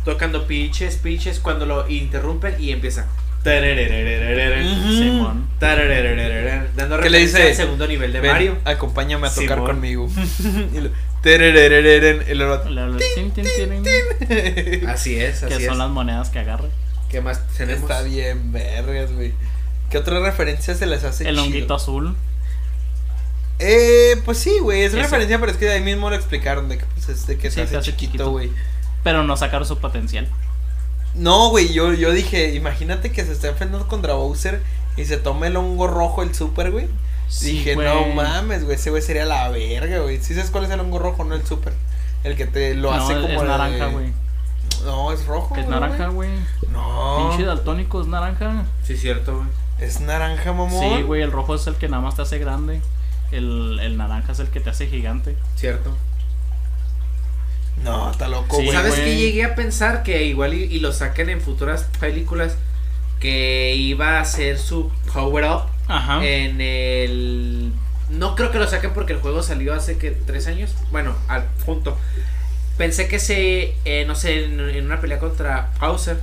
tocando 0.04 0.48
pitches, 0.48 0.96
pitches, 0.98 1.40
cuando 1.40 1.66
lo 1.68 1.88
interrumpen 1.88 2.56
y 2.60 2.72
empieza. 2.72 3.06
Ujú. 3.44 4.92
Simón. 4.98 5.48
Dando 5.60 7.00
¿Qué 7.00 7.10
le 7.10 7.20
referencia 7.20 7.40
dice? 7.40 7.50
al 7.50 7.56
segundo 7.56 7.88
nivel 7.88 8.14
de 8.14 8.20
Ven, 8.22 8.32
Mario. 8.32 8.58
Acompáñame 8.66 9.28
a 9.28 9.30
tocar 9.32 9.58
Simón. 9.58 9.66
conmigo. 9.66 10.10
y 10.74 10.80
lo, 10.80 10.90
tererereren, 11.22 12.24
tin, 13.16 13.32
tin, 13.32 13.46
Así 14.90 15.20
es, 15.20 15.44
así 15.44 15.56
que 15.56 15.64
es. 15.64 15.68
son 15.68 15.78
las 15.78 15.90
monedas 15.90 16.30
que 16.30 16.40
agarra. 16.40 16.66
¿Qué 17.10 17.22
más 17.22 17.46
tenemos? 17.58 17.82
Está 17.90 18.02
bien, 18.04 18.52
vergas, 18.52 19.12
güey. 19.14 19.34
¿Qué 19.90 19.98
otras 19.98 20.22
referencias 20.22 20.78
se 20.78 20.86
les 20.86 21.04
hace 21.04 21.28
El 21.28 21.36
chido? 21.36 21.44
honguito 21.44 21.74
azul. 21.76 22.16
Eh, 23.60 24.20
pues 24.26 24.38
sí, 24.40 24.58
güey, 24.62 24.82
es 24.84 24.94
Ese- 24.94 25.02
referencia, 25.04 25.40
pero 25.40 25.52
es 25.52 25.58
que 25.58 25.70
ahí 25.70 25.82
mismo 25.82 26.10
lo 26.10 26.16
explicaron 26.16 26.68
de 26.70 26.78
que 26.78 26.86
pues 26.96 27.10
es 27.10 27.28
de 27.28 27.38
que 27.38 27.50
Sí, 27.50 27.56
se 27.56 27.62
hace 27.64 27.72
se 27.72 27.78
hace 27.78 27.92
chiquito, 27.92 28.12
chiquito. 28.14 28.32
güey. 28.32 28.52
Pero 29.04 29.24
no 29.24 29.38
sacaron 29.38 29.68
su 29.68 29.78
potencial. 29.80 30.28
No, 31.14 31.50
güey, 31.50 31.74
yo, 31.74 31.94
yo 31.94 32.12
dije, 32.12 32.54
imagínate 32.56 33.12
que 33.12 33.26
se 33.26 33.34
está 33.34 33.50
enfrentando 33.50 33.88
contra 33.88 34.14
Bowser 34.14 34.62
y 34.98 35.06
se 35.06 35.18
toma 35.18 35.48
el 35.48 35.58
hongo 35.58 35.88
rojo 35.88 36.24
el 36.24 36.34
super, 36.34 36.72
güey. 36.72 36.88
Sí, 37.32 37.54
dije, 37.54 37.76
güey. 37.76 37.88
no 37.88 38.14
mames, 38.14 38.66
güey, 38.66 38.76
ese 38.76 38.90
güey 38.90 39.02
sería 39.02 39.24
la 39.24 39.48
verga, 39.50 40.00
güey. 40.00 40.22
¿Sí 40.22 40.36
sabes 40.36 40.52
cuál 40.52 40.66
es 40.66 40.70
el 40.70 40.82
hongo 40.82 41.00
rojo, 41.00 41.24
no 41.24 41.34
el 41.34 41.46
super? 41.46 41.74
El 42.26 42.36
que 42.36 42.46
te 42.46 42.76
lo 42.76 42.92
no, 42.92 42.98
hace 42.98 43.14
como 43.14 43.28
es 43.28 43.44
naranja, 43.44 43.88
güey. 43.88 44.14
No, 44.84 45.14
es 45.14 45.26
rojo. 45.26 45.56
Es 45.56 45.66
güey. 45.66 45.80
naranja, 45.80 46.08
güey. 46.10 46.30
No. 46.72 47.30
Pinche 47.30 47.46
daltónico 47.46 48.02
es 48.02 48.08
naranja. 48.08 48.66
Sí, 48.84 48.98
cierto, 48.98 49.38
güey. 49.38 49.48
Es 49.80 50.02
naranja, 50.02 50.52
mamón. 50.52 50.98
Sí, 50.98 51.04
güey, 51.04 51.22
el 51.22 51.32
rojo 51.32 51.56
es 51.56 51.66
el 51.68 51.76
que 51.76 51.88
nada 51.88 52.04
más 52.04 52.16
te 52.16 52.22
hace 52.22 52.38
grande. 52.38 52.82
El, 53.32 53.80
el 53.82 53.98
naranja 53.98 54.34
es 54.34 54.40
el 54.40 54.50
que 54.50 54.60
te 54.60 54.70
hace 54.70 54.88
gigante. 54.88 55.38
Cierto. 55.56 55.96
No, 57.82 58.12
está 58.12 58.28
loco, 58.28 58.58
Sí, 58.58 58.66
güey. 58.66 58.76
¿Sabes 58.76 58.96
qué 58.96 59.16
llegué 59.16 59.46
a 59.46 59.56
pensar? 59.56 60.04
Que 60.04 60.26
igual 60.26 60.54
y, 60.54 60.64
y 60.64 60.80
lo 60.82 60.92
saquen 60.92 61.30
en 61.30 61.40
futuras 61.40 61.88
películas. 62.02 62.58
Que 63.22 63.74
iba 63.76 64.20
a 64.20 64.26
ser 64.26 64.60
su 64.60 64.92
power 65.14 65.46
up 65.46 65.62
Ajá. 65.96 66.26
en 66.26 66.62
el. 66.62 67.72
No 68.10 68.36
creo 68.36 68.52
que 68.52 68.60
lo 68.60 68.68
saquen 68.68 68.92
porque 68.94 69.14
el 69.14 69.20
juego 69.20 69.42
salió 69.44 69.74
hace 69.74 69.98
que 69.98 70.12
tres 70.12 70.48
años. 70.48 70.76
Bueno, 70.92 71.16
al 71.28 71.46
punto. 71.66 71.98
Pensé 72.78 73.08
que 73.08 73.20
se, 73.20 73.76
eh, 73.86 74.06
no 74.08 74.16
sé, 74.16 74.46
en, 74.46 74.60
en 74.60 74.86
una 74.86 75.00
pelea 75.00 75.20
contra 75.20 75.72
Bowser 75.80 76.18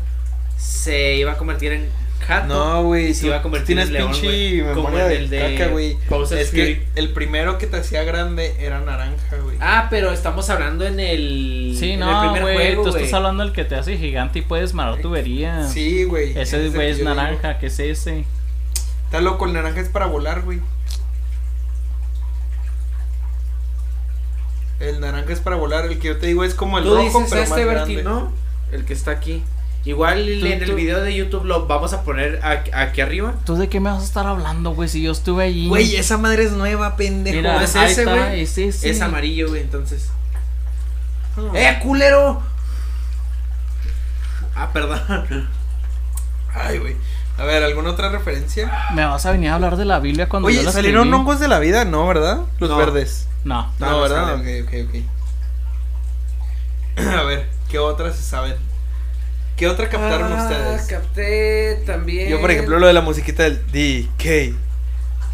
se 0.58 1.14
iba 1.16 1.32
a 1.32 1.36
convertir 1.38 1.72
en 1.72 1.88
gato. 2.26 2.48
No, 2.48 2.82
güey, 2.84 3.14
se 3.14 3.26
iba 3.26 3.36
a 3.36 3.42
convertir 3.42 3.76
tienes 3.76 3.86
en 3.86 3.92
león, 3.92 4.10
pinche 4.12 4.64
como 4.74 4.98
en 4.98 5.12
el 5.12 5.30
de 5.30 5.54
caca, 5.56 5.70
güey. 5.70 5.96
Es 6.32 6.50
que 6.50 6.84
el 6.96 7.10
primero 7.10 7.58
que 7.58 7.66
te 7.68 7.76
hacía 7.76 8.02
grande 8.02 8.54
era 8.58 8.80
naranja, 8.80 9.36
güey. 9.42 9.56
Ah, 9.60 9.86
pero 9.88 10.12
estamos 10.12 10.50
hablando 10.50 10.84
en 10.84 10.98
el. 11.00 11.76
Sí, 11.78 11.92
en 11.92 12.02
el 12.02 12.10
no, 12.10 12.20
primer 12.32 12.42
güey. 12.42 12.56
juego, 12.74 12.90
Tú 12.90 12.96
estás 12.96 13.12
hablando 13.14 13.44
del 13.44 13.52
que 13.52 13.64
te 13.64 13.76
hace 13.76 13.96
gigante 13.96 14.40
y 14.40 14.42
puedes 14.42 14.74
marar 14.74 15.00
tubería. 15.00 15.66
Sí, 15.68 16.04
güey. 16.04 16.36
Ese 16.38 16.58
güey 16.68 16.72
que 16.72 16.90
es 16.90 16.98
digo. 16.98 17.14
naranja, 17.14 17.58
¿qué 17.58 17.66
es 17.66 17.78
ese? 17.78 18.24
Está 19.08 19.22
loco, 19.22 19.46
el 19.46 19.54
naranja 19.54 19.80
es 19.80 19.88
para 19.88 20.04
volar, 20.06 20.42
güey. 20.42 20.60
El 24.80 25.00
naranja 25.00 25.32
es 25.32 25.40
para 25.40 25.56
volar, 25.56 25.86
el 25.86 25.98
que 25.98 26.08
yo 26.08 26.18
te 26.18 26.26
digo 26.26 26.44
es 26.44 26.54
como 26.54 26.78
el 26.78 26.84
Tú 26.84 26.90
rojo, 26.94 27.02
dices 27.20 27.26
pero 27.30 27.42
este 27.42 27.64
más 27.64 27.74
grande. 27.74 28.02
¿no? 28.02 28.32
El 28.70 28.84
que 28.84 28.92
está 28.92 29.10
aquí. 29.12 29.42
Igual 29.84 30.24
Tú- 30.40 30.46
en 30.46 30.62
el 30.62 30.66
tú- 30.70 30.74
video 30.74 31.00
de 31.02 31.14
YouTube 31.14 31.44
lo 31.46 31.66
vamos 31.66 31.92
a 31.94 32.02
poner 32.04 32.40
aquí, 32.44 32.70
aquí 32.74 33.00
arriba. 33.00 33.34
¿Tú 33.46 33.56
de 33.56 33.68
qué 33.68 33.80
me 33.80 33.90
vas 33.90 34.02
a 34.02 34.04
estar 34.04 34.26
hablando, 34.26 34.70
güey? 34.72 34.88
Si 34.88 35.00
yo 35.02 35.12
estuve 35.12 35.44
allí. 35.44 35.68
Güey, 35.68 35.96
esa 35.96 36.18
madre 36.18 36.44
es 36.44 36.52
nueva, 36.52 36.96
pendejo. 36.96 37.36
Mira, 37.36 37.62
es 37.64 37.74
ahí 37.76 37.90
ese, 37.92 38.04
güey. 38.04 38.40
es 38.42 38.58
ese. 38.58 38.90
Es 38.90 39.00
amarillo, 39.00 39.48
güey, 39.48 39.62
entonces. 39.62 40.10
Ah. 41.36 41.40
¡Eh, 41.54 41.78
culero! 41.82 42.42
Ah, 44.54 44.70
perdón. 44.72 45.00
Ay, 46.54 46.78
güey. 46.78 46.96
A 47.38 47.44
ver, 47.44 47.62
¿alguna 47.62 47.90
otra 47.90 48.08
referencia? 48.08 48.70
Me 48.94 49.04
vas 49.04 49.24
a 49.24 49.30
venir 49.30 49.50
a 49.50 49.54
hablar 49.54 49.76
de 49.76 49.84
la 49.84 50.00
Biblia 50.00 50.28
cuando 50.28 50.48
yo 50.50 50.56
Oye, 50.56 50.64
la 50.64 50.72
salieron 50.72 51.02
escribí? 51.06 51.20
hongos 51.20 51.38
de 51.40 51.46
la 51.48 51.58
vida, 51.60 51.84
¿no? 51.84 52.06
¿Verdad? 52.06 52.40
Los 52.58 52.68
No. 52.70 52.76
verdes. 52.76 53.28
No. 53.44 53.72
No, 53.78 53.90
No, 53.90 54.00
¿verdad? 54.00 54.34
Ok, 54.34 54.46
ok, 54.66 54.74
ok. 54.88 54.94
A 57.18 57.22
ver, 57.22 57.48
¿qué 57.70 57.78
otras 57.78 58.16
se 58.16 58.22
saben? 58.22 58.54
¿Qué 59.56 59.68
otra 59.68 59.88
captaron 59.88 60.32
Ah, 60.32 60.42
ustedes? 60.42 60.82
capté 60.86 61.82
también. 61.86 62.28
Yo, 62.28 62.40
por 62.40 62.50
ejemplo, 62.50 62.78
lo 62.78 62.86
de 62.86 62.92
la 62.92 63.00
musiquita 63.02 63.44
del 63.44 63.64
DK. 63.66 64.54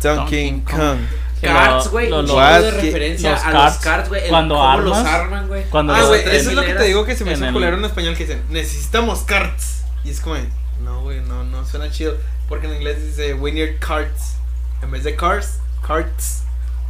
Donkey 0.02 0.50
Donkey 0.50 0.50
Kong. 0.62 0.76
Kong. 0.78 0.98
Que 1.40 1.46
Cards, 1.48 1.84
lo- 1.86 1.90
güey. 1.90 2.08
lo- 2.10 2.20
un 2.20 2.26
lo- 2.26 2.32
chingo 2.34 2.46
de 2.62 2.70
¿Qué? 2.70 2.80
referencia 2.82 3.30
Los 3.32 3.42
a 3.42 3.50
los 3.50 3.62
cards, 3.62 3.78
cards, 3.78 4.08
güey. 4.08 4.22
el 4.24 4.28
cuando 4.30 4.54
cómo 4.56 4.76
los 4.80 4.96
armas, 4.98 5.14
arman, 5.14 5.48
güey. 5.48 5.64
cuando 5.70 5.94
Ah, 5.94 5.98
los- 6.00 6.08
güey, 6.08 6.20
eso 6.22 6.50
es 6.50 6.56
lo 6.56 6.62
que 6.64 6.74
te 6.74 6.84
digo 6.84 7.04
que 7.04 7.16
se 7.16 7.24
me 7.24 7.32
en 7.32 7.36
hizo 7.38 7.46
el- 7.46 7.52
culero 7.54 7.76
en 7.76 7.84
español 7.84 8.14
que 8.16 8.24
dicen, 8.26 8.42
necesitamos 8.50 9.20
cards. 9.22 9.82
Y 10.04 10.10
es 10.10 10.20
como, 10.20 10.36
no, 10.82 11.02
güey, 11.02 11.20
no, 11.20 11.44
no 11.44 11.64
suena 11.66 11.90
chido. 11.90 12.16
Porque 12.48 12.66
en 12.66 12.74
inglés 12.74 13.04
dice, 13.04 13.34
we 13.34 13.52
need 13.52 13.78
cards. 13.78 14.36
En 14.82 14.90
vez 14.90 15.04
de 15.04 15.16
cars, 15.16 15.58
cards. 15.86 16.42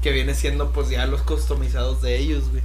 Que 0.03 0.13
viene 0.13 0.35
siendo 0.35 0.73
pues 0.73 0.91
ya 0.91 1.07
los 1.07 1.23
customizados 1.23 2.03
de 2.03 2.17
ellos, 2.17 2.51
güey. 2.51 2.63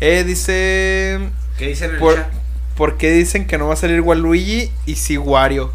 Eh, 0.00 0.24
dice, 0.24 1.30
¿Qué 1.58 1.68
dicen 1.68 1.90
en 1.90 1.94
el 1.96 2.00
por, 2.00 2.14
chat? 2.14 2.32
¿por 2.76 2.96
qué 2.96 3.10
dicen 3.10 3.46
que 3.46 3.58
no 3.58 3.66
va 3.66 3.74
a 3.74 3.76
salir 3.76 4.00
Waluigi 4.00 4.70
y 4.86 4.94
sí 4.94 5.18
Wario? 5.18 5.72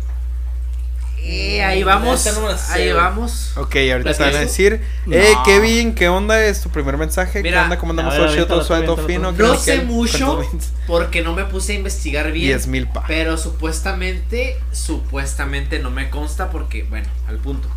Eh, 1.26 1.64
ahí 1.64 1.84
vamos. 1.84 2.28
Ahí 2.70 2.92
vamos. 2.92 3.54
Ok, 3.56 3.76
ahorita 3.92 4.10
¿La 4.10 4.18
te 4.18 4.24
van 4.24 4.36
a 4.36 4.40
decir. 4.40 4.82
Eh, 5.10 5.32
No. 5.34 5.44
Kevin, 5.44 5.96
¿qué 5.96 6.10
onda? 6.10 6.44
Es 6.44 6.62
tu 6.62 6.70
primer 6.70 6.98
mensaje. 6.98 7.42
Mira, 7.42 7.60
¿Qué 7.60 7.64
onda? 7.64 7.78
¿Cómo 7.78 7.92
andamos? 7.94 8.14
a 8.14 8.18
ver, 8.20 8.46
Todo 8.46 8.62
suave, 8.64 8.86
fino. 9.08 9.32
No 9.32 9.54
¿Qué- 9.54 9.58
sé 9.58 9.82
mucho 9.84 10.42
porque 10.86 11.22
no 11.22 11.34
me 11.34 11.46
puse 11.46 11.72
a 11.72 11.76
investigar 11.76 12.32
bien. 12.34 12.48
10 12.48 12.68
mil 12.68 12.88
pa. 12.90 13.06
Pero 13.08 13.38
supuestamente, 13.38 14.60
supuestamente 14.74 15.80
no 15.80 15.92
me 15.92 16.10
consta 16.10 16.50
porque, 16.50 16.84
bueno, 16.84 17.08
al 17.28 17.38
punto. 17.38 17.70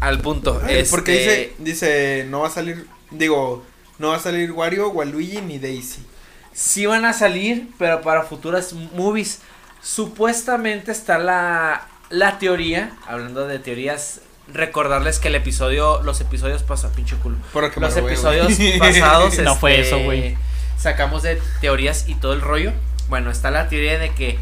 Al 0.00 0.20
punto. 0.20 0.60
Ay, 0.64 0.84
Porque 0.90 1.16
este, 1.16 1.54
dice, 1.58 1.86
dice, 2.20 2.26
no 2.28 2.40
va 2.40 2.48
a 2.48 2.50
salir, 2.50 2.86
digo, 3.12 3.64
no 3.98 4.08
va 4.08 4.16
a 4.16 4.20
salir 4.20 4.50
Wario, 4.52 4.88
Waluigi 4.90 5.40
ni 5.42 5.58
Daisy. 5.58 6.04
Sí 6.52 6.86
van 6.86 7.04
a 7.04 7.12
salir, 7.12 7.68
pero 7.78 8.00
para 8.02 8.22
futuras 8.24 8.72
movies. 8.72 9.40
Supuestamente 9.80 10.90
está 10.92 11.18
la, 11.18 11.86
la 12.10 12.38
teoría, 12.38 12.92
hablando 13.06 13.46
de 13.46 13.58
teorías, 13.58 14.20
recordarles 14.52 15.18
que 15.18 15.28
el 15.28 15.34
episodio, 15.34 16.02
los 16.02 16.20
episodios 16.20 16.62
pasados, 16.62 16.96
pinche 16.96 17.16
culo. 17.16 17.36
Por 17.52 17.70
que 17.70 17.80
me 17.80 17.86
Los 17.86 17.96
episodios 17.96 18.58
pasados, 18.78 19.38
No 19.38 19.56
fue 19.56 19.80
este, 19.80 19.96
eso, 19.96 20.04
güey. 20.04 20.36
Sacamos 20.78 21.22
de 21.22 21.40
teorías 21.60 22.08
y 22.08 22.14
todo 22.14 22.32
el 22.32 22.40
rollo. 22.40 22.72
Bueno, 23.08 23.30
está 23.30 23.50
la 23.50 23.68
teoría 23.68 23.98
de 23.98 24.10
que 24.10 24.38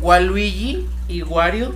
Waluigi 0.00 0.86
y 1.08 1.22
Wario 1.22 1.74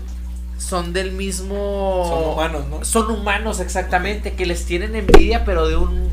son 0.59 0.93
del 0.93 1.13
mismo. 1.13 2.07
Son 2.09 2.33
humanos, 2.33 2.67
¿no? 2.69 2.85
Son 2.85 3.11
humanos, 3.11 3.61
exactamente, 3.61 4.35
que 4.35 4.47
les 4.47 4.67
tienen 4.67 4.95
envidia, 4.95 5.45
pero 5.45 5.67
de 5.67 5.77
un. 5.77 6.11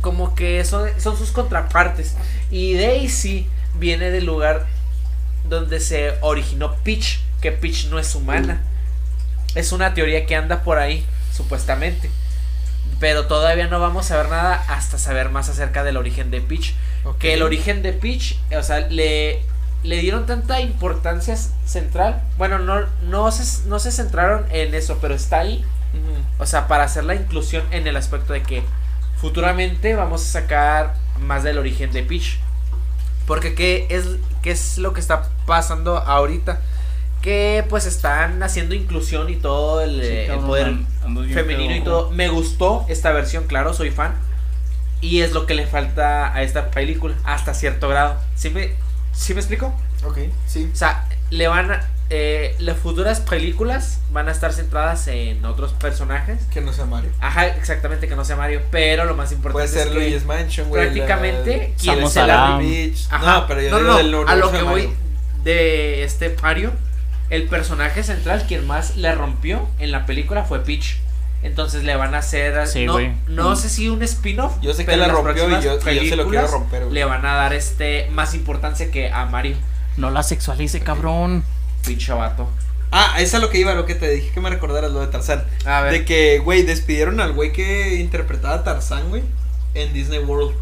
Como 0.00 0.34
que 0.34 0.64
son, 0.64 0.88
son 0.98 1.16
sus 1.16 1.30
contrapartes. 1.30 2.16
Y 2.50 2.74
Daisy 2.74 3.46
viene 3.78 4.10
del 4.10 4.24
lugar 4.24 4.66
donde 5.54 5.80
se 5.80 6.14
originó 6.20 6.74
Peach, 6.76 7.20
que 7.40 7.52
Peach 7.52 7.86
no 7.86 7.98
es 7.98 8.14
humana. 8.14 8.62
Es 9.54 9.72
una 9.72 9.94
teoría 9.94 10.26
que 10.26 10.36
anda 10.36 10.62
por 10.62 10.78
ahí, 10.78 11.04
supuestamente. 11.32 12.10
Pero 13.00 13.26
todavía 13.26 13.66
no 13.66 13.80
vamos 13.80 14.10
a 14.10 14.16
ver 14.16 14.28
nada 14.28 14.64
hasta 14.68 14.98
saber 14.98 15.30
más 15.30 15.48
acerca 15.48 15.84
del 15.84 15.96
origen 15.96 16.30
de 16.30 16.40
Peach. 16.40 16.74
Que 17.18 17.34
el 17.34 17.42
origen 17.42 17.82
de 17.82 17.92
Peach, 17.92 18.38
o 18.56 18.62
sea, 18.62 18.80
le, 18.80 19.42
le 19.82 19.98
dieron 19.98 20.26
tanta 20.26 20.60
importancia 20.60 21.36
central. 21.66 22.22
Bueno, 22.38 22.58
no, 22.58 22.86
no, 23.02 23.30
se, 23.30 23.68
no 23.68 23.78
se 23.78 23.92
centraron 23.92 24.46
en 24.50 24.74
eso, 24.74 24.98
pero 25.00 25.14
está 25.14 25.40
ahí. 25.40 25.64
O 26.38 26.46
sea, 26.46 26.66
para 26.66 26.84
hacer 26.84 27.04
la 27.04 27.14
inclusión 27.14 27.64
en 27.70 27.86
el 27.86 27.96
aspecto 27.96 28.32
de 28.32 28.42
que 28.42 28.64
futuramente 29.20 29.94
vamos 29.94 30.22
a 30.22 30.40
sacar 30.40 30.94
más 31.20 31.42
del 31.44 31.58
origen 31.58 31.92
de 31.92 32.02
Peach. 32.02 32.38
Porque 33.26 33.54
¿qué 33.54 33.86
es, 33.90 34.04
qué 34.42 34.50
es 34.50 34.78
lo 34.78 34.92
que 34.92 35.00
está 35.00 35.28
pasando 35.46 35.98
ahorita? 35.98 36.60
Que 37.22 37.64
pues 37.68 37.86
están 37.86 38.42
haciendo 38.42 38.74
inclusión 38.74 39.30
y 39.30 39.36
todo 39.36 39.80
el, 39.80 40.02
Sí, 40.02 40.08
el 40.08 40.26
cabrón, 40.26 40.46
poder 40.46 40.74
ando 41.04 41.24
femenino 41.24 41.74
y 41.74 41.80
todo. 41.82 42.10
Me 42.10 42.28
gustó 42.28 42.84
esta 42.88 43.12
versión, 43.12 43.44
claro, 43.44 43.72
soy 43.72 43.90
fan. 43.90 44.14
Y 45.00 45.20
es 45.20 45.32
lo 45.32 45.46
que 45.46 45.54
le 45.54 45.66
falta 45.66 46.34
a 46.34 46.42
esta 46.42 46.70
película, 46.70 47.14
hasta 47.24 47.54
cierto 47.54 47.88
grado. 47.88 48.16
¿Sí 48.36 48.50
me, 48.50 48.72
sí 49.12 49.34
me 49.34 49.40
explico? 49.40 49.74
Ok, 50.04 50.18
sí. 50.46 50.70
O 50.72 50.76
sea, 50.76 51.06
le 51.30 51.48
van 51.48 51.72
a, 51.72 51.88
eh, 52.10 52.54
las 52.58 52.76
futuras 52.76 53.20
películas 53.20 53.98
van 54.12 54.28
a 54.28 54.32
estar 54.32 54.52
centradas 54.52 55.08
en 55.08 55.44
otros 55.44 55.72
personajes. 55.72 56.38
Que 56.52 56.60
no 56.60 56.72
sea 56.72 56.84
Mario. 56.84 57.10
Ajá, 57.20 57.46
exactamente, 57.48 58.08
que 58.08 58.14
no 58.16 58.24
sea 58.24 58.36
Mario. 58.36 58.60
Pero 58.70 59.04
lo 59.04 59.14
más 59.14 59.32
importante 59.32 59.52
Puede 59.52 59.68
ser 59.68 59.88
es 59.88 59.92
que 59.94 59.98
Luigi's 60.00 60.24
Mansion, 60.26 60.68
güey. 60.68 60.82
prácticamente 60.82 61.72
la- 61.78 61.82
Samus 61.94 62.12
ser 62.12 62.26
la. 62.26 62.58
Ajá. 63.10 63.40
No, 63.40 63.46
pero 63.46 63.60
yo 63.62 63.70
no, 63.70 63.78
digo 63.78 63.90
no, 63.90 63.96
del 63.98 64.28
a 64.28 64.36
lo 64.36 64.50
que 64.52 64.62
voy 64.62 64.90
de 65.44 66.04
este 66.04 66.34
Mario, 66.42 66.72
el 67.30 67.48
personaje 67.48 68.02
central 68.02 68.44
quien 68.46 68.66
más 68.66 68.96
le 68.96 69.14
rompió 69.14 69.66
en 69.78 69.90
la 69.92 70.06
película 70.06 70.44
fue 70.44 70.60
Peach. 70.60 70.98
Entonces 71.42 71.84
le 71.84 71.94
van 71.94 72.14
a 72.14 72.18
hacer 72.18 72.66
Sí, 72.66 72.86
no, 72.86 72.98
no 73.28 73.50
Mm. 73.50 73.56
sé 73.56 73.68
si 73.68 73.88
un 73.90 74.02
spin-off. 74.02 74.54
Yo 74.62 74.72
sé 74.72 74.86
que 74.86 74.96
la 74.96 75.08
rompió 75.08 75.46
y 75.46 75.62
yo, 75.62 75.78
y 75.78 75.94
yo 75.94 76.02
se 76.08 76.16
lo 76.16 76.28
quiero 76.28 76.46
romper, 76.46 76.82
güey. 76.84 76.94
Le 76.94 77.04
van 77.04 77.26
a 77.26 77.34
dar 77.34 77.52
este 77.52 78.08
más 78.12 78.34
importancia 78.34 78.90
que 78.90 79.10
a 79.10 79.26
Mario, 79.26 79.56
No 79.98 80.10
la 80.10 80.22
sexualice, 80.22 80.80
cabrón. 80.80 81.44
Pinche 81.84 82.12
vato. 82.12 82.48
Ah, 82.90 83.16
eso 83.18 83.36
es 83.38 83.42
lo 83.42 83.50
que 83.50 83.58
iba, 83.58 83.74
lo 83.74 83.86
que 83.86 83.94
te 83.96 84.08
dije 84.08 84.30
que 84.32 84.40
me 84.40 84.50
recordaras, 84.50 84.92
lo 84.92 85.00
de 85.00 85.08
Tarzán. 85.08 85.44
A 85.66 85.80
ver. 85.80 85.92
De 85.92 86.04
que, 86.04 86.38
güey, 86.38 86.62
despidieron 86.62 87.20
al 87.20 87.32
güey 87.32 87.52
que 87.52 87.94
interpretaba 87.96 88.54
a 88.54 88.64
Tarzán, 88.64 89.08
güey, 89.08 89.22
en 89.74 89.92
Disney 89.92 90.20
World. 90.20 90.54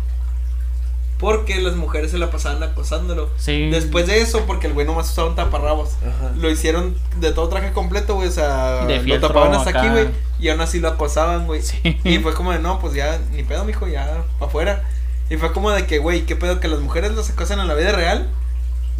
Porque 1.18 1.60
las 1.60 1.76
mujeres 1.76 2.10
se 2.10 2.18
la 2.18 2.30
pasaban 2.30 2.62
acosándolo. 2.64 3.30
Sí. 3.36 3.70
Después 3.70 4.08
de 4.08 4.20
eso, 4.22 4.44
porque 4.44 4.66
el 4.66 4.72
güey 4.72 4.84
nomás 4.86 5.08
usaba 5.10 5.28
un 5.28 5.36
taparrabos. 5.36 5.90
Ajá. 6.00 6.32
Lo 6.36 6.50
hicieron 6.50 6.96
de 7.20 7.30
todo 7.30 7.48
traje 7.48 7.70
completo, 7.72 8.16
güey. 8.16 8.28
O 8.28 8.32
sea, 8.32 8.86
De 8.86 9.00
lo 9.02 9.20
tapaban 9.20 9.54
hasta 9.54 9.70
acá. 9.70 9.80
aquí, 9.82 9.90
güey. 9.90 10.08
Y 10.40 10.48
aún 10.48 10.60
así 10.60 10.80
lo 10.80 10.88
acosaban, 10.88 11.46
güey. 11.46 11.62
Sí. 11.62 12.00
Y 12.02 12.18
fue 12.18 12.34
como 12.34 12.50
de, 12.52 12.58
no, 12.58 12.80
pues 12.80 12.94
ya, 12.94 13.20
ni 13.30 13.44
pedo, 13.44 13.64
mijo, 13.64 13.86
ya, 13.86 14.24
pa' 14.40 14.46
afuera. 14.46 14.82
Y 15.30 15.36
fue 15.36 15.52
como 15.52 15.70
de 15.70 15.86
que, 15.86 15.98
güey, 15.98 16.22
qué 16.26 16.34
pedo 16.34 16.58
que 16.58 16.66
las 16.66 16.80
mujeres 16.80 17.12
las 17.12 17.30
acosan 17.30 17.60
en 17.60 17.68
la 17.68 17.74
vida 17.74 17.92
real 17.92 18.28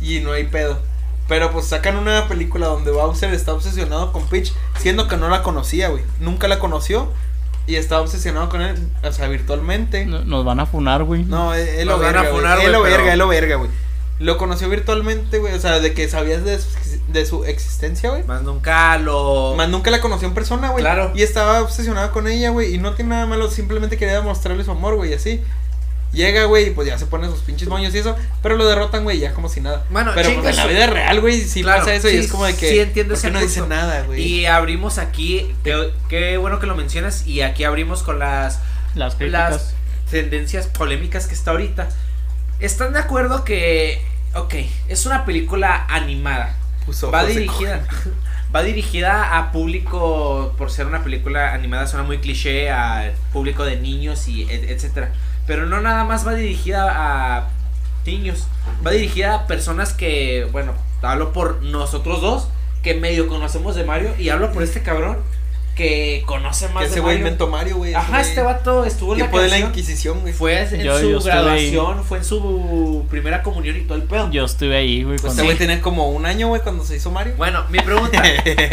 y 0.01 0.21
no 0.21 0.31
hay 0.33 0.45
pedo. 0.45 0.79
Pero 1.33 1.51
pues 1.51 1.65
sacan 1.67 1.97
una 1.97 2.29
película 2.29 2.67
donde 2.67 2.91
Bowser 2.91 3.33
está 3.33 3.55
obsesionado 3.55 4.13
con 4.13 4.27
Peach, 4.29 4.53
siendo 4.79 5.09
que 5.09 5.17
no 5.17 5.31
la 5.31 5.43
conocía, 5.43 5.89
güey. 5.89 6.03
Nunca 6.21 6.47
la 6.47 6.59
conoció 6.59 7.09
y 7.67 7.77
está 7.77 8.03
obsesionado 8.03 8.51
con 8.51 8.61
él, 8.61 8.77
o 9.03 9.13
sea, 9.13 9.29
virtualmente. 9.29 10.05
No- 10.05 10.27
Nos 10.27 10.45
van 10.45 10.61
a 10.61 10.67
funar, 10.67 11.05
güey. 11.05 11.25
No, 11.25 11.55
él, 11.55 11.89
lo 11.89 11.99
van 11.99 12.17
a 12.17 12.23
verga. 12.23 12.63
Él 12.63 12.73
lo 12.73 12.83
verga, 12.83 13.13
él 13.15 13.19
lo 13.19 13.29
verga, 13.29 13.57
güey. 13.57 13.71
Lo 14.19 14.37
conoció 14.37 14.69
virtualmente, 14.69 15.39
güey. 15.39 15.55
O 15.55 15.59
sea, 15.59 15.81
de 15.81 15.95
que 15.95 16.07
sabías 16.07 16.45
de 16.45 16.59
su, 16.61 16.69
de 17.09 17.25
su 17.25 17.45
existencia, 17.47 18.11
güey. 18.11 18.25
Más 18.25 18.43
nunca 18.43 18.99
lo. 18.99 19.55
Más 19.57 19.71
nunca 19.71 19.91
la 19.91 20.03
conoció 20.03 20.29
en 20.29 20.35
persona, 20.35 20.69
güey. 20.69 20.85
Claro. 20.85 21.13
Y 21.15 21.23
estaba 21.23 21.63
obsesionado 21.63 22.13
con 22.13 22.29
ella, 22.29 22.51
güey. 22.51 22.75
Y 22.75 22.79
no 22.79 22.93
tiene 22.93 23.09
nada 23.13 23.25
malo, 23.27 23.51
simplemente 23.51 23.97
quería 23.97 24.17
demostrarle 24.17 24.65
su 24.65 24.71
amor, 24.71 24.97
güey, 24.97 25.13
y 25.13 25.15
así. 25.15 25.41
Llega, 26.13 26.45
güey, 26.45 26.67
y 26.67 26.71
pues 26.73 26.87
ya 26.87 26.99
se 26.99 27.07
pone 27.07 27.27
sus 27.29 27.41
pinches 27.41 27.69
moños 27.69 27.95
y 27.95 27.99
eso. 27.99 28.15
Pero 28.43 28.57
lo 28.57 28.67
derrotan, 28.67 29.03
güey, 29.05 29.19
ya 29.19 29.33
como 29.33 29.49
si 29.49 29.61
nada. 29.63 29.85
Bueno, 29.91 30.13
pero 30.15 30.31
pues, 30.35 30.47
en 30.51 30.57
la 30.57 30.67
vida 30.67 30.87
real, 30.87 31.21
güey, 31.23 31.41
sí 31.41 31.63
Claro, 31.63 31.81
pasa 31.81 31.95
eso. 31.95 32.09
sí, 32.09 32.17
y 32.17 32.19
es 32.19 32.31
como 32.31 32.45
de 32.45 32.55
que. 32.55 32.69
sí 32.69 32.81
entiendo 32.81 33.15
¿por 33.15 33.23
qué 33.23 33.29
ese 33.29 33.33
no 33.35 33.41
dice 33.41 33.61
nada, 33.67 34.03
güey. 34.03 34.21
Y 34.23 34.47
abrimos 34.47 34.99
aquí. 34.99 35.55
Qué, 35.65 35.91
qué 36.11 36.37
bueno 36.37 36.59
que 36.61 36.67
lo 36.67 36.75
mencionas. 36.77 37.27
Y 37.27 37.41
aquí 37.41 37.65
abrimos 37.65 38.03
con 38.03 38.19
las 38.19 38.61
Las 38.95 39.17
tendencias 40.11 40.67
polémicas 40.67 41.27
que 41.27 41.35
está 41.35 41.53
ahorita. 41.53 41.89
¿Están 42.61 42.93
de 42.93 42.99
acuerdo 42.99 43.45
que, 43.45 44.03
ok, 44.35 44.55
es 44.89 45.07
una 45.07 45.25
película 45.25 45.87
animada? 45.89 46.55
Puso 46.85 47.11
Va 47.11 47.25
dirigida, 47.25 47.87
va 48.55 48.63
dirigida 48.63 49.39
a 49.39 49.51
público, 49.51 50.55
por 50.59 50.71
ser 50.71 50.87
una 50.87 51.03
película 51.03 51.55
animada, 51.55 51.87
suena 51.87 52.05
muy 52.05 52.19
cliché, 52.19 52.71
a 52.71 53.13
público 53.33 53.65
de 53.65 53.77
niños 53.77 54.29
y 54.29 54.43
et- 54.43 54.69
etcétera. 54.71 55.13
Pero 55.47 55.67
no 55.67 55.81
nada 55.81 56.05
más 56.05 56.27
va 56.27 56.35
dirigida 56.35 57.39
a 57.39 57.49
niños, 58.07 58.47
va 58.87 58.91
dirigida 58.93 59.35
a 59.35 59.47
personas 59.47 59.93
que, 59.93 60.49
bueno, 60.53 60.73
hablo 61.03 61.33
por 61.33 61.63
nosotros 61.63 62.21
dos, 62.21 62.49
que 62.83 62.95
medio 62.95 63.29
conocemos 63.29 63.75
de 63.75 63.85
Mario, 63.85 64.15
y 64.19 64.29
hablo 64.29 64.53
por 64.53 64.63
este 64.63 64.83
cabrón 64.83 65.19
que 65.75 66.23
conoce 66.27 66.69
más 66.69 66.83
Que 66.83 66.89
de 66.89 66.91
ese 66.93 67.01
güey 67.01 67.17
inventó 67.17 67.47
Mario, 67.49 67.77
güey. 67.79 67.95
Ajá, 67.95 68.21
este 68.21 68.43
vato 68.43 68.85
estuvo 68.85 69.15
en 69.15 69.21
la 69.21 69.29
de 69.29 69.49
la. 69.49 69.59
Inquisición, 69.59 70.21
güey. 70.21 70.35
Fue 70.35 70.61
en 70.61 70.83
Yo- 70.83 70.99
su 71.01 71.11
yo 71.11 71.17
estuve 71.19 71.33
ahí. 71.33 71.71
graduación, 71.71 72.05
fue 72.05 72.19
en 72.19 72.25
su 72.25 73.07
primera 73.09 73.43
comunión 73.43 73.77
y 73.79 73.81
todo 73.81 73.97
el 73.97 74.05
pedo. 74.05 74.31
Yo 74.31 74.45
estuve 74.45 74.77
ahí, 74.77 75.03
güey. 75.03 75.19
Pues 75.19 75.33
este 75.33 75.45
güey 75.45 75.57
tenía 75.57 75.81
como 75.81 76.11
un 76.11 76.27
año, 76.27 76.49
güey, 76.49 76.61
cuando 76.61 76.85
se 76.85 76.97
hizo 76.97 77.11
Mario. 77.11 77.35
Bueno, 77.39 77.65
mi 77.71 77.81
pregunta, 77.81 78.23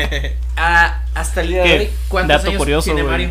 ah, 0.58 1.04
hasta 1.16 1.42
el 1.42 1.48
día 1.48 1.64
de 1.64 1.80
hoy, 1.80 1.90
¿cuántos 2.10 2.38
Dato 2.38 2.50
años 2.50 2.60
curioso, 2.60 2.86
tiene. 2.94 3.04
Mario? 3.04 3.30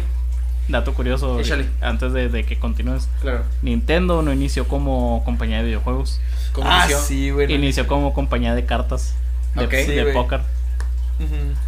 Dato 0.69 0.93
curioso, 0.95 1.41
Échale. 1.41 1.66
antes 1.81 2.12
de, 2.12 2.29
de 2.29 2.45
que 2.45 2.59
continúes. 2.59 3.09
Claro. 3.23 3.43
Nintendo 3.62 4.21
no 4.23 4.33
inició 4.33 4.69
como 4.69 5.23
compañía 5.25 5.59
de 5.59 5.64
videojuegos. 5.64 6.21
¿Cómo 6.53 6.69
ah, 6.71 6.85
inició? 6.87 6.99
sí. 7.01 7.53
Inició 7.53 7.87
como 7.87 8.12
compañía 8.12 8.55
de 8.55 8.64
cartas. 8.66 9.14
De, 9.55 9.85
Sí, 9.85 10.12
póker. 10.12 10.41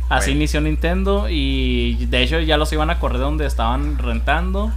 Así 0.08 0.26
Bueno. 0.26 0.36
inició 0.36 0.60
Nintendo 0.60 1.26
y 1.28 2.06
de 2.06 2.22
hecho 2.22 2.38
ya 2.40 2.56
los 2.56 2.72
iban 2.72 2.90
a 2.90 2.98
correr 3.00 3.20
donde 3.20 3.46
estaban 3.46 3.98
rentando. 3.98 4.70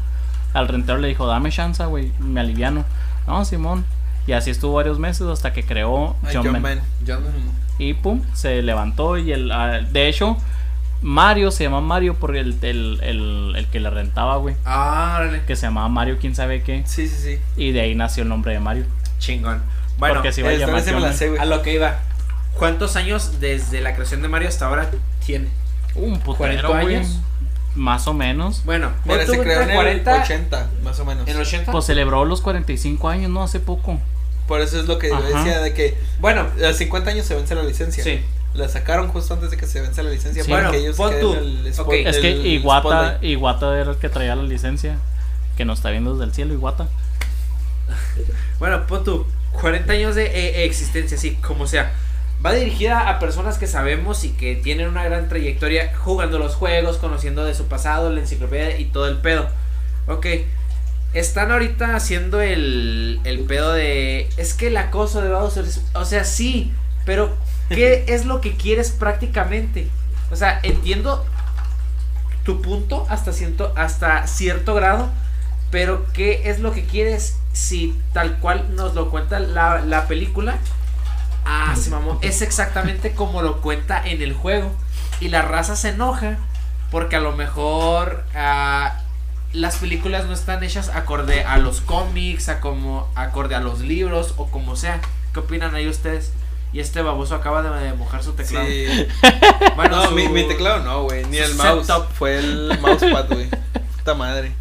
Al 0.54 0.68
rentero 0.68 0.98
le 1.00 1.08
dijo, 1.10 1.28
dame 1.28 1.52
chance, 1.52 1.84
güey, 1.86 2.12
me 2.20 2.40
aliviano. 2.40 2.86
No, 3.28 3.44
Simón. 3.46 3.86
Y 4.26 4.32
así 4.32 4.52
estuvo 4.52 4.74
varios 4.74 5.00
meses 5.00 5.28
hasta 5.28 5.52
que 5.54 5.64
creó 5.64 6.16
Ay, 6.24 6.34
John 6.36 6.44
John 6.46 6.52
Man. 6.54 6.62
Man. 6.62 6.82
John 7.06 7.24
Man. 7.24 7.34
Y 7.78 7.94
pum, 7.96 8.22
se 8.34 8.62
levantó 8.62 9.18
y 9.18 9.32
el... 9.32 9.52
ah, 9.52 9.80
de 9.82 10.08
hecho, 10.08 10.38
Mario 11.04 11.52
se 11.52 11.66
llama 11.66 11.82
Mario 11.82 12.16
por 12.16 12.36
el, 12.36 12.58
el, 12.62 13.00
el, 13.04 13.54
el 13.58 13.68
que 13.68 13.80
le 13.80 13.90
rentaba, 13.90 14.38
güey. 14.38 14.56
Ah, 14.66 15.18
órale. 15.20 15.44
Que 15.46 15.56
se 15.56 15.68
llamaba 15.68 15.90
Mario, 15.90 16.18
quién 16.20 16.34
sabe 16.34 16.64
qué. 16.64 16.84
Sí, 16.88 17.08
sí, 17.08 17.18
sí. 17.22 17.40
Y 17.58 17.72
de 17.74 17.82
ahí 17.82 17.94
nació 17.94 18.24
el 18.24 18.30
nombre 18.30 18.54
de 18.54 18.60
Mario. 18.60 18.86
Chingón. 19.20 19.62
Bueno, 19.98 20.16
porque 20.16 20.32
se 20.32 20.42
iba 20.42 20.50
a 20.50 20.54
llamar 20.54 20.82
se 20.82 20.94
me 20.94 21.00
la 21.02 21.14
sé, 21.14 21.28
güey. 21.30 21.40
a 21.40 21.46
lo 21.46 21.62
que 21.62 21.74
iba. 21.74 22.00
¿Cuántos 22.58 22.96
años 22.96 23.40
desde 23.40 23.82
la 23.82 23.94
creación 23.96 24.22
de 24.22 24.28
Mario 24.30 24.48
hasta 24.48 24.66
ahora 24.68 24.90
tiene? 25.26 25.50
Un 25.96 26.20
putero, 26.20 26.38
40 26.38 26.68
güey. 26.68 26.96
años. 26.96 27.20
Más 27.76 28.08
o 28.08 28.14
menos. 28.14 28.64
Bueno, 28.66 28.92
Mira, 29.04 29.26
se 29.26 29.38
creó 29.40 29.62
en 29.62 29.70
entre 29.70 29.74
el 29.74 30.04
40, 30.04 30.24
80, 30.24 30.70
más 30.84 31.00
o 31.00 31.06
menos. 31.06 31.28
en 31.28 31.38
80. 31.38 31.72
Pues 31.72 31.86
celebró 31.86 32.24
los 32.26 32.42
45 32.42 33.10
años, 33.10 33.30
¿no? 33.32 33.44
Hace 33.44 33.60
poco. 33.60 34.00
Por 34.48 34.62
eso 34.62 34.80
es 34.80 34.86
lo 34.86 35.00
que 35.00 35.10
yo 35.10 35.16
Ajá. 35.16 35.26
decía, 35.44 35.60
de 35.62 35.74
que 35.74 35.98
bueno, 36.20 36.42
a 36.58 36.62
los 36.68 36.78
50 36.78 37.10
años 37.12 37.26
se 37.26 37.36
vence 37.36 37.56
la 37.56 37.64
licencia. 37.64 38.04
sí. 38.04 38.22
La 38.54 38.68
sacaron 38.70 39.08
justo 39.08 39.34
antes 39.34 39.50
de 39.52 39.58
que 39.58 39.66
se 39.66 39.82
vence 39.82 40.04
la 40.04 40.12
licencia 40.12 40.44
Sí. 40.44 40.50
para 40.52 40.64
Bueno, 40.70 40.72
que 40.72 40.78
ellos 40.86 40.96
pon 40.98 41.14
tú. 41.20 41.34
el 41.34 41.66
Es 41.68 42.18
que 42.18 42.32
el 42.32 42.46
Iguata. 42.46 43.18
Iguata 43.22 43.80
era 43.80 43.92
el 43.92 43.98
que 43.98 44.10
traía 44.10 44.36
la 44.36 44.44
licencia. 44.44 44.98
Que 45.58 45.66
nos 45.66 45.80
está 45.80 45.90
viendo 45.92 46.14
desde 46.14 46.26
el 46.26 46.34
cielo, 46.34 46.54
Iguata. 46.54 46.88
Bueno, 48.60 48.86
pon 48.88 49.04
tú 49.04 49.26
40 49.60 49.94
años 49.94 50.16
de 50.16 50.26
eh, 50.26 50.66
existencia, 50.66 51.18
sí, 51.18 51.36
como 51.46 51.68
sea. 51.68 51.92
Va 52.46 52.54
dirigida 52.54 53.10
a 53.10 53.20
personas 53.20 53.58
que 53.58 53.68
sabemos 53.68 54.24
y 54.24 54.30
que 54.32 54.56
tienen 54.56 54.88
una 54.90 55.04
gran 55.04 55.30
trayectoria 55.30 55.96
jugando 55.98 56.40
los 56.40 56.56
juegos, 56.56 56.98
conociendo 56.98 57.46
de 57.46 57.54
su 57.54 57.66
pasado, 57.68 58.10
la 58.12 58.20
enciclopedia 58.20 58.78
y 58.80 58.86
todo 58.86 59.08
el 59.08 59.18
pedo. 59.18 59.48
Ok, 60.08 60.26
están 61.14 61.52
ahorita 61.52 61.96
haciendo 61.96 62.42
el, 62.42 63.20
el 63.24 63.40
pedo 63.42 63.72
de... 63.74 64.28
Es 64.38 64.54
que 64.54 64.68
el 64.68 64.78
acoso 64.78 65.22
de 65.22 65.30
Bowser... 65.30 65.64
es- 65.66 65.82
O 65.94 66.04
sea, 66.04 66.24
sí, 66.26 66.74
pero 67.06 67.34
¿qué 67.74 68.06
es 68.08 68.26
lo 68.26 68.42
que 68.42 68.56
quieres 68.56 68.92
prácticamente? 68.92 69.90
O 70.32 70.36
sea, 70.36 70.60
entiendo 70.64 71.26
tu 72.44 72.62
punto 72.62 73.06
hasta 73.10 73.32
cierto, 73.34 73.74
hasta 73.76 74.28
cierto 74.28 74.74
grado, 74.74 75.10
pero 75.72 76.06
¿qué 76.14 76.50
es 76.50 76.60
lo 76.60 76.72
que 76.72 76.86
quieres 76.86 77.38
si 77.54 77.96
tal 78.14 78.40
cual 78.40 78.76
nos 78.76 78.96
lo 78.96 79.10
cuenta 79.10 79.40
la, 79.40 79.82
la 79.82 80.08
película? 80.08 80.58
Ah, 81.46 81.76
se 81.78 81.90
mamó. 81.90 82.20
Es 82.22 82.42
exactamente 82.42 83.14
como 83.14 83.42
lo 83.42 83.62
cuenta 83.62 84.02
en 84.06 84.22
el 84.22 84.34
juego. 84.34 84.72
Y 85.20 85.30
la 85.30 85.42
raza 85.42 85.76
se 85.76 85.90
enoja 85.90 86.38
porque 86.92 87.16
a 87.16 87.20
lo 87.20 87.32
mejor 87.34 88.24
ah, 88.36 89.00
las 89.52 89.78
películas 89.78 90.26
no 90.26 90.34
están 90.34 90.64
hechas 90.64 90.90
acorde 90.90 91.44
a 91.44 91.58
los 91.58 91.82
cómics, 91.82 92.50
a 92.50 92.60
como 92.60 93.10
acorde 93.16 93.56
a 93.56 93.60
los 93.60 93.80
libros 93.80 94.34
o 94.38 94.48
como 94.48 94.76
sea. 94.76 95.00
¿Qué 95.34 95.40
opinan 95.40 95.76
ahí 95.76 95.88
ustedes? 95.88 96.32
Y 96.74 96.80
este 96.80 97.02
baboso 97.04 97.36
acaba 97.36 97.62
de 97.62 97.94
mojar 97.94 98.24
su 98.24 98.34
teclado. 98.34 98.66
Sí. 98.68 98.86
Bueno, 99.76 99.98
no, 99.98 100.10
su- 100.10 100.16
mi, 100.16 100.28
mi 100.28 100.48
teclado 100.48 100.84
no, 100.84 101.04
güey. 101.04 101.24
Ni 101.26 101.38
el 101.38 101.54
mouse. 101.56 101.86
setup. 101.88 102.12
Fue 102.14 102.38
el 102.38 102.78
mousepad, 102.82 103.28
güey. 103.30 103.48
Puta 103.98 104.14
madre. 104.16 104.52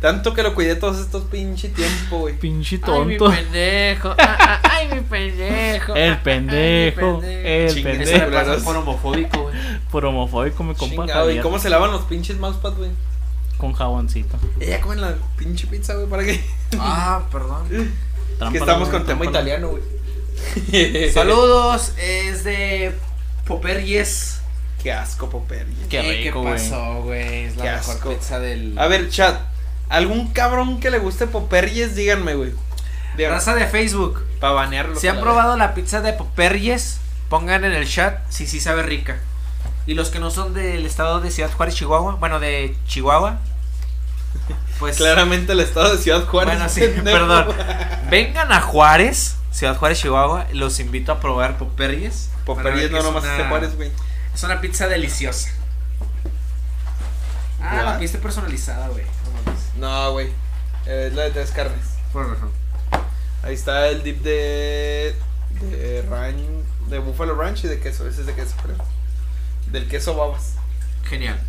Tanto 0.00 0.34
que 0.34 0.42
lo 0.42 0.52
cuidé 0.54 0.74
todos 0.74 0.98
estos 0.98 1.24
pinche 1.24 1.68
tiempo, 1.68 2.18
güey. 2.18 2.36
Pinche 2.36 2.80
Ay, 2.82 3.04
mi 3.04 3.16
tonto. 3.16 3.36
pendejo. 3.36 4.14
Ah, 4.18 4.36
ah, 4.40 4.60
ay, 4.70 4.88
mi 4.92 5.00
pendejo. 5.02 5.94
El 5.94 6.18
pendejo, 6.22 7.20
ay, 7.22 7.28
el 7.44 7.74
Chingue, 7.74 7.92
Eso 7.92 7.98
pendejo. 8.10 8.30
me 8.30 8.36
pasa 8.36 8.64
por 8.64 8.76
homofóbico, 8.76 9.42
güey. 9.42 9.54
Por 9.92 10.04
homofóbico, 10.04 10.64
mi 10.64 10.74
compa 10.74 11.06
Chingado, 11.06 11.30
¿y 11.30 11.38
cómo 11.38 11.58
se 11.60 11.70
lavan 11.70 11.92
los 11.92 12.02
pinches 12.02 12.36
mousepad, 12.38 12.72
güey? 12.74 12.90
Con 13.58 13.72
jaboncito. 13.74 14.36
Ella 14.58 14.80
comen 14.80 15.00
la 15.00 15.14
pinche 15.36 15.68
pizza, 15.68 15.94
güey, 15.94 16.08
¿para 16.08 16.24
qué? 16.24 16.42
Ah, 16.80 17.22
perdón. 17.30 17.62
Es 17.70 18.50
que 18.50 18.58
estamos 18.58 18.88
con 18.88 19.06
tema 19.06 19.24
italiano, 19.24 19.68
güey. 19.68 19.82
Saludos, 21.12 21.92
es 21.98 22.44
de 22.44 22.94
Popper 23.46 23.84
Yes. 23.84 24.40
Qué 24.82 24.92
asco, 24.92 25.30
Popper. 25.30 25.66
Qué 25.88 26.02
rico, 26.02 26.42
¿Qué 26.44 26.50
pasó, 26.50 27.02
güey? 27.02 27.44
Es 27.44 27.56
la 27.56 27.62
Qué 27.62 27.70
mejor 27.70 27.94
asco. 27.94 28.08
pizza 28.10 28.40
del. 28.40 28.78
A 28.78 28.86
ver, 28.88 29.08
chat. 29.10 29.40
Algún 29.88 30.32
cabrón 30.32 30.80
que 30.80 30.90
le 30.90 30.98
guste 30.98 31.26
Poperries, 31.26 31.94
díganme, 31.94 32.34
güey. 32.34 32.52
Díganme. 33.16 33.36
Raza 33.36 33.54
de 33.54 33.66
Facebook. 33.66 34.24
Para 34.40 34.54
banearlo. 34.54 34.98
Si 34.98 35.06
han 35.06 35.20
probado 35.20 35.56
la 35.56 35.74
pizza 35.74 36.00
de 36.00 36.14
Poperries, 36.14 36.98
pongan 37.28 37.64
en 37.64 37.72
el 37.72 37.88
chat 37.88 38.18
si 38.30 38.46
sí 38.46 38.58
sabe 38.58 38.82
rica. 38.82 39.18
Y 39.86 39.94
los 39.94 40.10
que 40.10 40.18
no 40.18 40.30
son 40.30 40.54
del 40.54 40.86
estado 40.86 41.20
de 41.20 41.30
Ciudad 41.30 41.50
Juárez, 41.52 41.74
Chihuahua, 41.74 42.16
bueno, 42.16 42.40
de 42.40 42.76
Chihuahua, 42.86 43.38
pues 44.78 44.96
Claramente 44.98 45.52
el 45.52 45.60
estado 45.60 45.94
de 45.96 46.02
Ciudad 46.02 46.24
Juárez. 46.26 46.54
Bueno, 46.54 46.68
sí, 46.68 46.82
perdón. 47.04 47.48
Vengan 48.10 48.52
a 48.52 48.60
Juárez, 48.60 49.36
Ciudad 49.52 49.76
Juárez, 49.76 50.00
Chihuahua. 50.00 50.46
Los 50.52 50.80
invito 50.80 51.12
a 51.12 51.20
probar 51.20 51.58
Poperries. 51.58 52.30
Poperries 52.44 52.90
no 52.90 53.02
nomás 53.02 53.24
es 53.24 53.36
de 53.38 53.44
Juárez, 53.44 53.76
güey. 53.76 53.90
Es 54.34 54.42
una 54.42 54.60
pizza 54.60 54.88
deliciosa. 54.88 55.50
Ah, 57.60 57.82
la 57.84 57.98
piste 57.98 58.18
personalizada, 58.18 58.88
güey. 58.88 59.04
No, 59.76 60.12
güey. 60.12 60.28
Eh, 60.86 61.08
Es 61.08 61.14
la 61.14 61.24
de 61.24 61.30
tres 61.30 61.50
carnes. 61.50 61.84
Por 62.12 62.28
razón. 62.28 62.50
Ahí 63.42 63.54
está 63.54 63.88
el 63.88 64.02
dip 64.02 64.22
de. 64.22 65.14
de 65.60 66.02
ranch. 66.08 66.38
de 66.88 66.98
Buffalo 66.98 67.34
Ranch 67.34 67.64
y 67.64 67.68
de 67.68 67.78
queso. 67.78 68.08
Ese 68.08 68.22
es 68.22 68.26
de 68.26 68.34
queso, 68.34 68.54
creo. 68.62 68.76
Del 69.70 69.88
queso 69.88 70.16
babas. 70.16 70.54
Genial. 71.04 71.40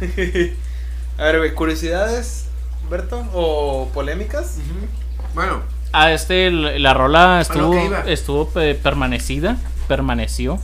A 1.18 1.24
ver, 1.24 1.38
güey, 1.38 1.54
curiosidades, 1.54 2.44
Berto, 2.88 3.26
o 3.32 3.90
polémicas. 3.92 4.54
Bueno, 5.34 5.62
Ah, 5.92 6.12
este, 6.12 6.50
la 6.50 6.92
rola 6.94 7.36
lo 7.36 7.40
estuvo, 7.40 7.96
estuvo 8.06 8.48
pe- 8.48 8.74
permanecida, 8.74 9.56
permaneció. 9.88 10.58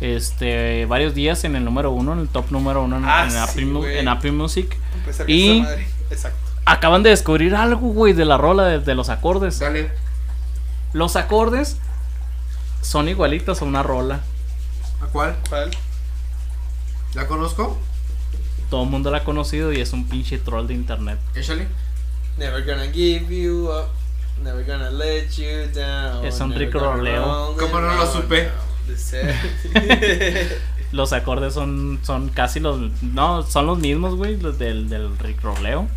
Este, 0.00 0.84
varios 0.86 1.14
días 1.14 1.44
en 1.44 1.54
el 1.56 1.64
número 1.64 1.90
uno, 1.92 2.12
en 2.12 2.20
el 2.20 2.28
top 2.28 2.50
número 2.50 2.82
uno 2.82 2.96
en, 2.96 3.04
Ah, 3.04 3.24
en 3.24 3.30
sí, 3.30 3.36
Apple, 3.38 3.98
en 4.00 4.08
Apple 4.08 4.32
Music. 4.32 4.76
Y-. 5.28 5.64
Exacto. 6.10 6.38
Acaban 6.64 7.02
de 7.02 7.10
descubrir 7.10 7.54
algo, 7.54 7.88
güey, 7.88 8.12
de 8.12 8.24
la 8.24 8.36
rola, 8.36 8.64
de, 8.66 8.78
de 8.80 8.94
los 8.94 9.08
acordes. 9.08 9.58
dale. 9.58 9.90
Los 10.92 11.16
acordes 11.16 11.78
son 12.82 13.08
igualitos 13.08 13.62
a 13.62 13.64
una 13.64 13.82
rola. 13.82 14.20
¿A 15.00 15.06
cuál? 15.06 15.36
¿Cuál? 15.48 15.70
¿La 17.14 17.26
conozco? 17.26 17.78
Todo 18.70 18.84
el 18.84 18.90
mundo 18.90 19.10
la 19.10 19.18
ha 19.18 19.24
conocido 19.24 19.72
y 19.72 19.80
es 19.80 19.92
un 19.92 20.08
pinche 20.08 20.38
troll 20.38 20.66
de 20.66 20.74
internet. 20.74 21.18
Échale. 21.34 21.66
Never 22.38 22.64
gonna 22.64 22.86
give 22.92 23.26
you 23.34 23.68
up. 23.70 23.88
Never 24.42 24.64
gonna 24.64 24.90
let 24.90 25.28
you 25.36 25.66
down. 25.74 26.24
Es 26.24 26.40
un 26.40 26.54
Rick 26.54 26.74
Roleo. 26.74 27.56
¿Cómo 27.58 27.80
no 27.80 27.94
lo 27.94 28.10
supe? 28.12 28.48
Los 30.92 31.12
acordes 31.14 31.54
son, 31.54 32.00
son 32.02 32.28
casi 32.28 32.60
los. 32.60 32.78
No, 33.02 33.42
son 33.44 33.66
los 33.66 33.78
mismos, 33.78 34.14
güey, 34.14 34.36
los 34.38 34.58
del, 34.58 34.90
del 34.90 35.18
Rick 35.18 35.40
Roleo. 35.42 35.88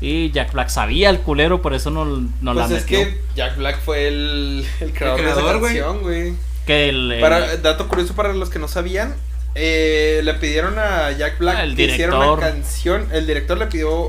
Y 0.00 0.30
Jack 0.30 0.52
Black 0.52 0.68
sabía 0.70 1.10
el 1.10 1.20
culero, 1.20 1.60
por 1.60 1.74
eso 1.74 1.90
no, 1.90 2.04
no 2.40 2.54
la 2.54 2.66
pues 2.66 2.78
es 2.78 2.84
metió. 2.90 2.98
que 3.04 3.20
Jack 3.34 3.56
Black 3.58 3.78
fue 3.84 4.08
el, 4.08 4.66
el 4.80 4.92
creador, 4.92 5.20
creador, 5.20 5.42
de 5.44 5.50
esa 5.50 5.58
güey. 5.58 5.74
canción, 5.74 6.02
güey. 6.02 6.34
Que 6.66 6.88
el, 6.88 7.12
el- 7.12 7.20
Para, 7.20 7.56
dato 7.58 7.88
curioso 7.88 8.14
para 8.14 8.32
los 8.32 8.48
que 8.48 8.58
no 8.58 8.68
sabían, 8.68 9.14
eh, 9.54 10.20
le 10.22 10.34
pidieron 10.34 10.78
a 10.78 11.10
Jack 11.10 11.38
Black 11.38 11.56
Ah, 11.58 11.64
el 11.64 11.74
que 11.76 11.84
hiciera 11.86 12.16
una 12.16 12.24
director. 12.26 12.52
canción. 12.52 13.08
El 13.12 13.26
director 13.26 13.58
le 13.58 13.66
pidió 13.66 14.08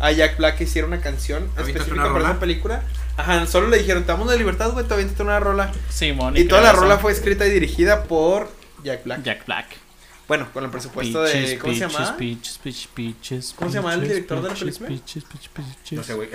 a 0.00 0.10
Jack 0.10 0.36
Black 0.38 0.56
que 0.58 0.64
hiciera 0.64 0.86
una 0.88 1.00
canción 1.00 1.44
¿Aviéntate 1.56 1.70
específica 1.78 2.04
una 2.04 2.12
para 2.12 2.30
esa 2.32 2.40
película. 2.40 2.82
Ajá, 3.18 3.46
solo 3.46 3.66
le 3.68 3.78
dijeron, 3.78 4.04
te 4.04 4.12
damos 4.12 4.30
de 4.30 4.38
libertad, 4.38 4.70
güey, 4.70 4.86
te 4.86 4.94
aviéntate 4.94 5.22
una 5.24 5.40
rola. 5.40 5.72
Simón 5.90 6.36
Y 6.36 6.44
toda 6.44 6.60
la 6.62 6.72
rola 6.72 6.98
fue 6.98 7.10
escrita 7.12 7.44
y 7.46 7.50
dirigida 7.50 8.04
por 8.04 8.48
Jack 8.84 9.02
Black. 9.04 9.22
Jack 9.24 9.44
Black. 9.44 9.66
Bueno, 10.28 10.48
con 10.52 10.62
el 10.62 10.70
presupuesto 10.70 11.22
de. 11.22 11.32
Peaches, 11.32 11.58
¿Cómo 11.58 11.72
se 11.74 11.80
peaches, 11.80 11.98
llama? 11.98 12.16
peaches, 12.16 12.58
peaches, 12.62 12.88
peaches, 12.94 13.54
¿Cómo 13.56 13.70
se 13.70 13.76
llama 13.78 13.94
el 13.94 14.00
peaches, 14.00 14.14
director 14.14 14.42
de 14.42 14.48
la 14.48 14.54
película? 14.54 14.88
peaches, 14.88 15.24
peaches, 15.24 15.48
peaches. 15.52 15.92
No 15.98 16.04
sé, 16.04 16.14
güey. 16.14 16.28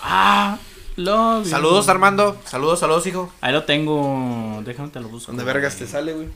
Ah, 0.00 0.58
love 0.96 1.44
you. 1.44 1.50
Saludos, 1.50 1.88
Armando. 1.88 2.40
Saludos, 2.44 2.80
saludos, 2.80 3.06
hijo. 3.06 3.32
Ahí 3.40 3.52
lo 3.52 3.64
tengo. 3.64 4.62
Déjame 4.64 4.88
te 4.88 4.98
lo 4.98 5.08
busco. 5.08 5.30
¿Dónde 5.30 5.44
vergas 5.44 5.76
te 5.76 5.86
sale, 5.86 6.12
güey? 6.14 6.28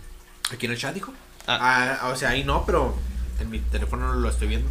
Aquí 0.52 0.66
en 0.66 0.72
el 0.72 0.78
chat, 0.78 0.96
hijo. 0.96 1.12
Ah. 1.46 1.98
Ah, 2.00 2.08
o 2.10 2.16
sea, 2.16 2.28
ahí 2.30 2.44
no, 2.44 2.64
pero 2.64 2.94
en 3.40 3.50
mi 3.50 3.58
teléfono 3.58 4.12
lo 4.12 4.28
estoy 4.28 4.46
viendo. 4.48 4.70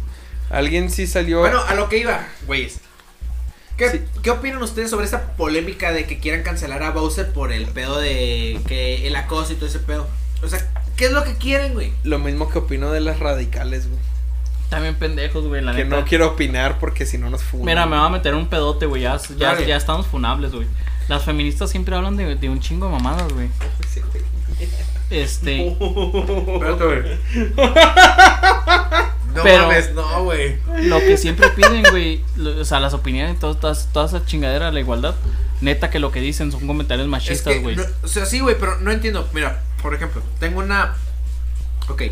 Alguien 0.50 0.90
sí 0.90 1.06
salió. 1.06 1.40
Bueno, 1.40 1.60
a 1.66 1.74
lo 1.74 1.88
que 1.88 1.98
iba, 1.98 2.26
güeyes. 2.46 2.80
¿Qué, 3.76 3.90
Sí. 3.90 4.00
¿Qué 4.22 4.30
opinan 4.30 4.62
ustedes 4.62 4.90
sobre 4.90 5.04
esta 5.04 5.32
polémica 5.36 5.92
de 5.92 6.06
que 6.06 6.18
quieran 6.18 6.42
cancelar 6.42 6.82
a 6.82 6.90
Bowser 6.90 7.32
por 7.32 7.52
el 7.52 7.66
pedo 7.66 7.98
de 7.98 8.60
que 8.68 9.06
el 9.06 9.16
acoso 9.16 9.52
y 9.52 9.56
todo 9.56 9.66
ese 9.66 9.80
pedo? 9.80 10.06
O 10.42 10.48
sea, 10.48 10.60
¿qué 10.96 11.06
es 11.06 11.12
lo 11.12 11.24
que 11.24 11.34
quieren, 11.34 11.74
güey? 11.74 11.92
lo 12.04 12.18
mismo 12.18 12.48
que 12.48 12.58
opino 12.58 12.90
de 12.92 13.00
las 13.00 13.18
radicales, 13.18 13.88
güey. 13.88 14.00
También 14.70 14.94
pendejos, 14.96 15.46
güey, 15.46 15.62
la 15.62 15.74
Que 15.74 15.84
neta. 15.84 15.96
no 16.00 16.04
quiero 16.04 16.28
opinar 16.28 16.78
porque 16.78 17.04
si 17.06 17.18
no 17.18 17.30
nos 17.30 17.42
funan. 17.42 17.66
Mira, 17.66 17.86
me 17.86 17.96
va 17.96 18.06
a 18.06 18.10
meter 18.10 18.34
un 18.34 18.46
pedote, 18.48 18.86
güey. 18.86 19.02
Ya, 19.02 19.18
ya, 19.36 19.60
ya 19.60 19.76
estamos 19.76 20.06
funables, 20.06 20.52
güey. 20.52 20.66
Las 21.08 21.22
feministas 21.24 21.70
siempre 21.70 21.94
hablan 21.94 22.16
de, 22.16 22.34
de 22.36 22.48
un 22.48 22.60
chingo 22.60 22.86
de 22.86 22.92
mamadas, 22.92 23.32
güey. 23.32 23.48
Este. 25.10 25.68
Espérate, 25.68 26.84
güey. 26.84 27.18
No 29.34 29.42
Pero- 29.42 29.62
mames, 29.66 29.92
no, 29.92 30.22
güey. 30.24 30.56
Lo 30.82 30.98
que 31.00 31.16
siempre 31.16 31.48
piden, 31.50 31.82
güey, 31.90 32.22
o 32.60 32.64
sea, 32.64 32.78
las 32.80 32.94
opiniones, 32.94 33.38
todas, 33.40 33.58
todas, 33.60 33.88
toda 33.92 34.06
esa 34.06 34.24
chingadera, 34.24 34.70
la 34.70 34.80
igualdad, 34.80 35.14
neta 35.60 35.90
que 35.90 35.98
lo 35.98 36.12
que 36.12 36.20
dicen 36.20 36.52
son 36.52 36.66
comentarios 36.66 37.06
Es 37.06 37.10
machistas, 37.10 37.52
que, 37.54 37.58
güey. 37.60 37.76
no- 37.76 37.84
o 38.02 38.08
sea, 38.08 38.26
sí, 38.26 38.40
güey, 38.40 38.56
pero 38.58 38.78
no 38.80 38.90
entiendo. 38.92 39.28
Mira, 39.32 39.62
por 39.82 39.94
ejemplo, 39.94 40.22
tengo 40.38 40.60
una. 40.60 40.94
Ok. 41.88 42.02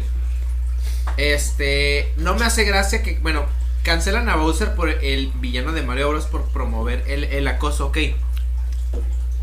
Este. 1.16 2.12
No 2.16 2.34
me 2.34 2.44
hace 2.44 2.64
gracia 2.64 3.02
que. 3.02 3.18
Bueno, 3.20 3.44
cancelan 3.82 4.28
a 4.28 4.36
Bowser 4.36 4.74
por 4.74 4.88
el 4.88 5.32
villano 5.36 5.72
de 5.72 5.82
Mario 5.82 6.08
Bros. 6.10 6.26
por 6.26 6.44
promover 6.48 7.04
el, 7.06 7.24
el 7.24 7.46
acoso. 7.48 7.86
Ok. 7.86 7.98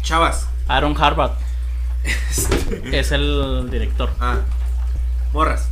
Chavas. 0.02 0.48
Aaron 0.68 0.96
Harvard 1.02 1.32
es 2.92 3.12
el 3.12 3.70
director. 3.72 4.12
Ah. 4.20 4.38
Morras. 5.34 5.68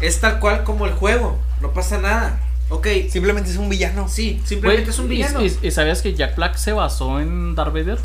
Es 0.00 0.20
tal 0.20 0.38
cual 0.40 0.64
como 0.64 0.86
el 0.86 0.92
juego. 0.92 1.38
No 1.60 1.72
pasa 1.72 1.98
nada. 1.98 2.38
Ok. 2.68 2.86
Simplemente 3.08 3.50
es 3.50 3.56
un 3.56 3.68
villano. 3.68 4.08
Sí, 4.08 4.40
simplemente 4.44 4.90
es 4.90 4.98
un 4.98 5.08
villano. 5.08 5.42
Y, 5.42 5.58
y 5.62 5.70
sabías 5.70 6.02
que 6.02 6.14
Jack 6.14 6.36
Black 6.36 6.56
se 6.56 6.72
basó 6.72 7.20
en 7.20 7.54
Darth 7.54 7.72
Vader 7.72 7.98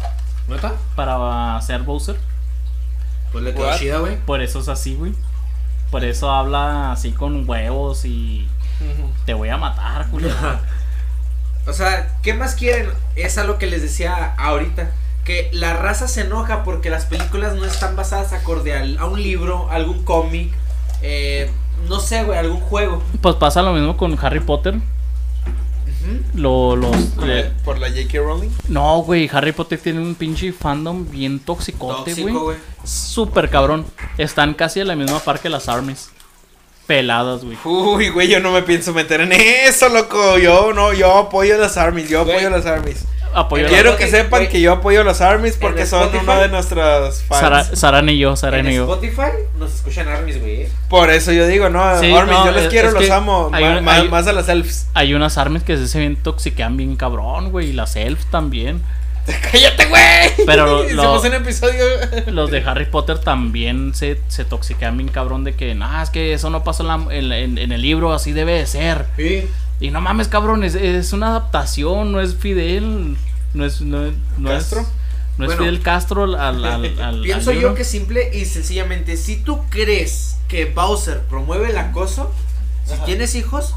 ¿Neta? 0.47 0.73
para 0.95 1.57
hacer 1.57 1.81
Bowser? 1.81 2.17
Pues 3.31 3.43
le 3.43 3.53
quedó 3.53 3.77
chida, 3.77 3.99
güey. 3.99 4.17
Por 4.25 4.41
eso 4.41 4.59
es 4.59 4.67
así, 4.67 4.95
güey. 4.95 5.13
Por 5.89 6.03
eso 6.05 6.31
habla 6.31 6.91
así 6.91 7.11
con 7.11 7.47
huevos 7.49 8.05
y 8.05 8.47
te 9.25 9.33
voy 9.33 9.49
a 9.49 9.57
matar, 9.57 10.07
culero. 10.09 10.35
O 11.67 11.73
sea, 11.73 12.17
¿qué 12.23 12.33
más 12.33 12.55
quieren? 12.55 12.89
Es 13.15 13.37
a 13.37 13.43
lo 13.43 13.59
que 13.59 13.67
les 13.67 13.83
decía 13.83 14.33
ahorita. 14.39 14.89
Que 15.23 15.47
la 15.53 15.73
raza 15.73 16.07
se 16.07 16.21
enoja 16.21 16.63
porque 16.63 16.89
las 16.89 17.05
películas 17.05 17.53
no 17.53 17.65
están 17.65 17.95
basadas 17.95 18.33
acorde 18.33 18.75
a 18.97 19.05
un 19.05 19.21
libro, 19.21 19.69
algún 19.69 20.03
cómic, 20.03 20.51
eh, 21.03 21.51
no 21.87 21.99
sé, 21.99 22.23
güey, 22.23 22.37
algún 22.37 22.59
juego. 22.61 23.01
Pues 23.21 23.35
pasa 23.35 23.61
lo 23.61 23.73
mismo 23.73 23.97
con 23.97 24.17
Harry 24.21 24.39
Potter. 24.39 24.75
Lo, 26.33 26.75
los, 26.75 26.95
eh, 27.23 27.51
Por 27.63 27.77
la 27.79 27.87
J.K. 27.89 28.17
Rowling. 28.17 28.49
no, 28.69 29.03
güey, 29.03 29.29
Harry 29.31 29.51
Potter 29.51 29.79
tiene 29.79 29.99
un 29.99 30.15
pinche 30.15 30.51
fandom 30.51 31.07
bien 31.09 31.39
toxicote, 31.39 32.09
Tóxico, 32.11 32.27
güey. 32.31 32.43
güey. 32.43 32.57
Súper 32.83 33.49
cabrón. 33.49 33.85
Están 34.17 34.55
casi 34.55 34.79
a 34.79 34.85
la 34.85 34.95
misma 34.95 35.19
par 35.19 35.39
que 35.39 35.47
las 35.49 35.69
armies. 35.69 36.09
Peladas, 36.91 37.45
güey. 37.45 37.57
Uy, 37.63 38.09
güey, 38.09 38.27
yo 38.27 38.41
no 38.41 38.51
me 38.51 38.63
pienso 38.63 38.93
meter 38.93 39.21
en 39.21 39.31
eso, 39.31 39.87
loco. 39.87 40.37
Yo 40.37 40.73
no, 40.73 40.91
yo 40.91 41.17
apoyo 41.19 41.57
las 41.57 41.77
armies, 41.77 42.09
yo 42.09 42.25
Güey. 42.25 42.35
apoyo 42.35 42.49
las 42.49 42.65
armies. 42.65 43.05
Apoyo 43.33 43.65
Quiero 43.69 43.91
la- 43.91 43.97
que 43.97 44.09
sepan 44.09 44.41
güey. 44.41 44.49
que 44.49 44.59
yo 44.59 44.73
apoyo 44.73 45.05
las 45.05 45.21
armies 45.21 45.55
porque 45.55 45.85
son 45.85 46.01
Spotify. 46.03 46.25
uno 46.29 46.41
de 46.41 46.47
nuestras 46.49 47.23
fans. 47.23 47.39
Sara, 47.39 47.63
Saran 47.63 48.09
y 48.09 48.17
yo, 48.17 48.35
Saran 48.35 48.65
En 48.67 48.73
y 48.73 48.75
yo. 48.75 48.81
Spotify 48.83 49.31
nos 49.57 49.73
escuchan 49.73 50.09
armies, 50.09 50.41
güey. 50.41 50.63
eh. 50.63 50.69
Por 50.89 51.09
eso 51.09 51.31
yo 51.31 51.47
digo, 51.47 51.69
no, 51.69 51.79
Sí, 52.01 52.11
armies, 52.13 52.35
no, 52.35 52.45
yo 52.47 52.51
les 52.51 52.63
es- 52.63 52.69
quiero, 52.69 52.89
es 52.89 52.93
los 52.93 53.09
amo. 53.09 53.49
hay- 53.53 54.09
más 54.09 54.27
a 54.27 54.33
las 54.33 54.49
elfs. 54.49 54.87
Hay 54.93 55.13
unas 55.13 55.37
armies 55.37 55.63
que 55.63 55.77
se 55.87 55.97
bien 55.97 56.17
toxiquean 56.17 56.75
bien 56.75 56.97
cabrón, 56.97 57.51
güey. 57.51 57.69
Y 57.69 57.71
las 57.73 57.95
elfs 57.95 58.25
también. 58.29 58.81
¡Cállate, 59.51 59.85
güey! 59.85 60.45
Pero 60.45 60.65
lo- 60.83 60.85
Hicimos 60.85 61.23
un 61.25 61.33
episodio. 61.33 61.83
Los 62.27 62.51
de 62.51 62.59
Harry 62.63 62.85
Potter 62.85 63.19
también 63.19 63.93
se, 63.93 64.19
se 64.27 64.45
toxiquean 64.45 64.97
bien 64.97 65.09
cabrón 65.09 65.43
de 65.43 65.55
que, 65.55 65.75
no, 65.75 66.01
es 66.01 66.09
que 66.09 66.33
eso 66.33 66.49
no 66.49 66.63
pasó 66.63 66.83
en, 66.83 66.87
la- 67.29 67.37
en- 67.37 67.57
en- 67.57 67.57
en 67.57 67.71
el 67.71 67.81
libro, 67.81 68.13
así 68.13 68.31
debe 68.31 68.53
de 68.53 68.65
ser. 68.65 69.05
Sí. 69.17 69.47
Y 69.79 69.89
no 69.91 70.01
mames, 70.01 70.27
cabrón, 70.27 70.63
es, 70.63 70.75
es 70.75 71.13
una 71.13 71.27
adaptación, 71.29 72.11
no 72.11 72.21
es 72.21 72.35
Fidel, 72.35 73.15
no 73.53 73.65
es, 73.65 73.81
no, 73.81 74.05
es- 74.05 74.13
no 74.37 74.51
es- 74.51 74.63
¿Castro? 74.63 74.85
no 75.37 75.45
es. 75.51 75.57
Fidel 75.57 75.81
Castro 75.81 76.23
al, 76.23 76.35
al, 76.35 76.63
al- 76.65 76.99
al- 77.01 77.21
Pienso 77.21 77.51
yo 77.51 77.73
que 77.75 77.83
simple 77.83 78.29
y 78.33 78.45
sencillamente, 78.45 79.17
si 79.17 79.37
tú 79.37 79.63
crees 79.69 80.37
que 80.47 80.65
Bowser 80.65 81.21
promueve 81.21 81.69
el 81.69 81.77
acoso, 81.77 82.31
si 82.85 82.93
Ajá. 82.93 83.05
tienes 83.05 83.33
hijos, 83.35 83.73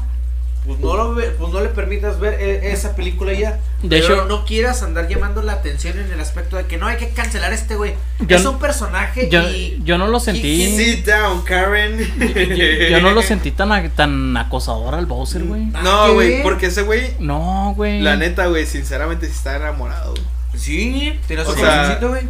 pues 0.65 0.79
no, 0.79 0.95
lo 0.95 1.13
ve- 1.15 1.31
pues 1.37 1.51
no 1.53 1.61
le 1.61 1.69
permitas 1.69 2.19
ver 2.19 2.39
e- 2.41 2.71
esa 2.71 2.95
película 2.95 3.33
ya. 3.33 3.59
De 3.83 3.99
Pero 4.01 4.03
hecho- 4.15 4.25
no 4.25 4.45
quieras 4.45 4.81
andar 4.83 5.07
llamando 5.07 5.41
la 5.43 5.53
atención 5.53 5.99
en 5.99 6.11
el 6.11 6.19
aspecto 6.19 6.57
de 6.57 6.65
que 6.65 6.77
no 6.77 6.87
hay 6.87 6.97
que 6.97 7.09
cancelar 7.09 7.51
a 7.51 7.55
este 7.55 7.75
güey. 7.75 7.93
Yo- 8.27 8.37
es 8.37 8.45
un 8.45 8.57
personaje 8.59 9.29
Yo, 9.29 9.47
y. 9.49 9.79
yo 9.83 9.97
no 9.97 10.07
lo 10.07 10.19
sentí. 10.19 10.75
Sit 10.75 11.05
down, 11.05 11.43
Karen. 11.43 11.97
Yo 12.89 13.01
no 13.01 13.11
lo 13.11 13.21
sentí 13.21 13.51
tan, 13.51 13.89
tan 13.91 14.35
acosador 14.37 14.95
al 14.95 15.05
Bowser, 15.05 15.43
güey. 15.43 15.69
Que 15.71 15.81
No, 15.81 16.13
güey, 16.13 16.41
porque 16.43 16.67
ese 16.67 16.81
güey, 16.81 17.11
No, 17.19 17.73
güey. 17.75 18.01
la 18.01 18.15
neta, 18.15 18.47
güey, 18.47 18.65
sinceramente 18.65 19.27
sí 19.27 19.33
está 19.33 19.55
enamorado. 19.57 20.13
Sí, 20.55 21.19
tiene 21.27 21.43
su 21.43 21.51
O 21.51 21.53
sea, 21.55 21.61
corazoncito, 21.61 22.09
güey. 22.09 22.23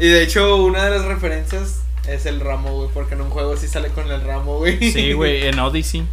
Y 0.00 0.08
de 0.08 0.22
hecho, 0.22 0.56
una 0.64 0.84
de 0.84 0.90
las 0.90 1.04
referencias 1.06 1.80
es 2.08 2.26
el 2.26 2.40
ramo, 2.40 2.72
güey, 2.72 2.88
porque 2.92 3.14
en 3.14 3.20
un 3.22 3.30
juego 3.30 3.56
sí 3.56 3.66
sale 3.68 3.88
con 3.88 4.10
el 4.10 4.20
ramo, 4.22 4.58
güey. 4.58 4.92
Sí, 4.92 5.12
güey, 5.12 5.46
en 5.46 5.58
Odyssey. 5.60 6.04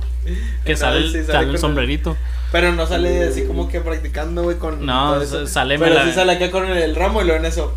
Que 0.66 0.76
sale, 0.76 0.98
el- 0.98 1.04
Odyssey 1.04 1.22
sale 1.22 1.34
sale 1.34 1.48
el 1.50 1.56
el- 1.56 1.60
sombrerito. 1.60 2.18
Pero 2.52 2.72
no 2.72 2.88
sale 2.88 3.28
así 3.28 3.44
como 3.46 3.68
que 3.68 3.82
practicando, 3.82 4.44
güey, 4.44 4.58
con 4.58 4.86
No, 4.86 5.22
eso. 5.22 5.46
sale 5.48 5.78
Pero 5.78 5.94
la- 5.96 6.06
sí 6.06 6.14
sale 6.14 6.34
acá 6.34 6.52
con 6.52 6.66
el 6.70 6.96
ramo 6.96 7.22
y 7.22 7.26
luego 7.26 7.40
en 7.40 7.46
eso. 7.46 7.76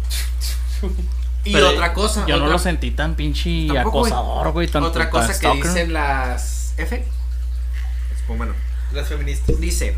Y 1.45 1.53
Pero 1.53 1.71
otra 1.71 1.93
cosa. 1.95 2.25
Yo 2.27 2.39
no 2.39 2.47
lo 2.49 2.59
sentí 2.59 2.91
tan 2.91 3.15
pinche 3.15 3.69
Tampoco, 3.73 4.01
acosador, 4.07 4.53
güey. 4.53 4.69
tan- 4.69 4.83
Otra 4.85 5.05
tan 5.05 5.11
cosa 5.11 5.29
que 5.29 5.35
stalker. 5.35 5.65
dicen 5.65 5.93
las 5.93 6.75
F. 6.77 7.05
Bueno. 8.29 8.53
Las 8.93 9.09
feministas. 9.09 9.59
Dice, 9.61 9.97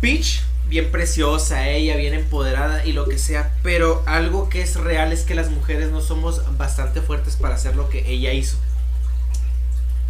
Peach, 0.00 0.42
bien 0.68 0.90
preciosa, 0.90 1.68
ella 1.68 1.96
bien 1.96 2.14
empoderada 2.14 2.84
y 2.84 2.92
lo 2.92 3.06
que 3.08 3.18
sea, 3.18 3.52
pero 3.62 4.02
algo 4.06 4.48
que 4.48 4.62
es 4.62 4.76
real 4.76 5.12
es 5.12 5.22
que 5.22 5.34
las 5.34 5.50
mujeres 5.50 5.90
no 5.90 6.00
somos 6.00 6.42
bastante 6.58 7.00
fuertes 7.02 7.36
para 7.36 7.54
hacer 7.54 7.76
lo 7.76 7.88
que 7.90 8.10
ella 8.10 8.32
hizo. 8.32 8.56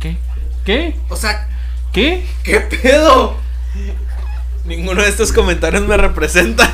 ¿Qué? 0.01 0.17
¿Qué? 0.65 0.97
O 1.09 1.17
sea, 1.17 1.49
¿Qué? 1.93 2.27
¿qué 2.43 2.61
pedo? 2.61 3.37
Ninguno 4.65 5.03
de 5.03 5.09
estos 5.09 5.33
comentarios 5.33 5.83
me 5.87 5.97
representa. 5.97 6.71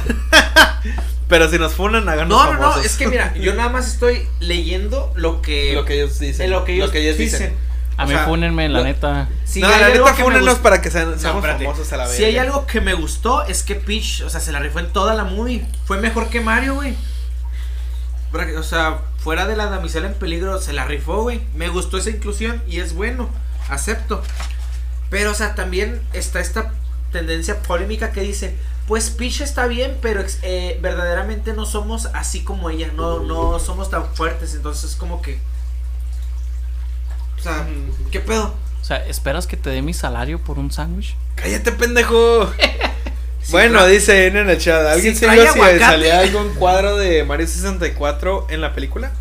Pero 1.28 1.48
si 1.48 1.58
nos 1.58 1.74
funan, 1.74 2.08
háganos 2.08 2.28
No, 2.30 2.52
no, 2.54 2.60
no, 2.76 2.80
es 2.82 2.96
que 2.96 3.06
mira, 3.06 3.34
yo 3.40 3.54
nada 3.54 3.68
más 3.68 3.86
estoy 3.88 4.26
leyendo 4.40 5.12
lo 5.16 5.42
que, 5.42 5.74
Lo 5.74 5.84
que 5.84 5.94
ellos 5.94 6.18
dicen. 6.18 6.46
eh, 6.46 6.48
lo 6.48 6.64
que 6.64 6.74
ellos, 6.74 6.92
ellos 6.94 7.16
dicen. 7.18 7.54
A 7.96 8.04
O 8.04 8.06
mí 8.06 8.14
sea, 8.14 8.24
fúnenme, 8.24 8.68
la 8.68 8.78
lo- 8.78 8.84
neta. 8.84 9.28
Si 9.44 9.60
no, 9.60 9.68
hay 9.68 9.80
la 9.80 9.86
algo 9.86 10.04
neta, 10.06 10.16
que 10.16 10.22
me 10.24 10.30
fúnenos 10.30 10.54
gust- 10.58 10.62
para 10.62 10.80
que 10.80 10.90
sean, 10.90 11.10
No, 11.12 11.18
seamos 11.18 11.38
espérate. 11.44 11.64
famosos 11.64 11.92
a 11.92 11.96
la 11.98 12.06
vez. 12.06 12.16
Si 12.16 12.24
hay 12.24 12.38
algo 12.38 12.66
que 12.66 12.80
me 12.80 12.94
gustó 12.94 13.44
es 13.44 13.62
que 13.62 13.74
Peach, 13.74 14.22
o 14.22 14.30
sea, 14.30 14.40
se 14.40 14.50
la 14.52 14.58
rifó 14.60 14.78
en 14.80 14.92
toda 14.92 15.14
la 15.14 15.24
movie. 15.24 15.64
Fue 15.84 15.98
mejor 16.00 16.28
que 16.30 16.40
Mario, 16.40 16.74
güey. 16.76 16.94
O 18.58 18.62
sea, 18.62 18.98
fuera 19.18 19.46
de 19.46 19.56
la 19.56 19.66
damisela 19.66 20.06
en 20.06 20.14
peligro, 20.14 20.58
se 20.60 20.72
la 20.72 20.84
rifó, 20.84 21.22
güey. 21.22 21.40
Me 21.54 21.68
gustó 21.68 21.98
esa 21.98 22.10
inclusión 22.10 22.62
y 22.68 22.78
es 22.80 22.94
bueno. 22.94 23.28
Acepto. 23.70 24.22
Pero, 25.10 25.32
o 25.32 25.34
sea, 25.34 25.54
también 25.54 26.00
está 26.12 26.40
esta 26.40 26.72
tendencia 27.12 27.62
polémica 27.62 28.12
que 28.12 28.20
dice, 28.20 28.54
pues 28.86 29.10
Peach 29.10 29.40
está 29.40 29.66
bien, 29.66 29.98
pero 30.00 30.24
eh, 30.42 30.78
verdaderamente 30.80 31.52
no 31.52 31.66
somos 31.66 32.06
así 32.06 32.42
como 32.42 32.70
ella. 32.70 32.90
No, 32.94 33.20
no 33.20 33.58
somos 33.58 33.90
tan 33.90 34.06
fuertes. 34.14 34.54
Entonces, 34.54 34.96
como 34.96 35.22
que... 35.22 35.38
O 37.38 37.42
sea, 37.42 37.66
¿qué 38.10 38.20
pedo? 38.20 38.54
O 38.80 38.84
sea, 38.84 39.04
¿esperas 39.06 39.46
que 39.46 39.56
te 39.56 39.70
dé 39.70 39.82
mi 39.82 39.94
salario 39.94 40.38
por 40.42 40.58
un 40.58 40.70
sándwich? 40.70 41.16
Cállate, 41.36 41.72
pendejo. 41.72 42.50
Si 43.42 43.52
bueno, 43.52 43.86
dice 43.86 44.26
en 44.26 44.36
el 44.36 44.58
chat. 44.58 44.86
¿Alguien 44.86 45.14
si 45.14 45.20
se 45.20 45.30
vio 45.30 45.42
si 45.44 45.48
aguacate. 45.48 45.78
salía 45.78 46.18
algún 46.20 46.54
cuadro 46.54 46.98
de 46.98 47.24
Mario 47.24 47.46
64 47.46 48.48
en 48.50 48.60
la 48.60 48.74
película? 48.74 49.12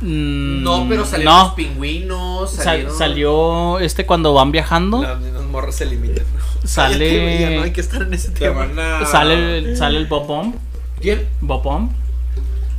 Mm, 0.00 0.62
No, 0.62 0.86
pero 0.88 1.04
salieron 1.04 1.34
los 1.34 1.48
No, 1.48 1.54
pingüinos. 1.54 2.50
Sal- 2.52 2.64
Salieron... 2.64 2.98
salió 2.98 3.78
este 3.80 4.06
cuando 4.06 4.32
van 4.34 4.52
viajando. 4.52 5.02
No, 5.02 5.14
los 5.32 5.44
morros 5.46 5.74
se 5.74 5.86
limitan. 5.86 6.24
Sale- 6.64 7.56
no 7.56 7.62
hay 7.62 7.72
que 7.72 7.80
estar 7.80 8.02
en 8.02 8.14
ese 8.14 8.30
tema. 8.30 8.68
a- 9.00 9.06
Sale, 9.06 9.58
el- 9.58 9.76
sale 9.76 9.98
el 9.98 10.06
Bob 10.06 10.26
Bomb. 10.26 10.54
¿Quién? 11.00 11.26
Bob 11.40 11.62
Bomb. 11.62 11.90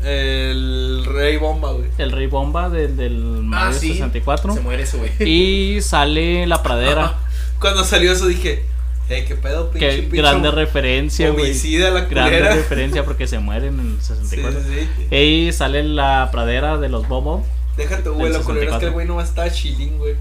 El 0.04 1.04
Rey 1.06 1.36
Bomba, 1.38 1.74
güey. 1.74 1.90
El 1.98 2.12
Rey 2.14 2.28
Bomba 2.28 2.70
del, 2.70 2.96
del 2.96 3.14
Mario 3.18 3.70
Ah, 3.70 3.74
sí. 3.80 3.90
64. 3.94 4.54
Se 4.54 4.62
muere 4.62 4.84
ese 4.84 4.98
güey. 4.98 5.12
Y 5.30 5.82
sale 5.82 6.48
la 6.48 6.64
pradera. 6.64 7.16
Cuando 7.60 7.84
salió 7.84 8.12
eso 8.14 8.26
dije, 8.28 8.64
eh, 9.10 9.26
qué 9.28 9.36
pedo, 9.36 9.72
pinche 9.72 9.90
que 9.90 10.02
pinche 10.04 10.18
grande 10.18 10.52
referencia, 10.52 11.30
güey. 11.32 11.46
homicida 11.46 11.90
la 11.92 12.02
Grande 12.02 12.38
culera. 12.38 12.56
referencia 12.56 13.04
porque 13.04 13.28
se 13.28 13.40
mueren 13.40 13.80
en 13.80 13.92
el 13.96 14.02
Sí, 14.02 14.14
64. 14.14 14.62
sí, 14.62 14.90
sí. 15.10 15.52
Sale 15.54 15.84
la 15.84 16.30
pradera 16.32 16.78
de 16.78 16.90
los 16.90 17.08
Bobo. 17.08 17.46
Déjate, 17.78 18.10
güey, 18.10 18.32
lo 18.32 18.44
culero 18.44 18.66
es 18.72 18.78
que 18.78 18.86
64. 18.86 18.88
el 18.88 18.94
güey 18.94 19.08
nomás 19.08 19.30
estaba 19.30 19.50
chilling, 19.52 19.98
güey. 19.98 20.16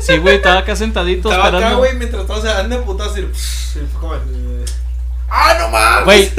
Sí, 0.00 0.18
güey, 0.18 0.36
estaba 0.36 0.58
acá 0.58 0.76
sentadito 0.76 1.30
Estaba 1.30 1.48
acá, 1.58 1.74
güey, 1.74 1.94
mientras 1.94 2.26
todos 2.26 2.42
se 2.42 2.48
dan 2.48 2.68
de 2.68 2.76
putas 2.78 3.16
y... 3.16 3.20
eh, 3.20 4.64
¡Ah, 5.30 5.56
no 5.58 5.68
mames! 5.68 6.04
Güey, 6.04 6.30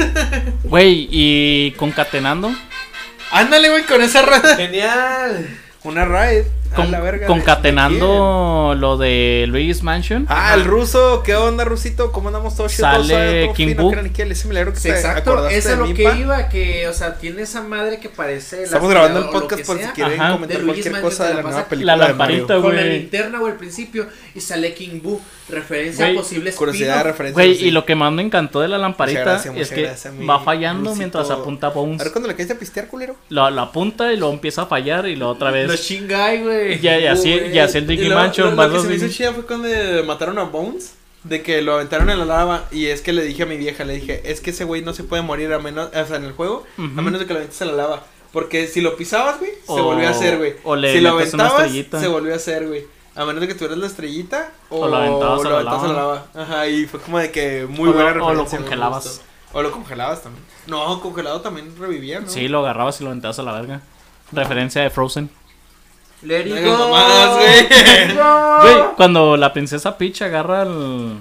güey, 0.64 1.08
y 1.10 1.72
concatenando. 1.72 2.52
Ándale, 3.32 3.70
güey, 3.70 3.84
con 3.86 4.00
esa 4.02 4.22
red. 4.22 4.56
Genial. 4.56 5.46
Una 5.84 6.04
raid. 6.04 6.44
Con- 6.74 6.90
la 6.90 7.00
verga. 7.00 7.20
¿de- 7.22 7.26
concatenando 7.26 8.74
lo 8.78 8.96
de 8.96 9.44
Luis 9.48 9.82
Mansion. 9.82 10.26
Ah, 10.28 10.54
el 10.54 10.64
ruso. 10.64 11.22
¿Qué 11.24 11.34
onda, 11.34 11.64
rusito? 11.64 12.12
¿Cómo 12.12 12.28
andamos 12.28 12.56
todos? 12.56 12.72
Sale 12.72 13.44
Todo 13.44 13.54
King 13.54 13.74
ese 14.30 14.48
milagro 14.48 14.72
que 14.72 14.80
Sí, 14.80 14.88
te 14.88 14.94
exacto. 14.94 15.48
Eso 15.48 15.72
es 15.72 15.78
lo 15.78 15.92
que 15.94 16.04
pa. 16.04 16.16
iba, 16.16 16.48
que, 16.48 16.86
o 16.88 16.92
sea, 16.92 17.14
tiene 17.18 17.42
esa 17.42 17.62
madre 17.62 17.98
que 17.98 18.08
parece. 18.08 18.62
Estamos 18.64 18.88
grabando 18.90 19.20
o 19.20 19.22
lo 19.24 19.30
podcast 19.30 19.60
que 19.60 19.66
por 19.66 19.78
si 19.78 19.84
quieren 19.88 20.20
Ajá. 20.20 20.32
comentar 20.32 20.62
cualquier 20.62 20.92
Mansion 20.92 21.10
cosa 21.10 21.24
de 21.24 21.30
la 21.30 21.36
la 21.36 21.42
nueva 21.42 21.58
la 21.58 21.68
película 21.68 21.92
de 21.92 21.98
lamparita, 21.98 22.46
Mario. 22.46 22.62
Con 22.62 22.76
la 22.76 22.82
güey. 22.82 22.98
linterna, 22.98 23.38
güey, 23.38 23.52
al 23.52 23.58
principio. 23.58 24.06
Y 24.34 24.40
sale 24.40 24.74
King 24.74 25.00
Boo. 25.02 25.20
Referencia 25.48 26.04
Güey, 26.06 26.16
a 26.16 26.20
posibles 26.20 26.54
Curiosidad, 26.54 27.02
referencia. 27.02 27.34
Güey, 27.42 27.56
sí. 27.56 27.64
y 27.66 27.70
lo 27.72 27.84
que 27.84 27.96
más 27.96 28.12
me 28.12 28.22
encantó 28.22 28.60
de 28.60 28.68
la 28.68 28.78
lamparita 28.78 29.22
gracias, 29.22 29.56
es 29.56 29.70
que 29.70 29.90
va 30.24 30.38
fallando 30.38 30.94
mientras 30.94 31.28
apunta 31.28 31.66
a 31.66 31.70
A 31.70 31.72
Bones. 31.72 31.98
ver, 31.98 32.12
cuando 32.12 32.28
le 32.28 32.36
caes 32.36 32.52
a 32.52 32.54
pistear, 32.54 32.86
culero. 32.86 33.16
Lo, 33.30 33.50
lo 33.50 33.60
apunta 33.60 34.12
y 34.12 34.16
luego 34.16 34.32
empieza 34.32 34.62
a 34.62 34.66
fallar 34.66 35.08
y 35.08 35.16
luego 35.16 35.32
otra 35.32 35.50
vez. 35.50 35.66
Los 35.66 35.82
chingai, 35.82 36.42
güey. 36.44 36.59
Ya, 36.80 36.98
y 36.98 37.06
así, 37.06 37.32
Güey, 37.38 37.54
y 37.54 37.58
así 37.58 37.78
el 37.78 37.84
y 37.84 37.86
Diggy 37.88 38.08
lo- 38.08 38.14
Lo, 38.44 38.50
lo 38.52 38.72
que 38.72 38.80
se 38.80 38.88
me 38.88 38.94
hizo 38.96 39.08
chida 39.08 39.32
fue 39.32 39.44
cuando 39.46 39.68
mataron 40.06 40.38
a 40.38 40.44
Bones. 40.44 40.94
De 41.22 41.42
que 41.42 41.60
lo 41.60 41.74
aventaron 41.74 42.08
en 42.08 42.18
la 42.18 42.24
lava. 42.24 42.64
Y 42.72 42.86
es 42.86 43.02
que 43.02 43.12
le 43.12 43.22
dije 43.22 43.42
a 43.42 43.46
mi 43.46 43.58
vieja, 43.58 43.84
le 43.84 43.92
dije, 43.94 44.22
es 44.24 44.40
que 44.40 44.50
ese 44.50 44.64
güey 44.64 44.80
no 44.82 44.94
se 44.94 45.04
puede 45.04 45.20
morir 45.22 45.52
a 45.52 45.58
menos, 45.58 45.90
o 45.94 46.06
sea, 46.06 46.16
en 46.16 46.24
el 46.24 46.32
juego, 46.32 46.64
a 46.78 46.80
menos 47.02 47.20
de 47.20 47.26
que 47.26 47.34
lo 47.34 47.38
aventes 47.40 47.60
en 47.60 47.68
la 47.68 47.74
lava. 47.74 48.04
Porque 48.32 48.66
si 48.68 48.80
lo 48.80 48.96
pisabas, 48.96 49.38
güey, 49.38 49.50
se 49.50 49.72
O- 49.72 49.84
volvió 49.84 50.08
a 50.08 50.12
hacer, 50.12 50.38
güey. 50.38 50.54
o 50.64 50.76
le 50.76 50.92
Si 50.94 51.00
lo 51.00 51.10
aventabas, 51.10 51.70
se 51.70 52.06
volvió 52.08 52.32
a 52.32 52.36
hacer, 52.36 52.66
güey. 52.66 52.84
A 53.16 53.24
menos 53.26 53.40
de 53.42 53.48
que 53.48 53.54
tuvieras 53.54 53.76
la 53.76 53.86
estrellita 53.88 54.50
o, 54.70 54.82
O 54.82 54.88
lo 54.88 54.96
aventabas 54.96 55.44
a 55.44 55.48
la 55.50 55.56
aventabas 55.56 55.90
lava. 55.92 56.26
Ajá, 56.34 56.68
y 56.68 56.86
fue 56.86 57.00
como 57.00 57.18
de 57.18 57.30
que 57.30 57.66
muy 57.68 57.88
O 57.90 57.92
lo- 57.92 58.02
buena 58.02 58.24
o 58.24 58.32
lo 58.32 58.46
congelabas. 58.46 59.20
O 59.52 59.60
lo 59.62 59.72
congelabas 59.72 60.22
también. 60.22 60.44
No, 60.68 61.00
congelado 61.02 61.40
también 61.42 61.74
revivía, 61.78 62.20
¿no? 62.20 62.28
Sí, 62.30 62.46
lo 62.48 62.60
agarrabas 62.60 62.98
y 63.00 63.04
lo 63.04 63.10
aventabas 63.10 63.38
a 63.40 63.42
la 63.42 63.52
verga. 63.52 63.80
Referencia 64.32 64.80
de 64.82 64.90
Frozen. 64.90 65.28
Let 66.22 66.46
it 66.46 66.64
go. 66.64 66.78
mamadas, 66.78 67.36
güey. 67.38 68.72
Güey, 68.74 68.84
cuando 68.96 69.36
la 69.36 69.52
princesa 69.52 69.96
Peach 69.96 70.22
agarra 70.22 70.62
el. 70.62 71.18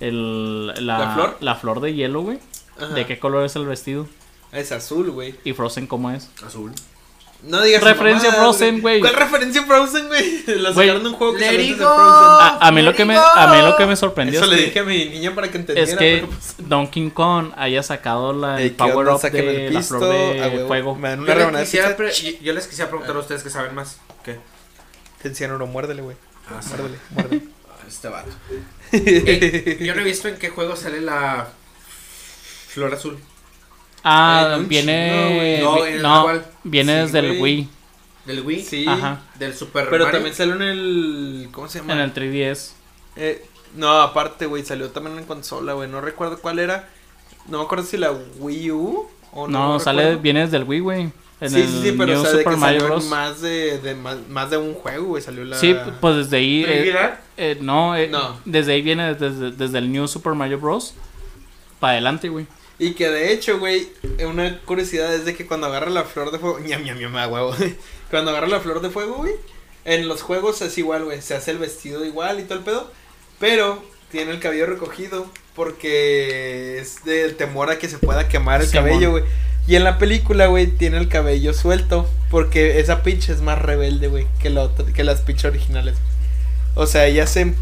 el 0.00 0.66
la, 0.86 0.98
¿La 0.98 1.14
flor? 1.14 1.36
la 1.40 1.54
flor 1.54 1.80
de 1.80 1.94
hielo, 1.94 2.22
güey. 2.22 2.38
Ajá. 2.76 2.94
¿De 2.94 3.06
qué 3.06 3.18
color 3.18 3.44
es 3.44 3.54
el 3.56 3.66
vestido? 3.66 4.06
Es 4.52 4.72
azul, 4.72 5.10
güey. 5.10 5.34
¿Y 5.44 5.52
Frozen 5.52 5.86
cómo 5.86 6.10
es? 6.10 6.30
Azul. 6.44 6.72
No 7.42 7.62
digas 7.62 7.82
Referencia 7.84 8.30
mamadas, 8.30 8.56
Frozen, 8.56 8.80
güey. 8.80 9.00
¿Cuál 9.00 9.14
referencia 9.14 9.62
Frozen, 9.62 10.08
güey? 10.08 10.42
La 10.46 10.74
sacaron 10.74 11.02
de 11.04 11.08
un 11.08 11.14
juego 11.14 11.34
que 11.36 11.44
antes 11.46 11.68
de. 11.68 11.74
Frozen. 11.76 11.88
A, 11.96 12.58
a 12.60 12.72
mí 12.72 12.82
lo 12.82 12.94
que 12.94 13.04
me, 13.04 13.16
a 13.16 13.46
mí 13.54 13.62
lo 13.62 13.76
que 13.76 13.86
me 13.86 13.94
sorprendió 13.94 14.40
Eso 14.40 14.50
es 14.50 14.50
le 14.50 14.56
que, 14.58 14.64
dije 14.66 14.78
a 14.80 14.84
mi 14.84 15.04
niña 15.06 15.34
para 15.34 15.48
que 15.50 15.58
entendiera. 15.58 15.88
es 15.90 15.96
que 15.96 16.26
pues, 16.26 16.54
Donkey 16.58 17.10
Kong 17.10 17.52
haya 17.56 17.82
sacado 17.84 18.32
la, 18.32 18.60
el 18.60 18.72
power 18.72 19.08
up 19.08 19.20
de 19.22 19.66
el 19.66 19.72
la 19.74 19.78
pisto, 19.80 19.98
flor 19.98 20.12
de 20.12 20.42
a 20.42 20.48
huevo. 20.48 20.66
fuego. 20.66 20.94
Me 20.96 21.08
dan 21.10 21.20
una 21.20 21.34
Yo, 21.34 21.50
les 21.52 21.60
quisiera 21.60 21.96
yo- 22.40 22.52
les 22.52 22.66
quisiera 22.66 22.90
preguntar 22.90 23.14
a 23.14 23.20
ustedes 23.20 23.42
que 23.44 23.50
saben 23.50 23.74
más. 23.74 23.98
¿Qué? 24.24 24.38
Te 25.22 25.28
enciano, 25.28 25.58
no, 25.58 25.66
muérdele, 25.66 26.02
güey. 26.02 26.16
Ah, 26.48 26.60
sí. 26.60 26.70
Muérdele, 26.70 26.98
muérdele. 27.10 27.42
Este 27.88 28.08
vato. 28.08 28.30
Eh, 28.92 29.78
yo 29.80 29.94
no 29.94 30.00
he 30.00 30.04
visto 30.04 30.28
en 30.28 30.36
qué 30.38 30.48
juego 30.50 30.74
sale 30.76 31.00
la 31.00 31.48
flor 32.68 32.92
azul. 32.94 33.18
Ah, 34.04 34.56
Eh, 34.58 34.64
viene. 34.66 35.10
chingo, 35.10 35.34
güey. 35.36 35.60
No, 35.60 35.74
vi- 35.84 35.90
¿en 35.92 36.02
no, 36.02 36.42
viene 36.64 36.92
Sí, 36.94 37.00
desde 37.12 37.18
el. 37.18 37.40
Wii, 37.42 37.68
Del 38.26 38.40
Wii. 38.42 38.62
Sí. 38.62 38.84
Ajá. 38.86 39.22
Del 39.38 39.54
Super 39.54 39.88
Pero 39.90 40.04
Mario. 40.04 40.18
también 40.18 40.34
salió 40.34 40.54
en 40.54 40.62
el. 40.62 41.48
¿Cómo 41.52 41.68
se 41.68 41.78
llama? 41.80 41.92
en 41.94 42.00
el 42.00 42.12
3DS. 42.14 42.72
Eh, 43.16 43.44
no, 43.74 43.90
aparte, 44.00 44.46
güey, 44.46 44.64
salió 44.64 44.90
también 44.90 45.18
en 45.18 45.24
consola, 45.24 45.72
güey. 45.72 45.88
No 45.88 46.00
recuerdo 46.00 46.38
cuál 46.38 46.58
era. 46.58 46.88
No 47.48 47.58
me 47.58 47.64
acuerdo 47.64 47.84
si 47.84 47.96
la 47.96 48.12
Wii 48.38 48.70
U 48.70 49.08
o 49.32 49.48
no. 49.48 49.72
No, 49.72 49.80
sale, 49.80 50.02
recuerdo. 50.02 50.22
viene 50.22 50.40
desde 50.40 50.56
el 50.58 50.64
Wii, 50.64 50.80
güey. 50.80 51.12
En 51.40 51.50
Sí, 51.50 51.60
el 51.60 51.68
sí, 51.68 51.80
sí, 51.84 51.92
pero 51.92 52.12
New 52.14 52.18
o 52.20 52.22
sea, 52.22 52.32
de 52.32 52.38
Super 52.38 52.52
que 52.54 52.58
Mario 52.60 52.80
salió 52.80 52.94
Bros. 52.96 53.04
más 53.06 53.40
de, 53.40 53.78
de 53.78 53.94
más, 53.94 54.16
más 54.28 54.50
de 54.50 54.56
un 54.56 54.74
juego, 54.74 55.06
güey, 55.06 55.22
salió 55.22 55.44
la... 55.44 55.56
Sí, 55.56 55.76
pues 56.00 56.16
desde 56.16 56.36
ahí. 56.38 56.64
eh, 56.66 57.10
eh, 57.36 57.58
no, 57.60 57.94
eh, 57.94 58.08
No. 58.08 58.36
desde 58.44 58.72
ahí 58.72 58.82
viene 58.82 59.14
desde, 59.14 59.52
desde 59.52 59.78
el 59.78 59.92
New 59.92 60.08
Super 60.08 60.34
Mario 60.34 60.58
Bros. 60.58 60.94
Para 61.78 61.92
adelante, 61.92 62.28
güey. 62.28 62.46
Y 62.78 62.92
que 62.92 63.08
de 63.08 63.32
hecho, 63.32 63.58
güey, 63.58 63.88
una 64.26 64.60
curiosidad 64.60 65.12
es 65.14 65.24
de 65.24 65.34
que 65.34 65.46
cuando 65.46 65.66
agarra 65.66 65.90
la 65.90 66.04
flor 66.04 66.30
de 66.30 66.38
fuego, 66.38 66.58
ñam, 66.66 66.84
ñam, 66.84 66.98
ñam, 66.98 67.32
huevo. 67.32 67.54
cuando 68.10 68.30
agarra 68.30 68.46
la 68.48 68.60
flor 68.60 68.80
de 68.80 68.90
fuego, 68.90 69.16
güey, 69.16 69.32
en 69.84 70.06
los 70.08 70.22
juegos 70.22 70.62
es 70.62 70.76
igual, 70.78 71.04
güey, 71.04 71.20
se 71.22 71.34
hace 71.34 71.50
el 71.50 71.58
vestido 71.58 72.04
igual 72.04 72.38
y 72.40 72.44
todo 72.44 72.58
el 72.58 72.64
pedo. 72.64 72.92
Pero 73.40 73.82
tiene 74.10 74.30
el 74.32 74.40
cabello 74.40 74.66
recogido 74.66 75.26
porque 75.54 76.78
es 76.78 77.04
del 77.04 77.36
temor 77.36 77.70
a 77.70 77.78
que 77.78 77.88
se 77.88 77.98
pueda 77.98 78.28
quemar 78.28 78.60
el 78.62 78.70
cabello, 78.70 79.10
güey. 79.12 79.24
Y 79.66 79.76
en 79.76 79.84
la 79.84 79.98
película, 79.98 80.46
güey, 80.46 80.66
tiene 80.66 80.96
el 80.98 81.08
cabello 81.08 81.52
suelto 81.52 82.08
porque 82.30 82.80
esa 82.80 83.02
Peach 83.02 83.28
es 83.28 83.42
más 83.42 83.60
rebelde, 83.60 84.08
güey, 84.08 84.26
que, 84.40 84.50
la 84.50 84.62
otra- 84.62 84.86
que 84.92 85.04
las 85.04 85.20
Peach 85.20 85.44
originales. 85.44 85.96
O 86.74 86.86
sea, 86.86 87.06
ella 87.06 87.26
se, 87.26 87.54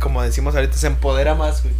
como 0.00 0.22
decimos 0.22 0.54
ahorita, 0.54 0.74
se 0.76 0.86
empodera 0.86 1.34
más, 1.34 1.62
güey. 1.62 1.74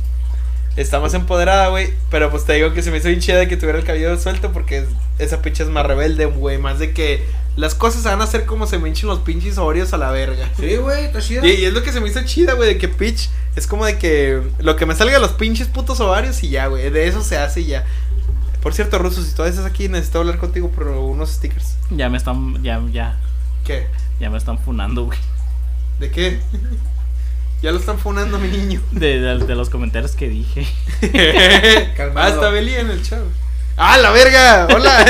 Está 0.76 0.98
más 1.00 1.14
empoderada, 1.14 1.68
güey. 1.68 1.92
Pero 2.10 2.30
pues 2.30 2.44
te 2.44 2.54
digo 2.54 2.72
que 2.72 2.82
se 2.82 2.90
me 2.90 2.98
hizo 2.98 3.08
bien 3.08 3.20
chida 3.20 3.38
de 3.38 3.48
que 3.48 3.56
tuviera 3.56 3.78
el 3.78 3.84
cabello 3.84 4.18
suelto 4.18 4.52
porque 4.52 4.78
es- 4.78 4.88
esa 5.18 5.40
Peach 5.42 5.60
es 5.60 5.68
más 5.68 5.86
rebelde, 5.86 6.26
güey. 6.26 6.58
Más 6.58 6.78
de 6.80 6.92
que 6.92 7.24
las 7.56 7.74
cosas 7.76 8.02
se 8.02 8.08
van 8.08 8.20
a 8.20 8.24
hacer 8.24 8.44
como 8.46 8.66
se 8.66 8.78
me 8.78 8.88
hinchen 8.88 9.08
los 9.08 9.20
pinches 9.20 9.58
Oreos 9.58 9.92
a 9.92 9.98
la 9.98 10.10
verga. 10.10 10.48
Sí, 10.58 10.76
güey, 10.76 11.04
está 11.04 11.20
chida. 11.20 11.46
Y, 11.46 11.52
y 11.52 11.64
es 11.66 11.72
lo 11.72 11.82
que 11.84 11.92
se 11.92 12.00
me 12.00 12.08
hizo 12.08 12.20
chida, 12.24 12.54
güey, 12.54 12.68
de 12.70 12.78
que 12.78 12.88
Peach 12.88 13.28
es 13.54 13.66
como 13.68 13.84
de 13.86 13.98
que 13.98 14.42
lo 14.58 14.74
que 14.74 14.84
me 14.86 14.96
salga 14.96 15.14
de 15.14 15.20
los 15.20 15.32
pinches 15.32 15.68
putos 15.68 16.00
ovarios 16.00 16.42
y 16.42 16.48
ya, 16.48 16.66
güey. 16.66 16.90
De 16.90 17.06
eso 17.06 17.22
se 17.22 17.36
hace 17.38 17.60
y 17.60 17.66
ya. 17.66 17.84
Por 18.60 18.74
cierto, 18.74 18.98
Russo, 18.98 19.22
si 19.22 19.30
todavía 19.32 19.50
estás 19.56 19.70
aquí, 19.70 19.88
necesito 19.88 20.18
hablar 20.20 20.38
contigo 20.38 20.70
por 20.70 20.88
unos 20.88 21.30
stickers. 21.30 21.76
Ya 21.90 22.08
me 22.08 22.16
están, 22.16 22.62
ya, 22.64 22.82
ya, 22.90 23.20
¿Qué? 23.64 23.86
ya 24.18 24.30
me 24.30 24.38
están 24.38 24.58
funando, 24.58 25.04
güey. 25.04 25.18
¿De 26.00 26.10
qué? 26.10 26.40
ya 27.64 27.72
lo 27.72 27.78
están 27.78 27.98
funando, 27.98 28.38
mi 28.38 28.48
niño. 28.48 28.82
De, 28.92 29.18
de, 29.18 29.38
de 29.38 29.54
los 29.54 29.70
comentarios 29.70 30.12
que 30.12 30.28
dije. 30.28 30.66
Calmado. 31.96 32.26
ah, 32.26 32.34
está 32.34 32.50
Beli 32.50 32.74
en 32.74 32.90
el 32.90 33.02
chat. 33.02 33.20
¡Ah, 33.78 33.96
la 33.96 34.10
verga! 34.10 34.68
¡Hola! 34.72 35.04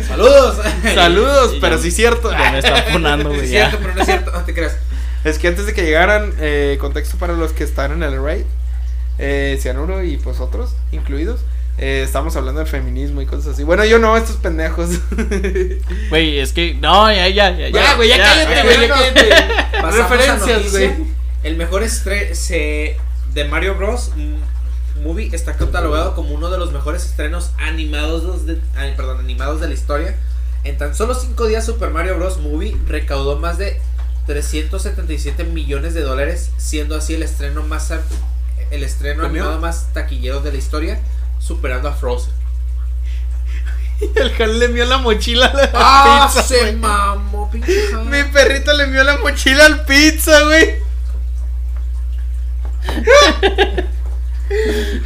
Saludos. 0.08 0.56
Saludos, 0.94 1.56
pero 1.60 1.76
sí 1.78 1.90
cierto. 1.90 2.30
Ya 2.30 2.52
me 2.52 2.60
están 2.60 2.84
funando, 2.92 3.30
Sí, 3.30 3.36
güey. 3.36 3.46
es 3.46 3.50
ya. 3.50 3.68
cierto, 3.70 3.78
pero 3.82 3.94
no 3.94 4.00
es 4.00 4.06
cierto. 4.06 4.30
No 4.30 4.44
te 4.44 4.54
creas. 4.54 4.76
Es 5.24 5.38
que 5.40 5.48
antes 5.48 5.66
de 5.66 5.74
que 5.74 5.82
llegaran, 5.82 6.32
eh, 6.38 6.78
contexto 6.80 7.18
para 7.18 7.32
los 7.32 7.52
que 7.52 7.64
están 7.64 7.90
en 7.90 8.04
el 8.04 8.22
raid, 8.22 8.44
eh, 9.18 9.58
Cianuro 9.60 10.04
y 10.04 10.16
pues 10.16 10.38
otros 10.38 10.70
incluidos, 10.92 11.40
eh, 11.76 12.02
estamos 12.04 12.36
hablando 12.36 12.60
del 12.60 12.68
feminismo 12.68 13.20
y 13.20 13.26
cosas 13.26 13.54
así. 13.54 13.64
Bueno, 13.64 13.84
yo 13.84 13.98
no, 13.98 14.16
estos 14.16 14.36
pendejos. 14.36 14.90
Güey, 16.08 16.38
es 16.38 16.52
que. 16.52 16.74
No, 16.74 17.12
ya, 17.12 17.28
ya, 17.28 17.50
ya. 17.50 17.68
ya, 17.68 17.94
güey, 17.96 18.08
ya, 18.10 18.16
cállate, 18.18 18.54
ya, 18.54 18.62
güey, 18.62 18.88
cállate. 18.88 19.32
A 19.76 19.90
Referencias, 19.90 20.70
güey. 20.70 21.13
El 21.44 21.56
mejor 21.56 21.82
estreno 21.82 22.34
de 23.34 23.44
Mario 23.44 23.74
Bros. 23.74 24.12
Movie 25.02 25.28
está 25.34 25.56
catalogado 25.56 26.14
como 26.14 26.34
uno 26.34 26.50
de 26.50 26.56
los 26.56 26.72
mejores 26.72 27.04
estrenos 27.04 27.50
animados 27.58 28.46
de, 28.46 28.54
perdón, 28.96 29.20
animados 29.20 29.60
de 29.60 29.68
la 29.68 29.74
historia. 29.74 30.16
En 30.64 30.78
tan 30.78 30.94
solo 30.94 31.14
5 31.14 31.46
días 31.46 31.66
Super 31.66 31.90
Mario 31.90 32.16
Bros. 32.16 32.38
Movie 32.38 32.74
recaudó 32.86 33.38
más 33.38 33.58
de 33.58 33.78
377 34.26 35.44
millones 35.44 35.92
de 35.92 36.00
dólares, 36.00 36.50
siendo 36.56 36.96
así 36.96 37.14
el 37.14 37.22
estreno 37.22 37.62
más 37.62 37.92
el 38.70 38.82
estreno 38.82 39.26
animado 39.26 39.60
más 39.60 39.92
taquillero 39.92 40.40
de 40.40 40.50
la 40.50 40.58
historia, 40.58 40.98
superando 41.38 41.88
a 41.88 41.92
Frozen. 41.92 42.32
El 44.16 44.32
Jan 44.32 44.58
le 44.58 44.64
envió 44.64 44.84
la 44.86 44.98
mochila 44.98 45.46
a 45.46 45.54
la 45.54 45.70
¡Ah, 45.74 46.30
pizza. 46.32 46.42
se 46.42 46.72
mamó, 46.72 47.50
pinche! 47.50 47.72
Mi 48.06 48.24
perrito 48.24 48.72
le 48.72 48.84
envió 48.84 49.04
la 49.04 49.18
mochila 49.18 49.66
al 49.66 49.84
pizza, 49.84 50.42
güey. 50.44 50.83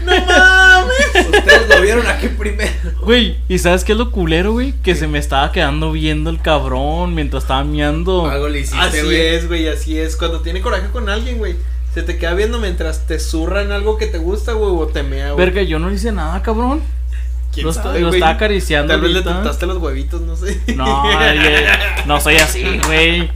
No 0.04 0.12
mames. 0.26 1.26
Ustedes 1.38 1.68
lo 1.68 1.80
vieron 1.82 2.06
aquí 2.06 2.28
primero. 2.28 2.70
Güey, 3.02 3.38
¿y 3.48 3.58
sabes 3.58 3.84
qué 3.84 3.92
es 3.92 3.98
lo 3.98 4.10
culero, 4.10 4.52
güey? 4.52 4.72
Que 4.82 4.94
se 4.94 5.06
me 5.06 5.18
estaba 5.18 5.52
quedando 5.52 5.92
viendo 5.92 6.30
el 6.30 6.40
cabrón 6.40 7.14
mientras 7.14 7.44
estaba 7.44 7.64
miando. 7.64 8.26
Algo 8.26 8.48
le 8.48 8.60
hiciste, 8.60 8.78
Así 8.78 9.02
güey. 9.02 9.16
es, 9.16 9.48
güey, 9.48 9.68
así 9.68 9.98
es. 9.98 10.16
Cuando 10.16 10.40
tiene 10.40 10.60
coraje 10.60 10.88
con 10.92 11.08
alguien, 11.08 11.38
güey. 11.38 11.56
Se 11.94 12.02
te 12.02 12.18
queda 12.18 12.34
viendo 12.34 12.58
mientras 12.58 13.06
te 13.06 13.18
zurran 13.18 13.72
algo 13.72 13.96
que 13.96 14.06
te 14.06 14.18
gusta, 14.18 14.52
güey, 14.52 14.70
o 14.70 14.86
te 14.86 15.02
mea, 15.02 15.32
güey. 15.32 15.44
Verga, 15.46 15.62
yo 15.62 15.78
no 15.78 15.88
le 15.88 15.96
hice 15.96 16.12
nada, 16.12 16.42
cabrón. 16.42 16.82
¿Quién 17.58 17.66
Lo, 17.66 17.72
sabe, 17.72 18.00
lo 18.00 18.08
estaba 18.12 18.32
acariciando. 18.32 18.92
Tal 18.92 19.00
vez 19.00 19.10
le 19.12 19.22
tentaste 19.22 19.66
los 19.66 19.78
huevitos, 19.78 20.20
no 20.20 20.36
sé. 20.36 20.60
No, 20.76 21.04
no 22.06 22.20
soy 22.20 22.36
así, 22.36 22.64
güey. 22.86 23.30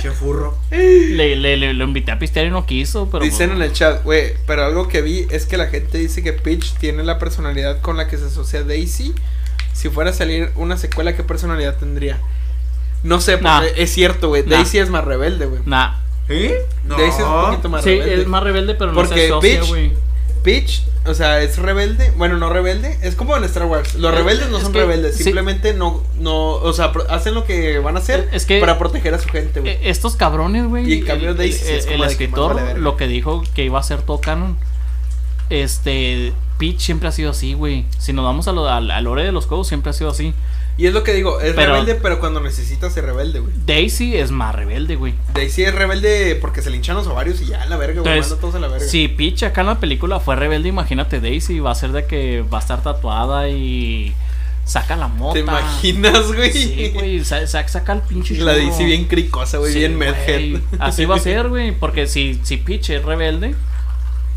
Che 0.00 0.10
furro. 0.10 0.58
Le, 0.70 1.36
le, 1.36 1.56
le- 1.56 1.72
lo 1.74 1.84
invité 1.84 2.10
a 2.12 2.18
pistear 2.18 2.46
y 2.46 2.50
no 2.50 2.66
quiso, 2.66 3.08
pero. 3.10 3.24
Dicen 3.24 3.52
en 3.52 3.62
el 3.62 3.72
chat, 3.72 4.02
güey, 4.02 4.34
pero 4.46 4.64
algo 4.64 4.88
que 4.88 5.02
vi 5.02 5.26
es 5.30 5.46
que 5.46 5.56
la 5.56 5.66
gente 5.68 5.98
dice 5.98 6.22
que 6.22 6.32
Peach 6.32 6.74
tiene 6.78 7.02
la 7.04 7.18
personalidad 7.18 7.80
con 7.80 7.96
la 7.96 8.08
que 8.08 8.18
se 8.18 8.26
asocia 8.26 8.62
Daisy. 8.64 9.14
Si 9.72 9.88
fuera 9.88 10.10
a 10.10 10.12
salir 10.12 10.50
una 10.56 10.76
secuela, 10.76 11.14
¿qué 11.16 11.22
personalidad 11.22 11.76
tendría? 11.76 12.18
No 13.02 13.20
sé, 13.20 13.32
porque 13.38 13.44
Nah. 13.44 13.62
es 13.76 13.90
cierto, 13.92 14.28
güey. 14.28 14.42
Nah. 14.44 14.56
Daisy 14.56 14.78
es 14.78 14.88
más 14.90 15.04
rebelde, 15.04 15.46
güey. 15.46 15.60
Nah. 15.66 15.94
¿Eh? 16.28 16.58
No. 16.84 16.96
Daisy 16.96 17.18
es 17.20 17.24
un 17.26 17.44
poquito 17.50 17.68
más 17.68 17.84
Sí, 17.84 17.90
rebelde. 17.90 18.22
es 18.22 18.26
más 18.28 18.42
rebelde, 18.42 18.74
pero 18.74 18.92
no 18.92 18.96
Porque 18.96 19.14
se 19.14 19.26
asocia, 19.26 19.60
Peach- 19.60 19.66
güey. 19.68 19.92
Peach, 20.42 20.82
o 21.06 21.14
sea, 21.14 21.42
es 21.42 21.58
rebelde. 21.58 22.12
Bueno, 22.16 22.36
no 22.38 22.48
rebelde. 22.50 22.98
Es 23.02 23.14
como 23.14 23.36
en 23.36 23.44
Star 23.44 23.66
Wars. 23.66 23.94
Los 23.94 24.12
Es- 24.12 24.18
rebeldes 24.18 24.48
no 24.50 24.56
es 24.58 24.62
son 24.62 24.72
que- 24.72 24.80
rebeldes. 24.80 25.16
sí. 25.16 25.24
Simplemente 25.24 25.74
no, 25.74 26.02
no, 26.18 26.52
o 26.52 26.72
sea, 26.72 26.92
hacen 27.10 27.34
lo 27.34 27.44
que 27.44 27.78
van 27.78 27.96
a 27.96 27.98
hacer 28.00 28.28
Es 28.32 28.46
que- 28.46 28.60
para 28.60 28.78
proteger 28.78 29.12
a 29.14 29.18
su 29.18 29.28
gente, 29.28 29.60
güey. 29.60 29.72
Eh, 29.72 29.80
Estos 29.84 30.16
cabrones, 30.16 30.66
güey. 30.66 30.90
Y 30.90 30.98
en 31.00 31.04
cambio 31.06 31.30
el- 31.30 31.36
Daisy 31.36 31.58
sí 31.58 31.70
el, 31.72 31.78
es 31.78 31.86
como 31.86 32.04
el 32.04 32.10
escritor 32.10 32.54
vale 32.54 32.78
lo 32.78 32.96
que 32.96 33.06
dijo 33.06 33.42
que 33.54 33.64
iba 33.64 33.78
a 33.78 33.82
ser 33.82 34.02
todo 34.02 34.20
canon. 34.20 34.56
Este. 35.50 36.32
Peach 36.58 36.78
siempre 36.80 37.08
ha 37.08 37.12
sido 37.12 37.30
así, 37.30 37.54
güey. 37.54 37.84
Si 37.98 38.12
nos 38.12 38.24
vamos 38.24 38.46
a 38.48 38.52
lo, 38.52 38.68
al, 38.68 38.90
al 38.90 39.04
lore 39.04 39.24
de 39.24 39.32
los 39.32 39.46
juegos, 39.46 39.66
siempre 39.68 39.90
ha 39.90 39.92
sido 39.92 40.10
así. 40.10 40.32
Y 40.76 40.86
es 40.86 40.92
lo 40.92 41.04
que 41.04 41.12
digo, 41.14 41.40
es 41.40 41.54
Pero- 41.54 41.72
rebelde, 41.72 41.94
pero 41.94 42.18
cuando 42.18 42.40
necesita 42.40 42.90
ser 42.90 43.04
rebelde, 43.04 43.38
güey. 43.38 43.52
Daisy 43.64 44.16
es 44.16 44.32
más 44.32 44.54
rebelde, 44.54 44.96
güey. 44.96 45.14
Daisy 45.32 45.62
es 45.62 45.74
rebelde 45.74 46.36
porque 46.40 46.62
se 46.62 46.70
le 46.70 46.76
hinchan 46.78 46.96
los 46.96 47.06
ovarios 47.06 47.40
y 47.42 47.46
ya 47.46 47.64
la 47.66 47.76
verga, 47.76 48.00
güey. 48.00 48.12
Entonces, 48.12 48.30
Manda 48.32 48.40
todos 48.40 48.54
a 48.56 48.58
la 48.58 48.68
verga. 48.68 48.84
Si 48.86 49.06
Peach 49.06 49.44
acá 49.44 49.60
en 49.60 49.68
la 49.68 49.78
película 49.78 50.18
fue 50.18 50.34
rebelde, 50.34 50.68
imagínate 50.70 51.20
Daisy. 51.20 51.60
Va 51.60 51.70
a 51.70 51.74
ser 51.76 51.92
de 51.92 52.06
que 52.06 52.42
va 52.42 52.58
a 52.58 52.60
estar 52.60 52.82
tatuada 52.82 53.48
y 53.48 54.14
saca 54.64 54.96
la 54.96 55.06
mota. 55.06 55.34
¿Te 55.34 55.40
imaginas, 55.40 56.32
güey? 56.32 56.50
Sí, 56.52 56.90
güey. 56.92 57.24
sa- 57.24 57.46
sa- 57.46 57.68
saca 57.68 57.92
el 57.92 58.00
pinche. 58.00 58.34
La. 58.38 58.54
Daisy 58.54 58.84
bien 58.84 59.04
cricosa, 59.04 59.58
güey, 59.58 59.72
Sí, 59.72 59.78
bien 59.78 59.96
medhead. 59.96 60.60
Así 60.80 61.04
va 61.04 61.14
a 61.16 61.18
ser, 61.20 61.48
güey. 61.50 61.70
Porque 61.70 62.08
si, 62.08 62.40
si 62.42 62.56
Peach 62.56 62.90
es 62.90 63.04
rebelde, 63.04 63.54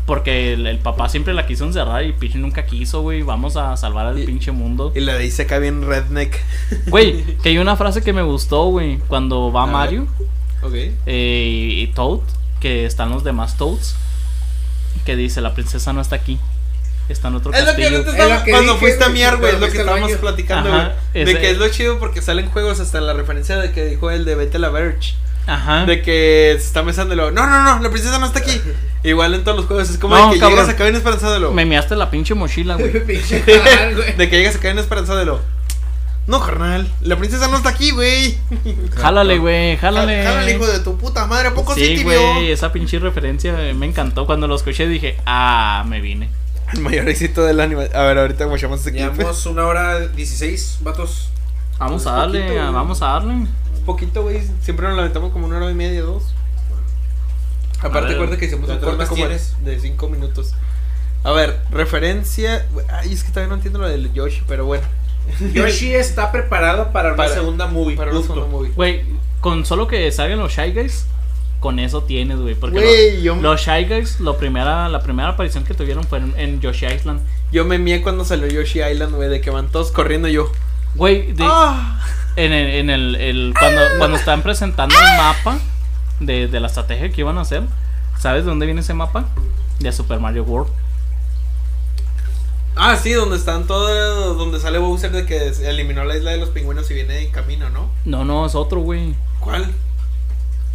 porque 0.08 0.54
el, 0.54 0.66
el 0.66 0.78
papá 0.78 1.08
siempre 1.08 1.34
la 1.34 1.46
quiso 1.46 1.64
encerrar 1.64 2.02
y 2.04 2.12
Peach 2.12 2.34
nunca 2.34 2.66
quiso, 2.66 3.02
güey. 3.02 3.22
Vamos 3.22 3.56
a 3.56 3.76
salvar 3.76 4.06
al 4.06 4.18
Y- 4.18 4.26
pinche 4.26 4.50
mundo. 4.50 4.90
Y 4.96 5.00
la 5.00 5.14
Daisy 5.14 5.42
acá 5.42 5.58
bien 5.60 5.86
redneck. 5.86 6.36
Güey, 6.88 7.22
que 7.42 7.50
hay 7.50 7.58
una 7.58 7.76
frase 7.76 8.02
que 8.02 8.12
me 8.12 8.22
gustó, 8.22 8.64
güey. 8.70 8.98
Cuando 9.06 9.52
va 9.52 9.62
A 9.62 9.66
ver. 9.66 9.72
Mario 9.74 10.06
Ok. 10.62 10.72
eh, 10.74 11.74
y 11.76 11.86
Toad, 11.88 12.20
que 12.58 12.84
están 12.86 13.10
los 13.10 13.22
demás 13.22 13.56
Toads, 13.56 13.94
que 15.04 15.14
dice: 15.14 15.40
La 15.40 15.54
princesa 15.54 15.92
no 15.92 16.00
está 16.00 16.16
aquí. 16.16 16.40
Está 17.08 17.28
en 17.28 17.36
otro 17.36 17.52
Es 17.52 17.60
lo 17.64 17.74
que 17.76 17.82
castillo. 17.82 18.00
Es 18.02 18.06
estaba- 18.08 18.38
lo 18.38 18.44
que 18.44 18.50
cuando 18.50 18.72
dije, 18.74 18.84
fuiste 18.86 19.04
a 19.04 19.08
miar, 19.10 19.36
güey, 19.38 19.54
es 19.54 19.60
lo 19.60 19.70
que 19.70 19.78
estábamos 19.78 20.12
platicando, 20.12 20.70
güey. 20.70 21.24
De 21.24 21.38
que 21.38 21.50
es 21.50 21.58
lo 21.58 21.68
chido 21.68 21.98
porque 21.98 22.20
salen 22.22 22.50
juegos 22.50 22.80
hasta 22.80 23.00
la 23.00 23.12
referencia 23.12 23.56
de 23.58 23.72
que 23.72 23.84
dijo 23.86 24.10
el 24.10 24.24
de 24.24 24.34
Vete 24.34 24.58
la 24.58 24.70
Verge. 24.70 25.14
Ajá. 25.48 25.86
De 25.86 26.02
que 26.02 26.54
se 26.58 26.66
está 26.66 26.82
besándolo. 26.82 27.30
No, 27.30 27.46
no, 27.46 27.64
no, 27.64 27.82
la 27.82 27.90
princesa 27.90 28.18
no 28.18 28.26
está 28.26 28.40
aquí. 28.40 28.60
Igual 29.02 29.34
en 29.34 29.44
todos 29.44 29.56
los 29.56 29.66
juegos 29.66 29.88
es 29.88 29.96
como 29.96 30.14
No, 30.14 30.28
de 30.28 30.34
que 30.34 30.40
cabrón. 30.40 30.58
llegas 30.58 30.74
acá 30.74 30.84
bien 30.84 30.96
esperanzadelo. 30.96 31.52
Me 31.52 31.64
miaste 31.64 31.96
la 31.96 32.10
pinche 32.10 32.34
mochila, 32.34 32.76
güey. 32.76 32.92
De 32.92 34.28
que 34.28 34.36
llegas 34.36 34.56
acá 34.56 34.68
bien 34.68 34.78
esperanzadelo. 34.78 35.40
No, 36.26 36.40
carnal, 36.44 36.86
la 37.00 37.16
princesa 37.16 37.48
no 37.48 37.56
está 37.56 37.70
aquí, 37.70 37.90
güey. 37.90 38.36
Jálale, 38.96 39.38
güey, 39.38 39.78
jálale. 39.78 40.22
Jálale, 40.22 40.52
hijo 40.52 40.66
de 40.66 40.80
tu 40.80 40.98
puta 40.98 41.26
madre, 41.26 41.48
¿a 41.48 41.54
poco 41.54 41.74
sí, 41.74 42.02
güey, 42.02 42.52
esa 42.52 42.70
pinche 42.70 42.98
referencia 42.98 43.54
me 43.74 43.86
encantó. 43.86 44.26
Cuando 44.26 44.46
lo 44.46 44.54
escuché 44.54 44.86
dije, 44.86 45.16
ah, 45.24 45.84
me 45.88 46.02
vine. 46.02 46.28
El 46.74 46.82
mayor 46.82 47.08
éxito 47.08 47.44
del 47.44 47.60
anime. 47.60 47.88
A 47.94 48.02
ver, 48.02 48.18
ahorita 48.18 48.44
guachamos 48.44 48.80
este 48.80 48.92
clip. 48.92 49.10
Llevamos 49.10 49.46
una 49.46 49.64
hora 49.66 50.00
16, 50.00 50.80
vatos. 50.82 51.30
Vamos 51.78 52.06
a 52.06 52.12
darle, 52.12 52.42
poquito, 52.42 52.72
vamos 52.74 53.00
a 53.00 53.06
darle. 53.06 53.46
Poquito, 53.88 54.22
güey. 54.22 54.42
Siempre 54.60 54.86
nos 54.86 54.96
lamentamos 54.98 55.32
como 55.32 55.46
una 55.46 55.56
hora 55.56 55.70
y 55.70 55.74
media, 55.74 56.02
dos. 56.02 56.34
Aparte, 57.80 58.08
ver, 58.08 58.16
acuérdate 58.16 58.38
que 58.38 58.44
hicimos 58.44 58.68
un 58.68 58.76
¿cuántos 58.76 58.86
corte 58.86 58.98
más 58.98 59.08
como 59.08 59.64
de 59.64 59.80
5 59.80 60.08
minutos. 60.10 60.52
A 61.24 61.32
ver, 61.32 61.58
referencia. 61.70 62.66
Ay, 62.92 63.14
es 63.14 63.24
que 63.24 63.30
todavía 63.30 63.48
no 63.48 63.54
entiendo 63.54 63.78
lo 63.78 63.88
del 63.88 64.12
Yoshi, 64.12 64.42
pero 64.46 64.66
bueno. 64.66 64.84
Yoshi 65.54 65.94
está 65.94 66.30
preparado 66.30 66.92
para 66.92 67.08
una 67.08 67.16
Para- 67.16 67.32
segunda 67.32 67.66
movie. 67.66 67.96
Para 67.96 68.10
una 68.10 68.20
segunda 68.20 68.46
movie. 68.46 68.72
Güey, 68.72 69.04
con 69.40 69.64
solo 69.64 69.86
que 69.88 70.12
salgan 70.12 70.38
los 70.38 70.52
Shy 70.52 70.72
Guys, 70.74 71.06
con 71.60 71.78
eso 71.78 72.02
tienes, 72.02 72.38
güey. 72.38 72.54
Porque 72.56 72.76
Güey, 72.80 73.16
lo- 73.16 73.22
yo- 73.22 73.36
los 73.36 73.58
Shy 73.62 73.86
Guys, 73.86 74.20
lo 74.20 74.36
primera, 74.36 74.90
la 74.90 75.00
primera 75.00 75.30
aparición 75.30 75.64
que 75.64 75.72
tuvieron 75.72 76.04
fue 76.04 76.18
en, 76.18 76.34
en 76.36 76.60
Yoshi 76.60 76.84
Island. 76.84 77.20
Yo 77.52 77.64
me 77.64 77.78
mié 77.78 78.02
cuando 78.02 78.26
salió 78.26 78.48
Yoshi 78.48 78.82
Island, 78.82 79.14
güey, 79.14 79.30
de 79.30 79.40
que 79.40 79.48
van 79.48 79.68
todos 79.68 79.92
corriendo 79.92 80.28
yo. 80.28 80.52
Güey, 80.94 81.32
de- 81.32 81.44
Ah. 81.46 81.98
en 82.36 82.52
el, 82.52 82.70
en 82.74 82.90
el, 82.90 83.14
el- 83.16 83.54
cuando, 83.58 83.80
cuando 83.98 84.16
están 84.16 84.42
presentando 84.42 84.94
el 84.94 85.16
mapa 85.16 85.58
de, 86.20 86.48
de 86.48 86.60
la 86.60 86.66
estrategia 86.68 87.10
que 87.10 87.20
iban 87.20 87.38
a 87.38 87.42
hacer, 87.42 87.62
¿sabes 88.18 88.44
de 88.44 88.50
dónde 88.50 88.66
viene 88.66 88.80
ese 88.80 88.94
mapa? 88.94 89.26
De 89.80 89.92
Super 89.92 90.18
Mario 90.20 90.44
World. 90.44 90.72
Ah, 92.76 92.96
sí, 92.96 93.12
donde 93.12 93.36
están 93.36 93.66
todos. 93.66 94.36
Donde 94.38 94.60
sale 94.60 94.78
Bowser 94.78 95.10
de 95.10 95.26
que 95.26 95.52
se 95.52 95.68
eliminó 95.68 96.04
la 96.04 96.16
isla 96.16 96.30
de 96.30 96.38
los 96.38 96.50
pingüinos 96.50 96.88
y 96.90 96.94
viene 96.94 97.18
en 97.22 97.30
camino, 97.32 97.70
¿no? 97.70 97.88
No, 98.04 98.24
no, 98.24 98.46
es 98.46 98.54
otro, 98.54 98.80
güey. 98.80 99.14
¿Cuál? 99.40 99.72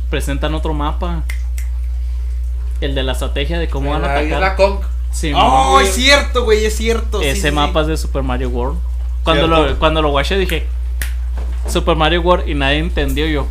Presentan 0.10 0.54
otro 0.54 0.74
mapa. 0.74 1.24
El 2.82 2.94
de 2.96 3.04
la 3.04 3.14
estrategia 3.14 3.58
de 3.58 3.70
cómo 3.70 3.92
van 3.92 4.04
a 4.04 4.08
La 4.16 4.24
isla 4.24 4.38
atacar. 4.38 4.56
Kong. 4.58 4.80
Sí, 5.14 5.32
Oh, 5.36 5.74
güey. 5.74 5.88
es 5.88 5.94
cierto, 5.94 6.44
güey, 6.44 6.66
es 6.66 6.76
cierto. 6.76 7.20
sí, 7.22 7.28
Ese 7.28 7.42
sí, 7.42 7.48
sí. 7.50 7.54
mapa 7.54 7.82
es 7.82 7.88
de 7.88 7.98
Super 7.98 8.24
Mario 8.24 8.50
World. 8.50 8.80
Cuando 9.24 9.48
Cierto. 9.48 9.70
lo, 9.70 9.80
cuando 9.80 10.02
lo 10.02 10.10
watché 10.10 10.38
dije 10.38 10.66
Super 11.68 11.96
Mario 11.96 12.22
World 12.22 12.48
y 12.48 12.56
nadie 12.56 12.80
entendió 12.80 13.26
yo. 13.28 13.48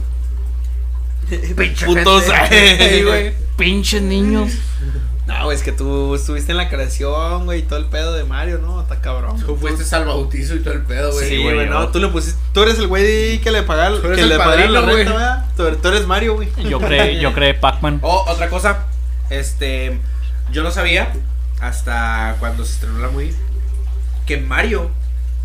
Putos. 1.86 2.24
Sí, 2.24 3.02
güey. 3.06 3.32
Pinches 3.56 4.02
niños. 4.02 4.52
No, 5.26 5.44
güey, 5.44 5.56
es 5.56 5.62
que 5.62 5.72
tú 5.72 6.14
estuviste 6.14 6.50
en 6.50 6.58
la 6.58 6.68
creación, 6.68 7.44
güey, 7.44 7.60
y 7.60 7.62
todo 7.62 7.78
el 7.78 7.86
pedo 7.86 8.12
de 8.12 8.24
Mario, 8.24 8.58
¿no? 8.58 8.82
Está 8.82 9.00
cabrón. 9.00 9.40
Tú 9.40 9.56
fuiste 9.56 9.94
al 9.94 10.04
bautizo 10.04 10.56
y 10.56 10.60
todo 10.60 10.74
el 10.74 10.82
pedo, 10.82 11.12
güey. 11.12 11.28
Sí, 11.28 11.38
güey, 11.38 11.68
no, 11.68 11.88
tú 11.88 12.00
le 12.00 12.08
pusiste. 12.08 12.38
Tú 12.52 12.62
eres 12.62 12.78
el 12.78 12.88
güey 12.88 13.40
que 13.40 13.50
le 13.52 13.62
paga, 13.62 13.88
Tú 13.90 14.06
eres 14.08 14.16
que 14.16 14.22
el 14.22 14.28
le 14.28 14.36
paga 14.36 14.66
la 14.66 14.80
padrino, 14.80 14.96
renta. 14.96 15.12
¿verdad? 15.12 15.46
Tú, 15.56 15.76
tú 15.80 15.88
eres 15.88 16.06
Mario, 16.06 16.34
güey. 16.34 16.48
Yo 16.68 16.80
creé, 16.80 17.20
yo 17.20 17.32
creé 17.32 17.54
Pac-Man. 17.54 18.00
Oh, 18.02 18.24
otra 18.28 18.48
cosa. 18.50 18.86
Este. 19.30 19.98
Yo 20.50 20.62
no 20.62 20.70
sabía. 20.70 21.12
Hasta 21.60 22.36
cuando 22.40 22.64
se 22.64 22.72
estrenó 22.74 22.98
la 22.98 23.08
movie. 23.08 23.32
Que 24.26 24.38
Mario. 24.38 24.90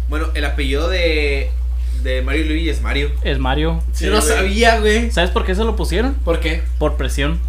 Bueno, 0.09 0.27
el 0.33 0.45
apellido 0.45 0.89
de. 0.89 1.51
De 2.03 2.21
Mario 2.21 2.45
y 2.45 2.47
Luigi 2.47 2.69
es 2.69 2.81
Mario. 2.81 3.11
Es 3.23 3.39
Mario. 3.39 3.81
yo 3.99 4.11
no 4.11 4.21
güey. 4.21 4.27
sabía, 4.35 4.79
güey. 4.79 5.11
¿Sabes 5.11 5.31
por 5.31 5.45
qué 5.45 5.55
se 5.55 5.63
lo 5.63 5.75
pusieron? 5.75 6.13
¿Por 6.13 6.39
qué? 6.39 6.63
Por 6.77 6.95
presión. 6.95 7.39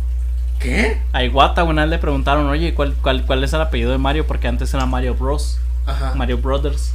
¿Qué? 0.58 1.00
A 1.12 1.22
Iwata 1.22 1.62
una 1.64 1.82
vez 1.82 1.90
le 1.90 1.98
preguntaron, 1.98 2.46
oye, 2.48 2.74
¿cuál, 2.74 2.94
cuál, 3.02 3.24
cuál 3.26 3.44
es 3.44 3.52
el 3.52 3.60
apellido 3.60 3.92
de 3.92 3.98
Mario? 3.98 4.26
Porque 4.26 4.48
antes 4.48 4.72
era 4.74 4.86
Mario 4.86 5.14
Bros. 5.14 5.60
Ajá. 5.86 6.14
Mario 6.14 6.38
Brothers. 6.38 6.94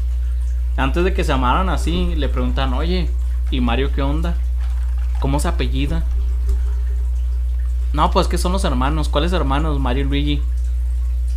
Antes 0.75 1.03
de 1.03 1.13
que 1.13 1.23
se 1.23 1.31
llamaran 1.31 1.69
así, 1.69 2.15
le 2.15 2.27
preguntan, 2.27 2.73
oye, 2.73 3.07
¿y 3.51 3.61
Mario 3.61 3.91
qué 3.93 4.01
onda? 4.01 4.35
¿Cómo 5.19 5.39
se 5.39 5.47
apellida? 5.47 6.03
No, 7.93 8.09
pues 8.11 8.27
que 8.27 8.37
son 8.39 8.51
los 8.51 8.63
hermanos. 8.65 9.07
¿Cuáles 9.07 9.31
hermanos? 9.31 9.79
Mario 9.79 10.03
y 10.03 10.07
Luigi. 10.07 10.41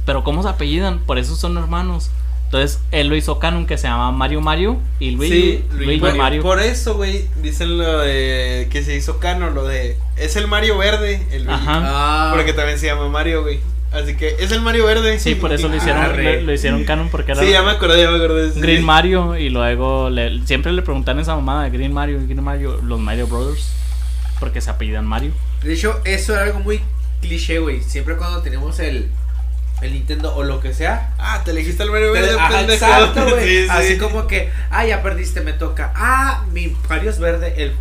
Pero 0.07 0.25
¿cómo 0.25 0.43
se 0.43 0.49
apellidan? 0.49 0.99
Por 1.01 1.19
eso 1.19 1.37
son 1.37 1.59
hermanos. 1.59 2.11
Entonces 2.47 2.81
él 2.93 3.09
lo 3.09 3.17
hizo 3.17 3.39
canon 3.39 3.67
que 3.67 3.77
se 3.77 3.89
llama 3.89 4.13
Mario 4.13 4.41
Mario 4.41 4.79
y 5.01 5.11
Luigi, 5.13 5.33
Sí, 5.35 5.65
Luigi 5.73 6.01
por, 6.01 6.15
Mario. 6.15 6.43
por 6.43 6.61
eso, 6.61 6.95
güey, 6.95 7.27
dicen 7.43 7.77
lo 7.77 7.99
de 8.01 8.69
que 8.71 8.83
se 8.85 8.97
hizo 8.97 9.19
cano, 9.19 9.51
lo 9.51 9.65
de 9.67 9.97
es 10.17 10.37
el 10.37 10.47
Mario 10.47 10.79
verde, 10.79 11.27
el 11.33 11.45
Luigi. 11.45 11.61
Ajá. 11.61 11.83
Ah. 11.85 12.33
Porque 12.35 12.53
también 12.53 12.79
se 12.79 12.87
llama 12.87 13.09
Mario, 13.09 13.43
güey. 13.43 13.59
Así 13.93 14.15
que 14.17 14.37
es 14.39 14.53
el 14.53 14.61
Mario 14.61 14.85
verde. 14.87 15.19
Sí, 15.19 15.35
por 15.35 15.53
eso 15.53 15.69
lo 15.69 15.77
hicieron, 15.77 16.23
lo, 16.23 16.41
lo 16.43 16.53
hicieron 16.53 16.85
canon 16.85 17.09
porque 17.09 17.33
era 17.33 17.41
Sí, 17.43 17.51
ya 17.51 17.63
me 17.63 17.71
acordé, 17.73 18.03
ya 18.03 18.11
me 18.11 18.17
acordé. 18.17 18.53
sí, 18.53 18.61
Green. 18.61 18.85
Mario 18.85 19.37
y 19.37 19.49
luego 19.49 20.11
le- 20.11 20.45
siempre 20.47 20.73
le 20.73 20.83
preguntan 20.83 21.19
esa 21.19 21.35
mamada 21.35 21.65
de 21.65 21.71
Green 21.71 21.93
Mario, 21.93 22.19
Green 22.25 22.43
Mario, 22.45 22.81
los 22.83 23.01
Mario 23.01 23.27
Brothers, 23.27 23.71
porque 24.39 24.61
se 24.61 24.71
apellidan 24.71 25.07
Mario. 25.07 25.33
De 25.63 25.73
hecho, 25.75 26.01
eso 26.05 26.33
era 26.35 26.43
algo 26.45 26.61
muy 26.61 26.81
cliché, 27.23 27.59
güey. 27.59 27.83
Siempre 27.83 28.17
cuando 28.17 28.41
tenemos 28.43 28.79
el. 28.81 29.09
El 29.83 29.93
Nintendo 29.93 30.35
o 30.35 30.43
lo 30.43 30.61
que 30.61 30.73
sea. 30.73 31.13
Ah, 31.19 31.43
te 31.45 31.51
elegiste 31.51 31.83
el 31.83 31.91
Mario 31.91 32.13
verde, 32.13 32.39
ajá, 32.39 32.63
exacto, 32.63 33.25
güey. 33.31 33.45
Sí, 33.45 33.63
sí. 33.65 33.69
Así 33.71 33.99
como 33.99 34.27
que, 34.27 34.51
ah, 34.71 34.87
ya 34.87 35.03
perdiste, 35.03 35.43
me 35.43 35.53
toca. 35.53 35.93
Ah, 35.95 36.45
mi 36.53 36.75
Mario 36.89 37.11
es 37.11 37.19
verde. 37.19 37.55
El, 37.59 37.75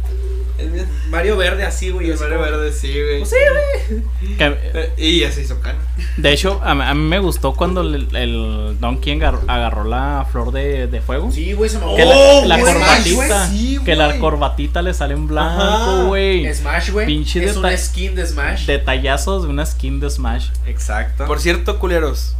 el 0.58 0.86
Mario 1.10 1.38
verde, 1.38 1.64
así, 1.64 1.90
güey. 1.92 2.08
El 2.08 2.14
así 2.14 2.24
Mario 2.24 2.38
como- 2.40 2.52
verde, 2.52 2.72
sí, 2.72 2.92
güey. 2.94 3.20
Pues 3.20 3.30
sí, 3.30 3.36
güey. 3.52 4.04
Eh, 4.40 4.94
Y 4.98 5.20
ya 5.22 5.32
se 5.32 5.42
hizo 5.42 5.60
cano. 5.62 5.80
de 6.18 6.32
hecho, 6.34 6.62
a, 6.64 6.72
a 6.72 6.94
mí 6.94 7.02
me 7.04 7.20
gustó 7.20 7.54
cuando 7.54 7.82
el, 7.82 8.08
el 8.16 8.78
Donkey 8.80 9.14
agar- 9.14 9.40
agarró 9.48 9.84
la 9.84 10.26
flor 10.32 10.52
de, 10.52 10.88
de 10.88 11.02
fuego. 11.02 11.32
Sí, 11.32 11.54
güey, 11.54 11.70
se 11.70 11.80
mamó. 11.80 11.96
Que 11.96 12.06
la, 12.06 12.16
Oh, 12.16 12.46
la 12.46 12.60
güey, 12.60 12.74
corbatita, 12.74 13.48
sí, 13.50 13.80
que 13.86 13.96
la 13.96 14.18
corbatita 14.20 14.82
le 14.82 14.94
sale 14.94 15.14
en 15.14 15.24
Ajá. 15.38 15.56
blanco, 15.58 16.06
güey. 16.08 16.54
Smash, 16.54 16.92
güey. 16.92 17.06
Pinche 17.06 17.44
es 17.44 17.56
una 17.58 17.76
skin 17.78 18.16
de 18.16 18.26
Smash. 18.26 18.66
Detallazos 18.66 19.44
de 19.44 19.50
una 19.50 19.66
skin 19.66 20.00
de 20.00 20.10
Smash. 20.10 20.50
Exacto. 20.66 21.26
Por 21.26 21.40
cierto, 21.40 21.80
culeros. 21.80 22.36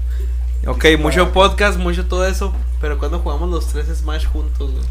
Ok, 0.68 0.86
mucho 1.00 1.32
podcast, 1.32 1.78
mucho 1.78 2.06
todo 2.06 2.26
eso. 2.28 2.54
Pero 2.82 2.98
cuando 2.98 3.20
jugamos 3.20 3.50
los 3.50 3.68
tres 3.68 3.88
Smash 3.96 4.26
juntos, 4.26 4.72
güey. 4.72 4.84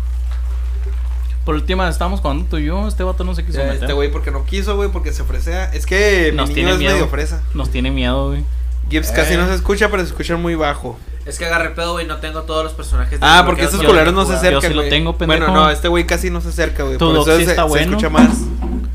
Por 1.44 1.54
última, 1.56 1.88
estábamos 1.88 2.20
jugando 2.20 2.46
tú 2.48 2.56
y 2.58 2.64
yo. 2.66 2.88
Este 2.88 3.02
vato 3.02 3.22
no 3.24 3.34
se 3.34 3.44
quiso 3.44 3.58
meter. 3.58 3.74
Este 3.74 3.92
güey 3.92 4.10
porque 4.10 4.30
no 4.30 4.44
quiso, 4.46 4.76
güey, 4.76 4.88
porque 4.90 5.12
se 5.12 5.22
ofrecea. 5.22 5.66
Es 5.74 5.84
que 5.86 6.32
Nos 6.34 6.48
mi 6.48 6.54
tiene 6.54 6.72
es 6.72 6.78
miedo. 6.78 6.92
medio 6.94 7.08
fresa. 7.08 7.42
Nos 7.52 7.70
tiene 7.70 7.90
miedo, 7.90 8.28
güey. 8.28 8.44
Gibbs 8.90 9.10
Eh. 9.10 9.12
casi 9.14 9.36
no 9.36 9.46
se 9.46 9.54
escucha, 9.54 9.90
pero 9.90 10.02
se 10.02 10.08
escucha 10.08 10.36
muy 10.36 10.54
bajo. 10.54 10.98
Es 11.26 11.38
que 11.38 11.46
agarré 11.46 11.70
pedo, 11.70 11.92
güey. 11.92 12.06
No 12.06 12.16
tengo 12.18 12.42
todos 12.42 12.64
los 12.64 12.72
personajes. 12.74 13.18
Ah, 13.22 13.42
porque 13.46 13.62
desbloqueados 13.62 13.74
estos 13.74 13.80
para 13.80 13.88
culeros 13.88 14.14
no 14.14 14.20
se 14.22 14.26
jugar. 14.26 14.38
acercan, 14.38 14.62
Yo 14.62 14.68
sí 14.68 14.74
lo 14.74 14.80
güey. 14.82 14.90
tengo, 14.90 15.16
pendejo. 15.18 15.40
Bueno, 15.46 15.54
no, 15.64 15.70
este 15.70 15.88
güey 15.88 16.06
casi 16.06 16.30
no 16.30 16.40
se 16.40 16.48
acerca, 16.48 16.82
güey. 16.82 16.96
Tu 16.98 17.04
Por 17.06 17.14
doc 17.14 17.28
eso 17.28 17.38
sí 17.38 17.44
se, 17.44 17.50
está 17.50 17.62
se 17.62 17.68
bueno. 17.68 17.90
escucha 17.92 18.08
más. 18.10 18.36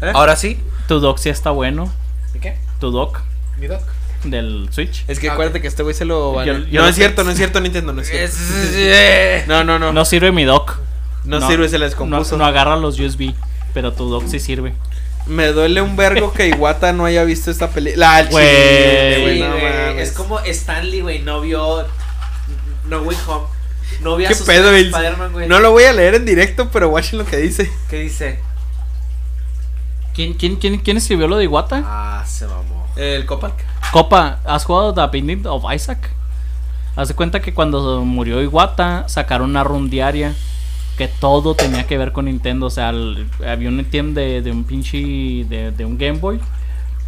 ¿Eh? 0.02 0.12
Ahora 0.14 0.36
sí. 0.36 0.60
Tu 0.88 1.00
doc 1.00 1.18
sí 1.18 1.30
está 1.30 1.52
bueno. 1.52 1.92
¿Y 2.36 2.40
qué? 2.40 2.58
Tu 2.80 2.92
doc 2.92 3.20
Mi 3.60 3.68
doc. 3.68 3.82
del 4.24 4.70
Switch. 4.72 5.06
Es 5.08 5.20
que 5.20 5.30
Ah, 5.30 5.34
acuérdate 5.34 5.62
que 5.62 5.68
este 5.68 5.82
güey 5.84 5.96
se 5.96 6.06
lo 6.06 6.44
Yo- 6.46 6.54
yo 6.54 6.80
No 6.80 6.82
lo 6.82 6.88
es 6.90 6.96
sé. 6.96 7.02
cierto, 7.02 7.24
no 7.24 7.32
es 7.32 7.38
cierto, 7.38 7.60
Nintendo, 7.62 7.94
no 7.94 8.02
es 8.02 8.08
cierto. 8.10 8.36
Es- 8.36 9.48
No, 9.48 9.64
no, 9.64 9.78
no. 9.80 9.92
No 9.94 10.06
sirve 10.06 10.32
mi 10.32 10.44
doc. 10.46 10.78
No, 11.30 11.40
no, 11.40 11.48
sirve, 11.48 11.70
se 11.70 11.78
les 11.80 11.92
No, 11.92 11.98
compuso. 11.98 12.38
no 12.38 12.46
agarra 12.46 12.76
los 12.76 13.00
USB. 13.00 13.34
Pero 13.74 13.94
tu 13.94 14.10
doc 14.10 14.24
sí 14.28 14.40
sirve. 14.40 14.74
Me 15.28 15.48
duele 15.48 15.82
un 15.82 15.96
vergo 15.96 16.34
que 16.34 16.48
Iwata 16.48 16.92
no 16.92 17.06
haya 17.06 17.24
visto 17.24 17.52
esta 17.52 17.70
película. 17.70 18.24
La 18.24 18.30
Güey. 18.30 19.40
no 19.40 19.56
es 20.00 20.12
como 20.12 20.40
Stanley, 20.40 21.02
güey, 21.02 21.20
no 21.20 21.42
vio 21.42 21.86
No 22.88 23.02
Way 23.04 23.18
Home. 23.28 23.46
No 24.02 24.16
vio 24.16 24.28
a 24.28 24.30
¿Qué 24.30 24.36
sus 24.36 24.48
pedo? 24.48 24.74
Spider-Man, 24.74 25.32
güey. 25.34 25.48
No 25.48 25.60
lo 25.60 25.72
voy 25.72 25.84
a 25.84 25.94
leer 25.94 26.16
en 26.16 26.26
directo, 26.26 26.70
pero 26.72 26.90
watchen 26.90 27.20
lo 27.20 27.26
que 27.26 27.38
dice. 27.38 27.70
¿Qué 27.90 28.00
dice? 28.00 28.40
¿Quién, 30.16 30.34
quién, 30.34 30.56
quién, 30.56 30.80
quién 30.80 30.98
escribió 30.98 31.28
lo 31.28 31.38
de 31.38 31.44
Iwata? 31.46 31.84
Ah, 31.86 32.24
se 32.28 32.46
mamó. 32.48 32.88
El 32.96 33.26
Copac. 33.26 33.54
Copa, 33.92 34.40
¿has 34.46 34.66
jugado 34.66 34.94
The 34.94 35.08
Binding 35.12 35.46
of 35.48 35.64
Isaac? 35.74 36.10
Haz 36.96 37.08
de 37.10 37.14
cuenta 37.14 37.40
que 37.42 37.54
cuando 37.54 38.04
murió 38.04 38.42
Iwata 38.42 39.08
sacaron 39.08 39.52
una 39.52 39.64
run 39.64 39.90
diaria 39.90 40.34
que 41.00 41.08
todo 41.08 41.56
tenía 41.56 41.88
que 41.88 41.98
ver 41.98 42.12
con 42.12 42.26
Nintendo. 42.26 42.68
O 42.68 42.70
sea, 42.70 42.90
el- 42.92 43.26
había 43.48 43.70
un 43.70 43.80
item 43.80 44.14
de, 44.14 44.44
de 44.44 44.52
un 44.52 44.66
pinche. 44.66 44.98
De, 45.46 45.72
de 45.72 45.86
un 45.86 45.98
Game 45.98 46.20
Boy. 46.20 46.40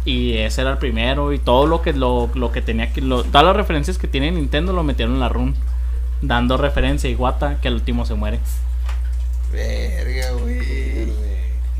Y 0.04 0.32
ese 0.38 0.62
era 0.62 0.70
el 0.72 0.78
primero. 0.78 1.32
Y 1.32 1.38
todo 1.38 1.66
lo 1.68 1.82
que 1.82 1.92
lo, 1.92 2.28
lo 2.34 2.50
que 2.50 2.62
tenía 2.62 2.92
que. 2.92 3.02
Lo, 3.02 3.22
todas 3.22 3.44
las 3.46 3.54
referencias 3.54 3.98
que 3.98 4.08
tiene 4.08 4.32
Nintendo 4.32 4.72
lo 4.72 4.82
metieron 4.82 5.14
en 5.14 5.20
la 5.20 5.28
run. 5.28 5.54
Dando 6.22 6.56
referencia 6.56 7.08
a 7.08 7.12
Iwata 7.12 7.60
que 7.60 7.68
al 7.68 7.74
último 7.74 8.06
se 8.06 8.14
muere. 8.14 8.40
Verga, 9.52 10.32
güey. 10.40 11.12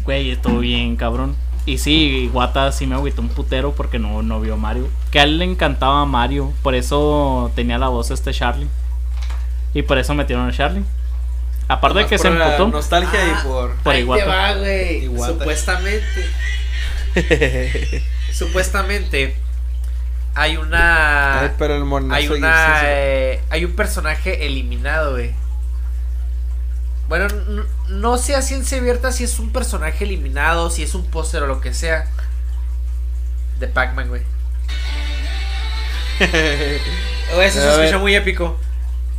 Güey, 0.05 0.31
estuvo 0.33 0.59
bien, 0.59 0.97
cabrón. 0.97 1.35
Y 1.65 1.79
sí, 1.79 2.29
Iwata 2.33 2.73
sí 2.73 2.87
me 2.87 2.97
agüitó 2.97 3.23
un 3.23 3.29
putero 3.29 3.73
porque 3.73 3.99
no, 3.99 4.23
no 4.23 4.41
vio 4.41 4.57
Mario. 4.57 4.89
Que 5.11 5.21
a 5.21 5.23
él 5.23 5.39
le 5.39 5.45
encantaba 5.45 6.05
Mario. 6.05 6.53
Por 6.63 6.75
eso 6.75 7.51
tenía 7.55 7.79
la 7.79 7.89
voz 7.89 8.11
este 8.11 8.33
Charlie. 8.33 8.69
Y 9.73 9.83
por 9.83 9.97
eso 9.99 10.13
metieron 10.15 10.49
a 10.49 10.53
Charlie. 10.53 10.85
Aparte 11.73 11.99
de 12.01 12.07
que 12.07 12.19
se 12.19 12.29
emputó. 12.29 12.69
nostalgia 12.69 13.21
Ah. 13.21 13.41
y 13.41 13.47
por. 13.47 13.75
Por 13.77 13.93
Ahí 13.93 14.01
te 14.01 14.05
Iwata. 14.05 14.27
va, 14.27 14.53
güey. 14.55 15.05
Iwata. 15.05 15.33
Supuestamente. 15.33 16.31
supuestamente. 18.33 19.37
Hay 20.35 20.57
una. 20.57 21.41
Ay, 21.43 21.51
pero 21.59 21.77
el 21.77 21.85
monazo 21.85 22.15
hay 22.15 22.29
una. 22.29 22.81
eh, 22.85 23.41
hay 23.51 23.65
un 23.65 23.73
personaje 23.77 24.47
eliminado, 24.47 25.13
güey. 25.13 25.33
Bueno, 27.09 27.27
no 27.89 28.17
sé 28.17 28.35
a 28.35 28.41
ciencia 28.43 28.79
abierta 28.79 29.13
si 29.13 29.25
es 29.25 29.39
un 29.39 29.53
personaje 29.53 30.05
eliminado, 30.05 30.71
si 30.71 30.83
es 30.83 30.95
un 30.95 31.05
póster 31.11 31.43
o 31.43 31.47
lo 31.47 31.61
que 31.61 31.75
sea. 31.75 32.07
De 33.61 33.69
Pac-Man, 33.69 34.09
güey. 34.09 34.23
Güey, 37.35 37.47
Eso 37.49 37.61
se 37.61 37.71
escucha 37.83 37.99
muy 37.99 38.15
épico. 38.15 38.59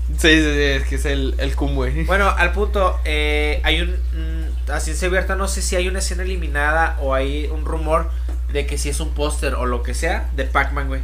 Sí, 0.09 0.29
sí, 0.29 0.41
sí, 0.43 0.61
es 0.61 0.83
que 0.87 0.95
es 0.95 1.05
el, 1.05 1.35
el 1.37 1.55
cum, 1.55 1.75
güey. 1.75 2.03
Bueno, 2.03 2.29
al 2.29 2.51
punto, 2.51 2.99
eh, 3.05 3.61
hay 3.63 3.81
un. 3.81 3.91
mm, 3.91 4.71
a 4.71 4.79
ciencia 4.79 5.07
abierta, 5.07 5.35
no 5.35 5.47
sé 5.47 5.61
si 5.61 5.75
hay 5.75 5.87
una 5.87 5.99
escena 5.99 6.23
eliminada 6.23 6.97
o 7.01 7.13
hay 7.13 7.47
un 7.47 7.65
rumor 7.65 8.09
de 8.51 8.65
que 8.67 8.77
si 8.77 8.89
es 8.89 8.99
un 8.99 9.13
póster 9.13 9.55
o 9.55 9.65
lo 9.65 9.81
que 9.83 9.93
sea 9.93 10.29
de 10.35 10.43
Pac-Man, 10.45 10.87
güey. 10.87 11.01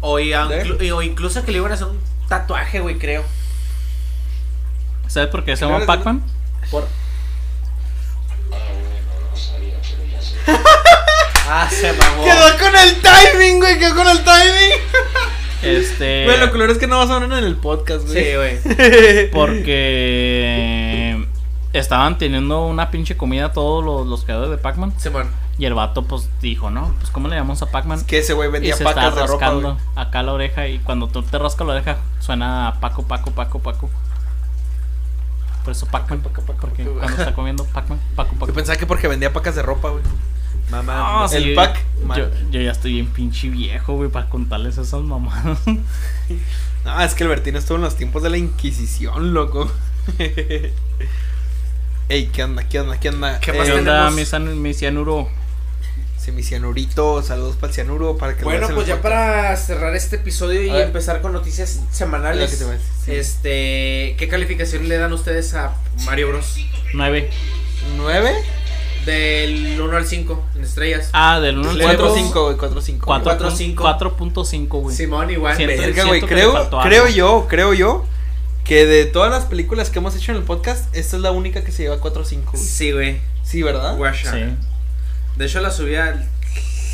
O, 0.00 0.18
y- 0.18 0.32
inclu- 0.32 0.92
o 0.92 1.02
incluso 1.02 1.44
que 1.44 1.52
le 1.52 1.58
iban 1.58 1.70
a 1.72 1.74
hacer 1.74 1.88
un 1.88 2.00
tatuaje, 2.28 2.80
güey, 2.80 2.98
creo. 2.98 3.24
¿Sabes 5.08 5.28
por 5.28 5.44
qué 5.44 5.56
se 5.56 5.64
llama 5.66 5.84
Pac-Man? 5.84 6.22
Por... 6.70 6.88
ah, 11.48 11.68
se 11.70 11.92
mamó. 11.92 12.24
Quedó 12.24 12.58
con 12.58 12.74
el 12.76 13.00
timing, 13.02 13.58
güey, 13.58 13.78
quedó 13.78 13.94
con 13.94 14.08
el 14.08 14.24
timing. 14.24 14.72
Este. 15.62 16.24
Güey, 16.24 16.40
lo 16.40 16.50
culero 16.50 16.72
es 16.72 16.78
que 16.78 16.86
no 16.86 16.98
vas 16.98 17.10
a 17.10 17.18
ver 17.18 17.30
en 17.32 17.44
el 17.44 17.56
podcast, 17.56 18.06
güey. 18.06 18.24
Sí, 18.24 18.36
güey. 18.36 19.30
Porque. 19.32 21.26
Estaban 21.72 22.18
teniendo 22.18 22.66
una 22.66 22.90
pinche 22.90 23.16
comida 23.16 23.52
todos 23.52 23.82
los, 23.82 24.06
los 24.06 24.24
creadores 24.24 24.50
de 24.50 24.58
Pac-Man. 24.58 24.92
Simón. 24.98 25.30
Y 25.58 25.64
el 25.64 25.74
vato, 25.74 26.02
pues 26.04 26.28
dijo, 26.40 26.70
no, 26.70 26.92
pues 26.98 27.10
¿cómo 27.10 27.28
le 27.28 27.36
llamamos 27.36 27.62
a 27.62 27.66
Pac-Man? 27.70 27.98
Es 27.98 28.04
que 28.04 28.18
ese 28.18 28.32
güey 28.34 28.48
Y 28.48 28.52
vendía 28.52 28.76
se 28.76 28.84
está 28.84 28.94
pacas 28.94 29.14
de 29.14 29.20
ropa, 29.26 29.46
rascando 29.46 29.74
güey. 29.74 29.84
acá 29.96 30.22
la 30.22 30.32
oreja 30.32 30.68
y 30.68 30.78
cuando 30.80 31.08
tú 31.08 31.22
te 31.22 31.38
rascas 31.38 31.66
la 31.66 31.74
oreja 31.74 31.96
suena 32.20 32.76
Paco, 32.80 33.04
Paco, 33.04 33.30
Paco, 33.30 33.58
Paco. 33.60 33.88
Por 35.64 35.72
eso 35.72 35.86
Pac-Man, 35.86 36.20
porque 36.20 36.40
cuando 36.42 37.06
está 37.16 37.34
comiendo 37.34 37.64
Pac-Man, 37.64 38.00
Paco, 38.16 38.34
Paco. 38.34 38.46
Yo 38.48 38.54
pensaba 38.54 38.76
que 38.76 38.86
porque 38.86 39.08
vendía 39.08 39.32
pacas 39.32 39.54
de 39.54 39.62
ropa, 39.62 39.90
güey. 39.90 40.02
Mamá. 40.72 41.26
El 41.32 41.54
pack, 41.54 41.78
Yo, 42.50 42.60
ya 42.60 42.72
estoy 42.72 42.94
bien 42.94 43.06
pinche 43.08 43.48
viejo, 43.48 43.94
güey, 43.94 44.10
para 44.10 44.28
contarles 44.28 44.78
esas 44.78 45.02
mamadas. 45.02 45.58
No, 46.84 47.00
es 47.00 47.14
que 47.14 47.22
el 47.22 47.28
Bertino 47.28 47.60
estuvo 47.60 47.76
en 47.76 47.82
los 47.84 47.94
tiempos 47.94 48.24
de 48.24 48.30
la 48.30 48.38
Inquisición, 48.38 49.32
loco. 49.34 49.70
Ey, 52.08 52.26
¿qué 52.32 52.42
onda? 52.42 52.68
¿Qué 52.68 52.80
onda? 52.80 52.98
¿Qué 52.98 53.08
onda? 53.08 53.38
¿Qué 53.38 53.52
Eh, 53.52 53.54
más 53.54 53.66
¿Qué 53.68 53.72
onda, 53.74 54.10
mi, 54.10 54.24
san- 54.24 54.60
mi 54.60 54.74
cianuro? 54.74 55.28
Sí, 56.18 56.32
mi 56.32 56.42
cianurito, 56.42 57.22
saludos 57.22 57.54
para 57.56 57.68
el 57.68 57.74
cianuro, 57.74 58.16
para 58.16 58.36
que 58.36 58.42
Bueno, 58.44 58.68
pues 58.74 58.86
ya 58.88 59.00
para 59.00 59.56
cerrar 59.56 59.94
este 59.94 60.16
episodio 60.16 60.62
y 60.62 60.70
A 60.70 60.74
ver. 60.74 60.86
empezar 60.88 61.20
con 61.20 61.32
noticias 61.32 61.80
semanales. 61.92 62.50
que 62.50 62.56
te 62.56 62.64
sí. 63.04 63.12
Este, 63.12 64.16
¿qué 64.18 64.28
calificación 64.28 64.88
le 64.88 64.98
dan 64.98 65.12
ustedes 65.12 65.54
a 65.54 65.74
Mario 66.04 66.28
Bros? 66.30 66.56
9. 66.94 67.30
¿Nueve? 67.96 68.34
Del 69.04 69.80
1 69.80 69.96
al 69.96 70.06
5 70.06 70.44
en 70.56 70.62
estrellas. 70.64 71.10
Ah, 71.12 71.40
del 71.40 71.58
1 71.58 71.70
al 71.70 71.78
Le- 71.78 71.84
4 71.84 72.04
4, 72.06 72.22
5, 72.24 72.44
güey, 72.44 72.56
4 72.56 72.80
5. 72.80 73.06
4.5. 73.06 73.74
4.5, 73.82 74.68
güey. 74.80 74.96
Simón 74.96 75.30
igual. 75.30 75.56
Siento- 75.56 75.80
verga. 75.82 76.04
Güey, 76.04 76.20
creo, 76.20 76.70
creo 76.82 77.08
yo, 77.08 77.46
creo 77.48 77.74
yo 77.74 78.04
que 78.64 78.86
de 78.86 79.06
todas 79.06 79.30
las 79.30 79.44
películas 79.46 79.90
que 79.90 79.98
hemos 79.98 80.14
hecho 80.14 80.30
en 80.30 80.38
el 80.38 80.44
podcast, 80.44 80.94
esta 80.94 81.16
es 81.16 81.22
la 81.22 81.32
única 81.32 81.64
que 81.64 81.72
se 81.72 81.82
lleva 81.82 81.98
4 81.98 82.24
5. 82.24 82.52
Sí, 82.56 82.92
güey. 82.92 83.20
Sí, 83.42 83.62
¿verdad? 83.62 83.96
Guasha. 83.96 84.32
Sí. 84.32 84.38
De 85.36 85.46
hecho, 85.46 85.60
la 85.60 85.70
subí 85.72 85.96
al 85.96 86.28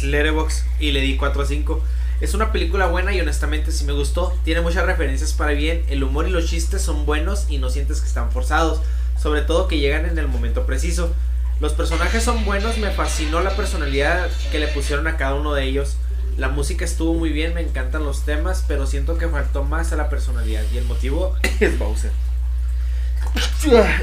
Letterboxd 0.02 0.64
y 0.80 0.93
le 0.93 1.01
di 1.02 1.16
4 1.16 1.43
a 1.43 1.44
5. 1.44 1.82
Es 2.20 2.35
una 2.35 2.52
película 2.52 2.86
buena 2.86 3.12
y 3.14 3.20
honestamente 3.20 3.70
sí 3.70 3.85
me 3.85 3.93
gustó. 3.93 4.32
Tiene 4.44 4.60
muchas 4.62 4.86
referencias 4.86 5.35
para 5.35 5.52
bien. 5.52 5.85
El 5.89 6.02
humor 6.02 6.26
y 6.26 6.30
los 6.30 6.47
chistes 6.47 6.80
son 6.82 7.05
buenos 7.06 7.47
y 7.51 7.59
no 7.59 7.68
sientes 7.70 8.01
que 8.01 8.09
están 8.09 8.32
forzados. 8.32 8.80
Sobre 9.20 9.43
todo 9.43 9.68
que 9.68 9.78
llegan 9.78 10.06
en 10.06 10.18
el 10.18 10.26
momento 10.26 10.64
preciso. 10.66 11.12
Los 11.60 11.72
personajes 11.72 12.22
son 12.22 12.44
buenos, 12.44 12.78
me 12.78 12.90
fascinó 12.90 13.40
la 13.40 13.56
personalidad 13.56 14.28
que 14.52 14.60
le 14.60 14.68
pusieron 14.68 15.06
a 15.09 15.16
cada 15.16 15.35
uno 15.35 15.55
de 15.55 15.64
ellos. 15.64 15.97
La 16.36 16.48
música 16.48 16.85
estuvo 16.85 17.14
muy 17.14 17.30
bien, 17.30 17.52
me 17.55 17.60
encantan 17.62 18.05
los 18.05 18.24
temas, 18.24 18.64
pero 18.68 18.86
siento 18.86 19.18
que 19.18 19.26
faltó 19.28 19.64
más 19.64 19.93
a 19.93 19.97
la 19.97 20.09
personalidad. 20.09 20.62
Y 20.72 20.78
el 20.78 20.85
motivo 20.85 21.35
es 21.60 21.76
Bowser. 21.78 22.12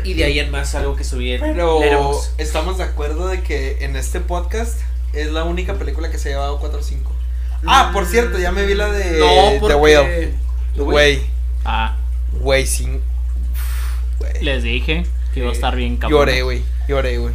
Y 0.03 0.14
de 0.15 0.26
ahí 0.26 0.40
en 0.40 0.52
más 0.52 0.76
algo 0.76 0.95
que 0.98 1.03
subí 1.06 1.32
en 1.32 1.41
Pero 1.41 1.80
Letterboxd. 1.80 2.40
estamos 2.40 2.77
de 2.77 2.84
acuerdo 2.84 3.27
de 3.27 3.41
que 3.41 3.84
en 3.86 3.95
este 3.95 4.19
podcast 4.19 4.80
es 5.14 5.32
la 5.32 5.45
única 5.45 5.76
película 5.76 6.11
que 6.11 6.18
se 6.19 6.30
ha 6.30 6.32
llevado 6.34 6.60
4 6.60 6.84
5. 6.84 7.11
Ah, 7.65 7.91
por 7.94 8.06
cierto, 8.06 8.38
ya 8.38 8.52
me 8.52 8.65
vi 8.65 8.76
la 8.76 8.91
de 8.91 9.18
No, 9.19 9.52
The 9.53 9.60
porque... 9.60 9.76
Whale. 9.76 10.34
Güey, 10.76 11.22
Ah, 11.64 11.95
güey, 12.34 12.68
sin. 12.68 13.02
Güey. 14.19 14.44
les 14.44 14.61
dije 14.61 15.06
que 15.36 15.41
iba 15.41 15.49
a 15.49 15.53
estar 15.53 15.76
bien 15.76 15.98
cabrón. 15.98 16.22
Lloré, 16.22 16.41
güey. 16.44 16.64
Lloré, 16.88 17.18
güey. 17.18 17.34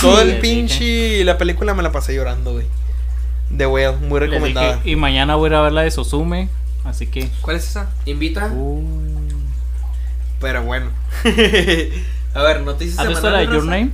Todo 0.00 0.22
el 0.22 0.38
pinche. 0.38 1.22
La 1.24 1.36
película 1.36 1.74
me 1.74 1.82
la 1.82 1.90
pasé 1.92 2.14
llorando, 2.14 2.52
güey. 2.52 2.66
The 3.54 3.66
Whale, 3.66 3.96
muy 3.96 4.20
recomendada. 4.20 4.76
dije, 4.76 4.90
y 4.90 4.96
mañana 4.96 5.34
voy 5.34 5.48
a 5.48 5.50
ir 5.50 5.54
a 5.56 5.60
ver 5.62 5.72
la 5.72 5.82
de 5.82 5.90
Sosume. 5.90 6.48
Así 6.84 7.08
que. 7.08 7.28
¿Cuál 7.42 7.56
es 7.56 7.68
esa? 7.68 7.90
Invita. 8.06 8.46
Uh, 8.46 8.82
Pero 10.40 10.62
bueno. 10.62 10.86
a 12.34 12.42
ver, 12.42 12.62
noticias 12.62 12.98
¿Has 13.00 13.08
visto 13.08 13.28
la 13.28 13.38
de 13.38 13.46
Your? 13.46 13.64
Name? 13.64 13.90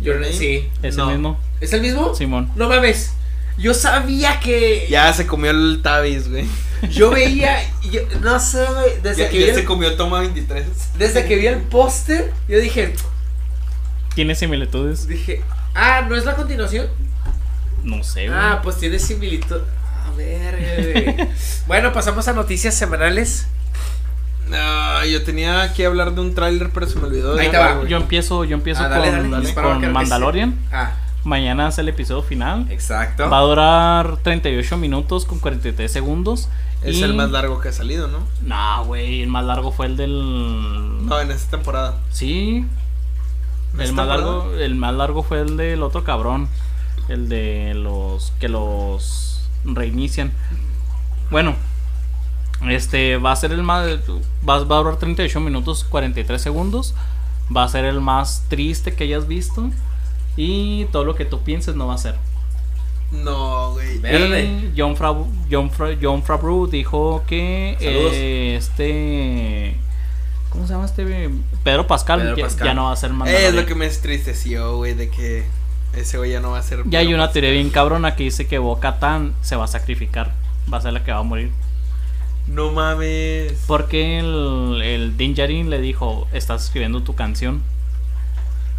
Your 0.00 0.16
Name? 0.20 0.32
Sí. 0.32 0.68
Es 0.82 0.96
No. 0.96 1.10
el 1.10 1.18
mismo. 1.18 1.38
¿Es 1.60 1.72
el 1.72 1.80
mismo? 1.82 2.14
Simón. 2.14 2.50
No 2.54 2.68
mames. 2.68 3.12
Yo 3.58 3.74
sabía 3.74 4.38
que. 4.40 4.86
Ya 4.88 5.12
se 5.12 5.26
comió 5.26 5.50
el 5.50 5.80
Tavis, 5.82 6.30
güey. 6.30 6.46
Yo 6.90 7.10
veía. 7.10 7.58
yo- 7.90 8.00
no 8.20 8.38
sé, 8.40 8.64
güey. 8.64 9.00
Desde, 9.02 9.24
Ya, 9.24 9.28
que 9.30 9.40
ya 9.40 9.46
vi 9.46 9.52
se 9.52 9.60
el, 9.60 9.66
comió 9.66 9.94
Toma 9.96 10.20
23. 10.20 10.66
desde 10.98 11.24
que 11.26 11.36
vi 11.36 11.46
el 11.46 11.58
póster, 11.62 12.32
yo 12.48 12.58
dije. 12.58 12.94
¿Tiene 14.14 14.34
similitudes? 14.34 15.06
Dije. 15.06 15.42
Ah, 15.74 16.02
¿no 16.08 16.14
es 16.16 16.24
la 16.24 16.34
continuación? 16.36 16.86
No 17.82 18.02
sé, 18.04 18.28
güey. 18.28 18.38
Ah, 18.40 18.60
pues 18.62 18.76
tiene 18.78 18.98
similitud. 18.98 19.60
A 20.06 20.10
ver, 20.16 21.14
güey. 21.16 21.28
bueno, 21.66 21.92
pasamos 21.92 22.26
a 22.28 22.32
noticias 22.32 22.74
semanales. 22.74 23.46
No, 24.48 25.04
yo 25.06 25.22
tenía 25.24 25.72
que 25.72 25.86
hablar 25.86 26.14
de 26.14 26.20
un 26.20 26.34
tráiler, 26.34 26.70
pero 26.72 26.86
se 26.86 26.98
me 26.98 27.06
olvidó. 27.06 27.34
de 27.34 27.42
Ahí 27.42 27.50
te 27.50 27.56
va. 27.56 27.82
Yo 27.88 27.96
empiezo, 27.96 28.44
yo 28.44 28.54
empiezo 28.56 28.82
Ah, 28.84 28.88
dale, 28.88 29.10
con, 29.10 29.30
dale, 29.30 29.54
con 29.54 29.92
Mandalorian. 29.92 30.54
Ah, 30.70 30.92
Mañana 31.24 31.68
es 31.68 31.78
el 31.78 31.88
episodio 31.88 32.22
final. 32.22 32.66
exacto. 32.70 33.28
Va 33.30 33.38
a 33.38 33.42
durar 33.42 34.16
38 34.18 34.76
minutos 34.76 35.24
con 35.24 35.38
43 35.38 35.90
segundos. 35.90 36.48
Es 36.82 36.96
y- 36.96 37.02
el 37.02 37.14
más 37.14 37.30
largo 37.30 37.60
que 37.60 37.68
ha 37.70 37.72
salido, 37.72 38.08
¿no? 38.08 38.18
No, 38.42 38.84
güey, 38.84 39.22
el 39.22 39.28
más 39.28 39.44
largo 39.44 39.72
fue 39.72 39.86
el 39.86 39.96
del. 39.96 41.06
No, 41.06 41.18
en 41.20 41.30
esta 41.30 41.52
temporada. 41.56 41.98
Sí. 42.10 42.66
¿En 43.74 43.80
El 43.80 43.86
esta 43.86 43.94
más 43.96 44.06
largo, 44.06 44.52
el 44.54 44.74
más 44.76 44.94
largo 44.94 45.22
fue 45.22 45.40
el 45.40 45.56
del 45.56 45.82
otro 45.82 46.04
cabrón. 46.04 46.48
El 47.08 47.28
de 47.28 47.72
los 47.74 48.32
que 48.38 48.48
los 48.48 49.48
reinician. 49.64 50.30
Bueno, 51.30 51.54
este 52.68 53.16
va 53.16 53.32
a 53.32 53.36
ser 53.36 53.52
el 53.52 53.62
más. 53.62 53.86
Va, 54.48 54.62
va 54.64 54.76
a 54.76 54.78
durar 54.78 54.96
38 54.96 55.40
minutos 55.40 55.84
43 55.84 56.40
segundos. 56.40 56.94
Va 57.54 57.64
a 57.64 57.68
ser 57.68 57.84
el 57.86 58.00
más 58.00 58.44
triste 58.48 58.94
que 58.94 59.04
hayas 59.04 59.26
visto. 59.26 59.70
Y 60.36 60.86
todo 60.86 61.04
lo 61.04 61.14
que 61.14 61.24
tú 61.24 61.40
pienses 61.42 61.76
no 61.76 61.86
va 61.86 61.94
a 61.94 61.98
ser. 61.98 62.14
No, 63.12 63.72
güey. 63.72 63.98
Verde. 63.98 64.44
Y 64.44 64.72
John, 64.76 64.96
Fra- 64.96 65.14
John, 65.50 65.70
Fra- 65.70 65.96
John 66.00 66.22
Favreau 66.22 66.66
dijo 66.66 67.22
que 67.26 67.76
eh, 67.80 68.56
este. 68.56 69.76
¿Cómo 70.50 70.66
se 70.66 70.72
llama 70.72 70.84
este? 70.86 71.30
Pedro 71.62 71.86
Pascal, 71.86 72.20
Pedro 72.20 72.36
ya, 72.36 72.44
Pascal. 72.44 72.66
ya 72.68 72.74
no 72.74 72.84
va 72.84 72.92
a 72.92 72.96
ser 72.96 73.10
Es 73.10 73.16
Mandalorian. 73.16 73.56
lo 73.56 73.66
que 73.66 73.74
me 73.74 73.86
entristeció, 73.86 74.76
güey, 74.76 74.94
de 74.94 75.10
que 75.10 75.44
ese 75.94 76.16
güey 76.18 76.32
ya 76.32 76.40
no 76.40 76.50
va 76.52 76.58
a 76.58 76.62
ser. 76.62 76.82
Ya 76.86 77.00
hay 77.00 77.12
una 77.14 77.30
teoría 77.30 77.50
bien 77.50 77.70
cabrona 77.70 78.16
que 78.16 78.24
dice 78.24 78.46
que 78.46 78.58
Boca 78.58 78.98
Tan 78.98 79.34
se 79.42 79.56
va 79.56 79.64
a 79.64 79.68
sacrificar. 79.68 80.32
Va 80.72 80.78
a 80.78 80.80
ser 80.80 80.92
la 80.92 81.04
que 81.04 81.12
va 81.12 81.18
a 81.18 81.22
morir. 81.22 81.50
No 82.48 82.72
mames. 82.72 83.52
Porque 83.66 84.18
el, 84.18 84.80
el 84.82 85.16
Din 85.16 85.34
Djarin 85.34 85.70
le 85.70 85.80
dijo: 85.80 86.26
Estás 86.32 86.64
escribiendo 86.64 87.02
tu 87.02 87.14
canción. 87.14 87.62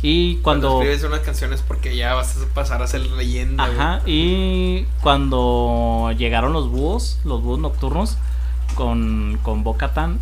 Y 0.07 0.36
Cuando 0.38 0.68
cuando. 0.69 0.84
escribes 0.84 1.03
unas 1.03 1.26
canciones 1.26 1.64
porque 1.68 1.95
ya 1.95 2.14
vas 2.14 2.38
a 2.38 2.53
pasar 2.53 2.82
a 2.84 2.88
ser 2.88 3.02
leyenda. 3.02 3.65
güey. 3.65 3.80
Ajá, 3.80 4.02
y 4.06 4.84
cuando 5.02 6.11
llegaron 6.15 6.53
los 6.53 6.69
búhos, 6.69 7.18
los 7.23 7.41
búhos 7.41 7.57
nocturnos, 7.60 8.18
con, 8.76 9.40
con 9.41 9.64
Bo-Katan, 9.64 10.19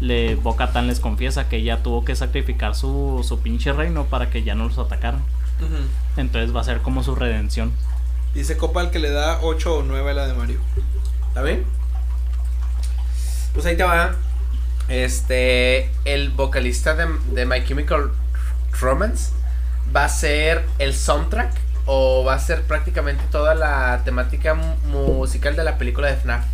le, 0.00 0.34
Bo-Katan 0.34 0.88
les 0.88 0.98
confiesa 0.98 1.48
que 1.48 1.58
ella 1.58 1.80
tuvo 1.82 2.04
que 2.04 2.16
sacrificar 2.16 2.74
su, 2.74 3.24
su 3.26 3.38
pinche 3.38 3.72
reino 3.72 4.06
para 4.06 4.30
que 4.30 4.42
ya 4.42 4.56
no 4.56 4.64
los 4.64 4.78
atacaran. 4.78 5.22
Entonces 6.16 6.54
va 6.56 6.62
a 6.62 6.64
ser 6.64 6.80
como 6.80 7.04
su 7.04 7.14
redención. 7.14 7.70
Dice 8.34 8.56
Copa 8.56 8.80
el 8.82 8.90
que 8.90 8.98
le 8.98 9.10
da 9.10 9.38
8 9.42 9.76
o 9.76 9.82
9 9.84 10.10
a 10.10 10.14
la 10.14 10.26
de 10.26 10.34
Mario. 10.34 10.58
¿Está 11.28 11.42
bien? 11.42 11.64
Pues 13.54 13.64
ahí 13.66 13.76
te 13.76 13.84
va. 13.84 14.12
Este. 14.88 15.88
El 16.04 16.30
vocalista 16.30 16.94
de, 16.94 17.06
de 17.32 17.46
My 17.46 17.64
Chemical 17.64 18.10
Romance 18.78 19.32
va 19.94 20.04
a 20.04 20.08
ser 20.08 20.64
el 20.78 20.94
soundtrack. 20.94 21.52
O 21.86 22.22
va 22.24 22.34
a 22.34 22.38
ser 22.38 22.62
prácticamente 22.62 23.24
toda 23.32 23.54
la 23.54 24.02
temática 24.04 24.54
mu- 24.54 24.76
musical 24.92 25.56
de 25.56 25.64
la 25.64 25.76
película 25.78 26.08
de 26.08 26.16
FNAF. 26.18 26.44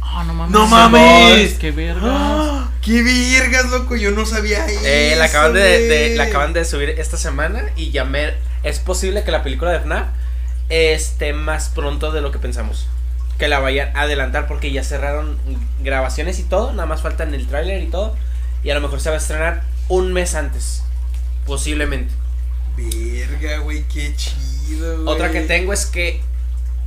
¡Ah, 0.00 0.24
no 0.24 0.32
mames! 0.32 0.52
¡No 0.52 0.66
mames! 0.68 1.54
¡Qué 1.54 1.70
vergas! 1.72 2.04
¡Ah! 2.06 2.70
¡Qué 2.80 3.02
virgas, 3.02 3.66
loco! 3.70 3.96
Yo 3.96 4.12
no 4.12 4.24
sabía 4.24 4.64
eso. 4.64 4.80
Eh, 4.84 5.14
la, 5.18 5.24
acaban 5.26 5.52
de, 5.52 5.60
de- 5.88 6.16
la 6.16 6.24
acaban 6.24 6.52
de 6.54 6.64
subir 6.64 6.88
esta 6.90 7.16
semana. 7.18 7.64
Y 7.74 7.90
ya 7.90 8.04
me. 8.04 8.32
Es 8.62 8.78
posible 8.78 9.22
que 9.24 9.32
la 9.32 9.42
película 9.42 9.72
de 9.72 9.80
FNAF 9.80 10.06
esté 10.70 11.32
más 11.32 11.68
pronto 11.68 12.12
de 12.12 12.20
lo 12.22 12.30
que 12.32 12.38
pensamos. 12.38 12.86
Que 13.38 13.48
la 13.48 13.58
vayan 13.58 13.94
a 13.96 14.02
adelantar 14.02 14.46
porque 14.46 14.70
ya 14.72 14.82
cerraron 14.84 15.36
grabaciones 15.82 16.38
y 16.38 16.44
todo. 16.44 16.72
Nada 16.72 16.86
más 16.86 17.02
faltan 17.02 17.34
el 17.34 17.46
tráiler 17.48 17.82
y 17.82 17.88
todo. 17.88 18.16
Y 18.62 18.70
a 18.70 18.74
lo 18.74 18.80
mejor 18.80 19.00
se 19.00 19.10
va 19.10 19.16
a 19.16 19.18
estrenar 19.18 19.62
un 19.88 20.12
mes 20.14 20.34
antes. 20.34 20.82
Posiblemente. 21.46 22.12
Verga, 22.76 23.58
güey, 23.58 23.84
qué 23.84 24.14
chido, 24.16 25.02
güey. 25.02 25.08
Otra 25.14 25.30
que 25.30 25.40
tengo 25.42 25.72
es 25.72 25.86
que 25.86 26.20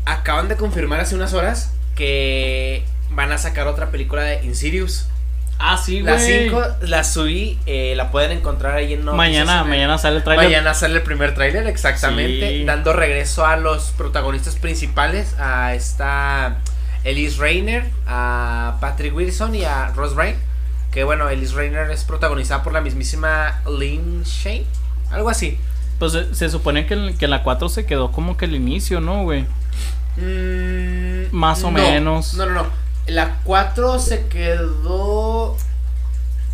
acaban 0.05 0.47
de 0.47 0.55
confirmar 0.55 0.99
hace 0.99 1.15
unas 1.15 1.33
horas 1.33 1.71
que 1.95 2.83
van 3.11 3.31
a 3.31 3.37
sacar 3.37 3.67
otra 3.67 3.89
película 3.91 4.23
de 4.23 4.43
Insidious. 4.43 5.07
Ah, 5.61 5.77
sí, 5.77 6.01
La 6.01 6.13
güey. 6.15 6.43
5 6.49 6.61
la 6.83 7.03
subí, 7.03 7.59
eh, 7.65 7.93
la 7.97 8.11
pueden 8.11 8.31
encontrar 8.31 8.75
ahí 8.75 8.93
en 8.93 9.03
Mañana, 9.03 9.65
mañana 9.65 9.97
sale 9.97 10.17
el 10.17 10.23
trailer. 10.23 10.45
Mañana 10.45 10.73
sale 10.73 10.95
el 10.95 11.01
primer 11.01 11.33
tráiler, 11.35 11.67
exactamente, 11.67 12.59
Sí. 12.59 12.63
dando 12.65 12.93
regreso 12.93 13.45
a 13.45 13.57
los 13.57 13.91
protagonistas 13.97 14.55
principales, 14.55 15.35
a 15.37 15.73
esta 15.75 16.59
Elise 17.03 17.37
Rayner, 17.41 17.83
a 18.07 18.77
Patrick 18.79 19.13
Wilson 19.13 19.53
y 19.55 19.65
a 19.65 19.87
Ross 19.87 20.15
Ryan, 20.15 20.37
que 20.91 21.03
bueno, 21.03 21.29
Elise 21.29 21.53
Rayner 21.55 21.89
es 21.91 22.03
protagonizada 22.03 22.63
por 22.63 22.73
la 22.73 22.81
mismísima 22.81 23.61
Lynn 23.67 24.23
Shane, 24.23 24.65
algo 25.11 25.29
así. 25.29 25.57
Pues 25.99 26.13
se, 26.13 26.33
se 26.33 26.49
supone 26.49 26.85
que, 26.87 26.93
el- 26.93 27.17
que 27.17 27.27
la 27.27 27.43
4 27.43 27.67
se 27.69 27.85
quedó 27.85 28.11
como 28.11 28.37
que 28.37 28.45
el 28.45 28.55
inicio, 28.55 29.01
¿no, 29.01 29.23
güey? 29.23 29.45
Mm, 30.17 31.33
Más 31.35 31.63
o 31.63 31.71
no, 31.71 31.77
menos. 31.77 32.33
No, 32.35 32.45
no, 32.45 32.53
no. 32.63 32.67
La 33.07 33.37
4 33.43 33.99
se 33.99 34.27
quedó... 34.27 35.57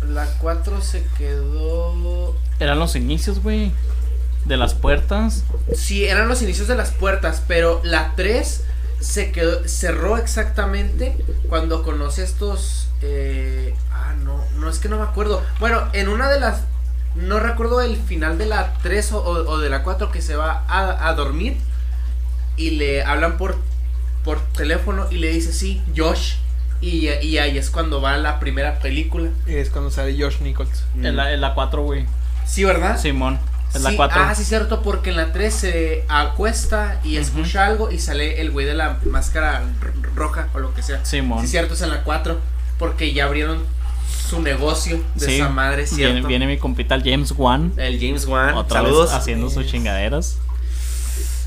La 0.08 0.26
4 0.40 0.80
se 0.82 1.04
quedó... 1.18 2.34
Eran 2.60 2.78
los 2.78 2.96
inicios, 2.96 3.42
güey. 3.42 3.72
De 4.44 4.56
las 4.56 4.74
puertas. 4.74 5.44
Sí, 5.74 6.04
eran 6.06 6.28
los 6.28 6.40
inicios 6.42 6.68
de 6.68 6.76
las 6.76 6.92
puertas, 6.92 7.42
pero 7.48 7.80
la 7.84 8.12
3 8.16 8.64
se 9.00 9.32
quedó, 9.32 9.66
cerró 9.68 10.16
exactamente 10.16 11.16
cuando 11.48 11.82
conoce 11.82 12.22
estos... 12.24 12.88
eh, 13.02 13.74
ah, 13.92 14.14
no, 14.22 14.42
no, 14.58 14.68
es 14.68 14.78
que 14.78 14.88
no 14.88 14.96
me 14.98 15.04
acuerdo. 15.04 15.42
Bueno, 15.60 15.82
en 15.92 16.08
una 16.08 16.28
de 16.30 16.40
las... 16.40 16.62
No 17.14 17.38
recuerdo 17.40 17.80
el 17.80 17.96
final 17.96 18.36
de 18.36 18.46
la 18.46 18.74
3 18.82 19.12
o, 19.12 19.22
o- 19.22 19.58
de 19.58 19.70
la 19.70 19.82
4 19.82 20.12
que 20.12 20.20
se 20.20 20.36
va 20.36 20.64
a, 20.68 21.08
a 21.08 21.14
dormir 21.14 21.56
y 22.58 22.70
le 22.70 23.04
hablan 23.04 23.38
por, 23.38 23.56
por 24.24 24.40
teléfono 24.52 25.06
y 25.10 25.16
le 25.16 25.28
dice, 25.28 25.52
sí, 25.52 25.82
Josh. 25.96 26.34
Y, 26.82 27.08
y 27.08 27.38
ahí 27.38 27.56
es 27.56 27.70
cuando 27.70 28.02
va 28.02 28.18
la 28.18 28.38
primera 28.38 28.80
película. 28.80 29.30
Y 29.46 29.54
es 29.54 29.70
cuando 29.70 29.90
sale 29.90 30.14
Josh 30.22 30.40
Nichols. 30.42 30.84
En 30.94 31.16
la, 31.16 31.32
en 31.32 31.40
la 31.40 31.54
4, 31.54 31.82
güey. 31.82 32.04
Sí, 32.44 32.64
¿verdad? 32.64 33.00
Simón. 33.00 33.38
En 33.74 33.82
la 33.82 33.90
Sí, 33.90 33.96
4. 33.96 34.22
Ah, 34.22 34.34
sí, 34.34 34.44
cierto, 34.44 34.82
porque 34.82 35.10
en 35.10 35.16
la 35.16 35.32
3 35.32 35.52
se 35.54 36.04
acuesta 36.08 37.00
y 37.04 37.16
escucha 37.16 37.66
algo 37.66 37.90
y 37.90 37.98
sale 37.98 38.40
el 38.40 38.50
güey 38.50 38.64
de 38.66 38.74
la 38.74 38.98
máscara 39.10 39.62
roja 40.14 40.48
o 40.54 40.58
lo 40.58 40.72
que 40.74 40.82
sea. 40.82 41.04
Simón. 41.04 41.42
Sí, 41.42 41.48
cierto, 41.48 41.74
es 41.74 41.82
en 41.82 41.90
la 41.90 42.02
4, 42.02 42.38
porque 42.78 43.12
ya 43.12 43.24
abrieron 43.24 43.62
su 44.28 44.40
negocio 44.40 45.00
de 45.14 45.26
Sí, 45.26 45.34
esa 45.36 45.48
madre, 45.50 45.86
¿cierto? 45.86 46.14
Viene, 46.14 46.26
viene 46.28 46.46
mi 46.46 46.58
compita 46.58 46.94
el 46.94 47.02
James 47.04 47.32
Wan. 47.36 47.72
El 47.76 47.98
James 48.00 48.24
Wan, 48.26 48.54
Otra 48.54 48.80
saludos. 48.80 49.10
vez 49.10 49.14
haciendo 49.18 49.50
sus 49.50 49.66
chingaderas. 49.66 50.38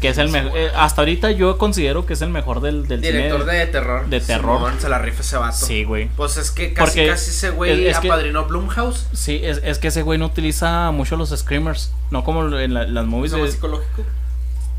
Que 0.01 0.09
es 0.09 0.17
el 0.17 0.29
mejor. 0.29 0.51
hasta 0.77 1.01
ahorita 1.01 1.31
yo 1.31 1.57
considero 1.57 2.05
que 2.05 2.13
es 2.13 2.21
el 2.21 2.29
mejor 2.29 2.61
del, 2.61 2.87
del 2.87 3.01
Director 3.01 3.41
cine. 3.41 3.53
de 3.53 3.65
terror. 3.67 4.07
de 4.07 4.21
terror. 4.21 4.57
Simón, 4.57 4.79
se 4.79 4.87
la 4.89 4.99
rifa 4.99 5.21
ese 5.21 5.35
vato. 5.37 5.57
Sí, 5.65 5.83
güey. 5.83 6.07
Pues 6.15 6.37
es 6.37 6.51
que 6.51 6.73
casi, 6.73 6.91
Porque 6.99 7.07
casi 7.09 7.31
ese 7.31 7.49
güey 7.49 7.85
es- 7.87 7.95
es 7.95 7.99
que- 7.99 8.07
apadrinó 8.07 8.45
Blumhouse. 8.45 9.07
Sí, 9.13 9.41
es, 9.43 9.59
es 9.63 9.77
que 9.77 9.89
ese 9.89 10.01
güey 10.03 10.17
no 10.17 10.27
utiliza 10.27 10.91
mucho 10.91 11.17
los 11.17 11.29
screamers. 11.37 11.91
No 12.11 12.23
como 12.23 12.47
en 12.57 12.73
la- 12.73 12.87
las 12.87 13.05
movies. 13.05 13.33
¿Es 13.33 13.39
más 13.39 13.47
de- 13.47 13.51
psicológico? 13.53 14.03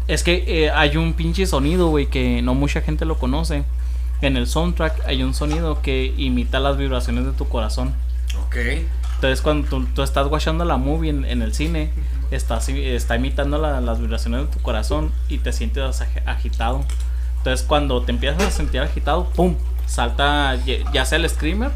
Es 0.08 0.22
que 0.24 0.42
eh, 0.46 0.70
hay 0.70 0.96
un 0.96 1.12
pinche 1.12 1.46
sonido, 1.46 1.88
güey, 1.88 2.06
que 2.06 2.40
no 2.42 2.54
mucha 2.54 2.80
gente 2.80 3.04
lo 3.04 3.18
conoce. 3.18 3.62
En 4.22 4.36
el 4.36 4.46
soundtrack 4.46 5.06
hay 5.06 5.22
un 5.22 5.34
sonido 5.34 5.82
que 5.82 6.12
imita 6.16 6.60
las 6.60 6.76
vibraciones 6.76 7.26
de 7.26 7.32
tu 7.32 7.46
corazón. 7.48 7.94
Ok. 8.46 8.56
Entonces, 9.16 9.40
cuando 9.42 9.68
tú, 9.68 9.84
tú 9.94 10.02
estás 10.02 10.26
watchando 10.28 10.64
la 10.64 10.78
movie 10.78 11.10
en, 11.10 11.24
en 11.26 11.42
el 11.42 11.54
cine, 11.54 11.90
estás, 12.30 12.68
está 12.68 13.16
imitando 13.16 13.58
la- 13.58 13.80
las 13.80 14.00
vibraciones 14.00 14.42
de 14.42 14.46
tu 14.46 14.60
corazón 14.60 15.12
y 15.28 15.38
te 15.38 15.52
sientes 15.52 16.00
ag- 16.00 16.22
agitado. 16.26 16.84
Entonces, 17.38 17.66
cuando 17.66 18.02
te 18.02 18.12
empiezas 18.12 18.42
a 18.42 18.50
sentir 18.50 18.80
agitado, 18.80 19.24
¡pum! 19.30 19.56
Salta 19.86 20.56
ya 20.92 21.04
sea 21.04 21.18
el 21.18 21.28
screamer 21.28 21.70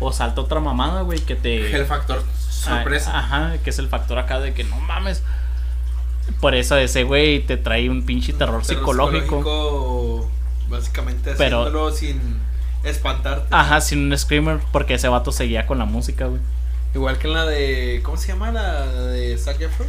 o 0.00 0.12
salta 0.12 0.40
otra 0.40 0.60
mamada, 0.60 1.02
güey, 1.02 1.20
que 1.20 1.36
te. 1.36 1.74
El 1.76 1.86
factor 1.86 2.22
sorpresa. 2.48 3.12
Ah, 3.14 3.18
Ajá, 3.20 3.58
que 3.62 3.70
es 3.70 3.78
el 3.78 3.88
factor 3.88 4.18
acá 4.18 4.40
de 4.40 4.52
que 4.54 4.64
no 4.64 4.78
mames. 4.80 5.22
Por 6.40 6.54
eso 6.54 6.76
ese 6.76 7.04
güey 7.04 7.40
te 7.46 7.56
trae 7.58 7.88
un 7.90 8.04
pinche 8.06 8.32
terror, 8.32 8.62
Terror 8.62 8.64
psicológico. 8.80 9.36
psicológico, 9.38 10.30
Básicamente 10.68 11.34
Pero- 11.36 11.60
haciéndolo 11.60 11.90
sin 11.92 12.38
espantarte. 12.82 13.46
Ajá, 13.54 13.80
sin 13.82 14.10
un 14.10 14.18
screamer, 14.18 14.60
porque 14.72 14.94
ese 14.94 15.08
vato 15.08 15.30
seguía 15.32 15.66
con 15.66 15.78
la 15.78 15.84
música, 15.84 16.26
güey. 16.26 16.40
Igual 16.94 17.18
que 17.18 17.26
en 17.26 17.32
la 17.34 17.44
de. 17.46 18.00
¿Cómo 18.04 18.16
se 18.16 18.28
llama? 18.28 18.52
La 18.52 18.86
de 18.86 19.36
Zac 19.38 19.60
Efron. 19.60 19.88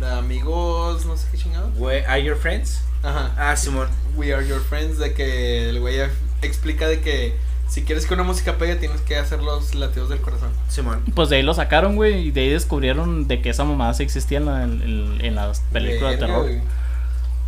La 0.00 0.14
de 0.14 0.18
amigos, 0.18 1.06
no 1.06 1.16
sé 1.16 1.26
qué 1.30 1.38
chingado. 1.38 1.68
Where 1.76 2.04
are 2.06 2.22
your 2.22 2.36
friends? 2.36 2.82
Ajá. 3.02 3.32
Ah, 3.36 3.56
Simón. 3.56 3.88
We 4.16 4.32
are 4.34 4.46
your 4.46 4.60
friends. 4.60 4.98
De 4.98 5.14
que 5.14 5.68
el 5.70 5.80
güey 5.80 5.98
explica 6.42 6.86
de 6.88 7.00
que 7.00 7.36
si 7.68 7.82
quieres 7.82 8.04
que 8.06 8.14
una 8.14 8.22
música 8.24 8.58
pegue, 8.58 8.76
tienes 8.76 9.00
que 9.00 9.16
hacer 9.16 9.42
los 9.42 9.74
latidos 9.74 10.08
del 10.10 10.20
corazón. 10.20 10.50
Simón. 10.68 11.02
Pues 11.14 11.28
de 11.30 11.36
ahí 11.36 11.42
lo 11.42 11.54
sacaron, 11.54 11.96
güey, 11.96 12.26
y 12.28 12.30
de 12.30 12.42
ahí 12.42 12.50
descubrieron 12.50 13.26
de 13.28 13.40
que 13.40 13.50
esa 13.50 13.64
mamada 13.64 13.94
sí 13.94 14.02
existía 14.02 14.38
en, 14.38 14.46
la- 14.46 14.62
en- 14.64 15.18
en 15.24 15.34
las 15.34 15.60
películas 15.72 16.12
de 16.12 16.18
terror. 16.18 16.42
güey. 16.42 16.60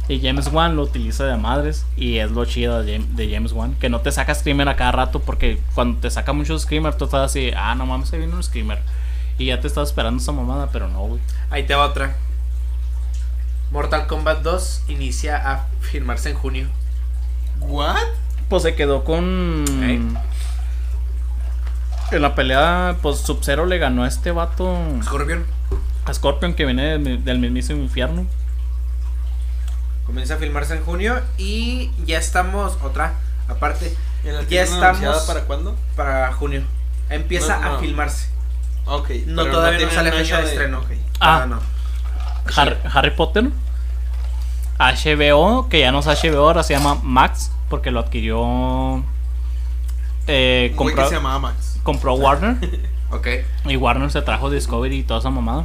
Y 0.09 0.21
James 0.21 0.49
Wan 0.53 0.77
lo 0.77 0.83
utiliza 0.83 1.25
de 1.25 1.37
madres, 1.37 1.87
y 1.97 2.19
es 2.19 2.31
lo 2.31 2.45
chido 2.45 2.83
de 2.83 2.93
James, 2.93 3.17
de 3.17 3.33
James 3.33 3.53
Wan, 3.53 3.75
que 3.77 3.89
no 3.89 4.01
te 4.01 4.13
saca 4.13 4.35
screamer 4.35 4.69
a 4.69 4.77
cada 4.77 4.93
rato, 4.93 5.21
porque 5.21 5.61
cuando 5.75 6.01
te 6.01 6.11
saca 6.11 6.33
mucho 6.33 6.59
screamer, 6.59 6.95
tú 6.95 7.07
estás 7.07 7.31
así, 7.31 7.53
ah, 7.57 7.75
no 7.75 7.87
mames, 7.87 8.13
ahí 8.13 8.19
viene 8.19 8.35
un 8.35 8.43
screamer. 8.43 8.81
Y 9.39 9.47
ya 9.47 9.61
te 9.61 9.67
estás 9.67 9.89
esperando 9.89 10.23
esa 10.23 10.33
mamada, 10.33 10.69
pero 10.71 10.89
no, 10.89 11.01
güey. 11.07 11.21
Ahí 11.51 11.65
te 11.65 11.75
va 11.75 11.87
otra. 11.87 12.15
Mortal 13.73 14.07
Kombat 14.07 14.43
2 14.43 14.85
inicia 14.89 15.37
a 15.51 15.67
filmarse 15.81 16.31
en 16.31 16.37
junio. 16.37 16.69
¿What? 17.61 17.97
Pues 18.49 18.63
se 18.63 18.75
quedó 18.75 19.05
con... 19.05 19.65
En 22.13 22.23
la 22.23 22.35
pelea, 22.35 22.99
pues 23.03 23.19
Sub-Zero 23.21 23.67
le 23.67 23.79
ganó 23.79 24.05
a 24.05 24.09
este 24.09 24.31
vato, 24.31 24.79
Scorpion 25.03 25.45
a 26.05 26.13
Scorpion, 26.13 26.55
que 26.55 26.65
viene 26.65 26.99
del, 26.99 27.25
del 27.25 27.39
mismísimo 27.39 27.83
infierno. 27.83 28.27
Comienza 30.07 30.35
a 30.35 30.37
filmarse 30.39 30.75
en 30.77 30.85
junio 30.85 31.21
y 31.39 31.91
ya 32.05 32.19
estamos, 32.19 32.77
otra, 32.83 33.15
aparte, 33.49 33.97
¿Y 34.25 34.29
la 34.29 34.43
Ya 34.49 34.63
estamos- 34.63 35.25
para 35.25 35.43
cuándo? 35.43 35.77
para 35.97 36.33
junio. 36.33 36.63
Empieza 37.11 37.59
No, 37.59 37.69
no. 37.69 37.75
a 37.77 37.79
filmarse. 37.81 38.29
Ok. 38.87 39.11
No, 39.27 39.45
todavía 39.47 39.73
no, 39.73 39.77
tienen 39.79 39.95
sale 39.95 40.13
fecha 40.13 40.41
de 40.41 40.47
estreno. 40.49 40.79
ok. 40.79 40.87
Ah. 41.21 41.41
Ah, 41.43 41.47
no. 41.47 41.61
Har- 42.55 42.79
Harry 42.93 43.11
Potter. 43.11 43.51
HBO, 44.79 45.69
que 45.69 45.81
ya 45.81 45.93
no 45.93 46.01
es 46.01 46.07
HBO, 46.07 46.47
ahora 46.47 46.63
se 46.63 46.75
llama 46.75 46.97
Max, 47.03 47.51
porque 47.69 47.91
lo 47.91 48.01
adquirió. 48.01 49.05
Eh, 50.27 50.73
compró, 50.77 51.09
se 51.09 51.15
llamaba 51.17 51.39
Max. 51.39 51.79
compró 51.83 52.15
Warner. 52.15 52.57
Ok. 53.11 53.29
y 53.67 53.77
Warner 53.77 54.11
se 54.11 54.23
trajo 54.23 54.51
Discovery 54.51 54.97
y 54.99 55.03
toda 55.05 55.21
esa 55.21 55.31
mamada. 55.31 55.65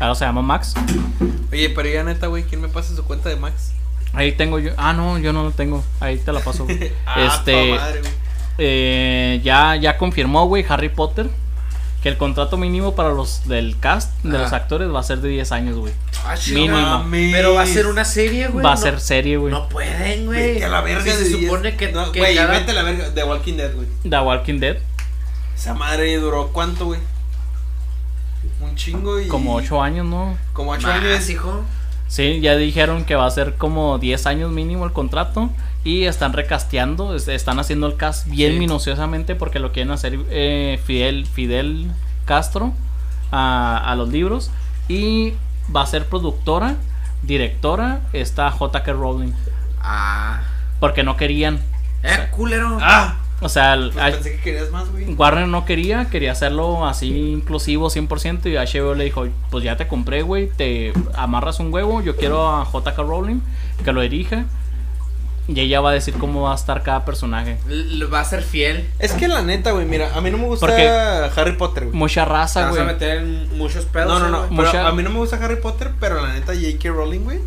Ahora 0.00 0.14
se 0.14 0.24
llama 0.24 0.42
Max. 0.42 0.74
Oye, 1.52 1.70
pero 1.70 1.88
ya 1.88 2.04
neta, 2.04 2.26
güey, 2.28 2.44
¿quién 2.44 2.60
me 2.60 2.68
pasa 2.68 2.94
su 2.94 3.04
cuenta 3.04 3.28
de 3.28 3.36
Max? 3.36 3.72
Ahí 4.12 4.32
tengo 4.32 4.58
yo. 4.58 4.72
Ah, 4.76 4.92
no, 4.92 5.18
yo 5.18 5.32
no 5.32 5.42
lo 5.42 5.50
tengo. 5.50 5.82
Ahí 6.00 6.18
te 6.18 6.32
la 6.32 6.40
paso. 6.40 6.64
güey. 6.64 6.92
Ah, 7.06 7.24
este. 7.36 7.74
madre, 7.76 8.00
güey. 8.00 8.12
eh, 8.58 9.40
ya, 9.44 9.76
ya 9.76 9.98
confirmó, 9.98 10.46
güey, 10.46 10.64
Harry 10.68 10.88
Potter. 10.88 11.28
Que 12.02 12.08
el 12.08 12.16
contrato 12.16 12.56
mínimo 12.56 12.94
para 12.94 13.08
los 13.10 13.48
del 13.48 13.76
cast, 13.80 14.12
de 14.22 14.30
Ajá. 14.36 14.44
los 14.44 14.52
actores, 14.52 14.88
va 14.94 15.00
a 15.00 15.02
ser 15.02 15.18
de 15.18 15.30
10 15.30 15.50
años, 15.50 15.76
güey. 15.76 15.92
Ah, 16.24 16.36
Mínimo. 16.48 16.76
Mames. 16.80 17.32
Pero 17.34 17.54
va 17.54 17.62
a 17.62 17.66
ser 17.66 17.88
una 17.88 18.04
serie, 18.04 18.46
güey. 18.46 18.64
Va 18.64 18.70
a 18.72 18.74
no- 18.76 18.80
ser 18.80 19.00
serie, 19.00 19.36
güey. 19.36 19.52
No 19.52 19.68
pueden, 19.68 20.26
güey. 20.26 20.62
A 20.62 20.68
la 20.68 20.80
verga. 20.80 21.02
Se 21.12 21.28
supone 21.28 21.76
que, 21.76 21.90
No, 21.90 22.12
que 22.12 22.20
Güey, 22.20 22.36
cada- 22.36 22.52
vete 22.56 22.70
a 22.70 22.74
la 22.74 22.82
verga. 22.84 23.12
The 23.12 23.24
Walking 23.24 23.54
Dead, 23.56 23.74
güey. 23.74 23.88
The 24.08 24.20
Walking 24.20 24.60
Dead. 24.60 24.76
Esa 25.56 25.74
madre 25.74 26.16
duró 26.18 26.50
cuánto, 26.52 26.84
güey? 26.86 27.00
Un 28.60 28.74
chingo 28.76 29.20
y. 29.20 29.28
Como 29.28 29.54
8 29.54 29.82
años, 29.82 30.06
¿no? 30.06 30.36
Como 30.52 30.72
8 30.72 30.86
Más, 30.86 30.96
años. 31.02 31.30
hijo. 31.30 31.62
Sí, 32.08 32.40
ya 32.40 32.56
dijeron 32.56 33.04
que 33.04 33.14
va 33.16 33.26
a 33.26 33.30
ser 33.30 33.54
como 33.56 33.98
10 33.98 34.26
años 34.26 34.50
mínimo 34.50 34.84
el 34.86 34.92
contrato. 34.92 35.50
Y 35.84 36.04
están 36.04 36.32
recasteando, 36.32 37.14
es- 37.14 37.28
están 37.28 37.58
haciendo 37.60 37.86
el 37.86 37.96
cast 37.96 38.26
bien 38.28 38.54
Sí. 38.54 38.58
minuciosamente 38.58 39.34
porque 39.36 39.58
lo 39.58 39.72
quieren 39.72 39.92
hacer 39.92 40.18
eh, 40.30 40.80
Fidel, 40.84 41.26
Fidel 41.26 41.90
Castro 42.24 42.72
a, 43.30 43.76
a 43.78 43.94
los 43.94 44.08
libros. 44.08 44.50
Y 44.88 45.34
va 45.74 45.82
a 45.82 45.86
ser 45.86 46.06
productora, 46.06 46.76
directora, 47.22 48.00
está 48.12 48.50
J.K. 48.50 48.92
Rowling. 48.92 49.32
Ah. 49.80 50.40
Porque 50.80 51.02
no 51.02 51.16
querían. 51.16 51.60
Eh, 52.02 52.28
culero. 52.30 52.78
Ah, 52.80 53.16
O 53.40 53.48
sea, 53.48 53.76
pues 53.80 53.96
a- 53.96 54.10
pensé 54.10 54.32
que 54.32 54.40
querías 54.40 54.70
más, 54.72 54.90
güey. 54.90 55.14
Warner 55.14 55.46
no 55.46 55.64
quería, 55.64 56.06
quería 56.10 56.32
hacerlo 56.32 56.86
así 56.86 57.06
inclusivo 57.32 57.88
100% 57.88 58.46
y 58.50 58.56
HBO 58.56 58.94
le 58.94 59.04
dijo, 59.04 59.26
pues 59.50 59.62
ya 59.62 59.76
te 59.76 59.86
compré, 59.86 60.22
güey, 60.22 60.48
te 60.48 60.92
amarras 61.14 61.60
un 61.60 61.72
huevo, 61.72 62.02
yo 62.02 62.16
quiero 62.16 62.48
a 62.48 62.64
JK 62.64 62.96
Rowling 62.98 63.40
que 63.84 63.92
lo 63.92 64.00
dirija 64.00 64.44
y 65.46 65.60
ella 65.60 65.80
va 65.80 65.90
a 65.90 65.92
decir 65.94 66.14
cómo 66.14 66.42
va 66.42 66.52
a 66.52 66.56
estar 66.56 66.82
cada 66.82 67.04
personaje. 67.04 67.58
L- 67.68 68.04
va 68.06 68.20
a 68.20 68.24
ser 68.24 68.42
fiel. 68.42 68.86
Es 68.98 69.12
que 69.12 69.28
la 69.28 69.40
neta, 69.42 69.70
güey, 69.70 69.86
mira, 69.86 70.10
a 70.14 70.20
mí 70.20 70.30
no 70.30 70.36
me 70.38 70.44
gusta 70.44 70.66
Porque- 70.66 70.86
Harry 71.40 71.52
Potter, 71.52 71.84
güey. 71.86 71.96
Mucha 71.96 72.24
raza, 72.24 72.62
vas 72.66 72.70
a 72.76 72.82
güey. 72.82 72.86
meter 72.86 73.18
en 73.18 73.56
muchos 73.56 73.84
pedos. 73.86 74.08
No, 74.08 74.18
no, 74.18 74.28
no. 74.30 74.38
güey. 74.48 74.50
Mucha- 74.50 74.86
a 74.86 74.92
mí 74.92 75.02
no 75.02 75.10
me 75.10 75.18
gusta 75.18 75.36
Harry 75.42 75.56
Potter, 75.56 75.92
pero 76.00 76.20
la 76.20 76.34
neta 76.34 76.52
J.K. 76.54 76.90
Rowling, 76.90 77.20
güey, 77.20 77.38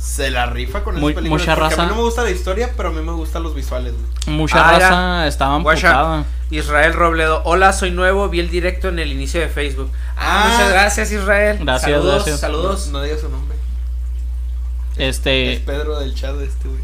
se 0.00 0.30
la 0.30 0.46
rifa 0.46 0.82
con 0.82 0.94
esas 0.94 1.02
Muy- 1.02 1.12
películas. 1.14 1.42
mucha 1.42 1.54
porque 1.54 1.74
A 1.74 1.76
raza- 1.76 1.82
mí 1.82 1.88
no 1.90 1.96
me 1.96 2.02
gusta 2.02 2.22
la 2.22 2.30
historia, 2.30 2.72
pero 2.76 2.88
a 2.88 2.92
mí 2.92 3.02
me 3.02 3.12
gustan 3.12 3.42
los 3.42 3.54
visuales, 3.54 3.92
güey. 3.92 4.36
Mucha 4.36 4.66
Ah, 4.68 4.72
raza 4.78 5.26
estaba 5.26 5.56
amputada. 5.56 6.24
Israel 6.50 6.94
Robledo. 6.94 7.42
Hola, 7.44 7.72
soy 7.72 7.90
nuevo. 7.90 8.28
Vi 8.28 8.40
el 8.40 8.48
directo 8.50 8.88
en 8.88 8.98
el 8.98 9.12
inicio 9.12 9.40
de 9.40 9.48
Facebook. 9.48 9.90
Ah, 10.16 10.44
Ah. 10.44 10.48
muchas 10.50 10.70
gracias, 10.72 11.12
Israel. 11.12 11.58
Gracias, 11.60 11.90
saludos, 11.92 12.14
gracias. 12.14 12.40
Saludos. 12.40 12.86
No, 12.88 12.98
no 12.98 13.04
digas 13.04 13.20
su 13.20 13.28
nombre. 13.28 13.56
Este, 14.96 15.52
Es 15.54 15.60
Pedro 15.60 15.98
del 16.00 16.14
chat 16.14 16.34
de 16.34 16.46
este, 16.46 16.68
güey. 16.68 16.80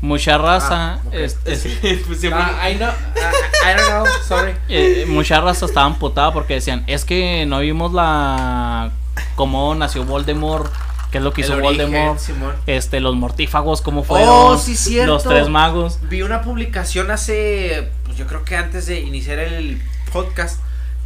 mucha 0.00 0.38
raza, 0.38 0.94
Ah, 0.94 0.98
ok. 1.06 1.14
es- 1.14 1.38
es- 1.44 1.66
pues. 2.06 2.20
Ah, 2.32 2.68
I 2.70 2.76
know. 2.76 2.88
ah, 3.64 3.70
I 3.72 3.76
don't 3.76 3.88
know. 3.88 4.06
Sorry. 4.26 4.52
eh, 4.68 5.04
mucha 5.08 5.40
raza 5.40 5.66
estaba 5.66 5.86
amputada 5.86 6.32
porque 6.32 6.54
decían, 6.54 6.84
es 6.86 7.04
que 7.04 7.44
no 7.46 7.58
vimos 7.60 7.92
la 7.92 8.90
cómo 9.34 9.74
nació 9.74 10.04
Voldemort, 10.04 10.72
qué 11.10 11.18
es 11.18 11.24
lo 11.24 11.32
que 11.32 11.40
hizo 11.42 11.54
origen, 11.54 11.90
Voldemort, 11.90 12.18
Simón. 12.18 12.54
este, 12.66 13.00
los 13.00 13.14
mortífagos, 13.16 13.80
cómo 13.82 14.04
fueron, 14.04 14.28
Oh, 14.28 14.58
sí, 14.58 14.76
cierto. 14.76 15.12
los 15.14 15.24
tres 15.24 15.48
magos. 15.48 15.98
Vi 16.08 16.22
una 16.22 16.42
publicación 16.42 17.10
hace, 17.10 17.88
pues 18.04 18.16
yo 18.16 18.26
creo 18.26 18.44
que 18.44 18.56
antes 18.56 18.86
de 18.86 19.00
iniciar 19.00 19.38
el 19.38 19.80
podcast, 20.12 20.60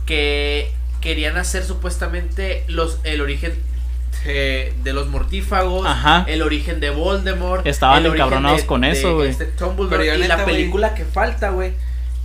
que 0.07 0.73
querían 1.01 1.37
hacer 1.37 1.65
supuestamente 1.65 2.65
los 2.69 2.99
el 3.05 3.21
origen 3.21 3.55
de 4.85 4.93
los 4.93 5.09
mortífagos, 5.09 5.87
Ajá. 5.87 6.25
el 6.29 6.43
origen 6.43 6.79
de 6.81 6.91
Voldemort. 6.91 7.67
Estaban 7.67 8.05
encabronados 8.07 8.61
de- 8.63 8.67
con 8.67 8.81
de 8.83 8.91
eso, 8.93 9.15
güey. 9.17 9.31
este 9.31 9.47
y 9.47 10.21
neta, 10.23 10.37
la 10.37 10.45
película 10.45 10.95
que 10.95 11.05
falta, 11.05 11.51
güey, 11.51 11.73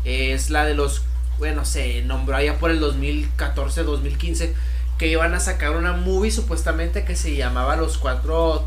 es 0.06 0.50
la 0.50 0.66
de 0.66 0.74
los, 0.76 1.04
bueno, 1.40 1.66
se 1.66 2.02
nombró 2.04 2.36
allá 2.36 2.56
por 2.60 2.70
el 2.72 2.80
2014, 2.80 3.84
2015, 3.84 4.54
que 4.98 5.08
iban 5.08 5.34
a 5.34 5.40
sacar 5.40 5.76
una 5.76 5.94
movie 5.94 6.32
supuestamente 6.32 7.06
que 7.06 7.16
se 7.16 7.36
llamaba 7.36 7.76
Los 7.76 7.98
Cuatro 7.98 8.66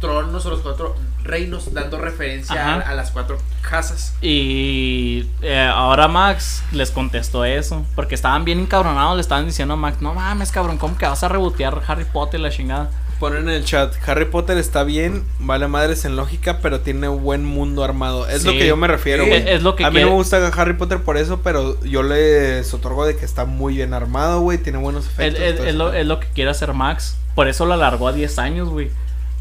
Tronos 0.00 0.46
o 0.46 0.50
Los 0.50 0.60
Cuatro 0.60 0.96
Reinos, 1.24 1.74
dando 1.74 1.98
referencia 1.98 2.76
a, 2.76 2.94
las 2.94 3.10
cuatro 3.10 3.38
casas. 3.60 4.14
Y 4.22 5.28
eh, 5.42 5.60
ahora 5.60 6.08
Max 6.08 6.62
les 6.72 6.90
contestó 6.90 7.44
eso. 7.44 7.84
Porque 7.94 8.14
estaban 8.14 8.44
bien 8.44 8.60
encabronados. 8.60 9.16
Le 9.16 9.20
estaban 9.20 9.44
diciendo 9.44 9.74
a 9.74 9.76
Max: 9.76 10.00
No 10.00 10.14
mames, 10.14 10.50
cabrón, 10.50 10.78
¿cómo 10.78 10.96
que 10.96 11.06
vas 11.06 11.22
a 11.22 11.28
rebotear 11.28 11.82
Harry 11.86 12.04
Potter 12.04 12.40
la 12.40 12.50
chingada? 12.50 12.90
Ponen 13.18 13.48
en 13.48 13.54
el 13.56 13.64
chat, 13.64 13.92
Harry 14.06 14.26
Potter 14.26 14.56
está 14.58 14.84
bien, 14.84 15.24
vale 15.40 15.66
madres 15.66 16.04
en 16.04 16.14
lógica, 16.14 16.58
pero 16.62 16.80
tiene 16.80 17.08
buen 17.08 17.44
mundo 17.44 17.82
armado. 17.82 18.28
Es 18.28 18.44
lo 18.44 18.52
que 18.52 18.66
yo 18.66 18.76
me 18.76 18.86
refiero, 18.86 19.24
Sí, 19.24 19.30
güey. 19.30 19.48
es 19.48 19.62
lo 19.62 19.74
que 19.74 19.84
A 19.84 19.88
mí 19.90 19.94
quiere- 19.96 20.10
me 20.10 20.14
gusta 20.16 20.46
Harry 20.56 20.74
Potter 20.74 21.02
por 21.02 21.16
eso, 21.16 21.40
pero 21.42 21.80
yo 21.82 22.02
les 22.04 22.72
otorgo 22.72 23.04
de 23.06 23.16
que 23.16 23.24
está 23.24 23.44
muy 23.44 23.74
bien 23.74 23.92
armado, 23.92 24.40
güey, 24.40 24.58
tiene 24.58 24.78
buenos 24.78 25.06
Es, 25.06 25.12
efectos. 25.34 25.66
es- 25.66 25.74
lo, 25.74 25.92
es 25.92 26.06
lo 26.06 26.20
que 26.20 26.28
quiere 26.28 26.50
hacer 26.52 26.72
Max. 26.74 27.16
Por 27.34 27.48
eso 27.48 27.66
lo 27.66 27.74
alargó 27.74 28.06
a 28.08 28.12
10 28.12 28.38
años, 28.38 28.68
güey. 28.68 28.90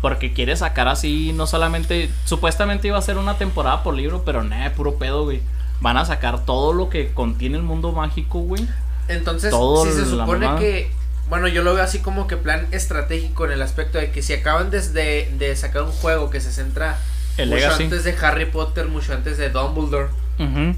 Porque 0.01 0.33
quiere 0.33 0.55
sacar 0.55 0.87
así, 0.87 1.31
no 1.33 1.47
solamente. 1.47 2.09
Supuestamente 2.25 2.87
iba 2.87 2.97
a 2.97 3.01
ser 3.01 3.17
una 3.17 3.37
temporada 3.37 3.81
por 3.83 3.95
libro, 3.95 4.23
pero 4.23 4.43
nada, 4.43 4.71
puro 4.73 4.95
pedo, 4.95 5.23
güey. 5.23 5.41
Van 5.81 5.97
a 5.97 6.05
sacar 6.05 6.45
todo 6.45 6.73
lo 6.73 6.89
que 6.89 7.11
contiene 7.13 7.57
el 7.57 7.63
mundo 7.63 7.91
mágico, 7.91 8.39
güey. 8.39 8.67
Entonces, 9.07 9.49
Todo 9.51 9.85
si 9.85 9.91
se 9.93 10.05
supone 10.05 10.47
que, 10.59 10.91
bueno, 11.29 11.47
yo 11.47 11.61
lo 11.63 11.73
veo 11.73 11.83
así 11.83 11.99
como 11.99 12.27
que 12.27 12.37
plan 12.37 12.67
estratégico 12.71 13.45
en 13.45 13.51
el 13.51 13.61
aspecto 13.61 13.97
de 13.97 14.11
que 14.11 14.21
si 14.21 14.33
acaban 14.33 14.69
desde 14.69 15.29
de 15.37 15.55
sacar 15.55 15.83
un 15.83 15.91
juego 15.91 16.29
que 16.29 16.39
se 16.41 16.51
centra 16.51 16.97
El 17.37 17.49
mucho 17.49 17.59
Legacy. 17.61 17.83
antes 17.83 18.03
de 18.03 18.15
Harry 18.21 18.45
Potter, 18.45 18.87
mucho 18.87 19.13
antes 19.13 19.37
de 19.37 19.49
Dumbledore, 19.49 20.09
Ujú. 20.39 20.75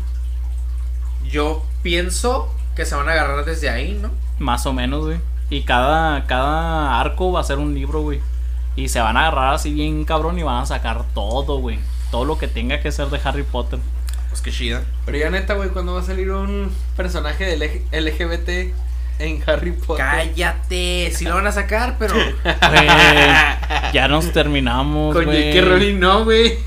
yo 1.29 1.63
pienso 1.83 2.53
que 2.75 2.85
se 2.85 2.95
van 2.95 3.09
a 3.09 3.13
agarrar 3.13 3.45
desde 3.45 3.69
ahí, 3.69 3.97
¿no? 4.01 4.09
Más 4.39 4.65
o 4.65 4.73
menos, 4.73 5.05
güey. 5.05 5.17
Y 5.49 5.63
cada, 5.63 6.25
cada 6.27 6.99
arco 6.99 7.31
va 7.31 7.41
a 7.41 7.43
ser 7.43 7.57
un 7.57 7.73
libro, 7.73 8.01
güey. 8.01 8.19
Y 8.75 8.87
se 8.89 8.99
van 9.01 9.17
a 9.17 9.27
agarrar 9.27 9.53
así 9.55 9.73
bien 9.73 10.05
cabrón 10.05 10.39
y 10.39 10.43
van 10.43 10.61
a 10.61 10.65
sacar 10.65 11.03
todo, 11.13 11.57
güey. 11.59 11.79
Todo 12.11 12.23
lo 12.25 12.37
que 12.37 12.47
tenga 12.47 12.79
que 12.79 12.91
ser 12.91 13.07
de 13.07 13.19
Harry 13.23 13.43
Potter. 13.43 13.79
Pues 14.29 14.41
qué 14.41 14.51
chida. 14.51 14.83
Pero 15.05 15.17
ya 15.17 15.29
neta, 15.29 15.55
güey, 15.55 15.69
¿cuándo 15.69 15.93
va 15.95 16.01
a 16.01 16.03
salir 16.03 16.31
un 16.31 16.71
personaje 16.95 17.45
del 17.45 17.81
LGBT 17.91 18.73
en 19.19 19.43
Harry 19.45 19.71
Potter? 19.73 20.05
Cállate, 20.05 21.11
si 21.13 21.25
lo 21.25 21.35
van 21.35 21.47
a 21.47 21.51
sacar, 21.51 21.97
pero 21.99 22.15
ya 23.93 24.07
nos 24.07 24.31
terminamos, 24.31 25.13
Con. 25.13 25.25
J.K. 25.25 25.61
Rowling 25.61 25.99
no, 25.99 26.23
güey. 26.23 26.57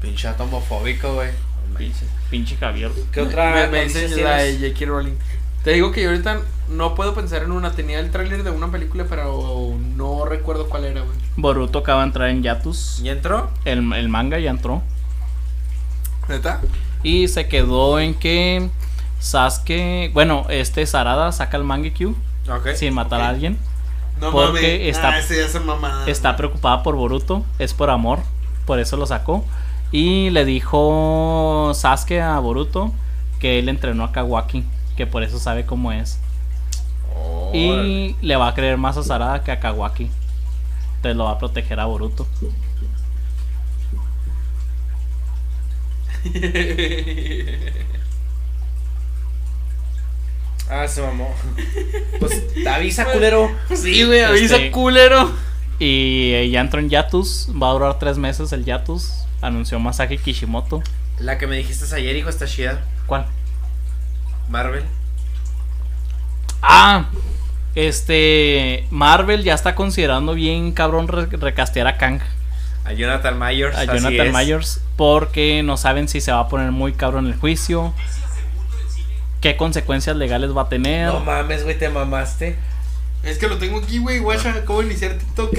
pinche 0.00 0.28
homofóbico, 0.38 1.14
güey. 1.14 1.30
Pinche, 1.76 2.06
pinche 2.30 2.56
Javier. 2.56 2.90
¿Qué 3.12 3.20
otra 3.20 3.54
me, 3.54 3.66
me 3.68 3.84
dices 3.84 4.16
la 4.16 4.38
de? 4.38 4.54
J.K. 4.70 4.86
Rowling. 4.86 5.14
Te 5.62 5.72
digo 5.72 5.92
que 5.92 6.02
yo 6.02 6.10
ahorita 6.10 6.40
no 6.70 6.94
puedo 6.94 7.14
pensar 7.14 7.42
en 7.44 7.52
una. 7.52 7.72
Tenía 7.72 8.00
el 8.00 8.10
tráiler 8.10 8.42
de 8.42 8.50
una 8.50 8.70
película, 8.70 9.04
pero 9.08 9.76
no 9.96 10.24
recuerdo 10.24 10.68
cuál 10.68 10.86
era, 10.86 11.02
güey. 11.02 11.16
Boruto 11.36 11.78
acaba 11.78 12.00
de 12.00 12.06
entrar 12.08 12.28
en 12.30 12.42
Yatus. 12.42 13.00
¿Ya 13.02 13.12
entró? 13.12 13.50
El, 13.64 13.92
el 13.92 14.08
manga 14.08 14.38
ya 14.38 14.50
entró. 14.50 14.82
¿Neta? 16.28 16.60
Y 17.02 17.28
se 17.28 17.46
quedó 17.48 18.00
en 18.00 18.14
que 18.14 18.68
Sasuke. 19.26 20.10
Bueno, 20.12 20.46
este 20.48 20.84
Sarada 20.84 21.30
saca 21.30 21.56
el 21.56 21.62
Mangekyu 21.64 22.16
Ok. 22.50 22.70
sin 22.74 22.92
matar 22.92 23.20
a 23.20 23.28
alguien. 23.28 23.56
No 24.20 24.32
Porque 24.32 24.78
mames. 24.78 24.96
está- 24.96 25.10
Ah, 25.10 25.18
ese 25.20 25.36
ya 25.36 25.46
es 25.46 25.64
mamada. 25.64 26.06
Está 26.08 26.36
preocupada 26.36 26.82
por 26.82 26.96
Boruto. 26.96 27.44
Es 27.60 27.72
por 27.72 27.88
amor. 27.90 28.18
Por 28.66 28.78
eso 28.80 28.96
lo 28.96 29.06
sacó. 29.06 29.44
Y 29.92 30.30
le 30.30 30.44
dijo 30.44 31.70
Sasuke 31.74 32.20
a 32.20 32.38
Boruto 32.40 32.92
que 33.38 33.58
él 33.60 33.68
entrenó 33.68 34.02
a 34.04 34.12
Kawaki. 34.12 34.64
Que 34.96 35.06
por 35.06 35.22
eso 35.22 35.38
sabe 35.38 35.64
cómo 35.66 35.92
es. 35.92 36.18
Y 37.52 38.16
le 38.22 38.36
va 38.36 38.48
a 38.48 38.54
creer 38.54 38.76
más 38.76 38.96
a 38.96 39.02
Sarada 39.04 39.44
que 39.44 39.52
a 39.52 39.60
Kawaki. 39.60 40.10
Entonces 40.96 41.16
lo 41.16 41.24
va 41.24 41.32
a 41.32 41.38
proteger 41.38 41.78
a 41.78 41.84
Boruto. 41.86 42.26
Ah, 50.74 50.88
se 50.88 51.02
mamó. 51.02 51.34
Pues 52.18 52.42
avisa, 52.66 53.04
culero. 53.06 53.50
Sí, 53.74 54.04
güey, 54.04 54.22
avisa 54.22 54.56
Este- 54.56 54.70
culero. 54.70 55.30
Y 55.78 56.32
eh, 56.34 56.48
ya 56.50 56.60
entró 56.60 56.78
en 56.80 56.88
Yatus. 56.88 57.48
Va 57.60 57.68
a 57.70 57.72
durar 57.72 57.98
tres 57.98 58.16
meses 58.16 58.52
el 58.52 58.64
Yatus. 58.64 59.12
Anunció 59.40 59.78
Masaki 59.80 60.18
Kishimoto. 60.18 60.82
La 61.18 61.36
que 61.38 61.46
me 61.48 61.56
dijiste 61.56 61.92
ayer, 61.94 62.16
hijo, 62.16 62.28
está 62.28 62.46
chida. 62.46 62.80
¿Cuál? 63.06 63.26
Marvel. 64.48 64.84
Ah, 66.62 67.06
este. 67.74 68.86
Marvel 68.90 69.42
ya 69.42 69.54
está 69.54 69.74
considerando 69.74 70.34
bien 70.34 70.72
cabrón 70.72 71.08
re- 71.08 71.26
recastear 71.26 71.86
a 71.86 71.98
Kang. 71.98 72.20
A 72.84 72.92
Jonathan 72.92 73.38
Myers. 73.38 73.76
A 73.76 73.80
así 73.80 73.86
Jonathan 73.88 74.26
es. 74.28 74.32
Myers. 74.32 74.80
Porque 74.96 75.62
no 75.62 75.76
saben 75.76 76.08
si 76.08 76.20
se 76.20 76.32
va 76.32 76.40
a 76.40 76.48
poner 76.48 76.70
muy 76.70 76.92
cabrón 76.92 77.26
el 77.26 77.34
juicio. 77.36 77.92
¿Qué 79.42 79.56
consecuencias 79.58 80.16
legales 80.16 80.56
va 80.56 80.62
a 80.62 80.68
tener? 80.70 81.08
No 81.12 81.20
mames, 81.20 81.64
güey, 81.64 81.76
te 81.78 81.88
mamaste. 81.90 82.56
Es 83.24 83.38
que 83.38 83.46
lo 83.48 83.58
tengo 83.58 83.78
aquí, 83.78 83.98
güey. 83.98 84.18
Guacha, 84.18 84.50
acabo 84.50 84.80
de 84.80 84.86
iniciar 84.86 85.16
TikTok. 85.18 85.54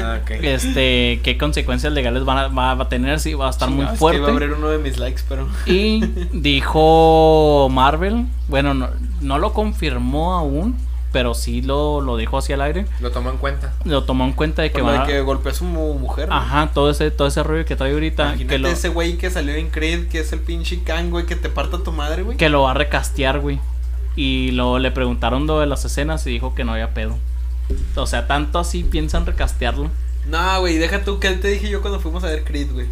Ah, 0.00 0.20
ok. 0.22 0.30
Este, 0.42 1.20
qué 1.24 1.36
consecuencias 1.38 1.92
legales 1.92 2.24
van 2.24 2.38
a- 2.38 2.48
va, 2.48 2.74
va 2.74 2.84
a 2.84 2.88
tener, 2.88 3.18
si 3.20 3.34
va 3.34 3.46
a 3.48 3.50
estar 3.50 3.68
muy 3.68 3.78
Chingados, 3.78 3.94
que 3.94 3.98
fuerte. 3.98 4.18
iba 4.20 4.28
a 4.28 4.32
abrir 4.32 4.52
uno 4.52 4.68
de 4.68 4.78
mis 4.78 4.98
likes, 4.98 5.22
pero. 5.28 5.48
Y 5.66 6.04
dijo 6.32 7.68
Marvel, 7.70 8.26
bueno, 8.48 8.74
no, 8.74 8.90
no 9.20 9.38
lo 9.38 9.52
confirmó 9.52 10.34
aún, 10.34 10.76
pero 11.14 11.32
sí 11.32 11.62
lo, 11.62 12.00
lo 12.02 12.16
dijo 12.18 12.36
hacia 12.36 12.56
el 12.56 12.60
aire. 12.60 12.86
Lo 13.00 13.10
tomó 13.12 13.30
en 13.30 13.38
cuenta. 13.38 13.72
Lo 13.84 14.02
tomó 14.04 14.24
en 14.24 14.32
cuenta 14.32 14.60
de 14.62 14.70
que 14.72 14.80
Por 14.80 14.90
lo 14.92 14.98
van 14.98 15.06
de 15.06 15.12
que 15.14 15.20
golpeó 15.22 15.50
a 15.52 15.54
su 15.54 15.64
mu- 15.64 15.94
mujer. 15.94 16.28
¿no? 16.28 16.34
Ajá, 16.34 16.70
todo 16.74 16.90
ese, 16.90 17.10
todo 17.12 17.28
ese 17.28 17.42
rollo 17.42 17.64
que 17.64 17.76
trae 17.76 17.92
ahorita, 17.92 18.24
Imagínate 18.24 18.54
que 18.54 18.58
lo, 18.58 18.68
ese 18.68 18.88
güey 18.90 19.16
que 19.16 19.30
salió 19.30 19.54
en 19.54 19.70
Creed, 19.70 20.08
que 20.08 20.18
es 20.20 20.32
el 20.32 20.40
pinche 20.40 20.82
Kang, 20.82 21.10
güey, 21.10 21.24
que 21.24 21.36
te 21.36 21.48
parta 21.48 21.78
tu 21.82 21.92
madre, 21.92 22.22
güey. 22.24 22.36
que 22.36 22.48
lo 22.50 22.62
va 22.62 22.72
a 22.72 22.74
recastear, 22.74 23.38
güey. 23.40 23.60
Y 24.16 24.50
luego 24.50 24.78
le 24.78 24.90
preguntaron 24.90 25.46
lo 25.46 25.60
de 25.60 25.66
las 25.66 25.84
escenas 25.84 26.26
y 26.26 26.30
dijo 26.30 26.54
que 26.54 26.64
no 26.64 26.72
había 26.72 26.92
pedo. 26.94 27.16
O 27.96 28.06
sea, 28.06 28.26
tanto 28.26 28.58
así 28.58 28.84
piensan 28.84 29.24
recastearlo. 29.24 29.90
No, 30.26 30.60
güey, 30.60 30.78
deja 30.78 31.04
tú 31.04 31.20
que 31.20 31.30
te 31.30 31.48
dije 31.48 31.68
yo 31.70 31.80
cuando 31.80 32.00
fuimos 32.00 32.24
a 32.24 32.26
ver 32.26 32.44
Creed, 32.44 32.72
güey. 32.72 32.86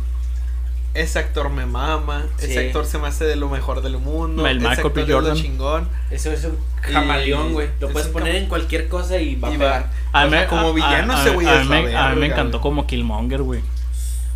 Ese 0.94 1.18
actor 1.18 1.48
me 1.48 1.64
mama, 1.64 2.26
Sí. 2.36 2.46
ese 2.50 2.66
actor 2.66 2.84
se 2.84 2.98
me 2.98 3.08
hace 3.08 3.24
de 3.24 3.36
lo 3.36 3.48
mejor 3.48 3.80
del 3.80 3.96
mundo. 3.96 4.46
El 4.46 4.58
ese 4.58 4.68
Michael 4.68 4.86
actor 4.88 5.02
es 5.02 5.08
lo 5.08 5.14
Jordan. 5.14 5.36
chingón. 5.36 5.88
Ese 6.10 6.34
es 6.34 6.44
un 6.44 6.58
camaleón, 6.82 7.52
güey. 7.54 7.68
Lo 7.80 7.86
es 7.86 7.92
puedes 7.94 8.08
poner 8.08 8.36
en 8.36 8.46
cualquier 8.46 8.88
cosa 8.88 9.16
y 9.18 9.36
va 9.36 9.48
a 9.48 9.50
pegar. 9.52 9.90
A 10.12 10.22
o 10.22 10.24
mí 10.26 10.30
sea, 10.30 10.40
me- 10.42 10.46
como 10.48 10.68
a- 10.68 10.72
villano 10.74 11.14
a- 11.14 11.20
ese 11.20 11.30
güey 11.30 11.46
a 11.46 11.60
es 11.60 11.64
mí 11.64 11.70
me- 11.70 11.76
A 11.96 12.08
mí 12.10 12.14
me 12.16 12.20
verga, 12.20 12.26
encantó 12.34 12.58
güey. 12.58 12.62
como 12.62 12.86
Killmonger, 12.86 13.42
güey. 13.42 13.62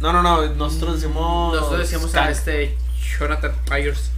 No, 0.00 0.12
no, 0.12 0.22
no, 0.22 0.46
nosotros 0.54 0.94
decimos. 1.00 1.54
Nosotros 1.54 1.80
decíamos 1.80 2.14
a 2.14 2.30
este 2.30 2.76
Jonathan 3.18 3.52
Myers. 3.70 4.10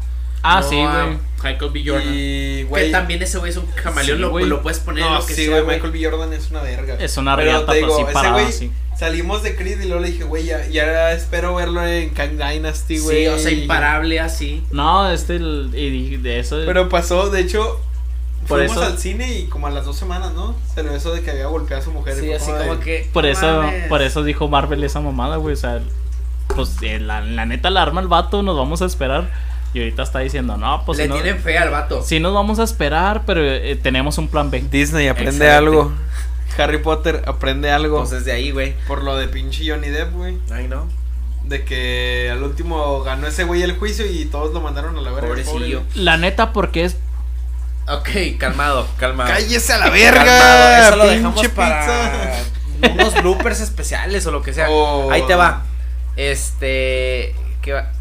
Ah, 0.43 0.61
no 0.61 0.69
sí, 0.69 0.77
güey. 0.77 1.19
Michael 1.43 1.71
B. 1.73 1.83
Jordan. 1.87 2.13
Y, 2.15 2.65
que 2.65 2.91
también 2.91 3.23
ese 3.23 3.39
güey 3.39 3.51
es 3.51 3.57
un 3.57 3.67
camaleón, 3.67 4.19
Sí, 4.19 4.23
lo, 4.23 4.39
lo 4.41 4.63
puedes 4.63 4.81
poner 4.81 5.05
en 5.05 5.15
lo 5.15 5.25
que 5.25 5.35
sí, 5.35 5.47
sea, 5.47 5.61
güey. 5.61 5.77
Michael 5.77 5.93
B. 5.93 6.05
Jordan 6.05 6.33
es 6.33 6.51
una 6.51 6.63
verga. 6.63 6.97
Es 6.99 7.17
una 7.17 7.37
riata, 7.37 7.67
pero 7.67 7.87
digo, 7.87 7.97
sí 7.97 8.03
ese 8.03 8.13
parada, 8.13 8.35
güey, 8.41 8.53
sí. 8.53 8.73
salimos 8.99 9.43
de 9.45 9.55
Creed 9.57 9.81
y 9.81 9.87
luego 9.87 10.01
le 10.03 10.11
dije, 10.11 10.25
güey, 10.25 10.45
ya, 10.45 10.67
ya 10.67 11.13
espero 11.13 11.55
verlo 11.55 11.85
en 11.87 12.11
Kang 12.11 12.33
Dynasty, 12.39 12.99
güey. 12.99 13.23
Sí, 13.25 13.27
o 13.29 13.39
sea, 13.39 13.53
imparable 13.53 14.19
así. 14.21 14.65
No, 14.73 15.09
este, 15.11 15.37
el- 15.37 15.71
y 15.75 16.17
de 16.17 16.41
eso. 16.41 16.59
Pero 16.67 16.89
pasó, 16.89 17.31
de 17.31 17.41
hecho, 17.41 17.81
Por 18.49 18.59
fuimos 18.59 18.77
eso- 18.77 18.87
al 18.87 18.99
cine 18.99 19.39
y 19.39 19.45
como 19.47 19.69
a 19.69 19.71
las 19.71 19.85
dos 19.85 19.97
semanas, 19.97 20.33
¿no? 20.35 20.57
Se 20.75 20.83
le 20.83 20.95
eso 20.97 21.13
de 21.15 21.23
que 21.23 21.31
había 21.31 21.47
golpeado 21.47 21.81
a 21.83 21.85
su 21.85 21.93
mujer. 21.93 22.17
y 22.17 22.21
Sí, 22.21 22.27
fue 22.27 22.35
así 22.37 22.53
de- 22.53 22.59
como 22.67 22.81
que. 22.81 23.09
Por 23.13 23.27
eso, 23.27 23.47
mames. 23.63 23.89
por 23.89 24.03
eso 24.03 24.25
dijo 24.25 24.49
Marvel 24.49 24.83
esa 24.83 25.01
mamada, 25.01 25.37
güey. 25.37 25.53
O 25.55 25.57
sea, 25.57 25.81
pues 26.55 26.77
eh, 26.83 26.99
la, 26.99 27.21
la 27.21 27.47
neta 27.47 27.71
la 27.71 27.83
arma 27.83 28.01
el 28.01 28.09
vato, 28.09 28.43
nos 28.43 28.57
vamos 28.57 28.83
a 28.83 28.87
esperar. 28.87 29.31
Y 29.75 29.81
ahorita 29.81 30.03
está 30.03 30.21
diciendo, 30.21 30.57
no, 30.57 30.83
pues 30.87 30.99
Le 30.99 31.05
si 31.05 31.09
no, 31.11 31.15
tienen 31.17 31.39
fe 31.43 31.59
al 31.59 31.71
vato. 31.71 32.03
sí 32.03 32.21
nos 32.21 32.33
vamos 32.33 32.59
a 32.59 32.65
esperar, 32.65 33.23
pero 33.27 33.43
eh, 33.45 33.77
tenemos 33.83 34.17
un 34.19 34.29
plan 34.29 34.51
B. 34.51 34.65
Disney 34.71 35.09
aprende 35.09 35.31
Excelente. 35.47 35.57
algo. 35.57 35.93
Harry 36.59 36.79
Potter 36.79 37.23
aprende 37.27 37.71
algo. 37.71 37.99
Pues 37.99 38.11
desde 38.11 38.33
ahí, 38.33 38.51
güey. 38.51 38.75
por 38.89 39.03
lo 39.05 39.17
de 39.17 39.29
pinche 39.29 39.69
Johnny 39.69 39.89
Depp, 39.89 40.13
güey. 40.15 40.39
Ay, 40.51 40.67
no. 40.69 40.89
De 41.45 41.65
que 41.65 42.29
al 42.33 42.43
último 42.43 43.03
ganó 43.03 43.27
ese 43.27 43.45
güey 43.45 43.63
el 43.63 43.77
juicio 43.79 44.05
y 44.07 44.25
todos 44.25 44.53
lo 44.53 44.61
mandaron 44.61 44.97
a 44.99 45.01
la 45.03 45.11
verga. 45.13 45.29
Pobrecillo. 45.29 45.83
La 45.95 46.17
neta, 46.17 46.53
porque 46.53 46.85
es. 46.85 46.97
Ok, 47.87 48.09
calmado, 48.39 48.87
calmado. 48.99 49.31
Cállese 49.31 49.73
a 49.73 49.79
la 49.79 49.85
Calmado, 49.85 50.03
verga. 50.03 50.89
Eso 50.89 50.97
lo 50.97 51.07
dejamos 51.07 51.41
pinche 51.41 51.49
para 51.55 51.81
pizza. 52.83 52.93
unos 52.95 53.15
bloopers 53.23 53.61
especiales 53.61 54.27
o 54.27 54.31
lo 54.31 54.43
que 54.43 54.53
sea. 54.53 54.69
Oh. 54.71 55.11
Ahí 55.11 55.23
te 55.27 55.35
va. 55.37 55.63
Este. 56.17 57.35
¿Qué 57.63 57.73
va? 57.73 57.93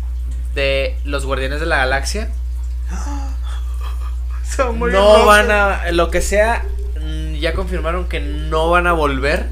De 0.58 0.98
los 1.06 1.24
Guardianes 1.26 1.60
de 1.60 1.68
la 1.68 1.78
Galaxia. 1.78 2.30
Son 4.56 4.78
muy 4.80 4.92
no 4.92 5.00
locos. 5.02 5.26
van 5.28 5.52
a. 5.52 5.92
Lo 5.92 6.10
que 6.10 6.22
sea. 6.22 6.64
mm, 7.00 7.36
ya 7.36 7.54
confirmaron 7.54 8.08
que 8.08 8.20
no 8.20 8.70
van 8.70 8.88
a 8.88 8.94
volver. 8.94 9.50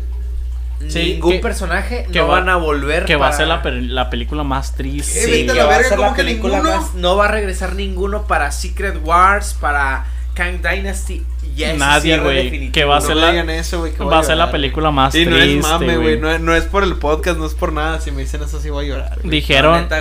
Sí, 0.89 1.13
Ningún 1.13 1.33
que- 1.33 1.39
personaje 1.39 2.05
que 2.11 2.19
no 2.19 2.27
va- 2.27 2.39
van 2.39 2.49
a 2.49 2.55
volver. 2.57 3.05
Que 3.05 3.15
va 3.15 3.27
a 3.27 3.29
para- 3.31 3.37
ser 3.37 3.47
la, 3.47 3.61
la 3.93 4.09
película 4.09 4.43
más 4.43 4.73
triste. 4.75 5.19
Eh, 5.19 5.25
Sí, 5.25 5.31
vete 5.31 5.51
a 5.51 5.53
que 5.53 5.59
la 5.59 5.65
va 5.67 5.75
a 5.75 5.83
ser 5.83 5.95
¿cómo 5.97 6.09
la 6.09 6.15
película 6.15 6.61
más. 6.61 6.93
No 6.95 7.15
va 7.15 7.25
a 7.25 7.27
regresar 7.29 7.75
ninguno 7.75 8.25
para 8.27 8.51
Secret 8.51 8.99
Wars, 9.03 9.55
para 9.59 10.05
Kang 10.35 10.61
Dynasty. 10.61 11.23
Ya 11.55 11.69
ese 11.69 11.77
Nadie, 11.79 12.19
güey, 12.19 12.43
definitivo. 12.43 12.71
que 12.73 12.83
va 12.85 12.97
a 12.97 12.99
No 12.99 13.05
ser 13.05 13.15
me 13.15 13.21
la- 13.21 13.31
digan 13.31 13.49
eso, 13.49 13.79
voy 13.79 13.91
Va 13.91 14.19
a 14.19 14.23
ser 14.23 14.37
la 14.37 14.51
película 14.51 14.91
más. 14.91 15.15
Y 15.15 15.25
no 15.25 15.37
triste, 15.37 15.57
es 15.57 15.61
mame, 15.63 15.97
güey. 15.97 16.19
No, 16.19 16.29
es- 16.29 16.41
no 16.41 16.53
es 16.53 16.65
por 16.65 16.83
el 16.83 16.95
podcast, 16.97 17.37
no 17.39 17.45
es 17.45 17.53
por 17.53 17.71
nada. 17.73 17.99
Si 18.01 18.11
me 18.11 18.21
dicen 18.21 18.43
eso, 18.43 18.59
sí 18.59 18.69
voy 18.69 18.85
a 18.85 18.89
llorar. 18.89 19.17
güey. 19.19 19.29
Dijeron, 19.29 19.81
neta, 19.81 19.99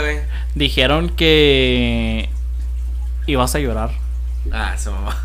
dijeron 0.55 1.11
que 1.11 2.29
ibas 3.27 3.55
a 3.55 3.59
llorar. 3.61 3.91
Ah, 4.53 4.77
su 4.77 4.91
mamá. 4.91 5.17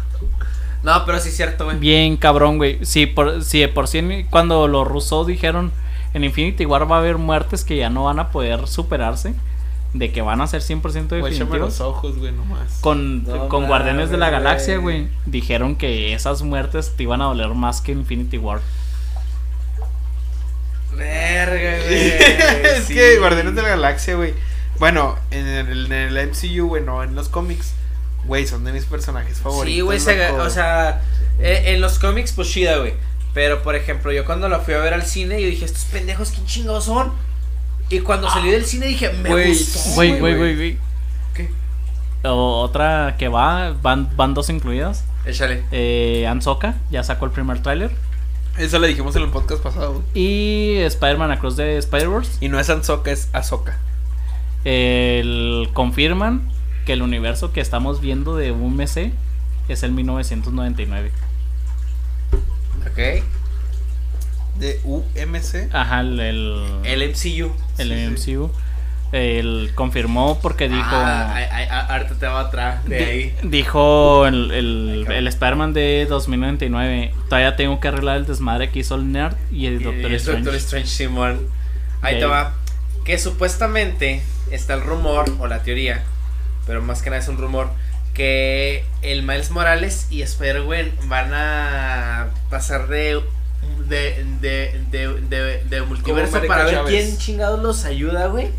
No, 0.83 1.05
pero 1.05 1.19
sí 1.19 1.29
es 1.29 1.35
cierto, 1.35 1.65
güey. 1.65 1.77
Bien 1.77 2.15
cabrón, 2.15 2.57
güey. 2.57 2.85
Si 2.85 3.05
por, 3.05 3.43
si 3.43 3.59
de 3.59 3.67
por 3.67 3.87
sí 3.87 4.25
cuando 4.29 4.67
los 4.67 4.87
rusos 4.87 5.27
dijeron 5.27 5.71
en 6.13 6.23
Infinity 6.23 6.65
War 6.65 6.89
va 6.89 6.97
a 6.97 6.99
haber 6.99 7.17
muertes 7.17 7.63
que 7.65 7.75
ya 7.75 7.89
no 7.89 8.05
van 8.05 8.19
a 8.19 8.29
poder 8.29 8.67
superarse, 8.67 9.33
de 9.93 10.11
que 10.11 10.21
van 10.21 10.39
a 10.41 10.47
ser 10.47 10.61
100% 10.61 11.19
Güey, 11.19 11.33
échame 11.33 11.57
los 11.57 11.69
definitivos. 11.77 11.81
ojos, 11.81 12.17
güey, 12.17 12.31
nomás. 12.31 12.77
Con, 12.81 13.23
No 13.23 13.49
con 13.49 13.65
Guardianes 13.67 14.09
de 14.11 14.17
la 14.17 14.29
Galaxia, 14.29 14.77
güey. 14.77 15.07
dijeron 15.25 15.75
que 15.75 16.13
esas 16.13 16.41
muertes 16.43 16.93
te 16.95 17.03
iban 17.03 17.21
a 17.21 17.25
doler 17.25 17.49
más 17.49 17.81
que 17.81 17.91
Infinity 17.93 18.37
War. 18.37 18.59
Verga, 20.95 21.77
güey. 21.85 22.07
es 22.77 22.83
Sí. 22.85 22.93
que 22.93 23.17
Guardianes 23.19 23.55
de 23.55 23.61
la 23.61 23.69
Galaxia, 23.69 24.15
güey. 24.15 24.33
Bueno, 24.79 25.17
en 25.31 25.47
el, 25.47 25.85
en 25.91 25.91
el 26.17 26.29
MCU, 26.29 26.67
güey, 26.67 26.83
no 26.83 27.03
en 27.03 27.15
los 27.15 27.29
cómics. 27.29 27.73
Güey, 28.25 28.45
son 28.47 28.63
de 28.63 28.71
mis 28.73 28.85
personajes 28.85 29.39
favoritos. 29.39 29.75
Sí, 29.75 29.81
güey, 29.81 29.99
se- 29.99 30.31
o 30.31 30.49
sea, 30.49 31.01
eh, 31.39 31.63
en 31.67 31.81
los 31.81 31.99
cómics, 31.99 32.31
pues 32.33 32.49
chida, 32.49 32.77
güey. 32.77 32.93
Pero, 33.33 33.61
por 33.63 33.75
ejemplo, 33.75 34.11
yo 34.11 34.25
cuando 34.25 34.49
la 34.49 34.59
fui 34.59 34.73
a 34.73 34.79
ver 34.79 34.93
al 34.93 35.03
cine, 35.05 35.41
yo 35.41 35.47
dije, 35.47 35.65
estos 35.65 35.85
pendejos, 35.85 36.31
¿qué 36.31 36.43
chingados 36.45 36.85
son? 36.85 37.11
Y 37.89 37.99
cuando 38.01 38.29
salí 38.29 38.51
del 38.51 38.65
cine 38.65 38.85
dije, 38.87 39.09
me 39.11 39.47
gustó. 39.49 39.79
Güey, 39.95 40.19
güey, 40.19 40.35
güey. 40.55 40.77
¿Qué? 41.33 41.49
O- 42.23 42.61
Otra 42.61 43.15
que 43.17 43.27
va, 43.27 43.73
van, 43.81 44.09
van 44.15 44.33
dos 44.33 44.49
incluidas. 44.49 45.03
Échale. 45.25 45.63
Eh, 45.71 46.25
Ansoka 46.27 46.75
ya 46.91 47.03
sacó 47.03 47.25
el 47.25 47.31
primer 47.31 47.61
tráiler. 47.61 47.91
Eso 48.57 48.77
le 48.79 48.87
dijimos 48.89 49.15
en 49.15 49.23
el 49.23 49.29
podcast 49.29 49.63
pasado. 49.63 50.03
Y 50.13 50.75
Spider-Man 50.79 51.31
Across 51.31 51.55
the 51.57 51.77
Spider-Verse. 51.77 52.31
Y 52.41 52.49
no 52.49 52.59
es 52.59 52.69
Ansoka, 52.69 53.09
es 53.11 53.29
Azoka. 53.33 53.77
El, 54.65 55.69
confirman 55.73 56.49
que 56.85 56.93
el 56.93 57.01
universo 57.01 57.53
que 57.53 57.61
estamos 57.61 58.01
viendo 58.01 58.35
de 58.35 58.51
UMC 58.51 59.13
es 59.69 59.83
el 59.83 59.91
1999. 59.93 61.11
Ok. 62.85 63.23
De 64.59 64.79
UMC. 64.83 65.73
Ajá, 65.73 66.01
el, 66.01 66.19
el, 66.19 66.63
El 66.83 67.09
MCU. 67.09 67.51
el 67.77 68.11
MCU. 68.11 68.51
El 69.11 69.71
confirmó 69.73 70.39
porque 70.39 70.69
dijo. 70.69 70.83
Ah, 70.91 71.33
ay, 71.33 71.67
ah, 71.71 71.87
ahorita 71.89 72.15
te 72.19 72.27
va 72.27 72.41
atrás 72.41 72.85
de 72.85 73.03
ahí. 73.05 73.35
Dijo 73.41 74.27
el, 74.27 74.51
el, 74.51 75.07
el 75.09 75.27
Spider-Man 75.27 75.73
de 75.73 76.05
2099. 76.07 77.13
Todavía 77.27 77.55
tengo 77.55 77.79
que 77.79 77.87
arreglar 77.87 78.17
el 78.17 78.25
desmadre 78.27 78.69
que 78.69 78.79
hizo 78.79 78.93
el 78.95 79.11
Nerd 79.11 79.35
y 79.51 79.65
el 79.65 79.81
Y 79.81 79.83
Doctor 79.83 80.11
es 80.11 80.21
Strange. 80.21 80.43
Doctor 80.43 80.55
Strange 80.55 80.87
Simón. 80.89 81.39
Ahí 82.01 82.15
Ok. 82.15 82.19
te 82.19 82.25
va. 82.27 82.53
Que 83.03 83.17
supuestamente 83.17 84.21
está 84.51 84.75
el 84.75 84.81
rumor 84.81 85.25
o 85.39 85.47
la 85.47 85.63
teoría, 85.63 86.03
pero 86.67 86.83
más 86.83 87.01
que 87.01 87.09
nada 87.09 87.21
es 87.21 87.27
un 87.29 87.37
rumor, 87.37 87.71
que 88.13 88.83
el 89.01 89.23
Miles 89.23 89.49
Morales 89.49 90.05
y 90.11 90.21
Spider-Gwen 90.21 90.91
van 91.07 91.33
a 91.33 92.27
pasar 92.51 92.87
de 92.89 93.21
de, 93.87 94.25
de, 94.41 94.81
de, 94.91 95.07
de, 95.29 95.63
de 95.63 95.81
multiverso 95.83 96.41
para 96.47 96.65
ver 96.65 96.75
Chávez. 96.75 96.91
quién 97.05 97.17
chingados 97.17 97.61
los 97.61 97.85
ayuda, 97.85 98.27
güey. 98.27 98.49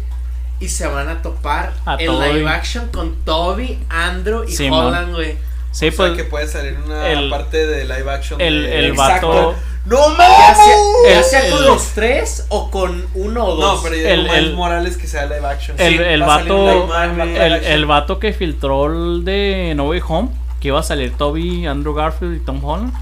Y 0.60 0.68
se 0.68 0.86
van 0.86 1.08
a 1.08 1.22
topar 1.22 1.72
A 1.86 1.96
en 1.98 2.06
Toby. 2.06 2.32
live 2.34 2.48
action 2.48 2.88
con 2.88 3.16
Toby, 3.24 3.78
Andrew 3.88 4.44
y 4.44 4.52
Simón. 4.52 4.86
Holland, 4.86 5.14
güey. 5.14 5.36
Sí, 5.72 5.88
o 5.88 5.92
pues. 5.96 6.08
sea 6.08 6.16
que 6.16 6.24
puede 6.24 6.46
salir 6.48 6.76
una 6.84 7.08
el- 7.08 7.30
parte 7.30 7.66
de 7.66 7.84
live 7.84 8.10
action. 8.10 8.40
el, 8.40 8.62
de- 8.64 8.78
el 8.78 8.84
Exacto. 8.86 9.28
vato. 9.28 9.54
¡No 9.86 9.96
Ya 10.10 10.16
mames! 10.18 10.56
sea, 10.56 10.76
ya 11.12 11.18
El- 11.18 11.24
sea 11.24 11.50
con 11.50 11.58
el- 11.60 11.64
los 11.66 11.82
tres 11.94 12.44
o 12.50 12.70
con 12.70 13.06
uno 13.14 13.44
o 13.46 13.56
dos. 13.56 13.76
No, 13.76 13.82
pero 13.82 13.96
yo 13.96 14.06
El- 14.08 14.26
el- 14.26 14.52
Morales 14.54 14.98
que 14.98 15.06
sea 15.06 15.24
live 15.24 15.46
action. 15.46 15.76
El, 15.80 15.96
Sí, 15.96 16.02
el 16.04 16.22
vato. 16.22 16.64
live- 16.86 17.24
live 17.24 17.46
El, 17.46 17.52
action. 17.54 17.72
el 17.72 17.86
vato 17.86 18.18
que 18.18 18.32
filtró 18.34 18.86
el 18.86 19.24
de 19.24 19.72
No 19.76 19.84
Way 19.88 20.02
Home. 20.06 20.28
Que 20.60 20.68
iba 20.68 20.80
a 20.80 20.82
salir 20.82 21.16
Toby, 21.16 21.66
Andrew 21.66 21.94
Garfield 21.94 22.36
y 22.36 22.40
Tom 22.44 22.62
Holland. 22.62 22.92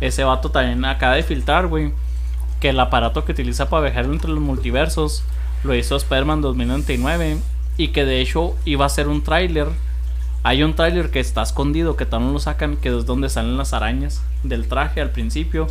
Ese 0.00 0.24
vato 0.24 0.50
también 0.50 0.84
acaba 0.84 1.14
de 1.14 1.22
filtrar, 1.22 1.66
güey. 1.66 1.92
Que 2.60 2.70
el 2.70 2.80
aparato 2.80 3.24
que 3.24 3.32
utiliza 3.32 3.68
para 3.68 3.84
viajar 3.84 4.04
entre 4.06 4.30
los 4.30 4.40
multiversos 4.40 5.24
lo 5.64 5.74
hizo 5.74 5.96
Spider-Man 5.96 6.40
2099. 6.40 7.38
Y 7.76 7.88
que 7.88 8.04
de 8.04 8.20
hecho 8.20 8.54
iba 8.64 8.86
a 8.86 8.90
ser 8.90 9.08
un 9.08 9.22
tráiler. 9.22 9.68
Hay 10.42 10.62
un 10.62 10.74
tráiler 10.74 11.10
que 11.10 11.20
está 11.20 11.42
escondido, 11.42 11.96
que 11.96 12.06
también 12.06 12.32
lo 12.32 12.38
sacan, 12.38 12.76
que 12.76 12.96
es 12.96 13.04
donde 13.04 13.28
salen 13.28 13.56
las 13.56 13.72
arañas 13.72 14.22
del 14.42 14.68
traje 14.68 15.00
al 15.00 15.10
principio. 15.10 15.66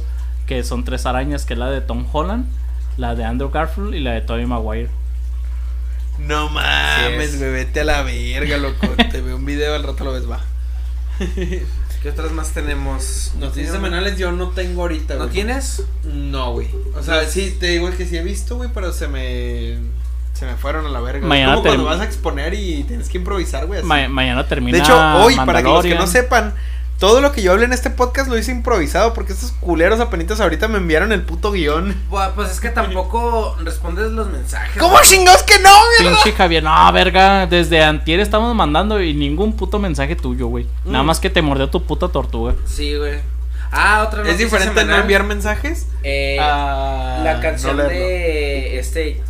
Que 0.48 0.64
son 0.64 0.84
tres 0.84 1.06
arañas, 1.06 1.46
que 1.46 1.54
es 1.54 1.60
la 1.60 1.70
de 1.70 1.82
Tom 1.82 2.06
Holland, 2.12 2.46
la 2.98 3.16
de 3.16 3.24
Andrew 3.24 3.50
Garfield 3.50 3.96
y 3.96 4.00
la 4.00 4.12
de 4.12 4.22
Tobey 4.22 4.46
Maguire. 4.46 4.90
No 6.20 6.50
mames, 6.50 7.34
es. 7.34 7.40
güey, 7.40 7.52
vete 7.52 7.82
a 7.82 7.84
la 7.84 8.02
verga, 8.04 8.58
loco. 8.58 8.88
Te 9.12 9.22
veo 9.22 9.36
un 9.36 9.46
video, 9.46 9.76
al 9.76 9.84
rato 9.84 10.04
lo 10.04 10.14
ves, 10.14 10.30
va. 10.30 10.40
¿Qué 12.06 12.12
otras 12.12 12.32
más 12.34 12.52
tenemos? 12.52 13.32
Noticias 13.40 13.72
semanales 13.72 14.16
yo 14.20 14.32
no 14.32 14.50
tengo 14.50 14.84
ahorita, 14.84 15.16
¿No 15.16 15.22
güey. 15.22 15.32
tienes? 15.32 15.82
No, 16.04 16.52
güey. 16.52 16.68
O 16.96 17.02
sea, 17.02 17.28
sí, 17.28 17.58
te 17.60 17.66
digo 17.70 17.90
que 17.98 18.06
sí 18.06 18.16
he 18.16 18.22
visto, 18.22 18.58
güey, 18.58 18.70
pero 18.72 18.94
se 18.94 19.08
me. 19.08 19.80
Se 20.36 20.46
me 20.46 20.54
fueron 20.56 20.86
a 20.86 20.90
la 20.90 21.00
verga. 21.00 21.26
Mañana 21.26 21.54
como 21.56 21.64
cuando 21.66 21.86
vas 21.86 22.00
a 22.02 22.04
exponer 22.04 22.54
y 22.54 22.84
tienes 22.84 23.10
que 23.10 23.18
improvisar, 23.18 23.66
güey. 23.66 23.80
así. 23.80 23.88
Ma- 23.88 24.08
mañana 24.08 24.48
termina. 24.48 24.78
De 24.78 24.84
hecho, 24.84 24.96
hoy, 25.18 25.36
para 25.36 25.64
que 25.64 25.68
los 25.68 25.84
que 25.84 25.96
no 25.96 26.06
sepan, 26.06 26.54
todo 27.00 27.20
lo 27.22 27.32
que 27.34 27.42
yo 27.42 27.52
hablé 27.52 27.66
en 27.66 27.74
este 27.74 27.90
podcast 27.90 28.30
lo 28.30 28.38
hice 28.38 28.52
improvisado 28.52 29.14
porque 29.14 29.34
estos 29.34 29.52
culeros 29.52 30.00
apenitas 30.00 30.40
ahorita 30.40 30.68
me 30.70 30.78
enviaron 30.78 31.12
el 31.12 31.22
puto 31.24 31.52
guion. 31.52 31.96
Buah, 32.10 32.30
Pues 32.36 32.52
es 32.52 32.60
que 32.60 32.70
tampoco 32.70 33.56
respondes 33.64 34.12
los 34.12 34.30
mensajes. 34.30 34.78
¿Cómo 34.82 34.98
chingados 35.04 35.44
que 35.44 35.60
no, 35.60 35.70
mierda? 36.00 36.16
Pinche 36.16 36.32
Javier, 36.38 36.64
no, 36.64 36.92
verga, 36.94 37.48
desde 37.48 37.84
antier 37.84 38.20
estamos 38.22 38.56
mandando 38.56 39.02
y 39.02 39.14
ningún 39.14 39.56
puto 39.58 39.78
mensaje 39.80 40.16
tuyo, 40.16 40.48
güey. 40.48 40.68
Nada 40.86 41.04
Mm. 41.04 41.08
más 41.08 41.20
que 41.20 41.30
te 41.30 41.42
mordió 41.42 41.70
tu 41.70 41.84
puta 41.84 42.08
tortuga. 42.08 42.56
Sí, 42.66 42.96
güey. 42.96 43.20
Ah, 43.72 44.04
otra 44.08 44.22
Es 44.22 44.28
noticia 44.28 44.46
diferente 44.46 44.86
no 44.86 44.96
enviar 44.96 45.24
mensajes. 45.26 45.88
Eh, 46.04 46.38
a 46.40 47.20
la 47.24 47.42
canción 47.42 47.76
no 47.76 47.84
de 47.84 48.80
este 48.80 49.22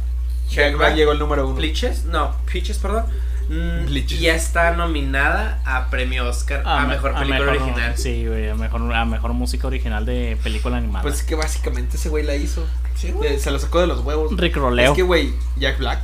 Jack 0.52 0.78
Black 0.78 0.96
llegó 0.96 1.14
el 1.14 1.20
número 1.20 1.48
uno. 1.48 1.56
Bleaches, 1.56 2.06
no, 2.06 2.36
Peaches, 2.52 2.78
perdón. 2.78 3.06
Mm, 3.50 3.86
Bleaches. 3.86 4.20
Ya 4.20 4.36
está 4.36 4.72
nominada 4.76 5.62
a 5.66 5.90
premio 5.90 6.28
Oscar 6.28 6.64
a, 6.66 6.82
me- 6.84 6.90
mejor 6.96 7.14
película 7.16 7.40
mejor- 7.40 7.62
original. 7.62 7.98
Sí, 7.98 8.26
güey, 8.28 8.50
a 8.50 8.56
mejor, 8.56 8.94
a 8.94 9.06
mejor 9.06 9.34
música 9.34 9.68
original 9.68 10.06
de 10.06 10.38
película 10.44 10.78
animada. 10.78 11.02
Pues 11.04 11.16
es 11.16 11.24
que 11.24 11.36
básicamente 11.36 11.98
ese 11.98 12.10
güey 12.10 12.24
la 12.24 12.36
hizo. 12.36 12.66
Sí, 12.96 13.12
güey. 13.12 13.40
Se 13.40 13.52
lo 13.52 13.60
sacó 13.60 13.80
de 13.82 13.88
los 13.88 14.02
huevos. 14.02 14.36
Rick 14.38 14.56
Roleo. 14.56 14.92
Es 14.92 14.96
que, 14.96 15.04
güey, 15.04 15.34
Jack 15.58 15.78
Black. 15.80 16.00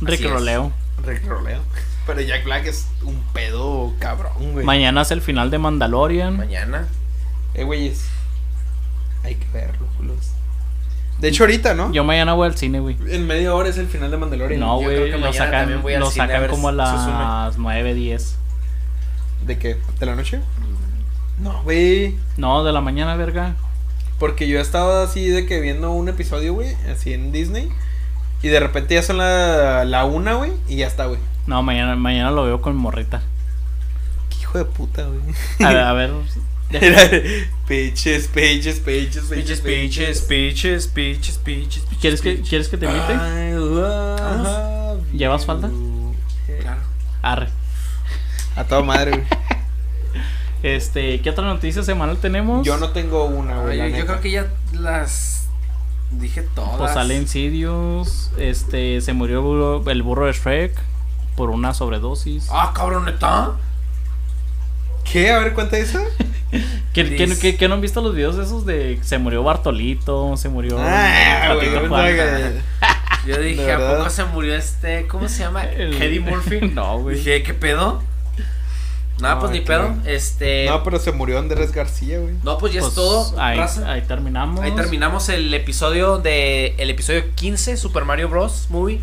Rick 0.00 0.20
es. 0.22 0.30
Roleo. 0.30 0.72
Rick 1.06 1.24
Roleo. 1.26 1.60
Pero 2.06 2.20
Jack 2.20 2.44
Black 2.44 2.66
es 2.66 2.86
un 3.04 3.22
pedo 3.32 3.94
cabrón, 4.00 4.52
güey. 4.52 4.66
Mañana 4.66 5.02
es 5.02 5.10
el 5.12 5.20
final 5.22 5.50
de 5.50 5.58
Mandalorian. 5.58 6.36
Mañana. 6.36 6.88
Eh, 7.54 7.62
güeyes. 7.64 8.06
Hay 9.24 9.36
que 9.36 9.46
verlo, 9.52 9.86
culos. 9.96 10.32
De 11.22 11.28
hecho, 11.28 11.44
ahorita, 11.44 11.74
¿no? 11.74 11.92
Yo 11.92 12.02
mañana 12.02 12.32
voy 12.32 12.48
al 12.48 12.56
cine, 12.56 12.80
güey. 12.80 12.96
En 13.06 13.28
media 13.28 13.54
hora 13.54 13.68
es 13.68 13.78
el 13.78 13.86
final 13.86 14.10
de 14.10 14.16
Mandalorian. 14.16 14.58
No, 14.58 14.80
yo 14.80 14.86
güey, 14.86 14.96
creo 14.96 15.14
que 15.14 15.24
lo 15.24 15.32
sacan, 15.32 15.80
voy 15.80 15.96
lo 15.96 16.08
a 16.08 16.10
sacan 16.10 16.40
ver 16.40 16.50
como 16.50 16.68
a 16.68 16.72
las 16.72 17.58
9, 17.58 17.94
10. 17.94 18.36
¿De 19.46 19.56
qué? 19.56 19.76
¿De 20.00 20.06
la 20.06 20.16
noche? 20.16 20.40
No, 21.38 21.62
güey. 21.62 22.16
No, 22.36 22.64
de 22.64 22.72
la 22.72 22.80
mañana, 22.80 23.14
verga. 23.14 23.54
Porque 24.18 24.48
yo 24.48 24.58
estaba 24.58 25.04
así 25.04 25.28
de 25.28 25.46
que 25.46 25.60
viendo 25.60 25.92
un 25.92 26.08
episodio, 26.08 26.54
güey, 26.54 26.74
así 26.92 27.12
en 27.12 27.30
Disney. 27.30 27.68
Y 28.42 28.48
de 28.48 28.58
repente 28.58 28.96
ya 28.96 29.02
son 29.02 29.18
la, 29.18 29.84
la 29.84 30.04
una, 30.04 30.34
güey, 30.34 30.50
y 30.66 30.78
ya 30.78 30.88
está, 30.88 31.06
güey. 31.06 31.20
No, 31.46 31.62
mañana, 31.62 31.94
mañana 31.94 32.32
lo 32.32 32.42
veo 32.42 32.60
con 32.60 32.74
morrita. 32.74 33.22
Qué 34.28 34.38
hijo 34.40 34.58
de 34.58 34.64
puta, 34.64 35.04
güey. 35.04 35.20
A, 35.72 35.88
a 35.88 35.92
ver. 35.92 36.10
Peaches, 37.68 38.28
peaches, 38.28 38.80
peaches, 38.80 39.28
Peaches, 39.28 39.60
peaches, 39.60 40.20
peaches, 40.22 40.86
peaches, 40.88 41.38
peaches. 41.38 41.84
¿Quieres 42.00 42.20
que, 42.20 42.40
¿Quieres 42.40 42.68
que 42.68 42.76
te 42.76 42.86
invite? 42.86 43.14
¿Llevas 45.12 45.42
you. 45.42 45.46
falda? 45.46 45.70
Claro. 46.60 46.80
Arre. 47.22 47.48
A 48.56 48.64
toda 48.64 48.82
madre, 48.82 49.10
güey. 49.12 49.24
Este, 50.62 51.20
¿qué 51.20 51.30
otra 51.30 51.44
noticia 51.44 51.82
semanal 51.82 52.18
tenemos? 52.18 52.64
Yo 52.64 52.76
no 52.76 52.90
tengo 52.90 53.24
una, 53.24 53.58
güey. 53.60 53.78
Yo, 53.96 54.06
creo 54.06 54.20
que 54.20 54.30
ya 54.30 54.46
las 54.72 55.48
dije 56.12 56.42
todas. 56.54 56.78
Pues 56.78 56.92
sale 56.92 57.16
Insidious. 57.16 58.30
Este, 58.38 59.00
se 59.00 59.12
murió 59.12 59.38
el 59.38 59.44
burro, 59.44 59.90
el 59.90 60.02
burro 60.02 60.26
de 60.26 60.32
Shrek 60.32 60.72
por 61.36 61.50
una 61.50 61.74
sobredosis. 61.74 62.48
Ah, 62.50 62.72
cabrón, 62.74 63.06
neta. 63.06 63.56
¿Qué? 65.10 65.30
A 65.30 65.38
ver, 65.38 65.52
cuenta 65.54 65.76
eso. 65.78 66.02
¿Quién, 66.92 67.08
quién- 67.16 67.30
Dice- 67.30 67.40
quién- 67.40 67.56
quién 67.56 67.68
no 67.70 67.76
han 67.76 67.80
visto 67.80 68.00
los 68.02 68.14
videos 68.14 68.36
esos 68.38 68.66
de 68.66 68.98
se 69.02 69.18
murió 69.18 69.42
Bartolito, 69.42 70.36
se 70.36 70.48
murió 70.50 70.76
Ah, 70.78 71.54
me- 71.58 72.52
Yo 73.26 73.38
dije, 73.38 73.72
¿a 73.72 73.78
poco 73.96 74.10
se 74.10 74.24
murió 74.24 74.54
este? 74.54 75.06
¿Cómo 75.06 75.28
se 75.28 75.40
llama? 75.40 75.64
El- 75.76 76.00
Eddie 76.02 76.20
Murphy. 76.20 76.60
No, 76.60 76.98
güey. 76.98 77.16
Dije, 77.16 77.42
¿qué 77.42 77.54
pedo? 77.54 78.02
Nada, 79.20 79.34
No, 79.36 79.40
pues 79.40 79.52
ni 79.52 79.60
pedo. 79.60 79.94
Este. 80.04 80.66
No, 80.66 80.82
pero 80.82 80.98
se 80.98 81.12
murió 81.12 81.38
Andrés 81.38 81.70
García, 81.70 82.18
güey. 82.18 82.34
No, 82.42 82.58
pues 82.58 82.72
ya 82.72 82.80
Pues, 82.80 82.90
es 82.90 82.94
todo. 82.96 83.40
Ahí, 83.40 83.60
ahí 83.86 84.02
terminamos. 84.02 84.60
Ahí 84.60 84.72
terminamos 84.72 85.28
el 85.28 85.54
episodio 85.54 86.18
de 86.18 86.74
el 86.78 86.90
episodio 86.90 87.22
15 87.36 87.76
Super 87.76 88.04
Mario 88.04 88.28
Bros 88.28 88.66
movie. 88.68 89.00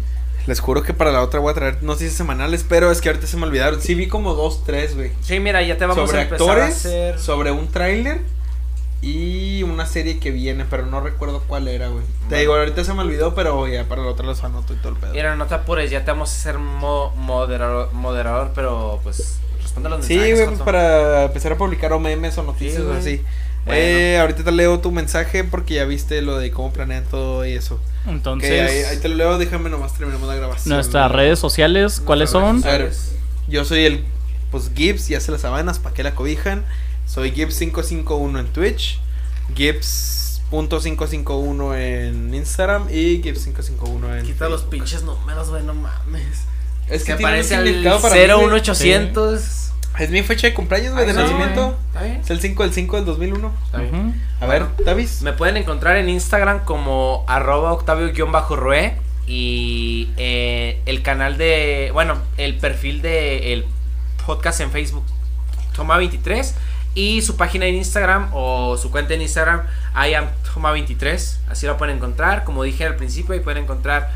Les 0.48 0.60
juro 0.60 0.82
que 0.84 0.94
para 0.94 1.12
la 1.12 1.22
otra 1.22 1.40
voy 1.40 1.52
a 1.52 1.54
traer 1.54 1.84
noticias 1.84 2.14
semanales, 2.14 2.66
pero 2.68 2.92
es 2.92 3.02
que 3.02 3.10
ahorita 3.10 3.28
se 3.28 3.38
me 3.38 3.44
olvidaron. 3.46 3.82
Sí 3.82 3.94
vi 3.96 4.08
como 4.08 4.34
dos, 4.34 4.64
tres, 4.66 4.96
güey. 4.96 5.12
Sí, 5.22 5.40
mira, 5.40 5.62
ya 5.62 5.78
te 5.78 5.86
vamos 5.86 6.08
Sobre 6.10 6.20
a 6.20 6.24
empezar 6.24 6.60
a 6.60 6.66
hacer 6.68 7.20
sobre 7.20 7.52
un 7.52 7.68
tráiler 7.68 8.22
y 9.02 9.64
una 9.64 9.86
serie 9.86 10.20
que 10.20 10.32
viene, 10.32 10.66
pero 10.70 10.86
no 10.86 11.00
recuerdo 11.02 11.42
cuál 11.48 11.68
era, 11.68 11.88
güey. 11.88 12.04
Te 12.28 12.38
digo, 12.40 12.56
ahorita 12.56 12.84
se 12.84 12.94
me 12.94 13.02
olvidó, 13.02 13.34
pero 13.34 13.66
ya 13.68 13.86
para 13.86 14.02
la 14.02 14.10
otra 14.10 14.26
los 14.26 14.44
anoto 14.44 14.74
y 14.74 14.78
todo 14.78 14.90
el 14.94 14.98
pedo. 15.00 15.14
Mira, 15.14 15.36
no 15.36 15.46
te 15.46 15.54
apures, 15.56 15.90
ya 15.90 16.04
te 16.04 16.12
vamos 16.12 16.32
a 16.32 16.36
hacer 16.36 16.58
mo- 16.58 17.12
moderador, 17.16 17.94
moderador, 17.94 18.52
pero 18.54 19.00
pues 19.04 19.38
responde 19.62 19.90
los 19.90 20.06
Sí, 20.06 20.16
mensajes. 20.16 20.34
güey, 20.36 20.46
pues 20.48 20.60
Joto. 20.60 20.66
para 20.66 21.24
empezar 21.26 21.52
a 21.54 21.58
publicar 21.58 21.94
o 21.94 22.00
memes 22.00 22.38
o 22.38 22.44
noticias 22.44 22.76
Sí, 22.76 22.82
o 22.82 22.86
güey. 22.88 22.98
así. 23.00 23.22
Bueno. 23.66 23.80
Eh, 23.82 24.18
ahorita 24.20 24.44
te 24.44 24.52
leo 24.52 24.80
tu 24.80 24.92
mensaje 24.92 25.44
porque 25.44 25.76
ya 25.76 25.86
viste 25.86 26.22
lo 26.22 26.38
de 26.38 26.50
cómo 26.52 26.74
planean 26.74 27.04
todo 27.06 27.46
y 27.46 27.54
eso. 27.54 27.80
Entonces, 28.10 28.70
ahí, 28.70 28.84
ahí 28.84 28.98
te 28.98 29.08
lo 29.10 29.16
leo, 29.16 29.38
déjame 29.38 29.70
nomás 29.70 29.94
terminamos 29.94 30.28
la 30.28 30.36
grabación. 30.36 30.76
nuestras 30.76 31.12
redes 31.12 31.40
sociales, 31.40 32.02
¿cuáles 32.04 32.30
son? 32.30 32.64
A 32.66 32.72
ver, 32.72 32.92
yo 33.48 33.66
soy 33.66 33.86
el, 33.86 34.04
pues 34.52 34.72
Gibbs, 34.76 35.08
ya 35.08 35.20
se 35.20 35.32
las 35.32 35.42
sabanas, 35.42 35.80
¿para 35.80 35.96
qué 35.96 36.04
la 36.04 36.14
cobijan? 36.16 36.64
Soy 37.06 37.32
Gibbs551 37.32 38.40
en 38.40 38.48
Twitch, 38.48 39.00
Gibbs.551 39.56 41.76
en 41.78 42.34
Instagram 42.34 42.88
y 42.90 43.22
Gibbs551 43.22 44.20
en 44.20 44.26
Quita 44.26 44.50
los 44.50 44.62
Facebook. 44.62 44.70
pinches 44.70 45.04
números, 45.04 45.50
güey, 45.50 45.64
no 45.64 45.74
mames. 45.74 46.44
Es 46.88 47.04
que 47.04 47.16
que 47.16 47.24
aparece 47.24 47.60
güey. 47.62 47.84
01800. 47.84 49.69
Es 50.00 50.10
mi 50.10 50.24
fecha 50.24 50.48
de 50.48 50.54
cumpleaños, 50.54 50.94
güey, 50.94 51.06
de 51.06 51.14
nacimiento. 51.14 51.78
Está 51.90 52.04
bien. 52.04 52.22
Es 52.22 52.30
el 52.30 52.40
5 52.40 52.64
del 52.64 52.74
5 52.74 52.96
del 52.96 53.06
2001. 53.06 53.52
Está 53.66 53.78
bien. 53.80 54.22
A 54.40 54.46
Bueno. 54.46 54.70
ver, 54.78 54.86
Davis. 54.86 55.22
Me 55.22 55.34
pueden 55.34 55.58
encontrar 55.58 55.98
en 55.98 56.08
Instagram 56.10 56.64
como 56.64 57.26
arroba 57.28 57.74
octavio-rue 57.74 58.94
y 59.28 60.10
eh, 60.18 60.82
el 60.86 61.02
canal 61.04 61.38
de, 61.38 61.90
bueno, 61.94 62.18
el 62.38 62.58
perfil 62.58 63.02
de 63.02 63.54
el 63.54 63.66
podcast 64.26 64.62
en 64.62 64.72
Facebook, 64.72 65.04
Toma23 65.76 66.54
y 66.96 67.22
su 67.22 67.36
página 67.38 67.66
en 67.68 67.76
Instagram 67.76 68.30
o 68.34 68.78
su 68.78 68.90
cuenta 68.92 69.14
en 69.14 69.22
Instagram, 69.22 69.62
I 69.96 70.14
am 70.16 70.28
Toma23, 70.54 71.38
así 71.50 71.68
lo 71.68 71.78
pueden 71.78 71.98
encontrar, 71.98 72.44
como 72.44 72.64
dije 72.64 72.86
al 72.86 72.96
principio, 72.96 73.34
ahí 73.34 73.40
pueden 73.42 73.64
encontrar 73.64 74.10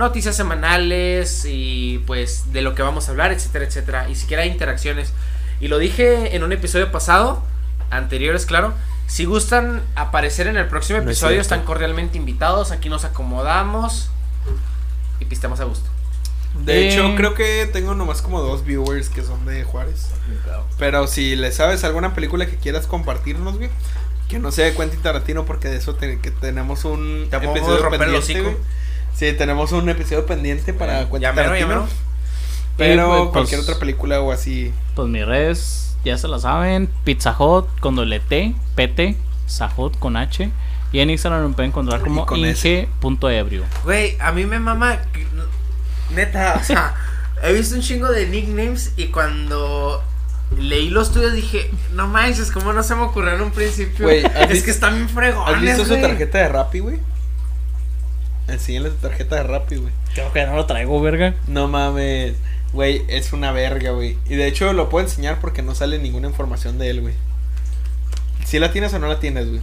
noticias 0.00 0.34
semanales 0.36 1.44
y 1.48 2.02
pues 2.06 2.52
de 2.52 2.62
lo 2.62 2.74
que 2.74 2.82
vamos 2.82 3.06
a 3.08 3.12
hablar, 3.12 3.30
etcétera, 3.32 3.64
etcétera, 3.64 4.08
y 4.08 4.16
siquiera 4.16 4.44
interacciones. 4.46 5.12
Y 5.60 5.68
lo 5.68 5.78
dije 5.78 6.34
en 6.34 6.42
un 6.42 6.52
episodio 6.52 6.90
pasado, 6.90 7.42
anteriores, 7.90 8.46
claro. 8.46 8.74
Si 9.06 9.24
gustan 9.24 9.82
aparecer 9.96 10.46
en 10.46 10.56
el 10.56 10.66
próximo 10.68 10.98
No 11.00 11.10
es 11.10 11.16
episodio, 11.18 11.40
están 11.40 11.62
cordialmente 11.64 12.16
invitados. 12.16 12.70
Aquí 12.70 12.88
nos 12.88 13.04
acomodamos 13.04 14.08
y 15.20 15.24
pistemos 15.24 15.60
a 15.60 15.64
gusto. 15.64 15.88
De 16.64 16.88
Eh. 16.88 16.92
hecho, 16.92 17.14
creo 17.16 17.34
que 17.34 17.68
tengo 17.72 17.94
nomás 17.94 18.22
como 18.22 18.40
dos 18.40 18.64
viewers 18.64 19.08
que 19.08 19.22
son 19.22 19.44
de 19.46 19.64
Juárez. 19.64 20.08
Pero 20.78 21.06
si 21.06 21.36
le 21.36 21.52
sabes 21.52 21.84
alguna 21.84 22.14
película 22.14 22.46
que 22.46 22.56
quieras 22.56 22.86
compartirnos, 22.86 23.56
güey, 23.56 23.70
que 24.28 24.38
no 24.38 24.52
sea 24.52 24.66
de 24.66 24.74
Quentin 24.74 25.00
Tarantino, 25.00 25.44
porque 25.44 25.68
de 25.68 25.76
eso 25.76 25.94
te- 25.96 26.18
que 26.20 26.30
tenemos 26.30 26.84
un 26.84 27.26
Te 27.30 27.36
episodio 27.36 27.78
romper 27.82 28.08
el 28.08 28.14
hocico. 28.14 28.42
güey. 28.42 28.56
Sí, 29.14 29.32
tenemos 29.32 29.72
un 29.72 29.88
episodio 29.88 30.24
pendiente 30.26 30.72
para 30.72 31.06
mero. 31.10 31.86
Pero 32.76 33.02
Eh, 33.04 33.18
pues, 33.18 33.30
cualquier 33.32 33.58
pues, 33.60 33.68
otra 33.68 33.78
película 33.78 34.20
o 34.20 34.32
así. 34.32 34.72
Pues 34.94 35.08
mis 35.08 35.26
redes 35.26 35.96
ya 36.04 36.16
se 36.16 36.28
la 36.28 36.38
saben. 36.38 36.88
Pizza 37.04 37.34
Hut 37.38 37.66
con 37.80 37.96
doble 37.96 38.20
T, 38.20 38.54
PT, 38.74 39.16
Sahut 39.46 39.98
con 39.98 40.16
H. 40.16 40.50
Y 40.92 41.00
en 41.00 41.10
Instagram 41.10 41.48
me 41.48 41.54
pueden 41.54 41.70
encontrar 41.70 42.00
como 42.00 42.22
Y 42.22 42.26
con 42.26 42.44
S. 42.44 42.88
inge.ebrio. 43.02 43.64
Güey, 43.84 44.16
a 44.20 44.32
mí 44.32 44.44
me 44.46 44.58
mama. 44.58 44.98
Neta, 46.14 46.58
o 46.60 46.64
sea, 46.64 46.94
he 47.42 47.52
visto 47.52 47.74
un 47.76 47.82
chingo 47.82 48.08
de 48.08 48.26
nicknames 48.26 48.92
y 48.96 49.06
cuando 49.08 50.02
leí 50.58 50.90
los 50.90 51.12
tuyos 51.12 51.32
dije, 51.32 51.70
no 51.92 52.08
manches, 52.08 52.50
¿cómo 52.50 52.72
no 52.72 52.82
se 52.82 52.94
me 52.96 53.02
ocurrió 53.02 53.34
en 53.34 53.42
un 53.42 53.50
principio? 53.52 54.06
Güey, 54.06 54.24
¿has 54.24 54.34
es 54.42 54.48
visto- 54.48 54.64
que 54.64 54.70
están 54.72 54.94
bien 54.96 55.08
fregones. 55.08 55.54
¿Has 55.54 55.60
visto 55.60 55.84
su 55.84 56.00
tarjeta 56.00 56.38
de 56.38 56.48
Rappi, 56.48 56.78
güey? 56.80 56.98
Enséñale 58.50 58.90
su 58.90 58.96
tarjeta 58.96 59.36
de 59.36 59.42
Rappi, 59.44 59.76
güey. 59.76 59.92
Creo 60.14 60.32
que 60.32 60.44
no 60.44 60.56
lo 60.56 60.66
traigo, 60.66 61.00
verga. 61.00 61.34
No 61.46 61.68
mames. 61.68 62.34
Güey, 62.72 63.02
es 63.08 63.32
una 63.32 63.52
verga, 63.52 63.90
güey. 63.92 64.16
Y 64.28 64.36
de 64.36 64.46
hecho 64.46 64.72
lo 64.72 64.88
puedo 64.88 65.04
enseñar 65.04 65.40
porque 65.40 65.62
no 65.62 65.74
sale 65.74 65.98
ninguna 65.98 66.28
información 66.28 66.78
de 66.78 66.90
él, 66.90 67.00
güey. 67.00 67.14
¿Si 68.44 68.58
la 68.58 68.72
tienes 68.72 68.92
o 68.94 68.98
no 68.98 69.08
la 69.08 69.20
tienes, 69.20 69.48
güey? 69.48 69.60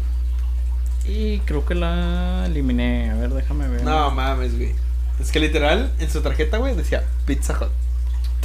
Y 1.05 1.39
creo 1.39 1.65
que 1.65 1.76
la 1.76 2.45
eliminé. 2.45 3.11
A 3.11 3.15
ver, 3.15 3.30
déjame 3.30 3.68
ver. 3.68 3.84
No 3.84 4.11
mames, 4.11 4.55
güey. 4.55 4.73
Es 5.19 5.31
que 5.31 5.39
literal, 5.39 5.91
en 5.99 6.09
su 6.09 6.22
tarjeta, 6.22 6.57
güey, 6.57 6.76
decía 6.76 7.03
Pizza 7.26 7.57
Hut. 7.59 7.72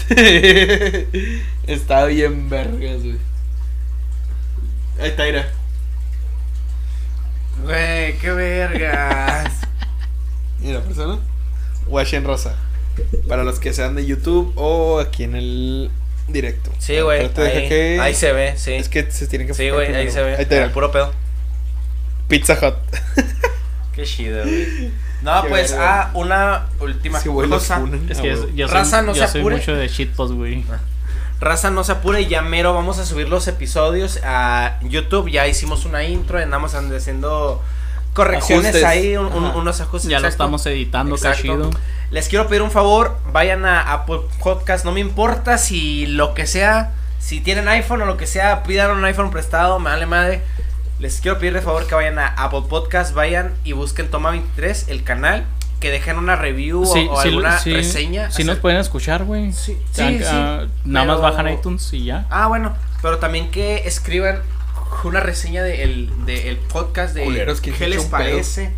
está 1.66 2.05
bien 2.06 2.48
vergas, 2.48 3.02
güey. 3.02 3.19
Ahí 5.01 5.10
está, 5.10 5.24
mira. 5.24 5.48
Güey, 7.62 8.16
qué 8.19 8.31
vergas. 8.31 9.52
¿Y 10.63 10.73
la 10.73 10.81
persona? 10.81 11.19
Washen 11.87 12.25
Rosa. 12.25 12.55
Para 13.29 13.43
los 13.45 13.59
que 13.59 13.73
sean 13.73 13.95
de 13.97 14.05
YouTube 14.07 14.53
o 14.57 15.01
aquí 15.01 15.25
en 15.25 15.35
el 15.35 15.91
directo. 16.29 16.71
Sí, 16.79 17.01
güey. 17.01 17.29
Te 17.31 17.43
Ahí, 17.43 17.69
que- 17.69 17.99
ahí 18.01 18.15
se 18.15 18.33
ve, 18.33 18.55
sí. 18.57 18.75
Es 18.75 18.89
que 18.89 19.11
se 19.11 19.27
tienen 19.27 19.49
que 19.49 19.55
sí, 19.55 19.71
güey, 19.71 19.95
ahí 19.95 20.11
se 20.11 20.23
ve. 20.23 20.37
Ahí 20.37 20.43
está, 20.43 20.65
el 20.65 20.71
puro 20.71 20.91
pedo. 20.93 21.13
Pizza 22.29 22.55
Hut. 22.55 22.75
Qué 23.95 24.05
chido, 24.05 24.43
güey. 24.43 24.91
No, 25.23 25.41
Qué 25.45 25.51
pues, 25.51 25.71
verga. 25.71 26.01
ah, 26.03 26.11
una 26.15 26.67
última 26.81 27.21
güey, 27.21 27.49
cosa. 27.49 27.79
funan. 27.79 28.11
Es 28.11 28.19
Ah, 28.19 28.23
que 28.23 28.35
güey. 28.35 28.55
yo 28.57 28.67
soy, 28.67 28.77
Raza, 28.77 29.03
no 29.03 29.15
yo 29.15 29.23
se 29.25 29.31
soy 29.33 29.41
apure. 29.43 29.57
mucho 29.57 29.73
de 29.77 29.87
shitpost, 29.87 30.35
güey. 30.35 30.65
Raza, 31.39 31.71
no 31.71 31.85
se 31.85 31.93
apure, 31.93 32.27
ya 32.27 32.43
mero 32.43 32.75
vamos 32.75 32.99
a 32.99 33.07
subir 33.07 33.29
los 33.29 33.47
episodios 33.47 34.19
a 34.25 34.81
YouTube. 34.83 35.31
Ya 35.31 35.47
hicimos 35.47 35.85
una 35.85 36.03
intro, 36.03 36.41
andamos 36.41 36.75
and- 36.75 36.93
haciendo 36.93 37.63
correcciones 38.15 38.67
Ajustes. 38.67 38.85
ahí, 38.85 39.17
un- 39.17 39.27
un- 39.27 39.45
unos 39.57 39.81
ajustes. 39.81 40.11
Ya 40.11 40.21
lo 40.21 40.29
estamos 40.29 40.65
editando, 40.67 41.17
chido. 41.41 41.71
Les 42.11 42.29
quiero 42.29 42.47
pedir 42.47 42.63
un 42.63 42.71
favor, 42.71 43.17
vayan 43.33 43.65
a 43.65 43.93
Apple 43.93 44.21
Podcast, 44.43 44.85
no 44.85 44.93
me 44.93 45.01
importa 45.01 45.57
si 45.59 46.07
lo 46.07 46.35
que 46.35 46.47
sea, 46.47 46.93
si 47.19 47.41
tienen 47.41 47.69
iPhone 47.69 48.03
o 48.03 48.05
lo 48.07 48.17
que 48.19 48.27
sea, 48.27 48.63
pidan 48.65 48.91
un 48.91 49.05
iPhone 49.05 49.31
prestado, 49.31 49.79
me 49.79 49.89
vale 49.91 50.05
madre. 50.07 50.43
Les 50.99 51.21
quiero 51.21 51.39
pedir 51.39 51.55
de 51.55 51.63
favor 51.63 51.87
que 51.87 51.95
vayan 51.95 52.19
a 52.19 52.27
Apple 52.29 52.63
Podcast, 52.69 53.15
vayan 53.15 53.53
y 53.65 53.73
busquen 53.73 54.11
Toma 54.11 54.31
23, 54.31 54.89
el 54.89 55.03
canal, 55.05 55.45
que 55.81 55.91
dejen 55.91 56.19
una 56.19 56.37
review 56.37 56.83
o- 56.83 56.87
Sí, 56.87 57.09
o, 57.11 57.21
sí, 57.23 57.29
alguna 57.29 57.59
sí, 57.59 57.73
reseña. 57.73 58.31
sí 58.31 58.45
nos 58.45 58.59
pueden 58.59 58.79
escuchar, 58.79 59.25
güey. 59.25 59.53
Sí, 59.53 59.77
sí, 59.93 60.19
sí, 60.19 60.25
ah, 60.29 60.67
Nada 60.85 61.07
más 61.07 61.17
pero- 61.17 61.29
bajan 61.31 61.49
iTunes 61.49 61.93
y 61.95 62.05
ya. 62.05 62.27
Ah, 62.31 62.47
bueno, 62.47 62.75
pero 63.01 63.19
también 63.19 63.51
que 63.51 63.79
escriban 63.89 64.43
una 65.05 65.20
reseña 65.20 65.62
del 65.62 66.10
de 66.27 66.48
el 66.51 66.56
podcast 66.56 67.14
de 67.14 67.24
Culeros, 67.24 67.60
¿quién 67.60 67.74
se 67.74 67.85
qué 67.85 67.89
les 67.90 68.05
parece. 68.05 68.73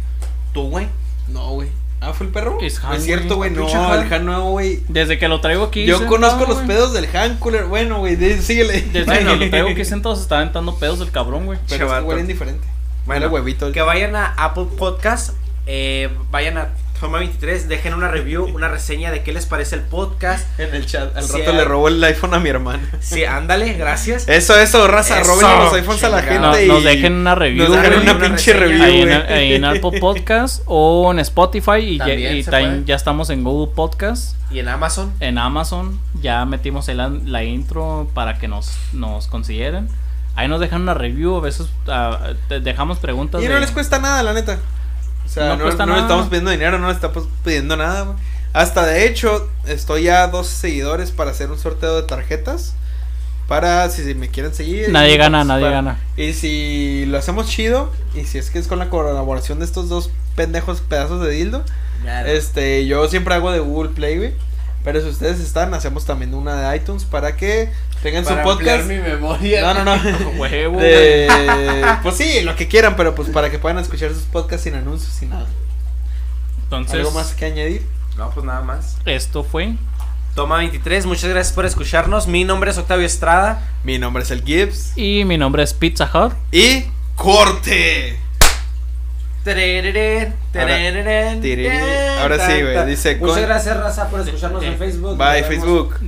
Tú, 0.52 0.68
güey. 0.70 0.86
No, 1.28 1.50
güey. 1.50 1.68
Ah, 2.00 2.12
¿fue 2.12 2.26
el 2.26 2.32
perro? 2.32 2.58
Es 2.60 2.82
no 2.82 2.90
Han, 2.90 2.96
es 2.96 3.04
cierto, 3.04 3.36
güey. 3.36 3.50
No, 3.50 3.94
el 3.94 4.12
Han 4.12 4.26
no, 4.26 4.50
güey. 4.50 4.80
Desde 4.88 5.18
que 5.18 5.26
lo 5.28 5.40
traigo 5.40 5.64
aquí. 5.64 5.86
Yo 5.86 6.06
conozco 6.06 6.44
los 6.46 6.58
pedos 6.58 6.92
del 6.92 7.08
Han, 7.16 7.38
cooler. 7.38 7.64
Bueno, 7.64 7.98
güey, 8.00 8.16
de- 8.16 8.42
síguele. 8.42 8.82
Desde 8.82 9.04
Bueno. 9.06 9.30
que 9.32 9.36
lo 9.44 9.50
traigo 9.50 9.68
aquí 9.70 9.84
sentado 9.84 10.14
se 10.14 10.22
está 10.22 10.38
aventando 10.38 10.76
pedos 10.76 11.00
el 11.00 11.10
cabrón, 11.10 11.46
güey. 11.46 11.58
Pero 11.68 11.86
es 11.86 11.92
que 11.92 12.06
huelen 12.06 12.26
diferente. 12.26 12.66
Bueno, 13.06 13.28
huevito. 13.28 13.72
Que 13.72 13.80
vayan 13.82 14.16
a 14.16 14.34
Apple 14.34 14.66
Podcast, 14.78 15.34
eh, 15.66 16.10
vayan 16.30 16.58
a 16.58 16.68
Toma 17.04 17.18
23, 17.18 17.68
dejen 17.68 17.92
una 17.92 18.08
review, 18.08 18.46
una 18.46 18.68
reseña 18.68 19.10
de 19.10 19.22
qué 19.22 19.34
les 19.34 19.44
parece 19.44 19.76
el 19.76 19.82
podcast. 19.82 20.48
En 20.58 20.74
el 20.74 20.86
chat. 20.86 21.14
Al 21.14 21.22
Sí, 21.24 21.36
rato 21.38 21.52
le 21.52 21.62
robó 21.66 21.88
el 21.88 22.02
iPhone 22.02 22.32
a 22.32 22.38
mi 22.40 22.48
hermano. 22.48 22.82
Sí, 23.00 23.26
ándale, 23.26 23.74
gracias. 23.74 24.26
Eso, 24.26 24.58
eso, 24.58 24.88
raza. 24.88 25.20
Eso, 25.20 25.30
Roben 25.34 25.58
los 25.66 25.74
iPhones 25.74 26.02
a 26.04 26.08
la 26.08 26.22
gente. 26.22 26.38
No- 26.38 26.58
y 26.58 26.66
nos 26.66 26.82
dejen 26.82 27.12
una 27.12 27.34
review. 27.34 27.68
Nos 27.68 27.76
dejen 27.76 28.00
una 28.00 28.12
Una 28.12 28.24
pinche 28.26 28.54
reseña. 28.54 28.58
review, 28.78 28.84
ahí, 28.84 29.00
en, 29.02 29.08
güey. 29.22 29.32
ahí 29.38 29.52
en 29.52 29.64
Apple 29.66 29.92
Podcast 30.00 30.62
o 30.64 31.10
en 31.12 31.18
Spotify 31.18 31.72
y, 31.80 31.98
ya, 31.98 32.08
y 32.14 32.42
ya 32.86 32.94
estamos 32.96 33.28
en 33.28 33.44
Google 33.44 33.74
Podcast, 33.74 34.34
Y 34.50 34.60
en 34.60 34.68
Amazon. 34.68 35.12
en 35.20 35.36
Amazon, 35.36 36.00
ya 36.22 36.46
metimos 36.46 36.88
la, 36.88 37.10
la 37.10 37.44
intro 37.44 38.08
para 38.14 38.38
que 38.38 38.48
nos, 38.48 38.78
nos 38.94 39.26
consideren. 39.26 39.88
Ahí 40.36 40.48
nos 40.48 40.58
dejan 40.58 40.80
una 40.80 40.94
review, 40.94 41.36
a 41.36 41.40
veces 41.42 41.66
te 42.48 42.60
dejamos 42.60 42.96
preguntas. 42.98 43.42
Y 43.42 43.46
no 43.48 43.52
de- 43.56 43.60
les 43.60 43.72
cuesta 43.72 43.98
nada, 43.98 44.22
la 44.22 44.32
neta. 44.32 44.58
O 45.24 45.28
sea, 45.28 45.48
No 45.48 45.56
no, 45.56 45.62
cuesta 45.64 45.86
no 45.86 45.94
le 45.96 46.02
estamos 46.02 46.26
pidiendo 46.26 46.50
dinero, 46.50 46.78
no 46.78 46.88
le 46.88 46.92
estamos 46.94 47.26
pidiendo 47.44 47.76
nada. 47.76 48.02
güey. 48.02 48.16
Hasta 48.52 48.86
de 48.86 49.06
hecho, 49.06 49.48
estoy 49.66 50.04
ya 50.04 50.22
a 50.22 50.28
dos 50.28 50.46
seguidores 50.46 51.10
para 51.10 51.32
hacer 51.32 51.50
un 51.50 51.58
sorteo 51.58 51.96
de 51.96 52.02
tarjetas. 52.04 52.74
Para 53.48 53.90
si, 53.90 54.02
si 54.04 54.14
me 54.14 54.28
quieren 54.28 54.54
seguir. 54.54 54.88
Nadie 54.90 55.16
gana, 55.18 55.38
participar. 55.38 55.60
nadie 55.60 55.70
gana. 55.70 55.98
Y 56.16 56.32
si 56.32 57.04
lo 57.06 57.18
hacemos 57.18 57.46
chido, 57.48 57.92
y 58.14 58.24
si 58.24 58.38
es 58.38 58.50
que 58.50 58.58
es 58.58 58.68
con 58.68 58.78
la 58.78 58.88
colaboración 58.88 59.58
de 59.58 59.66
estos 59.66 59.88
dos 59.90 60.10
pendejos 60.34 60.80
pedazos 60.80 61.20
de 61.22 61.30
dildo, 61.30 61.62
este, 62.26 62.86
yo 62.86 63.06
siempre 63.08 63.34
hago 63.34 63.50
de 63.52 63.58
Google 63.58 63.90
Play, 63.90 64.16
güey. 64.16 64.32
Pero 64.84 65.00
si 65.00 65.08
ustedes 65.08 65.40
están, 65.40 65.72
hacemos 65.74 66.04
también 66.04 66.34
una 66.34 66.70
de 66.70 66.76
iTunes 66.76 67.04
para 67.04 67.36
que 67.36 67.70
tengan 68.02 68.22
Para 68.22 68.42
su 68.42 68.48
podcast. 68.48 68.86
mi 68.86 68.98
memoria. 68.98 69.72
No, 69.72 69.82
no, 69.82 69.96
no. 69.96 70.28
Huevo, 70.38 70.78
De- 70.78 71.26
Pues 72.02 72.16
sí, 72.16 72.42
lo 72.42 72.54
que 72.54 72.68
quieran, 72.68 72.94
pero 72.94 73.14
pues 73.14 73.30
para 73.30 73.50
que 73.50 73.58
puedan 73.58 73.78
escuchar 73.78 74.10
sus 74.12 74.24
podcasts 74.24 74.64
sin 74.64 74.74
anuncios, 74.74 75.10
sin 75.12 75.30
nada. 75.30 75.46
Entonces, 76.64 76.94
¿Algo 76.96 77.12
más 77.12 77.32
que 77.32 77.46
añadir? 77.46 77.82
No, 78.18 78.30
pues 78.30 78.44
nada 78.44 78.60
más. 78.60 78.96
esto 79.06 79.42
fue. 79.42 79.74
Toma 80.34 80.58
23, 80.58 81.06
muchas 81.06 81.30
gracias 81.30 81.54
por 81.54 81.64
escucharnos. 81.64 82.26
Mi 82.26 82.44
nombre 82.44 82.70
es 82.70 82.76
Octavio 82.78 83.06
Estrada. 83.06 83.62
Mi 83.84 83.98
nombre 83.98 84.22
es 84.24 84.30
el 84.32 84.42
Gibbs. 84.44 84.92
Y 84.96 85.24
mi 85.24 85.38
nombre 85.38 85.62
es 85.62 85.72
Pizza 85.72 86.10
Hut. 86.12 86.32
Y 86.52 86.84
corte. 87.14 88.18
Ahora 92.20 92.46
sí, 92.46 92.62
güey, 92.62 92.86
dice 92.86 93.16
Muchas 93.16 93.42
gracias, 93.42 93.76
Raza, 93.76 94.08
por 94.08 94.20
escucharnos 94.20 94.62
en 94.64 94.78
Facebook. 94.78 95.16
Bye. 95.16 95.44
Facebook. 95.44 95.98